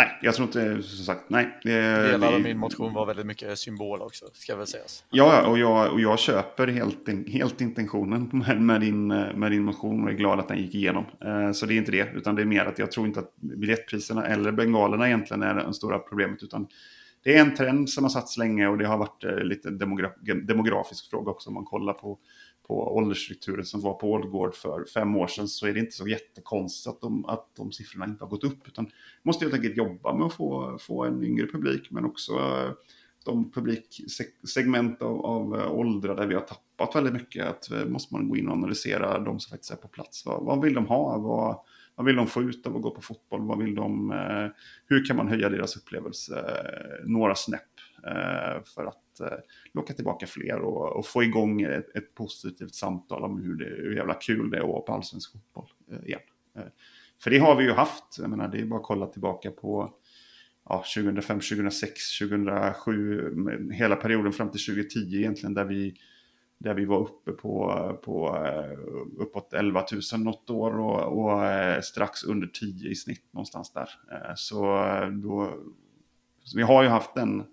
Nej, 0.00 0.18
jag 0.22 0.34
tror 0.34 0.46
inte, 0.46 0.82
som 0.82 1.04
sagt, 1.04 1.20
nej. 1.28 1.58
Delar 1.62 2.32
av 2.32 2.40
min 2.40 2.58
motion 2.58 2.94
var 2.94 3.06
väldigt 3.06 3.26
mycket 3.26 3.58
symbol 3.58 4.02
också, 4.02 4.24
ska 4.32 4.56
väl 4.56 4.66
sägas. 4.66 5.04
Ja, 5.10 5.46
och 5.46 5.58
jag, 5.58 5.92
och 5.92 6.00
jag 6.00 6.18
köper 6.18 6.66
helt, 6.66 7.28
helt 7.28 7.60
intentionen 7.60 8.30
med, 8.32 8.60
med, 8.60 8.80
din, 8.80 9.06
med 9.08 9.52
din 9.52 9.64
motion 9.64 10.04
och 10.04 10.10
är 10.10 10.14
glad 10.14 10.40
att 10.40 10.48
den 10.48 10.58
gick 10.58 10.74
igenom. 10.74 11.04
Eh, 11.24 11.52
så 11.52 11.66
det 11.66 11.74
är 11.74 11.76
inte 11.76 11.92
det, 11.92 12.12
utan 12.14 12.34
det 12.34 12.42
är 12.42 12.46
mer 12.46 12.64
att 12.64 12.78
jag 12.78 12.92
tror 12.92 13.06
inte 13.06 13.20
att 13.20 13.36
biljettpriserna 13.36 14.26
eller 14.26 14.52
bengalerna 14.52 15.06
egentligen 15.06 15.42
är 15.42 15.54
det 15.54 15.74
stora 15.74 15.98
problemet, 15.98 16.42
utan 16.42 16.66
det 17.24 17.36
är 17.36 17.40
en 17.40 17.54
trend 17.54 17.90
som 17.90 18.04
har 18.04 18.10
satts 18.10 18.36
länge 18.36 18.68
och 18.68 18.78
det 18.78 18.86
har 18.86 18.98
varit 18.98 19.24
eh, 19.24 19.36
lite 19.36 19.70
demogra 19.70 20.10
demografisk 20.42 21.10
fråga 21.10 21.30
också 21.30 21.48
om 21.50 21.54
man 21.54 21.64
kollar 21.64 21.92
på 21.92 22.18
på 22.70 22.96
åldersstrukturen 22.96 23.64
som 23.64 23.80
var 23.80 23.94
på 23.94 24.10
Ålgård 24.10 24.54
för 24.54 24.84
fem 24.94 25.16
år 25.16 25.26
sedan 25.26 25.48
så 25.48 25.66
är 25.66 25.72
det 25.74 25.80
inte 25.80 25.92
så 25.92 26.08
jättekonstigt 26.08 26.94
att 26.94 27.00
de, 27.00 27.24
att 27.24 27.46
de 27.56 27.72
siffrorna 27.72 28.04
inte 28.04 28.24
har 28.24 28.28
gått 28.30 28.44
upp. 28.44 28.68
Utan 28.68 28.90
måste 29.22 29.44
helt 29.44 29.54
enkelt 29.54 29.76
jobba 29.76 30.14
med 30.14 30.26
att 30.26 30.34
få, 30.34 30.78
få 30.80 31.04
en 31.04 31.24
yngre 31.24 31.46
publik 31.46 31.90
men 31.90 32.04
också 32.04 32.32
eh, 32.32 32.70
de 33.24 33.50
publiksegment 33.50 35.02
av, 35.02 35.26
av 35.26 35.60
eh, 35.60 35.72
åldrar 35.72 36.16
där 36.16 36.26
vi 36.26 36.34
har 36.34 36.40
tappat 36.40 36.96
väldigt 36.96 37.12
mycket. 37.12 37.46
Att 37.46 37.70
eh, 37.70 37.84
måste 37.84 38.14
man 38.14 38.28
gå 38.28 38.36
in 38.36 38.48
och 38.48 38.56
analysera 38.56 39.18
de 39.18 39.40
som 39.40 39.50
faktiskt 39.50 39.72
är 39.72 39.76
på 39.76 39.88
plats. 39.88 40.26
Vad, 40.26 40.44
vad 40.44 40.62
vill 40.62 40.74
de 40.74 40.86
ha? 40.86 41.18
Vad, 41.18 41.56
vad 41.94 42.06
vill 42.06 42.16
de 42.16 42.26
få 42.26 42.42
ut 42.42 42.66
av 42.66 42.76
att 42.76 42.82
gå 42.82 42.90
på 42.90 43.02
fotboll? 43.02 43.46
Vad 43.46 43.58
vill 43.58 43.74
de, 43.74 44.10
hur 44.86 45.04
kan 45.04 45.16
man 45.16 45.28
höja 45.28 45.48
deras 45.48 45.76
upplevelse 45.76 46.44
några 47.04 47.34
snäpp 47.34 47.62
för 48.74 48.84
att 48.84 49.09
Eh, 49.20 49.38
locka 49.72 49.94
tillbaka 49.94 50.26
fler 50.26 50.58
och, 50.60 50.96
och 50.96 51.06
få 51.06 51.22
igång 51.22 51.62
ett, 51.62 51.96
ett, 51.96 52.14
positivt 52.14 52.74
samtal 52.74 53.24
om 53.24 53.40
hur, 53.42 53.54
det, 53.54 53.64
hur 53.64 53.96
jävla 53.96 54.14
kul 54.14 54.50
det 54.50 54.56
är 54.56 54.60
att 54.60 54.68
vara 54.68 54.80
på 54.80 54.92
allsvensk 54.92 55.32
fotboll 55.32 55.68
eh, 55.92 56.08
igen. 56.08 56.20
Eh, 56.56 56.62
för 57.22 57.30
det 57.30 57.38
har 57.38 57.56
vi 57.56 57.64
ju 57.64 57.72
haft, 57.72 58.18
jag 58.18 58.30
menar 58.30 58.48
det 58.48 58.60
är 58.60 58.64
bara 58.64 58.80
att 58.80 58.86
kolla 58.86 59.06
tillbaka 59.06 59.50
på 59.50 59.94
ja, 60.68 60.84
2005, 60.96 61.40
2006, 61.40 62.18
2007, 62.18 63.72
hela 63.72 63.96
perioden 63.96 64.32
fram 64.32 64.50
till 64.50 64.66
2010 64.66 65.16
egentligen 65.16 65.54
där 65.54 65.64
vi 65.64 65.94
där 66.58 66.74
vi 66.74 66.84
var 66.84 66.98
uppe 66.98 67.32
på, 67.32 67.98
på 68.04 68.38
uppåt 69.18 69.52
11 69.52 69.84
000 70.12 70.20
något 70.20 70.50
år 70.50 70.78
och, 70.78 71.18
och 71.18 71.84
strax 71.84 72.24
under 72.24 72.46
10 72.46 72.90
i 72.90 72.94
snitt 72.94 73.24
någonstans 73.30 73.72
där. 73.72 73.88
Så 74.34 74.62
då, 75.22 75.54
så 76.44 76.56
vi 76.56 76.62
har 76.62 76.82
ju 76.82 76.88
haft 76.88 77.14
den 77.14 77.44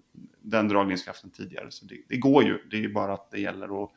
den 0.49 0.67
dragningskraften 0.67 1.29
tidigare. 1.29 1.71
Så 1.71 1.85
det, 1.85 2.01
det, 2.09 2.17
går 2.17 2.43
ju, 2.43 2.57
det 2.71 2.83
är 2.83 2.89
bara 2.89 3.13
att 3.13 3.31
det 3.31 3.39
gäller 3.39 3.83
att, 3.83 3.91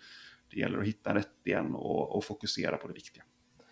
det 0.50 0.60
gäller 0.60 0.78
att 0.78 0.86
hitta 0.86 1.14
rätt 1.14 1.28
igen 1.44 1.74
och, 1.74 2.16
och 2.16 2.24
fokusera 2.24 2.76
på 2.76 2.88
det 2.88 2.94
viktiga. 2.94 3.22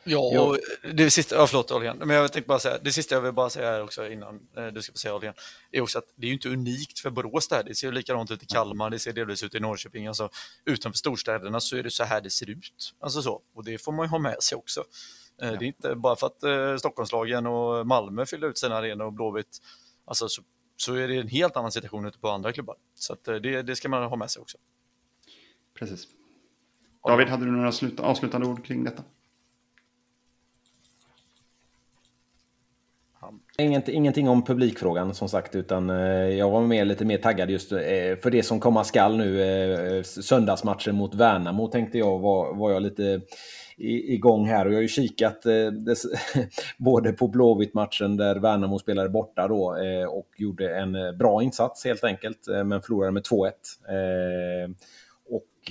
Ja, 0.04 0.40
och 0.40 0.58
det 0.94 1.10
sista, 1.10 1.36
ja, 1.36 1.46
förlåt 1.46 1.70
Adrian, 1.70 1.98
men 1.98 2.10
jag 2.10 2.32
tänkte 2.32 2.48
bara 2.48 2.58
säga, 2.58 2.78
det 2.82 2.92
sista 2.92 3.14
jag 3.14 3.22
vill 3.22 3.32
bara 3.32 3.50
säga 3.50 3.70
här 3.70 3.82
också 3.82 4.08
innan 4.08 4.40
eh, 4.56 4.66
du 4.66 4.82
ska 4.82 4.92
få 4.92 4.98
säga 4.98 5.14
Adrian, 5.14 5.34
är 5.72 5.80
också 5.80 5.98
att 5.98 6.04
det 6.16 6.26
är 6.26 6.28
ju 6.28 6.34
inte 6.34 6.48
unikt 6.48 6.98
för 6.98 7.10
Borås 7.10 7.48
där, 7.48 7.62
det 7.64 7.74
ser 7.74 7.86
ju 7.86 7.92
likadant 7.92 8.30
ut 8.30 8.42
i 8.42 8.46
Kalmar, 8.46 8.90
det 8.90 8.98
ser 8.98 9.12
delvis 9.12 9.42
ut 9.42 9.54
i 9.54 9.60
Norrköping, 9.60 10.06
alltså 10.06 10.30
utanför 10.64 10.98
storstäderna 10.98 11.60
så 11.60 11.76
är 11.76 11.82
det 11.82 11.90
så 11.90 12.04
här 12.04 12.20
det 12.20 12.30
ser 12.30 12.50
ut, 12.50 12.94
alltså 13.00 13.22
så, 13.22 13.42
och 13.54 13.64
det 13.64 13.78
får 13.78 13.92
man 13.92 14.06
ju 14.06 14.10
ha 14.10 14.18
med 14.18 14.42
sig 14.42 14.56
också. 14.56 14.84
Eh. 15.42 15.52
Det 15.52 15.64
är 15.64 15.66
inte 15.66 15.94
bara 15.94 16.16
för 16.16 16.26
att 16.26 16.42
eh, 16.42 16.76
Stockholmslagen 16.76 17.46
och 17.46 17.86
Malmö 17.86 18.26
fyller 18.26 18.48
ut 18.48 18.58
sina 18.58 18.76
arenor 18.76 19.04
och 19.04 19.12
Blåvitt, 19.12 19.58
alltså 20.04 20.28
så 20.28 20.42
så 20.80 20.94
är 20.94 21.08
det 21.08 21.16
en 21.16 21.28
helt 21.28 21.56
annan 21.56 21.72
situation 21.72 22.06
ute 22.06 22.18
på 22.18 22.28
andra 22.28 22.52
klubbar. 22.52 22.76
Så 22.94 23.12
eh, 23.12 23.34
det, 23.34 23.62
det 23.62 23.76
ska 23.76 23.88
man 23.88 24.02
ha 24.02 24.16
med 24.16 24.30
sig 24.30 24.40
också. 24.40 24.58
Precis. 25.74 26.08
David, 27.06 27.28
hade 27.28 27.44
du 27.44 27.50
några 27.50 27.72
sluta, 27.72 28.02
avslutande 28.02 28.46
ord 28.46 28.64
kring 28.64 28.84
detta? 28.84 29.02
Inget, 33.58 33.88
ingenting 33.88 34.28
om 34.28 34.44
publikfrågan 34.44 35.14
som 35.14 35.28
sagt, 35.28 35.54
utan 35.54 35.90
eh, 35.90 35.96
jag 36.28 36.50
var 36.50 36.60
mer, 36.60 36.84
lite 36.84 37.04
mer 37.04 37.18
taggad 37.18 37.50
just 37.50 37.72
eh, 37.72 37.78
för 38.22 38.30
det 38.30 38.42
som 38.42 38.60
komma 38.60 38.84
skall 38.84 39.16
nu. 39.16 39.42
Eh, 39.42 40.02
söndagsmatchen 40.02 40.94
mot 40.94 41.14
Värnamo 41.14 41.68
tänkte 41.68 41.98
jag 41.98 42.18
var, 42.18 42.54
var 42.54 42.70
jag 42.70 42.82
lite 42.82 43.20
igång 43.78 44.46
här. 44.46 44.66
Och 44.66 44.72
jag 44.72 44.76
har 44.76 44.82
ju 44.82 44.88
kikat 44.88 45.46
eh, 45.46 45.66
dess, 45.66 46.02
både 46.78 47.12
på 47.12 47.28
Blåvitt-matchen 47.28 48.16
där 48.16 48.36
Värnamo 48.36 48.78
spelade 48.78 49.08
borta 49.08 49.48
då 49.48 49.76
eh, 49.76 50.04
och 50.04 50.28
gjorde 50.36 50.76
en 50.76 50.94
eh, 50.94 51.12
bra 51.12 51.42
insats 51.42 51.84
helt 51.84 52.04
enkelt, 52.04 52.48
eh, 52.48 52.64
men 52.64 52.82
förlorade 52.82 53.12
med 53.12 53.22
2-1. 53.22 53.52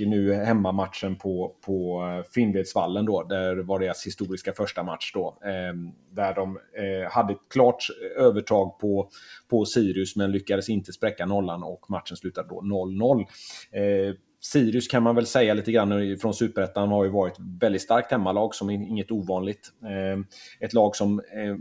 Nu 0.06 0.34
hemmamatchen 0.34 1.16
på, 1.16 1.56
på 1.66 2.04
eh, 2.04 2.32
Finnvedsvallen 2.32 3.06
då, 3.06 3.24
där 3.24 3.56
var 3.56 3.80
deras 3.80 4.06
historiska 4.06 4.54
första 4.54 4.84
match 4.84 5.12
då. 5.14 5.38
Eh, 5.44 5.74
där 6.12 6.36
de 6.36 6.58
eh, 6.58 7.12
hade 7.12 7.34
ett 7.34 7.40
klart 7.50 7.88
övertag 8.18 8.80
på, 8.80 9.10
på 9.50 9.66
Sirius 9.66 10.16
men 10.16 10.32
lyckades 10.32 10.70
inte 10.70 10.94
spräcka 10.94 11.26
nollan 11.26 11.64
och 11.64 11.90
matchen 11.90 12.18
slutade 12.18 12.48
då 12.50 12.62
0-0. 12.62 13.26
Ehm, 13.72 14.16
Sirius 14.40 14.88
kan 14.88 15.04
man 15.04 15.16
väl 15.16 15.26
säga 15.26 15.54
lite 15.54 15.72
grann 15.72 16.18
från 16.22 16.34
Superettan 16.34 16.90
har 16.90 17.04
ju 17.04 17.10
varit 17.10 17.36
väldigt 17.62 17.82
starkt 17.82 18.12
hemmalag 18.12 18.56
som 18.56 18.70
inget 18.70 19.12
ovanligt. 19.12 19.72
Ehm, 19.90 20.26
ett 20.60 20.74
lag 20.74 20.96
som 20.96 21.20
eh, 21.20 21.56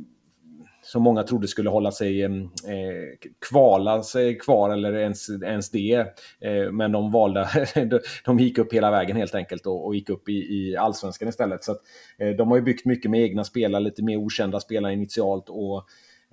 som 0.87 1.03
många 1.03 1.23
trodde 1.23 1.49
skulle 1.49 1.71
hålla 1.71 1.93
sig 1.93 2.23
eh, 2.23 2.31
eh, 2.31 3.29
kvala 3.49 4.03
sig 4.03 4.39
kvar 4.39 4.71
eller 4.71 4.93
ens, 4.93 5.29
ens 5.43 5.71
det. 5.71 5.95
Eh, 6.41 6.73
men 6.73 6.93
de 6.93 7.13
valde, 7.13 7.49
de 8.25 8.39
gick 8.39 8.59
upp 8.59 8.73
hela 8.73 8.91
vägen 8.91 9.17
helt 9.17 9.35
enkelt 9.35 9.67
och, 9.67 9.87
och 9.87 9.95
gick 9.95 10.11
upp 10.11 10.29
i, 10.29 10.33
i 10.33 10.77
allsvenskan 10.77 11.29
istället. 11.29 11.65
Så 11.65 11.73
att, 11.73 11.81
eh, 12.19 12.31
de 12.31 12.49
har 12.49 12.57
ju 12.57 12.63
byggt 12.63 12.85
mycket 12.87 13.11
med 13.11 13.21
egna 13.21 13.45
spelare, 13.45 13.83
lite 13.83 14.03
mer 14.03 14.17
okända 14.17 14.61
spelare 14.61 14.93
initialt 14.93 15.49
och 15.49 15.77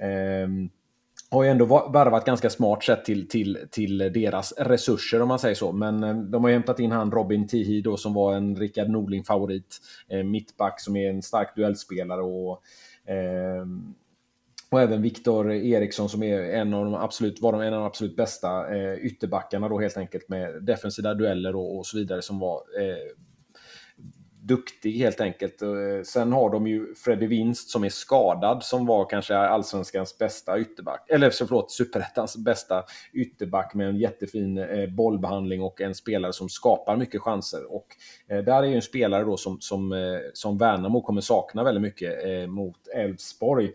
eh, 0.06 0.48
har 1.34 1.44
ju 1.44 1.50
ändå 1.50 1.66
värvat 1.94 2.26
ganska 2.26 2.50
smart 2.50 2.84
sett 2.84 3.06
till, 3.06 3.28
till, 3.28 3.58
till 3.72 3.98
deras 3.98 4.54
resurser 4.58 5.22
om 5.22 5.28
man 5.28 5.40
säger 5.40 5.56
så. 5.56 5.72
Men 5.72 6.04
eh, 6.04 6.16
de 6.16 6.44
har 6.44 6.50
ju 6.50 6.56
hämtat 6.56 6.80
in 6.80 6.92
han 6.92 7.12
Robin 7.12 7.48
Tihi 7.48 7.82
då 7.82 7.98
som 7.98 8.14
var 8.14 8.36
en 8.36 8.56
Rickard 8.56 8.90
Norling-favorit. 8.90 9.80
Eh, 10.10 10.24
mittback 10.24 10.82
som 10.82 10.96
är 10.96 11.10
en 11.10 11.22
stark 11.22 11.56
duellspelare 11.56 12.22
och 12.22 12.62
ehm, 13.08 13.94
och 14.74 14.82
även 14.82 15.02
Viktor 15.02 15.52
Eriksson 15.52 16.10
som 16.10 16.24
är 16.24 16.42
en 16.42 16.74
av 16.74 16.86
de 16.86 16.96
absolut, 16.96 17.42
var 17.42 17.64
en 17.64 17.74
av 17.74 17.80
de 17.80 17.86
absolut 17.86 18.16
bästa 18.16 18.76
eh, 18.76 18.94
ytterbackarna 18.94 19.70
då 19.70 19.80
helt 19.80 19.98
enkelt 19.98 20.30
med 20.30 20.64
defensiva 20.64 21.14
dueller 21.14 21.56
och, 21.56 21.78
och 21.78 21.86
så 21.86 21.98
vidare 21.98 22.22
som 22.22 22.40
var 22.40 22.56
eh, 22.80 22.98
duktig 24.48 24.92
helt 24.92 25.22
enkelt. 25.22 25.62
Eh, 25.62 25.70
sen 26.06 26.32
har 26.34 26.50
de 26.50 26.68
ju 26.68 26.96
Freddy 26.96 27.28
Winst 27.28 27.70
som 27.70 27.84
är 27.84 27.90
skadad 27.90 28.64
som 28.64 28.86
var 28.86 29.10
kanske 29.10 29.38
allsvenskans 29.38 30.18
bästa 30.18 30.60
ytterback. 30.60 31.10
Eller 31.10 31.30
förlåt, 31.30 31.72
superettans 31.72 32.38
bästa 32.38 32.84
ytterback 33.14 33.74
med 33.74 33.88
en 33.88 33.98
jättefin 33.98 34.58
eh, 34.58 34.90
bollbehandling 34.90 35.62
och 35.62 35.82
en 35.82 35.96
spelare 35.96 36.34
som 36.34 36.50
skapar 36.50 36.98
mycket 36.98 37.22
chanser. 37.22 37.74
Och 37.74 37.88
eh, 38.28 38.44
där 38.44 38.64
är 38.64 38.68
ju 38.68 38.76
en 38.76 38.82
spelare 38.82 39.24
då 39.24 39.38
som, 39.38 39.62
som, 39.62 39.94
som 40.34 40.58
Värnamo 40.58 41.02
kommer 41.02 41.22
sakna 41.22 41.64
väldigt 41.64 41.82
mycket 41.82 42.50
mot 42.50 42.88
Elfsborg. 42.88 43.72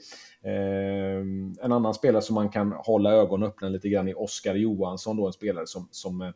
En 1.60 1.72
annan 1.72 1.94
spelare 1.94 2.22
som 2.22 2.34
man 2.34 2.48
kan 2.48 2.72
hålla 2.72 3.12
ögonen 3.12 3.48
öppna 3.48 3.68
lite 3.68 3.88
grann 3.88 4.08
är 4.08 4.20
Oskar 4.20 4.54
Johansson, 4.54 5.16
då 5.16 5.26
en 5.26 5.32
spelare 5.32 5.66
som, 5.66 5.88
som 5.90 6.32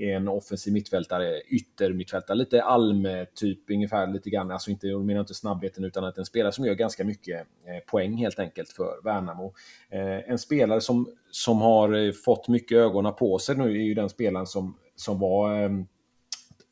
en 0.00 0.28
offensiv 0.28 0.72
mittfältare, 0.72 1.40
yttermittfältare, 1.40 2.36
lite 2.36 2.62
alm-typ 2.62 3.70
ungefär 3.70 4.06
lite 4.06 4.30
grann. 4.30 4.50
Alltså 4.50 4.70
inte, 4.70 4.86
jag 4.86 5.04
menar 5.04 5.20
inte 5.20 5.34
snabbheten 5.34 5.84
utan 5.84 6.04
att 6.04 6.18
en 6.18 6.24
spelare 6.24 6.52
som 6.52 6.64
gör 6.64 6.74
ganska 6.74 7.04
mycket 7.04 7.40
eh, 7.40 7.84
poäng 7.86 8.16
helt 8.16 8.38
enkelt 8.38 8.68
för 8.68 9.04
Värnamo. 9.04 9.54
Eh, 9.90 10.30
en 10.30 10.38
spelare 10.38 10.80
som, 10.80 11.08
som 11.30 11.60
har 11.60 12.06
eh, 12.06 12.12
fått 12.12 12.48
mycket 12.48 12.78
ögonen 12.78 13.14
på 13.14 13.38
sig 13.38 13.56
nu 13.56 13.64
är 13.64 13.84
ju 13.84 13.94
den 13.94 14.08
spelaren 14.08 14.46
som, 14.46 14.76
som 14.96 15.18
var 15.18 15.54
ehm, 15.54 15.86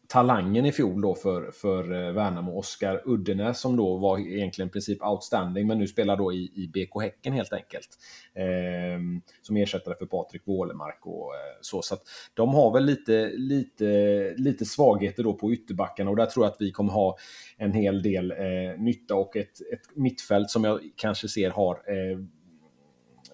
talangen 0.09 0.67
i 0.67 0.73
fjol 0.73 1.01
då 1.01 1.15
för, 1.15 1.51
för 1.51 1.93
eh, 1.93 2.13
Värnamo, 2.13 2.59
Oskar 2.59 3.03
Uddenäs 3.05 3.61
som 3.61 3.77
då 3.77 3.97
var 3.97 4.19
egentligen 4.19 4.69
i 4.69 4.73
princip 4.73 5.03
outstanding 5.03 5.67
men 5.67 5.79
nu 5.79 5.87
spelar 5.87 6.17
då 6.17 6.33
i, 6.33 6.53
i 6.55 6.69
BK 6.69 7.03
Häcken 7.03 7.33
helt 7.33 7.53
enkelt. 7.53 7.89
Eh, 8.35 9.25
som 9.43 9.57
ersättare 9.57 9.95
för 9.99 10.07
Patrik 10.07 10.43
Wålemark 10.45 11.07
och 11.07 11.35
eh, 11.35 11.41
så. 11.61 11.83
Så 11.83 11.95
att 11.95 12.03
de 12.35 12.55
har 12.55 12.73
väl 12.73 12.85
lite, 12.85 13.33
lite, 13.37 13.85
lite 14.37 14.65
svagheter 14.65 15.23
då 15.23 15.35
på 15.35 15.53
ytterbackarna 15.53 16.11
och 16.11 16.17
där 16.17 16.27
tror 16.27 16.45
jag 16.45 16.53
att 16.53 16.61
vi 16.61 16.73
kommer 16.73 16.93
ha 16.93 17.17
en 17.57 17.73
hel 17.73 18.03
del 18.03 18.31
eh, 18.31 18.79
nytta 18.79 19.15
och 19.15 19.37
ett, 19.37 19.61
ett 19.73 19.97
mittfält 19.97 20.51
som 20.51 20.65
jag 20.65 20.81
kanske 20.97 21.29
ser 21.29 21.51
har 21.51 21.75
eh, 21.75 22.19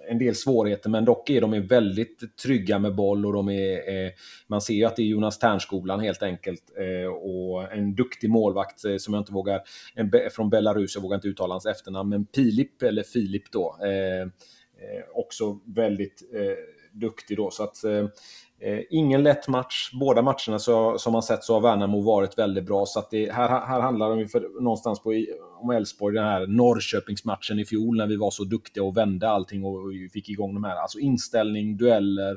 en 0.09 0.19
del 0.19 0.35
svårigheter, 0.35 0.91
men 0.91 1.05
dock 1.05 1.31
är 1.31 1.41
de 1.41 1.67
väldigt 1.67 2.37
trygga 2.37 2.79
med 2.79 2.95
boll 2.95 3.27
och 3.27 3.33
de 3.33 3.49
är, 3.49 3.77
eh, 3.77 4.11
man 4.47 4.61
ser 4.61 4.75
ju 4.75 4.85
att 4.85 4.97
det 4.97 5.03
är 5.03 5.07
Jonas 5.07 5.39
Ternskolan 5.39 6.01
helt 6.01 6.23
enkelt 6.23 6.63
eh, 6.79 7.13
och 7.13 7.73
en 7.73 7.95
duktig 7.95 8.31
målvakt 8.31 8.85
eh, 8.85 8.97
som 8.97 9.15
jag 9.15 9.21
inte 9.21 9.33
vågar, 9.33 9.61
en, 9.95 10.11
från 10.33 10.51
Belarus, 10.51 10.95
jag 10.95 11.03
vågar 11.03 11.15
inte 11.15 11.29
uttala 11.29 11.55
hans 11.55 11.67
efternamn, 11.67 12.09
men 12.09 12.27
Pilip, 12.27 12.83
eller 12.83 13.03
Filip 13.03 13.53
då, 13.53 13.77
eh, 13.83 14.23
eh, 14.23 15.05
också 15.15 15.61
väldigt 15.65 16.23
eh, 16.35 16.57
duktig 16.93 17.37
då. 17.37 17.51
Så 17.51 17.63
att 17.63 17.85
Eh, 17.85 18.09
Eh, 18.61 18.81
ingen 18.91 19.23
lätt 19.23 19.49
match. 19.49 19.91
Båda 19.93 20.23
matcherna 20.23 20.59
så, 20.59 20.99
som 20.99 21.13
man 21.13 21.23
sett 21.23 21.45
så 21.45 21.55
har 21.55 21.61
Värnamo 21.61 22.01
varit 22.01 22.39
väldigt 22.39 22.67
bra. 22.67 22.87
Så 22.87 22.99
att 22.99 23.11
det, 23.11 23.33
här, 23.33 23.49
här 23.49 23.81
handlar 23.81 24.17
det 24.17 24.29
för, 24.29 24.63
någonstans 24.63 25.03
på, 25.03 25.25
om 25.63 25.71
Elfsborg, 25.71 26.15
den 26.15 26.25
här 26.25 26.47
Norrköpingsmatchen 26.47 27.59
i 27.59 27.65
fjol 27.65 27.97
när 27.97 28.07
vi 28.07 28.17
var 28.17 28.31
så 28.31 28.45
duktiga 28.45 28.85
och 28.85 28.97
vände 28.97 29.29
allting 29.29 29.65
och, 29.65 29.75
och 29.75 29.93
fick 30.13 30.29
igång 30.29 30.55
de 30.55 30.65
här. 30.65 30.77
Alltså 30.77 30.99
inställning, 30.99 31.77
dueller, 31.77 32.33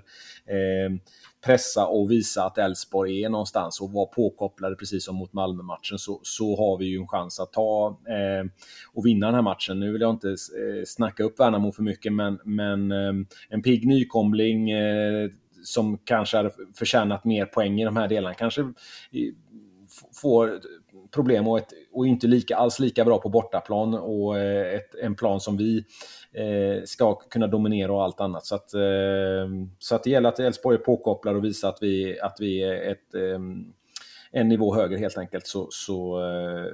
eh, 0.45 0.99
pressa 1.45 1.88
och 1.88 2.11
visa 2.11 2.45
att 2.45 2.57
Elfsborg 2.57 3.23
är 3.23 3.30
någonstans 3.30 3.81
och 3.81 3.91
vara 3.91 4.06
påkopplade 4.06 4.76
precis 4.76 5.06
som 5.06 5.15
mot 5.15 5.34
Malmö-matchen 5.34 5.98
så, 5.98 6.19
så 6.23 6.57
har 6.57 6.77
vi 6.77 6.85
ju 6.85 6.98
en 6.98 7.07
chans 7.07 7.39
att 7.39 7.53
ta 7.53 7.88
eh, 7.88 8.49
och 8.94 9.06
vinna 9.06 9.26
den 9.26 9.35
här 9.35 9.41
matchen. 9.41 9.80
Nu 9.80 9.91
vill 9.91 10.02
jag 10.02 10.10
inte 10.10 10.30
eh, 10.30 10.84
snacka 10.85 11.23
upp 11.23 11.39
Värnamo 11.39 11.72
för 11.72 11.84
mycket 11.84 12.14
men, 12.14 12.39
men 12.45 12.91
eh, 12.91 13.14
en 13.49 13.61
pigg 13.61 13.88
nykomling 13.88 14.72
eh, 14.72 15.30
som 15.64 15.98
kanske 15.98 16.38
hade 16.38 16.52
förtjänat 16.76 17.26
mer 17.26 17.46
poäng 17.46 17.82
i 17.82 17.86
de 17.86 17.98
här 17.98 18.08
delarna 18.08 18.34
kanske 18.34 18.74
får 20.22 20.60
problem 21.12 21.48
och, 21.48 21.58
ett, 21.58 21.74
och 21.92 22.08
inte 22.08 22.28
lika, 22.28 22.56
alls 22.56 22.80
lika 22.80 23.06
bra 23.06 23.18
på 23.18 23.30
bortaplan 23.30 23.94
och 23.94 24.40
eh, 24.40 24.76
ett, 24.76 24.96
en 24.96 25.16
plan 25.16 25.40
som 25.40 25.58
vi 25.58 25.86
eh, 26.34 26.84
ska 26.86 27.16
kunna 27.16 27.48
dominera 27.48 27.94
och 27.94 28.04
allt 28.04 28.22
annat. 28.22 28.46
Så 28.46 28.56
att, 28.56 28.74
eh, 28.74 29.48
så 29.80 29.96
att 29.96 30.04
det 30.04 30.10
gäller 30.10 30.30
att 30.30 30.40
Elfsborg 30.40 30.78
är 30.78 30.82
påkopplade 30.82 31.38
och 31.38 31.44
visar 31.44 31.70
att 31.70 31.78
vi, 31.82 32.20
att 32.20 32.38
vi 32.40 32.64
är 32.64 32.92
ett, 32.92 33.16
eh, 33.16 33.40
en 34.32 34.48
nivå 34.50 34.76
högre 34.76 34.98
helt 34.98 35.18
enkelt. 35.18 35.48
Så, 35.48 35.68
så 35.72 36.20
eh, 36.24 36.66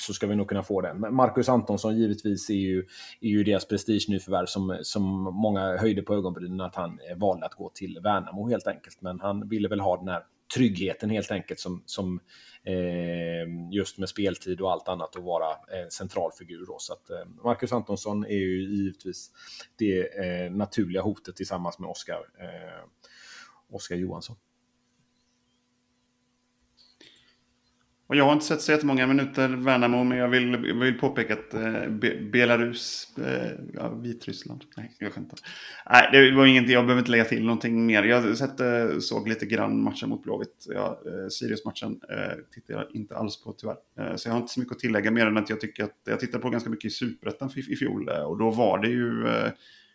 så 0.00 0.12
ska 0.12 0.26
vi 0.26 0.36
nog 0.36 0.48
kunna 0.48 0.62
få 0.62 0.80
den. 0.80 1.00
Men 1.00 1.14
Marcus 1.14 1.48
Antonsson 1.48 1.96
givetvis 1.96 2.50
är 2.50 2.54
ju, 2.54 2.86
är 3.20 3.28
ju 3.28 3.44
deras 3.44 3.68
prestigenyförvärv 3.68 4.46
som, 4.46 4.78
som 4.82 5.04
många 5.22 5.76
höjde 5.76 6.02
på 6.02 6.14
ögonbrynen 6.14 6.60
att 6.60 6.74
han 6.74 6.98
eh, 7.10 7.16
valde 7.16 7.46
att 7.46 7.54
gå 7.54 7.70
till 7.74 7.98
Värnamo 8.02 8.48
helt 8.48 8.66
enkelt. 8.66 9.02
Men 9.02 9.20
han 9.20 9.48
ville 9.48 9.68
väl 9.68 9.80
ha 9.80 9.96
den 9.96 10.08
här 10.08 10.22
tryggheten 10.54 11.10
helt 11.10 11.30
enkelt 11.30 11.60
som, 11.60 11.82
som 11.86 12.20
eh, 12.64 13.72
just 13.72 13.98
med 13.98 14.08
speltid 14.08 14.60
och 14.60 14.72
allt 14.72 14.88
annat 14.88 15.16
och 15.16 15.24
vara 15.24 15.50
eh, 15.50 15.88
centralfigur. 15.90 16.66
Då. 16.66 16.76
Så 16.78 16.92
att, 16.92 17.10
eh, 17.10 17.44
Marcus 17.44 17.72
Antonsson 17.72 18.24
är 18.24 18.38
ju 18.38 18.76
givetvis 18.76 19.30
det 19.76 20.18
eh, 20.18 20.52
naturliga 20.52 21.02
hotet 21.02 21.36
tillsammans 21.36 21.78
med 21.78 21.90
Oskar 21.90 22.20
eh, 22.40 22.84
Oskar 23.70 23.96
Johansson. 23.96 24.36
Och 28.10 28.16
jag 28.16 28.24
har 28.24 28.32
inte 28.32 28.44
sett 28.44 28.60
så 28.60 28.72
jättemånga 28.72 29.06
minuter 29.06 29.48
Värnamo, 29.48 30.04
men 30.04 30.18
jag 30.18 30.28
vill, 30.28 30.56
vill 30.56 30.98
påpeka 30.98 31.32
att 31.34 31.54
eh, 31.54 31.88
Belarus, 32.32 33.08
eh, 33.18 33.50
ja, 33.74 33.88
Vitryssland, 33.88 34.64
nej 34.76 34.96
jag 34.98 35.12
skämtar. 35.12 35.38
Nej, 35.90 36.08
det 36.12 36.36
var 36.36 36.46
ingenting, 36.46 36.72
jag 36.72 36.84
behöver 36.84 36.98
inte 36.98 37.10
lägga 37.10 37.24
till 37.24 37.44
någonting 37.44 37.86
mer. 37.86 38.02
Jag 38.02 38.36
sett, 38.36 38.60
eh, 38.60 38.98
såg 39.00 39.28
lite 39.28 39.46
grann 39.46 39.82
matchen 39.82 40.08
mot 40.08 40.22
Blåvitt. 40.22 40.66
Ja, 40.68 41.02
eh, 41.06 41.28
Sirius-matchen 41.28 42.00
eh, 42.10 42.38
tittar 42.54 42.74
jag 42.74 42.86
inte 42.94 43.16
alls 43.16 43.44
på 43.44 43.52
tyvärr. 43.52 43.76
Eh, 43.98 44.16
så 44.16 44.28
jag 44.28 44.32
har 44.32 44.40
inte 44.40 44.52
så 44.52 44.60
mycket 44.60 44.72
att 44.72 44.78
tillägga 44.78 45.10
mer 45.10 45.26
än 45.26 45.36
att 45.36 45.50
jag 45.50 45.60
tycker 45.60 45.84
att 45.84 46.00
jag 46.04 46.20
tittade 46.20 46.42
på 46.42 46.50
ganska 46.50 46.70
mycket 46.70 46.84
i 46.84 46.90
Superettan 46.90 47.50
i, 47.56 47.72
i 47.72 47.76
fjol. 47.76 48.08
Eh, 48.08 48.22
och 48.22 48.38
då 48.38 48.50
var 48.50 48.78
det 48.78 48.88
ju 48.88 49.28
eh, 49.28 49.50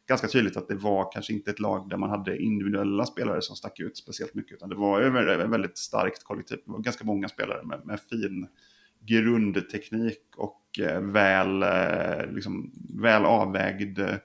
ganska 0.08 0.28
tydligt 0.28 0.58
att 0.58 0.68
det 0.68 0.76
var 0.76 1.12
kanske 1.12 1.34
inte 1.34 1.52
ett 1.52 1.60
lag 1.60 1.90
där 1.90 1.98
man 1.98 2.10
hade 2.10 2.38
individuella 2.38 3.06
spelare 3.06 3.42
som 3.42 3.56
stack 3.56 3.80
ut 3.80 3.98
speciellt 3.98 4.34
mycket, 4.34 4.54
utan 4.54 4.70
det 4.70 4.76
var 4.76 5.02
ju 5.02 5.10
väldigt 5.48 5.78
starkt 5.78 6.24
kollektiv. 6.24 6.58
Det 6.66 6.72
var 6.72 6.80
ganska 6.80 7.06
många 7.06 7.30
spelare 7.30 7.64
med, 7.64 7.86
med 7.86 8.00
fin 8.00 8.48
grundteknik 9.06 10.24
och 10.38 10.80
eh, 10.80 11.02
väl, 11.02 11.64
eh, 11.64 12.34
liksom, 12.34 12.72
väl 13.02 13.26
avvägd 13.26 14.00
eh, 14.00 14.16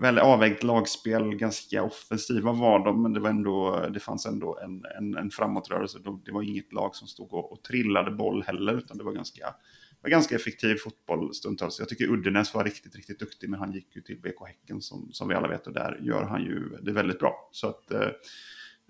väl 0.00 0.18
avvägt 0.18 0.62
lagspel, 0.62 1.34
ganska 1.34 1.82
offensiva 1.82 2.52
var 2.52 2.84
de, 2.84 3.02
men 3.02 3.12
det, 3.12 3.20
var 3.20 3.30
ändå, 3.30 3.86
det 3.90 4.00
fanns 4.00 4.26
ändå 4.26 4.58
en, 4.64 4.84
en, 4.98 5.16
en 5.16 5.30
framåtrörelse. 5.30 5.98
Det 6.24 6.32
var 6.32 6.42
inget 6.42 6.72
lag 6.72 6.96
som 6.96 7.08
stod 7.08 7.32
och, 7.32 7.52
och 7.52 7.62
trillade 7.62 8.10
boll 8.10 8.42
heller, 8.42 8.74
utan 8.74 8.98
det 8.98 9.04
var 9.04 9.12
ganska 9.12 9.54
var 10.02 10.10
ganska 10.10 10.34
effektiv 10.34 10.76
fotboll 10.76 11.34
stundtals. 11.34 11.78
Jag 11.78 11.88
tycker 11.88 12.12
Uddenäs 12.12 12.54
var 12.54 12.64
riktigt, 12.64 12.96
riktigt 12.96 13.18
duktig, 13.18 13.50
men 13.50 13.60
han 13.60 13.72
gick 13.72 13.96
ju 13.96 14.02
till 14.02 14.20
BK 14.20 14.46
Häcken 14.46 14.82
som, 14.82 15.12
som 15.12 15.28
vi 15.28 15.34
alla 15.34 15.48
vet 15.48 15.66
och 15.66 15.72
där 15.72 15.98
gör 16.02 16.22
han 16.22 16.42
ju 16.42 16.68
det 16.82 16.92
väldigt 16.92 17.18
bra. 17.18 17.48
Så 17.52 17.68
att 17.68 17.90
eh, 17.90 18.08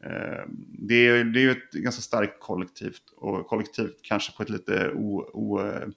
eh 0.02 0.44
det, 0.68 0.94
är, 0.94 1.24
det 1.24 1.40
är 1.40 1.42
ju 1.42 1.50
ett 1.50 1.72
ganska 1.72 2.02
starkt 2.02 2.40
kollektivt 2.40 3.10
och 3.16 3.46
kollektivt 3.46 4.00
kanske 4.02 4.36
på 4.36 4.42
ett 4.42 4.50
lite 4.50 4.90
oortodoxt 4.90 5.82
eh, 5.82 5.88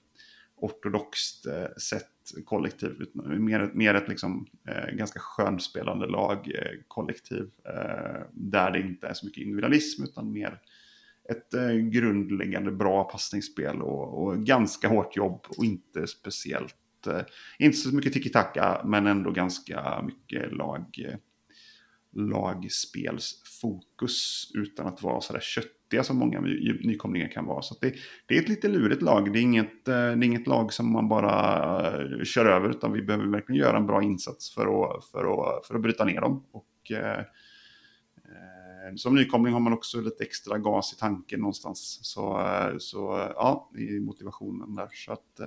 ortodoxt 0.56 1.46
eh, 1.46 1.76
sätt 1.76 2.10
kollektiv. 2.44 3.06
Mer, 3.14 3.70
mer 3.74 3.94
ett 3.94 4.08
liksom, 4.08 4.46
eh, 4.68 4.94
ganska 4.94 5.20
skönspelande 5.20 6.06
lag 6.06 6.50
eh, 6.54 6.80
kollektiv 6.88 7.50
eh, 7.64 8.22
där 8.32 8.70
det 8.70 8.80
inte 8.80 9.06
är 9.06 9.14
så 9.14 9.26
mycket 9.26 9.42
individualism 9.42 10.04
utan 10.04 10.32
mer 10.32 10.60
ett 11.30 11.54
eh, 11.54 11.70
grundläggande 11.70 12.70
bra 12.70 13.04
passningsspel 13.04 13.82
och, 13.82 14.22
och, 14.22 14.38
ganska 14.38 14.88
hårt 14.88 15.16
jobb 15.16 15.46
och 15.58 15.64
inte 15.64 16.06
speciellt, 16.06 17.06
eh, 17.06 17.20
inte 17.58 17.76
så 17.76 17.94
mycket 17.94 18.12
tiki-taka 18.12 18.80
men 18.84 19.06
ändå 19.06 19.30
ganska 19.30 20.02
mycket 20.02 20.52
lag, 20.52 20.84
eh, 21.08 21.14
lagspelsfokus 22.16 24.50
utan 24.54 24.86
att 24.86 25.02
vara 25.02 25.20
sådär 25.20 25.40
köttiga 25.40 26.04
som 26.04 26.18
många 26.18 26.40
nykomlingar 26.40 27.28
kan 27.28 27.46
vara. 27.46 27.62
Så 27.62 27.74
det, 27.80 27.94
det, 28.26 28.36
är 28.36 28.42
ett 28.42 28.48
lite 28.48 28.68
lurigt 28.68 29.02
lag, 29.02 29.32
det 29.32 29.38
är, 29.38 29.42
inget, 29.42 29.88
eh, 29.88 29.94
det 29.94 30.00
är 30.00 30.24
inget 30.24 30.46
lag 30.46 30.72
som 30.72 30.92
man 30.92 31.08
bara 31.08 31.76
eh, 31.86 32.22
kör 32.24 32.46
över 32.46 32.70
utan 32.70 32.92
vi 32.92 33.02
behöver 33.02 33.26
verkligen 33.26 33.60
göra 33.60 33.76
en 33.76 33.86
bra 33.86 34.02
insats 34.02 34.54
för 34.54 34.62
att, 34.62 35.04
för 35.04 35.18
att, 35.18 35.66
för 35.66 35.74
att 35.74 35.82
bryta 35.82 36.04
ner 36.04 36.20
dem. 36.20 36.44
Och, 36.52 36.68
Eh, 36.90 37.24
Eh, 38.84 38.94
som 38.96 39.14
nykomling 39.14 39.52
har 39.52 39.60
man 39.60 39.72
också 39.72 40.00
lite 40.00 40.24
extra 40.24 40.58
gas 40.58 40.92
i 40.92 40.96
tanken 40.96 41.40
någonstans. 41.40 41.98
Så, 42.02 42.40
eh, 42.40 42.78
så 42.78 43.18
eh, 43.18 43.32
ja, 43.34 43.70
i 43.78 44.00
motivationen 44.00 44.74
där. 44.74 44.88
Så 44.92 45.12
att, 45.12 45.40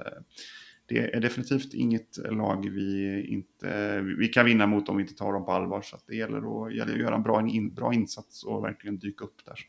det 0.89 1.15
är 1.15 1.19
definitivt 1.21 1.73
inget 1.73 2.17
lag 2.17 2.69
vi 2.69 3.21
inte 3.27 4.01
vi 4.01 4.27
kan 4.27 4.45
vinna 4.45 4.67
mot 4.67 4.89
om 4.89 4.97
vi 4.97 5.03
inte 5.03 5.15
tar 5.15 5.33
dem 5.33 5.45
på 5.45 5.51
allvar. 5.51 5.81
Så 5.81 5.97
det 6.07 6.15
gäller 6.15 6.37
att, 6.65 6.75
gäller 6.75 6.93
att 6.93 6.99
göra 6.99 7.15
en 7.15 7.23
bra, 7.23 7.47
in, 7.47 7.73
bra 7.73 7.93
insats 7.93 8.43
och 8.43 8.63
verkligen 8.63 8.97
dyka 8.97 9.25
upp 9.25 9.45
där. 9.45 9.59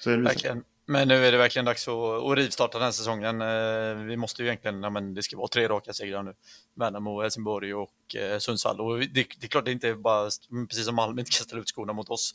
Så 0.00 0.10
är 0.10 0.16
det 0.16 0.22
verkligen. 0.22 0.64
Men 0.92 1.08
nu 1.08 1.26
är 1.26 1.32
det 1.32 1.38
verkligen 1.38 1.64
dags 1.64 1.88
att, 1.88 1.94
att 1.94 2.38
rivstarta 2.38 2.78
den 2.78 2.84
här 2.84 2.92
säsongen. 2.92 3.40
Eh, 3.42 4.04
vi 4.04 4.16
måste 4.16 4.42
ju 4.42 4.48
egentligen, 4.48 4.82
ja, 4.82 4.90
men 4.90 5.14
det 5.14 5.22
ska 5.22 5.36
vara 5.36 5.48
tre 5.48 5.68
raka 5.68 5.92
segrar 5.92 6.22
nu. 6.22 6.34
Värnamo, 6.74 7.22
Helsingborg 7.22 7.74
och 7.74 8.16
eh, 8.16 8.38
Sundsvall. 8.38 8.80
Och 8.80 8.98
det, 8.98 9.06
det, 9.14 9.42
är 9.42 9.48
klart 9.48 9.64
det 9.64 9.72
inte 9.72 9.94
bara, 9.94 10.30
precis 10.68 10.84
som 10.84 10.94
Malmö 10.94 11.20
inte 11.20 11.30
kan 11.30 11.44
ställa 11.44 11.62
ut 11.62 11.68
skorna 11.68 11.92
mot 11.92 12.08
oss 12.08 12.32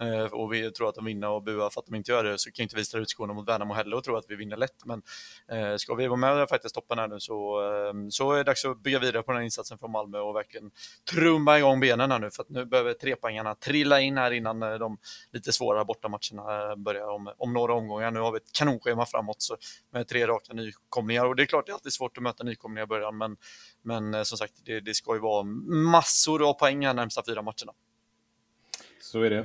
Eh, 0.00 0.24
och 0.24 0.52
vi 0.52 0.72
tror 0.72 0.88
att 0.88 0.94
de 0.94 1.04
vinner 1.04 1.28
och 1.28 1.42
buar 1.42 1.70
för 1.70 1.80
att 1.80 1.86
de 1.86 1.94
inte 1.94 2.12
gör 2.12 2.24
det 2.24 2.38
så 2.38 2.52
kan 2.52 2.62
inte 2.62 2.76
vi 2.76 2.84
ställa 2.84 3.02
ut 3.02 3.10
skorna 3.10 3.32
mot 3.32 3.48
Värnamo 3.48 3.74
heller 3.74 3.96
och 3.96 4.04
tro 4.04 4.16
att 4.16 4.24
vi 4.28 4.36
vinner 4.36 4.56
lätt. 4.56 4.84
Men 4.84 5.02
eh, 5.52 5.76
ska 5.76 5.94
vi 5.94 6.06
vara 6.06 6.16
med 6.16 6.42
och 6.42 6.48
faktiskt 6.48 6.74
toppen 6.74 6.98
här 6.98 7.08
nu 7.08 7.20
så, 7.20 7.62
eh, 7.62 7.92
så 8.10 8.32
är 8.32 8.36
det 8.36 8.44
dags 8.44 8.64
att 8.64 8.82
bygga 8.82 8.98
vidare 8.98 9.22
på 9.22 9.32
den 9.32 9.38
här 9.38 9.44
insatsen 9.44 9.78
från 9.78 9.90
Malmö 9.90 10.18
och 10.18 10.36
verkligen 10.36 10.70
trumma 11.10 11.58
igång 11.58 11.80
benen 11.80 12.10
här 12.10 12.18
nu 12.18 12.30
för 12.30 12.42
att 12.42 12.48
nu 12.48 12.64
behöver 12.64 12.92
trepoängarna 12.92 13.54
trilla 13.54 14.00
in 14.00 14.18
här 14.18 14.30
innan 14.30 14.62
eh, 14.62 14.74
de 14.74 14.98
lite 15.32 15.52
svåra 15.52 15.84
bortamatcherna 15.84 16.70
eh, 16.70 16.76
börjar 16.76 17.08
om, 17.08 17.32
om 17.38 17.52
några 17.52 17.74
omgångar. 17.74 18.10
Nu 18.10 18.20
har 18.20 18.32
vi 18.32 18.36
ett 18.36 18.52
kanonschema 18.52 19.06
framåt 19.06 19.42
så 19.42 19.56
med 19.92 20.08
tre 20.08 20.26
raka 20.26 20.52
nykomlingar 20.52 21.24
och 21.24 21.36
det 21.36 21.42
är 21.42 21.46
klart 21.46 21.66
det 21.66 21.72
är 21.72 21.74
alltid 21.74 21.92
svårt 21.92 22.16
att 22.16 22.22
möta 22.22 22.44
nykomlingar 22.44 22.84
i 22.84 22.86
början 22.86 23.18
men, 23.18 23.36
men 23.82 24.14
eh, 24.14 24.22
som 24.22 24.38
sagt 24.38 24.52
det, 24.64 24.80
det 24.80 24.94
ska 24.94 25.14
ju 25.14 25.20
vara 25.20 25.42
massor 25.92 26.48
av 26.48 26.52
poäng 26.52 26.86
här 26.86 26.94
närmsta 26.94 27.22
fyra 27.26 27.42
matcherna. 27.42 27.72
Så 29.12 29.22
är 29.22 29.30
det. 29.30 29.38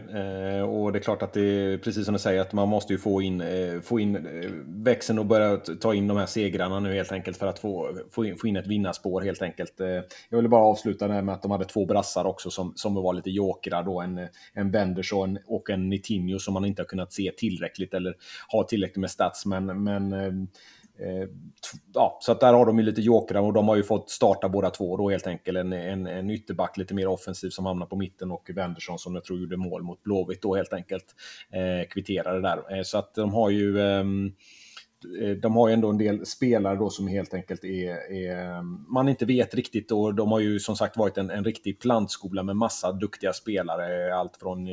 Eh, 0.57 0.63
och 0.63 0.91
det 0.91 0.99
är 0.99 1.03
klart 1.03 1.21
att 1.21 1.33
det 1.33 1.41
är 1.41 1.77
precis 1.77 2.05
som 2.05 2.13
du 2.13 2.19
säger 2.19 2.41
att 2.41 2.53
man 2.53 2.69
måste 2.69 2.93
ju 2.93 2.99
få 2.99 3.21
in, 3.21 3.41
eh, 3.41 3.81
få 3.81 3.99
in 3.99 4.15
eh, 4.15 4.51
växeln 4.65 5.19
och 5.19 5.25
börja 5.25 5.57
ta 5.57 5.93
in 5.93 6.07
de 6.07 6.17
här 6.17 6.25
segrarna 6.25 6.79
nu 6.79 6.93
helt 6.93 7.11
enkelt 7.11 7.37
för 7.37 7.47
att 7.47 7.59
få, 7.59 7.97
få, 8.11 8.25
in, 8.25 8.37
få 8.37 8.47
in 8.47 8.55
ett 8.55 8.67
vinnarspår 8.67 9.21
helt 9.21 9.41
enkelt. 9.41 9.79
Eh, 9.79 9.87
jag 10.29 10.37
vill 10.37 10.49
bara 10.49 10.63
avsluta 10.63 11.07
med 11.07 11.29
att 11.29 11.41
de 11.41 11.51
hade 11.51 11.65
två 11.65 11.85
brassar 11.85 12.25
också 12.25 12.49
som, 12.49 12.73
som 12.75 12.95
var 12.95 13.13
lite 13.13 13.29
jokrar 13.29 13.83
då. 13.83 14.01
En, 14.01 14.27
en 14.53 14.71
Benders 14.71 15.13
och 15.13 15.23
en, 15.23 15.39
och 15.47 15.69
en 15.69 15.89
Nitinho 15.89 16.39
som 16.39 16.53
man 16.53 16.65
inte 16.65 16.81
har 16.81 16.87
kunnat 16.87 17.13
se 17.13 17.31
tillräckligt 17.37 17.93
eller 17.93 18.15
ha 18.51 18.63
tillräckligt 18.63 19.01
med 19.01 19.11
stats. 19.11 19.45
Men, 19.45 19.83
men 19.83 20.13
Eh, 20.13 20.31
Eh, 21.01 21.27
ja, 21.93 22.17
så 22.21 22.31
att 22.31 22.39
där 22.39 22.53
har 22.53 22.65
de 22.65 22.79
ju 22.79 22.85
lite 22.85 23.01
jokrar 23.01 23.41
och 23.41 23.53
de 23.53 23.67
har 23.67 23.75
ju 23.75 23.83
fått 23.83 24.09
starta 24.09 24.49
båda 24.49 24.69
två 24.69 24.97
då 24.97 25.09
helt 25.09 25.27
enkelt. 25.27 25.57
En, 25.57 25.73
en, 25.73 26.07
en 26.07 26.29
ytterback 26.29 26.77
lite 26.77 26.93
mer 26.93 27.07
offensiv 27.07 27.49
som 27.49 27.65
hamnar 27.65 27.85
på 27.85 27.95
mitten 27.95 28.31
och 28.31 28.49
Wendersson 28.55 28.99
som 28.99 29.15
jag 29.15 29.23
tror 29.23 29.39
gjorde 29.39 29.57
mål 29.57 29.83
mot 29.83 30.03
Blåvitt 30.03 30.41
då 30.41 30.55
helt 30.55 30.73
enkelt. 30.73 31.05
Eh, 31.51 31.89
kvitterade 31.89 32.41
där. 32.41 32.77
Eh, 32.77 32.83
så 32.83 32.97
att 32.97 33.15
de 33.15 33.33
har 33.33 33.49
ju 33.49 33.71
Eh, 33.79 34.03
Eh, 35.05 35.29
de 35.29 35.55
har 35.55 35.67
ju 35.67 35.73
ändå 35.73 35.89
en 35.89 35.97
del 35.97 36.25
spelare 36.25 36.75
då 36.75 36.89
som 36.89 37.07
helt 37.07 37.33
enkelt 37.33 37.63
är, 37.63 38.13
är, 38.13 38.61
man 38.91 39.09
inte 39.09 39.25
vet 39.25 39.53
riktigt 39.53 39.91
och 39.91 40.15
de 40.15 40.31
har 40.31 40.39
ju 40.39 40.59
som 40.59 40.75
sagt 40.75 40.97
varit 40.97 41.17
en, 41.17 41.29
en 41.29 41.43
riktig 41.43 41.79
plantskola 41.79 42.43
med 42.43 42.55
massa 42.55 42.91
duktiga 42.91 43.33
spelare. 43.33 44.15
Allt 44.15 44.37
från, 44.37 44.67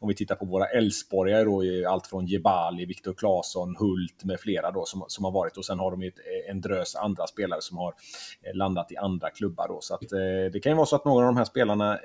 om 0.00 0.08
vi 0.08 0.14
tittar 0.14 0.34
på 0.34 0.44
våra 0.44 0.66
Elfsborgare 0.66 1.44
då, 1.44 1.88
allt 1.88 2.06
från 2.06 2.26
Jebali, 2.26 2.86
Viktor 2.86 3.14
Claesson, 3.14 3.76
Hult 3.76 4.24
med 4.24 4.40
flera 4.40 4.70
då 4.70 4.84
som, 4.84 5.04
som 5.08 5.24
har 5.24 5.32
varit 5.32 5.56
och 5.56 5.64
sen 5.64 5.78
har 5.78 5.90
de 5.90 6.02
ju 6.02 6.12
en 6.50 6.60
drös 6.60 6.96
andra 6.96 7.26
spelare 7.26 7.60
som 7.60 7.76
har 7.76 7.94
eh, 8.42 8.54
landat 8.54 8.92
i 8.92 8.96
andra 8.96 9.30
klubbar 9.30 9.68
då. 9.68 9.78
Så 9.80 9.94
att, 9.94 10.12
eh, 10.12 10.52
det 10.52 10.60
kan 10.62 10.72
ju 10.72 10.76
vara 10.76 10.86
så 10.86 10.96
att 10.96 11.04
några 11.04 11.26
av 11.26 11.34
de 11.34 11.36
här 11.36 11.44
spelarna 11.44 11.98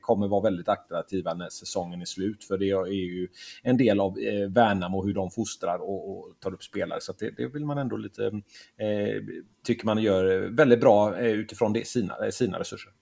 kommer 0.00 0.28
vara 0.28 0.40
väldigt 0.40 0.68
attraktiva 0.68 1.34
när 1.34 1.48
säsongen 1.48 2.00
är 2.00 2.04
slut 2.04 2.44
för 2.44 2.58
det 2.58 2.70
är 2.70 2.86
ju 2.86 3.28
en 3.62 3.76
del 3.76 4.00
av 4.00 4.14
Värnamo 4.48 5.04
hur 5.04 5.14
de 5.14 5.30
fostrar 5.30 5.78
och, 5.78 6.10
och 6.10 6.32
tar 6.40 6.54
upp 6.54 6.62
spelare. 6.62 7.00
Så 7.00 7.12
det, 7.24 7.42
det, 7.42 7.48
vill 7.48 7.64
man 7.64 7.78
ändå 7.78 7.96
lite, 7.96 8.26
eh, 8.26 9.22
tycker 9.64 9.86
man 9.86 10.02
gör 10.02 10.48
väldigt 10.50 10.80
bra 10.80 11.18
eh, 11.18 11.32
utifrån 11.32 11.72
det, 11.72 11.86
sina, 11.86 12.14
eh, 12.24 12.30
sina 12.30 12.58
resurser. 12.58 12.92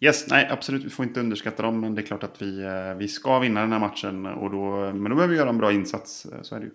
Yes, 0.00 0.26
nej 0.30 0.48
absolut, 0.50 0.84
vi 0.84 0.90
får 0.90 1.04
inte 1.04 1.20
underskatta 1.20 1.62
dem, 1.62 1.80
men 1.80 1.94
det 1.94 2.00
är 2.00 2.06
klart 2.06 2.24
att 2.24 2.42
vi, 2.42 2.62
eh, 2.62 2.94
vi 2.98 3.08
ska 3.08 3.38
vinna 3.38 3.60
den 3.60 3.72
här 3.72 3.78
matchen. 3.78 4.26
Och 4.26 4.50
då, 4.50 4.92
men 4.94 5.04
då 5.04 5.14
behöver 5.14 5.28
vi 5.28 5.36
göra 5.36 5.48
en 5.48 5.58
bra 5.58 5.72
insats, 5.72 6.26
eh, 6.26 6.42
så 6.42 6.54
är 6.54 6.60
det 6.60 6.66
ju. 6.66 6.72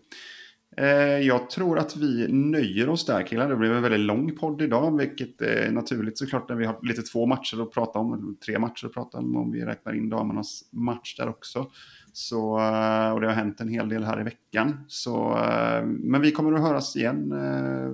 Jag 1.21 1.49
tror 1.49 1.79
att 1.79 1.95
vi 1.97 2.27
nöjer 2.27 2.89
oss 2.89 3.05
där 3.05 3.23
killar. 3.23 3.49
Det 3.49 3.55
blev 3.55 3.73
en 3.73 3.81
väldigt 3.81 3.99
lång 3.99 4.35
podd 4.35 4.61
idag, 4.61 4.97
vilket 4.97 5.41
är 5.41 5.71
naturligt 5.71 6.17
såklart 6.17 6.49
när 6.49 6.55
vi 6.55 6.65
har 6.65 6.79
lite 6.81 7.01
två 7.01 7.25
matcher 7.25 7.61
att 7.61 7.71
prata 7.71 7.99
om, 7.99 8.37
tre 8.45 8.59
matcher 8.59 8.85
att 8.85 8.93
prata 8.93 9.17
om 9.17 9.35
om 9.35 9.51
vi 9.51 9.65
räknar 9.65 9.93
in 9.93 10.09
damernas 10.09 10.69
match 10.71 11.15
där 11.17 11.29
också. 11.29 11.71
Så, 12.13 12.59
eh, 12.59 13.11
och 13.11 13.21
det 13.21 13.27
har 13.27 13.33
hänt 13.33 13.61
en 13.61 13.67
hel 13.67 13.89
del 13.89 14.03
här 14.03 14.19
i 14.19 14.23
veckan. 14.23 14.85
Så, 14.87 15.37
eh, 15.37 15.85
men 15.85 16.21
vi 16.21 16.31
kommer 16.31 16.53
att 16.53 16.61
höras 16.61 16.95
igen 16.95 17.31
eh, 17.31 17.91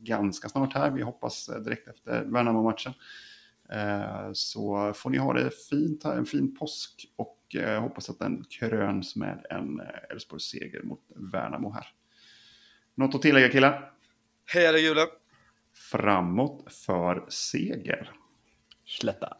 ganska 0.00 0.48
snart 0.48 0.74
här. 0.74 0.90
Vi 0.90 1.02
hoppas 1.02 1.50
direkt 1.64 1.88
efter 1.88 2.24
Värnamo-matchen. 2.24 2.92
Så 4.32 4.92
får 4.96 5.10
ni 5.10 5.18
ha 5.18 5.32
det 5.32 5.50
fint 5.70 6.04
här, 6.04 6.16
en 6.16 6.26
fin 6.26 6.56
påsk 6.56 7.06
och 7.16 7.56
hoppas 7.80 8.10
att 8.10 8.18
den 8.18 8.44
kröns 8.50 9.16
med 9.16 9.46
en 9.50 9.80
Elfsborgs 10.10 10.44
seger 10.44 10.82
mot 10.82 11.00
Värnamo 11.16 11.72
här. 11.72 11.86
Något 12.94 13.14
att 13.14 13.22
tillägga 13.22 13.48
killar? 13.48 13.92
Hej 14.46 14.84
Jule! 14.84 15.06
Framåt 15.74 16.72
för 16.72 17.24
seger! 17.28 18.12
Slätta! 18.84 19.36